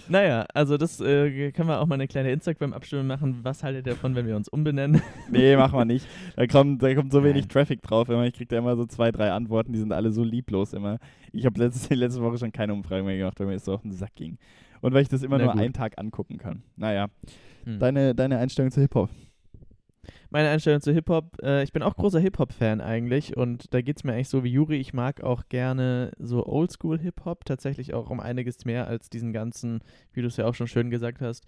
Naja, 0.08 0.46
also 0.54 0.78
das 0.78 1.00
äh, 1.02 1.52
können 1.52 1.68
wir 1.68 1.80
auch 1.80 1.88
mal 1.88 1.96
eine 1.96 2.08
kleine 2.08 2.32
Instagram-Abstimmung 2.32 3.08
machen. 3.08 3.40
Was 3.42 3.64
haltet 3.64 3.88
ihr 3.88 3.94
davon, 3.94 4.16
wenn 4.16 4.28
wir 4.28 4.36
uns 4.36 4.48
umbenennen? 4.50 5.02
Nee, 5.32 5.56
machen 5.58 5.78
wir 5.80 5.86
nicht. 5.86 6.08
Da 6.36 6.46
kommt, 6.48 6.84
da 6.84 6.94
kommt 6.94 7.12
so 7.12 7.24
wenig. 7.24 7.48
Traffic 7.48 7.82
drauf. 7.82 8.10
Immer. 8.10 8.26
Ich 8.26 8.34
kriege 8.34 8.48
da 8.50 8.58
immer 8.58 8.76
so 8.76 8.86
zwei, 8.86 9.12
drei 9.12 9.32
Antworten, 9.32 9.74
die 9.74 9.80
sind 9.80 9.92
alle 9.94 10.12
so 10.12 10.24
lieblos 10.24 10.74
immer. 10.74 11.00
Ich 11.32 11.46
habe 11.46 11.60
letzte, 11.60 11.96
letzte 11.96 12.22
Woche 12.22 12.38
schon 12.38 12.52
keine 12.52 12.74
Umfrage 12.74 13.04
mehr 13.04 13.18
gemacht, 13.18 13.40
weil 13.40 13.48
mir 13.48 13.54
das 13.54 13.66
so 13.66 13.74
auf 13.74 13.82
den 13.82 13.94
Sack 13.94 14.14
ging. 14.16 14.38
Und 14.82 14.94
weil 14.94 15.02
ich 15.02 15.10
das 15.10 15.24
immer 15.24 15.38
Na 15.38 15.46
nur 15.46 15.54
gut. 15.54 15.62
einen 15.62 15.74
Tag 15.74 15.98
angucken 15.98 16.38
kann. 16.38 16.62
Naja, 16.76 17.08
Hm. 17.66 17.80
deine, 17.80 18.14
deine 18.14 18.38
Einstellung 18.40 18.72
zu 18.72 18.82
Hip-Hop. 18.82 19.10
Meine 20.30 20.50
Einstellung 20.50 20.82
zu 20.82 20.92
Hip-Hop, 20.92 21.38
äh, 21.42 21.64
ich 21.64 21.72
bin 21.72 21.84
auch 21.84 21.96
großer 21.96 22.20
Hip-Hop-Fan 22.20 22.82
eigentlich 22.82 23.38
und 23.38 23.74
da 23.74 23.82
geht 23.82 23.98
es 23.98 24.04
mir 24.04 24.14
eigentlich 24.14 24.30
so 24.30 24.44
wie 24.44 24.52
Juri. 24.52 24.78
Ich 24.78 24.94
mag 24.94 25.22
auch 25.22 25.44
gerne 25.50 26.12
so 26.20 26.46
Oldschool-Hip-Hop, 26.46 27.46
tatsächlich 27.46 27.94
auch 27.94 28.10
um 28.10 28.20
einiges 28.20 28.66
mehr 28.66 28.88
als 28.88 29.10
diesen 29.10 29.34
ganzen, 29.34 29.82
wie 30.14 30.22
du 30.22 30.28
es 30.28 30.38
ja 30.38 30.46
auch 30.46 30.56
schon 30.56 30.68
schön 30.68 30.90
gesagt 30.90 31.22
hast, 31.22 31.46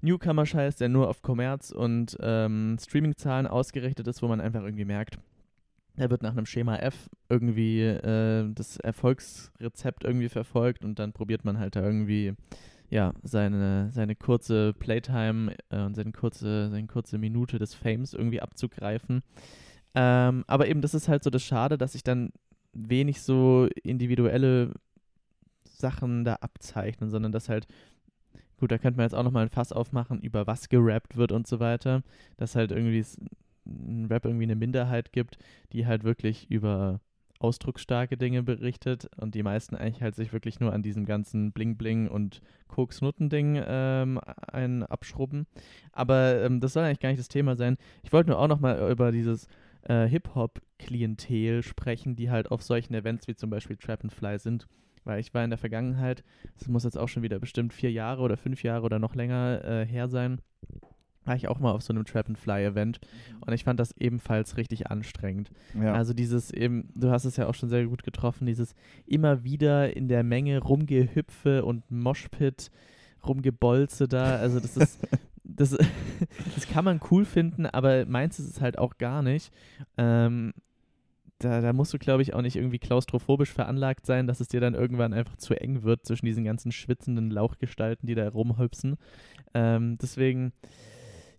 Newcomer-Scheiß, 0.00 0.76
der 0.76 0.88
nur 0.88 1.08
auf 1.08 1.22
Kommerz 1.22 1.70
und 1.70 2.16
ähm, 2.20 2.76
Streaming-Zahlen 2.80 3.46
ausgerichtet 3.46 4.06
ist, 4.06 4.22
wo 4.22 4.28
man 4.28 4.40
einfach 4.40 4.62
irgendwie 4.62 4.84
merkt, 4.84 5.18
er 5.96 6.10
wird 6.10 6.22
nach 6.22 6.32
einem 6.32 6.46
Schema 6.46 6.76
F 6.76 7.08
irgendwie 7.28 7.82
äh, 7.82 8.50
das 8.52 8.78
Erfolgsrezept 8.78 10.04
irgendwie 10.04 10.28
verfolgt 10.28 10.84
und 10.84 10.98
dann 10.98 11.12
probiert 11.12 11.44
man 11.44 11.58
halt 11.58 11.76
da 11.76 11.82
irgendwie 11.82 12.34
ja, 12.90 13.12
seine, 13.22 13.90
seine 13.90 14.14
kurze 14.14 14.72
Playtime 14.74 15.56
äh, 15.70 15.82
und 15.82 15.94
seine 15.94 16.12
kurze, 16.12 16.70
seine 16.70 16.86
kurze 16.86 17.18
Minute 17.18 17.58
des 17.58 17.74
Fames 17.74 18.14
irgendwie 18.14 18.40
abzugreifen. 18.40 19.22
Ähm, 19.94 20.44
aber 20.46 20.68
eben, 20.68 20.80
das 20.80 20.94
ist 20.94 21.08
halt 21.08 21.22
so 21.22 21.30
das 21.30 21.42
Schade, 21.42 21.78
dass 21.78 21.92
sich 21.92 22.02
dann 22.02 22.32
wenig 22.72 23.22
so 23.22 23.68
individuelle 23.82 24.72
Sachen 25.64 26.24
da 26.24 26.34
abzeichnen, 26.36 27.10
sondern 27.10 27.32
dass 27.32 27.48
halt, 27.48 27.66
gut, 28.58 28.70
da 28.72 28.78
könnte 28.78 28.96
man 28.96 29.04
jetzt 29.04 29.14
auch 29.14 29.22
nochmal 29.22 29.44
ein 29.44 29.50
Fass 29.50 29.72
aufmachen, 29.72 30.20
über 30.20 30.46
was 30.46 30.68
gerappt 30.68 31.16
wird 31.16 31.32
und 31.32 31.46
so 31.46 31.60
weiter, 31.60 32.02
dass 32.36 32.56
halt 32.56 32.72
irgendwie 32.72 33.04
ein 33.66 34.06
Rap 34.06 34.24
irgendwie 34.24 34.44
eine 34.44 34.56
Minderheit 34.56 35.12
gibt, 35.12 35.38
die 35.72 35.86
halt 35.86 36.04
wirklich 36.04 36.50
über 36.50 37.00
ausdrucksstarke 37.44 38.16
Dinge 38.16 38.42
berichtet 38.42 39.10
und 39.18 39.34
die 39.34 39.42
meisten 39.42 39.76
eigentlich 39.76 40.02
halt 40.02 40.14
sich 40.14 40.32
wirklich 40.32 40.60
nur 40.60 40.72
an 40.72 40.82
diesem 40.82 41.04
ganzen 41.04 41.52
Bling-Bling 41.52 42.08
und 42.08 42.40
Koks-Nutten-Ding 42.68 43.62
ähm, 43.66 44.18
einen 44.50 44.82
abschrubben. 44.82 45.46
Aber 45.92 46.42
ähm, 46.42 46.60
das 46.60 46.72
soll 46.72 46.84
eigentlich 46.84 47.00
gar 47.00 47.10
nicht 47.10 47.20
das 47.20 47.28
Thema 47.28 47.54
sein. 47.54 47.76
Ich 48.02 48.14
wollte 48.14 48.30
nur 48.30 48.38
auch 48.38 48.48
nochmal 48.48 48.90
über 48.90 49.12
dieses 49.12 49.46
äh, 49.82 50.06
Hip-Hop-Klientel 50.06 51.62
sprechen, 51.62 52.16
die 52.16 52.30
halt 52.30 52.50
auf 52.50 52.62
solchen 52.62 52.94
Events 52.94 53.28
wie 53.28 53.34
zum 53.36 53.50
Beispiel 53.50 53.76
Trap 53.76 54.04
and 54.04 54.12
Fly 54.12 54.38
sind. 54.38 54.66
Weil 55.04 55.20
ich 55.20 55.34
war 55.34 55.44
in 55.44 55.50
der 55.50 55.58
Vergangenheit, 55.58 56.24
das 56.58 56.68
muss 56.68 56.84
jetzt 56.84 56.96
auch 56.96 57.08
schon 57.08 57.22
wieder 57.22 57.38
bestimmt 57.38 57.74
vier 57.74 57.92
Jahre 57.92 58.22
oder 58.22 58.38
fünf 58.38 58.62
Jahre 58.62 58.86
oder 58.86 58.98
noch 58.98 59.14
länger 59.14 59.62
äh, 59.62 59.86
her 59.86 60.08
sein, 60.08 60.40
war 61.24 61.36
ich 61.36 61.48
auch 61.48 61.58
mal 61.58 61.72
auf 61.72 61.82
so 61.82 61.92
einem 61.92 62.04
Trap 62.04 62.28
and 62.28 62.38
Fly 62.38 62.64
Event 62.64 63.00
und 63.44 63.52
ich 63.52 63.64
fand 63.64 63.80
das 63.80 63.92
ebenfalls 63.98 64.56
richtig 64.56 64.90
anstrengend. 64.90 65.50
Ja. 65.80 65.94
Also 65.94 66.14
dieses 66.14 66.50
eben, 66.50 66.88
du 66.94 67.10
hast 67.10 67.24
es 67.24 67.36
ja 67.36 67.46
auch 67.46 67.54
schon 67.54 67.68
sehr 67.68 67.86
gut 67.86 68.02
getroffen, 68.02 68.46
dieses 68.46 68.74
immer 69.06 69.44
wieder 69.44 69.96
in 69.96 70.08
der 70.08 70.22
Menge 70.22 70.58
rumgehüpfe 70.60 71.64
und 71.64 71.90
Moshpit 71.90 72.70
rumgebolze 73.26 74.06
da, 74.06 74.36
also 74.36 74.60
das 74.60 74.76
ist 74.76 75.00
das, 75.44 75.76
das 76.54 76.68
kann 76.68 76.84
man 76.84 77.00
cool 77.10 77.24
finden, 77.24 77.66
aber 77.66 78.06
meins 78.06 78.38
ist 78.38 78.48
es 78.48 78.60
halt 78.60 78.78
auch 78.78 78.98
gar 78.98 79.22
nicht. 79.22 79.52
Ähm, 79.96 80.52
da, 81.38 81.60
da 81.60 81.72
musst 81.72 81.92
du, 81.92 81.98
glaube 81.98 82.22
ich, 82.22 82.32
auch 82.32 82.42
nicht 82.42 82.56
irgendwie 82.56 82.78
klaustrophobisch 82.78 83.52
veranlagt 83.52 84.06
sein, 84.06 84.26
dass 84.26 84.40
es 84.40 84.48
dir 84.48 84.60
dann 84.60 84.74
irgendwann 84.74 85.12
einfach 85.12 85.36
zu 85.36 85.54
eng 85.54 85.82
wird 85.82 86.04
zwischen 86.04 86.26
diesen 86.26 86.44
ganzen 86.44 86.72
schwitzenden 86.72 87.30
Lauchgestalten, 87.30 88.06
die 88.06 88.14
da 88.14 88.28
rumhüpsen. 88.28 88.96
Ähm, 89.52 89.98
deswegen, 90.00 90.52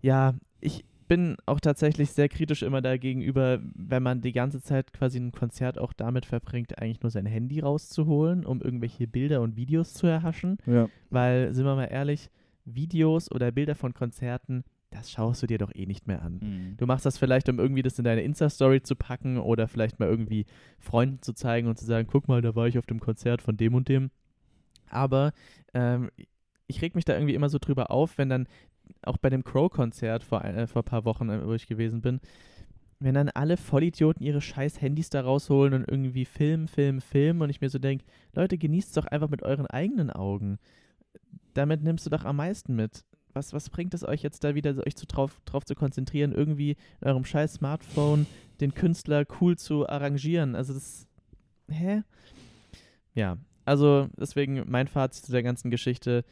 ja, 0.05 0.35
ich 0.61 0.85
bin 1.07 1.35
auch 1.47 1.59
tatsächlich 1.59 2.11
sehr 2.11 2.29
kritisch 2.29 2.61
immer 2.61 2.81
dagegenüber, 2.81 3.59
wenn 3.73 4.03
man 4.03 4.21
die 4.21 4.33
ganze 4.33 4.61
Zeit 4.61 4.93
quasi 4.93 5.19
ein 5.19 5.31
Konzert 5.31 5.79
auch 5.79 5.93
damit 5.93 6.27
verbringt, 6.27 6.77
eigentlich 6.77 7.01
nur 7.01 7.09
sein 7.09 7.25
Handy 7.25 7.59
rauszuholen, 7.59 8.45
um 8.45 8.61
irgendwelche 8.61 9.07
Bilder 9.07 9.41
und 9.41 9.55
Videos 9.55 9.93
zu 9.95 10.05
erhaschen. 10.05 10.57
ja. 10.67 10.89
Weil, 11.09 11.53
sind 11.55 11.65
wir 11.65 11.75
mal 11.75 11.85
ehrlich, 11.85 12.29
Videos 12.65 13.31
oder 13.31 13.51
Bilder 13.51 13.73
von 13.73 13.95
Konzerten, 13.95 14.63
das 14.91 15.11
schaust 15.11 15.41
du 15.41 15.47
dir 15.47 15.57
doch 15.57 15.73
eh 15.73 15.87
nicht 15.87 16.05
mehr 16.05 16.21
an. 16.21 16.39
Mhm. 16.41 16.77
Du 16.77 16.85
machst 16.85 17.05
das 17.05 17.17
vielleicht, 17.17 17.49
um 17.49 17.57
irgendwie 17.59 17.81
das 17.81 17.97
in 17.97 18.05
deine 18.05 18.21
Insta-Story 18.21 18.81
zu 18.83 18.95
packen 18.95 19.39
oder 19.39 19.67
vielleicht 19.67 19.99
mal 19.99 20.07
irgendwie 20.07 20.45
Freunden 20.77 21.21
zu 21.23 21.33
zeigen 21.33 21.67
und 21.67 21.79
zu 21.79 21.85
sagen, 21.85 22.07
guck 22.09 22.27
mal, 22.27 22.43
da 22.43 22.55
war 22.55 22.67
ich 22.67 22.77
auf 22.77 22.85
dem 22.85 22.99
Konzert 22.99 23.41
von 23.41 23.57
dem 23.57 23.73
und 23.73 23.89
dem. 23.89 24.11
Aber 24.89 25.33
ähm, 25.73 26.11
ich 26.67 26.81
reg 26.81 26.95
mich 26.95 27.05
da 27.05 27.13
irgendwie 27.13 27.33
immer 27.33 27.49
so 27.49 27.57
drüber 27.59 27.91
auf, 27.91 28.17
wenn 28.19 28.29
dann 28.29 28.47
auch 29.03 29.17
bei 29.17 29.29
dem 29.29 29.43
Crow-Konzert 29.43 30.23
vor, 30.23 30.41
ein- 30.41 30.55
äh, 30.55 30.67
vor 30.67 30.81
ein 30.81 30.85
paar 30.85 31.05
Wochen, 31.05 31.29
äh, 31.29 31.45
wo 31.45 31.53
ich 31.53 31.67
gewesen 31.67 32.01
bin, 32.01 32.19
wenn 32.99 33.13
dann 33.15 33.29
alle 33.29 33.57
Vollidioten 33.57 34.25
ihre 34.25 34.41
scheiß 34.41 34.81
Handys 34.81 35.09
da 35.09 35.21
rausholen 35.21 35.73
und 35.73 35.89
irgendwie 35.89 36.25
filmen, 36.25 36.67
filmen, 36.67 37.01
filmen 37.01 37.41
und 37.41 37.49
ich 37.49 37.61
mir 37.61 37.69
so 37.69 37.77
denke, 37.79 38.05
Leute, 38.33 38.57
genießt 38.57 38.87
es 38.89 38.93
doch 38.93 39.05
einfach 39.05 39.29
mit 39.29 39.43
euren 39.43 39.67
eigenen 39.67 40.09
Augen. 40.09 40.57
Damit 41.53 41.83
nimmst 41.83 42.05
du 42.05 42.09
doch 42.09 42.25
am 42.25 42.37
meisten 42.37 42.75
mit. 42.75 43.03
Was, 43.33 43.51
was 43.51 43.69
bringt 43.69 43.93
es 43.93 44.07
euch 44.07 44.23
jetzt 44.23 44.45
da 44.45 44.55
wieder, 44.55 44.75
euch 44.87 44.95
zu 44.95 45.05
drauf, 45.05 45.41
drauf 45.43 45.65
zu 45.65 45.75
konzentrieren, 45.75 46.31
irgendwie 46.31 46.77
in 47.01 47.07
eurem 47.07 47.25
scheiß 47.25 47.55
Smartphone 47.55 48.27
den 48.61 48.73
Künstler 48.73 49.25
cool 49.41 49.57
zu 49.57 49.87
arrangieren? 49.89 50.55
Also 50.55 50.73
das, 50.73 51.05
hä? 51.69 52.03
Ja, 53.13 53.37
also 53.65 54.07
deswegen 54.17 54.63
mein 54.67 54.87
Fazit 54.87 55.25
zu 55.25 55.31
der 55.33 55.43
ganzen 55.43 55.69
Geschichte. 55.69 56.23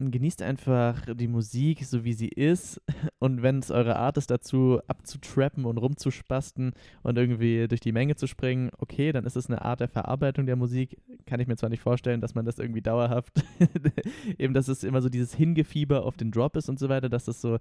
Genießt 0.00 0.42
einfach 0.42 1.06
die 1.12 1.26
Musik, 1.26 1.84
so 1.84 2.04
wie 2.04 2.12
sie 2.12 2.28
ist. 2.28 2.80
Und 3.18 3.42
wenn 3.42 3.58
es 3.58 3.72
eure 3.72 3.96
Art 3.96 4.16
ist, 4.16 4.30
dazu 4.30 4.80
abzutrappen 4.86 5.64
und 5.64 5.76
rumzuspasten 5.76 6.72
und 7.02 7.18
irgendwie 7.18 7.66
durch 7.66 7.80
die 7.80 7.90
Menge 7.90 8.14
zu 8.14 8.28
springen, 8.28 8.70
okay, 8.78 9.10
dann 9.10 9.24
ist 9.24 9.36
es 9.36 9.48
eine 9.48 9.62
Art 9.62 9.80
der 9.80 9.88
Verarbeitung 9.88 10.46
der 10.46 10.54
Musik. 10.54 10.98
Kann 11.26 11.40
ich 11.40 11.48
mir 11.48 11.56
zwar 11.56 11.68
nicht 11.68 11.82
vorstellen, 11.82 12.20
dass 12.20 12.36
man 12.36 12.44
das 12.44 12.60
irgendwie 12.60 12.80
dauerhaft, 12.80 13.42
eben, 14.38 14.54
dass 14.54 14.68
es 14.68 14.84
immer 14.84 15.02
so 15.02 15.08
dieses 15.08 15.34
Hingefieber 15.34 16.04
auf 16.04 16.16
den 16.16 16.30
Drop 16.30 16.54
ist 16.54 16.68
und 16.68 16.78
so 16.78 16.88
weiter, 16.88 17.08
dass 17.08 17.24
das 17.24 17.40
so 17.40 17.58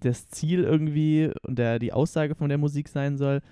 das 0.00 0.28
Ziel 0.28 0.64
irgendwie 0.64 1.30
und 1.42 1.58
der, 1.58 1.78
die 1.78 1.92
Aussage 1.92 2.34
von 2.34 2.48
der 2.48 2.58
Musik 2.58 2.88
sein 2.88 3.18
soll. 3.18 3.42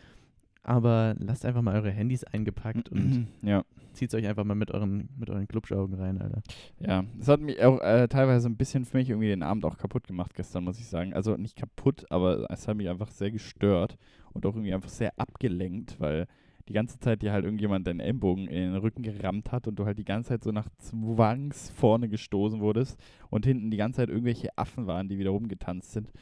Aber 0.65 1.17
lasst 1.19 1.45
einfach 1.45 1.63
mal 1.63 1.75
eure 1.75 1.91
Handys 1.91 2.23
eingepackt 2.25 2.89
und 2.89 3.27
ja. 3.43 3.65
zieht 3.95 4.15
euch 4.15 4.27
einfach 4.27 4.45
mal 4.45 4.55
mit 4.55 4.71
euren, 4.71 5.09
mit 5.19 5.29
euren 5.29 5.49
Glubschaugen 5.49 5.95
rein, 5.97 6.21
Alter. 6.23 6.43
Ja, 6.79 7.05
das 7.19 7.29
hat 7.29 7.41
mich 7.41 7.61
auch 7.65 7.81
äh, 7.81 8.07
teilweise 8.07 8.49
ein 8.49 8.57
bisschen 8.57 8.85
für 8.85 8.97
mich 8.99 9.11
irgendwie 9.11 9.27
den 9.29 9.43
Abend 9.43 9.65
auch 9.65 9.77
kaputt 9.77 10.07
gemacht 10.07 10.35
gestern, 10.35 10.63
muss 10.65 10.79
ich 10.79 10.87
sagen. 10.87 11.15
Also 11.15 11.37
nicht 11.37 11.57
kaputt, 11.57 12.07
aber 12.11 12.47
es 12.51 12.69
hat 12.69 12.77
mich 12.77 12.89
einfach 12.89 13.09
sehr 13.11 13.33
gestört 13.33 13.99
und 14.33 14.47
auch 14.47 14.55
irgendwie 14.55 14.73
einfach 14.73 14.89
sehr 14.89 15.13
abgelenkt, 15.19 15.99
weil 15.99 16.27
die 16.69 16.75
ganze 16.75 17.01
Zeit 17.01 17.23
dir 17.23 17.33
halt 17.33 17.45
irgendjemand 17.45 17.89
deinen 17.89 17.99
Ellenbogen 17.99 18.47
in 18.47 18.73
den 18.73 18.77
Rücken 18.77 19.03
gerammt 19.03 19.51
hat 19.51 19.67
und 19.67 19.75
du 19.75 19.85
halt 19.85 19.99
die 19.99 20.05
ganze 20.05 20.29
Zeit 20.29 20.45
so 20.45 20.53
nach 20.53 20.69
Zwangs 20.79 21.71
vorne 21.71 22.09
gestoßen 22.09 22.61
wurdest 22.61 23.01
und 23.31 23.45
hinten 23.45 23.73
die 23.73 23.77
ganze 23.77 23.97
Zeit 23.97 24.11
irgendwelche 24.11 24.57
Affen 24.57 24.87
waren, 24.87 25.09
die 25.09 25.19
wieder 25.19 25.31
rumgetanzt 25.31 25.91
sind. 25.91 26.13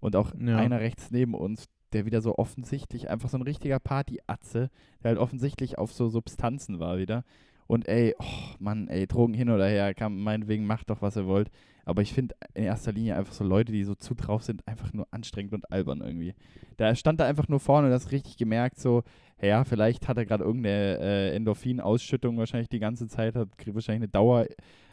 Und 0.00 0.16
auch 0.16 0.34
Ja. 0.36 0.56
einer 0.56 0.80
rechts 0.80 1.12
neben 1.12 1.34
uns, 1.34 1.66
der 1.94 2.06
wieder 2.06 2.20
so 2.20 2.36
offensichtlich 2.36 3.08
einfach 3.08 3.28
so 3.28 3.38
ein 3.38 3.42
richtiger 3.42 3.78
Party-Atze, 3.78 4.70
der 5.02 5.08
halt 5.08 5.18
offensichtlich 5.18 5.78
auf 5.78 5.92
so 5.92 6.08
Substanzen 6.08 6.80
war 6.80 6.98
wieder. 6.98 7.24
Und 7.66 7.88
ey, 7.88 8.14
oh 8.18 8.54
Mann, 8.58 8.88
ey, 8.88 9.06
Drogen 9.06 9.32
hin 9.32 9.48
oder 9.48 9.66
her, 9.66 9.94
kann, 9.94 10.18
meinetwegen 10.18 10.66
macht 10.66 10.90
doch, 10.90 11.00
was 11.00 11.16
ihr 11.16 11.26
wollt. 11.26 11.50
Aber 11.86 12.02
ich 12.02 12.12
finde 12.12 12.34
in 12.54 12.64
erster 12.64 12.92
Linie 12.92 13.16
einfach 13.16 13.32
so 13.32 13.44
Leute, 13.44 13.72
die 13.72 13.84
so 13.84 13.94
zu 13.94 14.14
drauf 14.14 14.42
sind, 14.42 14.66
einfach 14.66 14.92
nur 14.92 15.06
anstrengend 15.10 15.52
und 15.52 15.70
albern 15.70 16.00
irgendwie. 16.00 16.34
Da 16.76 16.94
stand 16.94 17.20
da 17.20 17.26
einfach 17.26 17.48
nur 17.48 17.60
vorne 17.60 17.88
und 17.88 17.94
hast 17.94 18.12
richtig 18.12 18.36
gemerkt, 18.36 18.78
so, 18.78 19.02
ja, 19.40 19.64
vielleicht 19.64 20.08
hat 20.08 20.16
er 20.16 20.26
gerade 20.26 20.44
irgendeine 20.44 20.98
äh, 20.98 21.36
Endorphinausschüttung 21.36 22.38
wahrscheinlich 22.38 22.68
die 22.68 22.78
ganze 22.78 23.06
Zeit, 23.08 23.34
hat 23.34 23.48
wahrscheinlich 23.66 24.02
eine 24.02 24.08
Dauer, 24.08 24.46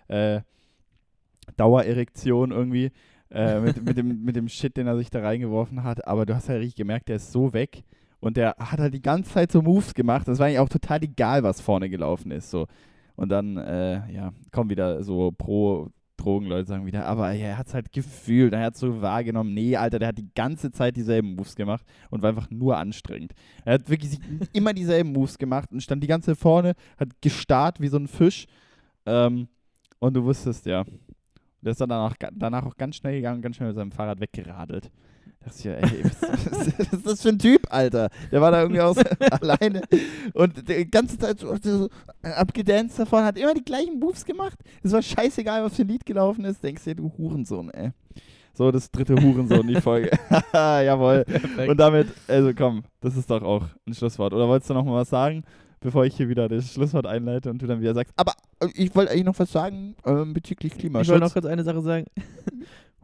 äh, 0.08 0.42
Dauererektion 1.58 2.52
irgendwie 2.52 2.92
äh, 3.32 3.60
mit, 3.60 3.84
mit, 3.84 3.98
dem, 3.98 4.24
mit 4.24 4.36
dem 4.36 4.48
Shit, 4.48 4.78
den 4.78 4.88
er 4.88 4.98
sich 4.98 5.10
da 5.10 5.22
reingeworfen 5.22 5.84
hat. 5.84 6.08
Aber 6.08 6.26
du 6.26 6.36
hast 6.36 6.50
halt 6.50 6.60
richtig 6.62 6.76
gemerkt, 6.76 7.10
der 7.10 7.18
ist 7.18 7.32
so 7.32 7.54
weg. 7.54 7.84
Und 8.20 8.38
der 8.38 8.56
hat 8.60 8.80
halt 8.80 8.94
die 8.94 9.02
ganze 9.02 9.32
Zeit 9.32 9.52
so 9.52 9.62
Moves 9.62 9.94
gemacht. 9.94 10.28
Das 10.28 10.38
war 10.38 10.46
eigentlich 10.46 10.60
auch 10.60 10.70
total 10.70 11.04
egal, 11.04 11.44
was 11.44 11.60
vorne 11.60 11.90
gelaufen 11.90 12.32
ist. 12.32 12.52
So. 12.52 12.68
Und 13.16 13.30
dann, 13.30 13.58
äh, 13.58 14.12
ja, 14.12 14.32
kommen 14.52 14.70
wieder 14.70 15.04
so 15.04 15.32
pro 15.32 15.90
Drogenleute 16.22 16.68
sagen 16.68 16.86
wieder, 16.86 17.06
aber 17.06 17.32
er 17.32 17.58
hat 17.58 17.68
es 17.68 17.74
halt 17.74 17.92
gefühlt, 17.92 18.54
er 18.54 18.62
hat 18.62 18.78
so 18.78 19.02
wahrgenommen, 19.02 19.54
nee, 19.54 19.76
Alter, 19.76 20.00
der 20.00 20.10
hat 20.10 20.18
die 20.18 20.30
ganze 20.36 20.72
Zeit 20.72 20.96
dieselben 20.96 21.36
Moves 21.36 21.56
gemacht 21.56 21.84
und 22.10 22.22
war 22.22 22.30
einfach 22.30 22.50
nur 22.52 22.78
anstrengend. 22.78 23.34
Er 23.66 23.76
hat 23.76 23.90
wirklich 23.90 24.20
immer 24.54 24.74
dieselben 24.74 25.12
Moves 25.12 25.38
gemacht 25.38 25.72
und 25.72 25.82
stand 25.82 26.04
die 26.04 26.08
ganze 26.08 26.32
Zeit 26.32 26.38
vorne, 26.38 26.76
hat 26.98 27.10
gestarrt 27.22 27.82
wie 27.82 27.88
so 27.88 27.98
ein 27.98 28.08
Fisch. 28.08 28.46
Ähm, 29.06 29.48
und 30.00 30.16
du 30.16 30.24
wusstest, 30.24 30.66
ja. 30.66 30.84
Der 31.62 31.72
ist 31.72 31.82
dann 31.82 31.90
danach, 31.90 32.16
danach 32.34 32.66
auch 32.66 32.76
ganz 32.76 32.96
schnell 32.96 33.16
gegangen 33.16 33.38
und 33.38 33.42
ganz 33.42 33.56
schnell 33.56 33.70
mit 33.70 33.76
seinem 33.76 33.92
Fahrrad 33.92 34.20
weggeradelt. 34.20 34.92
Da 35.40 35.48
dachte 35.48 35.58
ich, 35.58 35.66
ja, 35.66 35.74
ey, 35.74 36.04
was, 36.04 36.22
was, 36.80 36.94
ist 36.94 37.06
das 37.06 37.22
für 37.22 37.30
ein 37.30 37.40
Typ, 37.40 37.62
Alter? 37.70 38.10
Der 38.32 38.42
war 38.42 38.52
da 38.52 38.62
irgendwie 38.62 38.82
aus 38.82 38.98
alleine 39.42 39.82
und 40.34 40.68
die 40.68 40.90
ganze 40.90 41.18
Zeit 41.18 41.40
so, 41.40 41.56
so 41.62 41.90
abgedanced 42.22 43.00
davon, 43.00 43.24
hat 43.24 43.38
immer 43.38 43.54
die 43.54 43.64
gleichen 43.64 44.00
Moves 44.00 44.26
gemacht. 44.26 44.58
Es 44.84 44.92
war 44.92 45.02
scheißegal, 45.02 45.64
was 45.64 45.76
für 45.76 45.84
ein 45.84 45.88
Lied 45.88 46.06
gelaufen 46.06 46.46
ist. 46.46 46.64
Denkst 46.64 46.84
du, 46.86 46.96
du 46.96 47.12
Hurensohn, 47.18 47.70
ey. 47.72 47.92
So, 48.54 48.70
das 48.70 48.92
dritte 48.92 49.16
Hurensohn, 49.16 49.68
die 49.68 49.80
Folge. 49.80 50.12
Jawohl. 50.54 51.26
Und 51.68 51.78
damit, 51.78 52.08
also 52.28 52.54
komm, 52.54 52.84
das 53.00 53.16
ist 53.16 53.30
doch 53.30 53.42
auch 53.42 53.66
ein 53.88 53.94
Schlusswort. 53.94 54.34
Oder 54.34 54.48
wolltest 54.48 54.70
du 54.70 54.74
noch 54.74 54.84
mal 54.84 54.96
was 54.96 55.10
sagen, 55.10 55.44
bevor 55.82 56.06
ich 56.06 56.16
hier 56.16 56.30
wieder 56.30 56.48
das 56.48 56.74
Schlusswort 56.74 57.06
einleite 57.06 57.50
und 57.50 57.62
du 57.62 57.68
dann 57.68 57.82
wieder 57.82 57.94
sagst, 57.94 58.14
aber 58.16 58.34
äh, 58.62 58.68
ich 58.76 58.96
wollte 58.96 59.12
eigentlich 59.12 59.26
noch 59.26 59.38
was 59.40 59.52
sagen 59.52 59.96
ähm, 60.06 60.34
bezüglich 60.34 60.74
Ich 60.78 60.84
wollte 60.84 60.94
noch 60.94 61.04
Klimaschutz. 61.04 61.34
kurz 61.34 61.46
eine 61.46 61.64
Sache 61.64 61.82
sagen. 61.82 62.06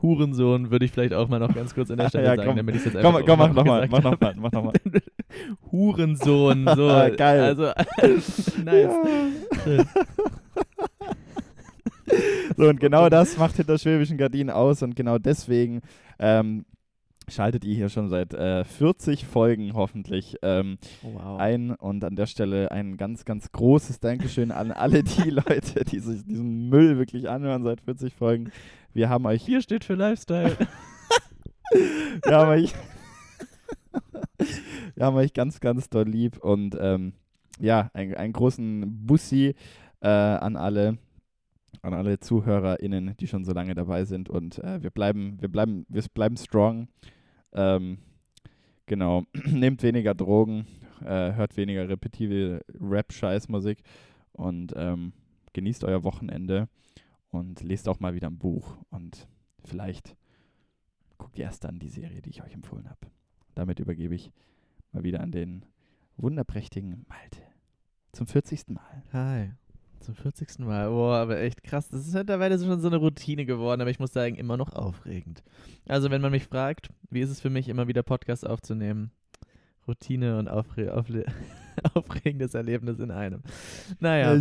Hurensohn 0.02 0.70
würde 0.70 0.86
ich 0.86 0.92
vielleicht 0.92 1.14
auch 1.14 1.28
mal 1.28 1.40
noch 1.40 1.54
ganz 1.56 1.74
kurz 1.74 1.90
an 1.90 1.98
der 1.98 2.10
Stelle 2.10 2.26
Ja, 2.26 2.36
sagen, 2.36 2.48
komm. 2.50 2.58
damit 2.58 2.76
ich 2.76 2.86
es 2.86 2.94
jetzt 2.94 3.02
Komm, 3.04 3.16
einfach 3.16 3.28
komm, 3.28 3.42
auch 3.42 3.48
mach 3.48 3.56
nochmal, 3.56 3.88
mach 3.90 4.04
nochmal, 4.04 4.36
mach 4.38 4.52
nochmal. 4.52 4.74
Hurensohn, 5.72 6.68
so. 6.76 6.88
Geil. 7.18 7.42
Also, 7.42 7.72
nice. 8.64 8.92
So, 12.56 12.70
und 12.70 12.80
genau 12.80 13.10
das 13.10 13.38
macht 13.38 13.56
hinter 13.58 13.78
schwäbischen 13.78 14.18
Gardinen 14.18 14.50
aus 14.50 14.82
und 14.82 14.96
genau 14.96 15.18
deswegen 15.18 15.82
ähm, 16.20 16.66
schaltet 17.30 17.66
ihr 17.66 17.76
hier 17.76 17.90
schon 17.90 18.10
seit 18.10 18.34
äh, 18.34 18.64
40 18.64 19.26
Folgen 19.26 19.74
hoffentlich 19.74 20.38
ähm, 20.42 20.78
Oh, 21.04 21.14
wow. 21.14 21.40
ein 21.40 21.72
und 21.72 22.04
an 22.04 22.16
der 22.16 22.26
Stelle 22.26 22.72
ein 22.72 22.98
ganz, 22.98 23.26
ganz 23.26 23.52
großes 23.52 24.00
Dankeschön 24.00 24.52
an 24.52 24.72
alle 24.72 25.04
die 25.04 25.30
Leute, 25.30 25.84
die 25.86 26.00
sich 26.00 26.24
diesen 26.26 26.70
Müll 26.70 26.98
wirklich 26.98 27.30
anhören 27.30 27.64
seit 27.64 27.82
40 27.82 28.14
Folgen. 28.14 28.52
Wir 28.94 29.10
haben 29.10 29.26
euch, 29.26 29.44
Hier 29.44 29.62
steht 29.62 29.84
für 29.84 29.96
Lifestyle. 29.96 30.56
wir 32.24 32.36
haben 32.36 32.50
euch, 32.50 32.74
Wir 34.96 35.06
haben 35.06 35.16
euch 35.16 35.34
ganz, 35.34 35.60
ganz 35.60 35.90
doll 35.90 36.06
lieb 36.08 36.38
und 36.38 36.76
ähm, 36.80 37.14
ja, 37.60 37.90
ein, 37.94 38.16
einen 38.16 38.34
großen 38.34 39.06
Bussi 39.06 39.56
äh, 40.02 40.08
an 40.08 40.56
alle, 40.56 40.98
an 41.82 41.94
alle 41.94 42.20
ZuhörerInnen, 42.20 43.16
die 43.20 43.28
schon 43.28 43.44
so 43.46 43.54
lange 43.54 43.76
dabei 43.76 44.06
sind 44.06 44.30
und 44.30 44.60
äh, 44.60 44.82
wir 44.82 44.90
bleiben, 44.90 45.38
wir 45.40 45.50
bleiben, 45.50 45.86
wir 45.90 46.04
bleiben 46.14 46.38
strong. 46.38 46.88
Ähm, 47.54 48.00
genau, 48.86 49.24
nehmt 49.46 49.84
weniger 49.84 50.14
Drogen, 50.14 50.68
äh, 51.02 51.34
hört 51.34 51.58
weniger 51.58 51.88
repetitive 51.88 52.64
Rap-Scheißmusik 52.80 53.84
und 54.34 54.74
ähm, 54.76 55.14
genießt 55.54 55.84
euer 55.84 56.04
Wochenende 56.04 56.70
und 57.30 57.62
lest 57.62 57.88
auch 57.88 58.00
mal 58.00 58.14
wieder 58.14 58.28
ein 58.28 58.38
Buch 58.38 58.78
und 58.90 59.28
vielleicht 59.64 60.16
guckt 61.18 61.38
ihr 61.38 61.46
erst 61.46 61.64
dann 61.64 61.80
die 61.80 61.90
Serie, 61.90 62.22
die 62.22 62.30
ich 62.30 62.44
euch 62.44 62.54
empfohlen 62.54 62.90
habe. 62.90 63.08
Damit 63.56 63.80
übergebe 63.80 64.16
ich 64.16 64.32
mal 64.92 65.04
wieder 65.04 65.22
an 65.22 65.32
den 65.32 65.66
wunderprächtigen 66.18 67.06
Malte. 67.08 67.42
Zum 68.12 68.28
40. 68.28 68.70
Mal. 68.70 69.04
Hi. 69.14 69.67
Zum 70.00 70.16
40. 70.16 70.60
Mal. 70.60 70.90
Boah, 70.90 71.16
aber 71.18 71.40
echt 71.40 71.64
krass. 71.64 71.90
Das 71.90 72.08
ist 72.08 72.14
mittlerweile 72.14 72.58
schon 72.60 72.80
so 72.80 72.88
eine 72.88 72.98
Routine 72.98 73.46
geworden, 73.46 73.82
aber 73.82 73.90
ich 73.90 74.00
muss 74.00 74.14
sagen, 74.14 74.36
immer 74.36 74.58
noch 74.58 74.74
aufregend. 74.74 75.44
Also, 75.88 76.10
wenn 76.12 76.22
man 76.22 76.32
mich 76.32 76.46
fragt, 76.46 76.90
wie 77.10 77.22
ist 77.22 77.30
es 77.30 77.42
für 77.42 77.50
mich, 77.50 77.68
immer 77.70 77.88
wieder 77.88 78.04
Podcasts 78.04 78.44
aufzunehmen? 78.44 79.12
Routine 79.88 80.38
und 80.38 80.50
aufre 80.50 80.94
aufre 80.94 81.26
aufregendes 81.94 82.54
Erlebnis 82.54 83.00
in 83.00 83.12
einem. 83.12 83.42
Naja, 84.00 84.32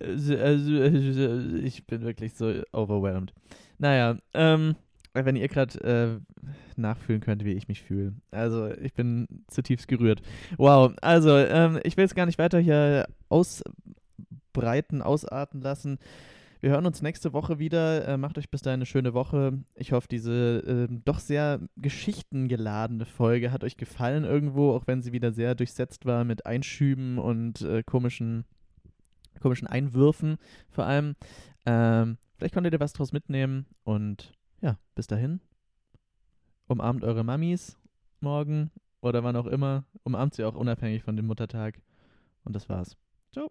Also, 0.00 0.36
ich, 0.38 0.40
also, 0.40 0.82
also, 0.82 1.56
ich 1.56 1.86
bin 1.86 2.02
wirklich 2.02 2.34
so 2.34 2.62
overwhelmed. 2.72 3.32
Naja, 3.78 4.16
ähm, 4.34 4.76
wenn 5.12 5.36
ihr 5.36 5.48
gerade 5.48 5.80
äh, 5.82 6.40
nachfühlen 6.76 7.20
könnt, 7.20 7.44
wie 7.44 7.52
ich 7.52 7.68
mich 7.68 7.82
fühle. 7.82 8.14
Also, 8.30 8.70
ich 8.70 8.94
bin 8.94 9.26
zutiefst 9.48 9.88
gerührt. 9.88 10.22
Wow, 10.56 10.92
also, 11.02 11.36
ähm, 11.36 11.80
ich 11.82 11.96
will 11.96 12.04
es 12.04 12.14
gar 12.14 12.26
nicht 12.26 12.38
weiter 12.38 12.58
hier 12.58 13.06
ausbreiten, 14.50 15.02
ausarten 15.02 15.60
lassen. 15.60 15.98
Wir 16.60 16.70
hören 16.70 16.84
uns 16.84 17.00
nächste 17.00 17.32
Woche 17.32 17.58
wieder. 17.58 18.06
Äh, 18.06 18.16
macht 18.18 18.36
euch 18.36 18.50
bis 18.50 18.60
dahin 18.60 18.78
eine 18.78 18.86
schöne 18.86 19.14
Woche. 19.14 19.62
Ich 19.74 19.92
hoffe, 19.92 20.08
diese 20.10 20.88
äh, 20.90 20.94
doch 21.04 21.18
sehr 21.18 21.60
geschichtengeladene 21.76 23.06
Folge 23.06 23.50
hat 23.50 23.64
euch 23.64 23.76
gefallen 23.76 24.24
irgendwo, 24.24 24.72
auch 24.72 24.86
wenn 24.86 25.00
sie 25.00 25.12
wieder 25.12 25.32
sehr 25.32 25.54
durchsetzt 25.54 26.04
war 26.04 26.24
mit 26.24 26.44
Einschüben 26.44 27.18
und 27.18 27.62
äh, 27.62 27.82
komischen, 27.82 28.44
komischen 29.40 29.68
Einwürfen 29.68 30.36
vor 30.68 30.84
allem. 30.84 31.14
Ähm, 31.64 32.18
vielleicht 32.36 32.54
konntet 32.54 32.74
ihr 32.74 32.80
was 32.80 32.92
draus 32.92 33.12
mitnehmen 33.12 33.66
und 33.84 34.32
ja, 34.60 34.78
bis 34.94 35.06
dahin. 35.06 35.40
Umarmt 36.66 37.04
eure 37.04 37.24
Mamis 37.24 37.78
morgen 38.20 38.70
oder 39.00 39.24
wann 39.24 39.36
auch 39.36 39.46
immer. 39.46 39.84
Umarmt 40.02 40.34
sie 40.34 40.44
auch 40.44 40.56
unabhängig 40.56 41.04
von 41.04 41.16
dem 41.16 41.26
Muttertag. 41.26 41.80
Und 42.44 42.54
das 42.54 42.68
war's. 42.68 42.96
Ciao. 43.32 43.50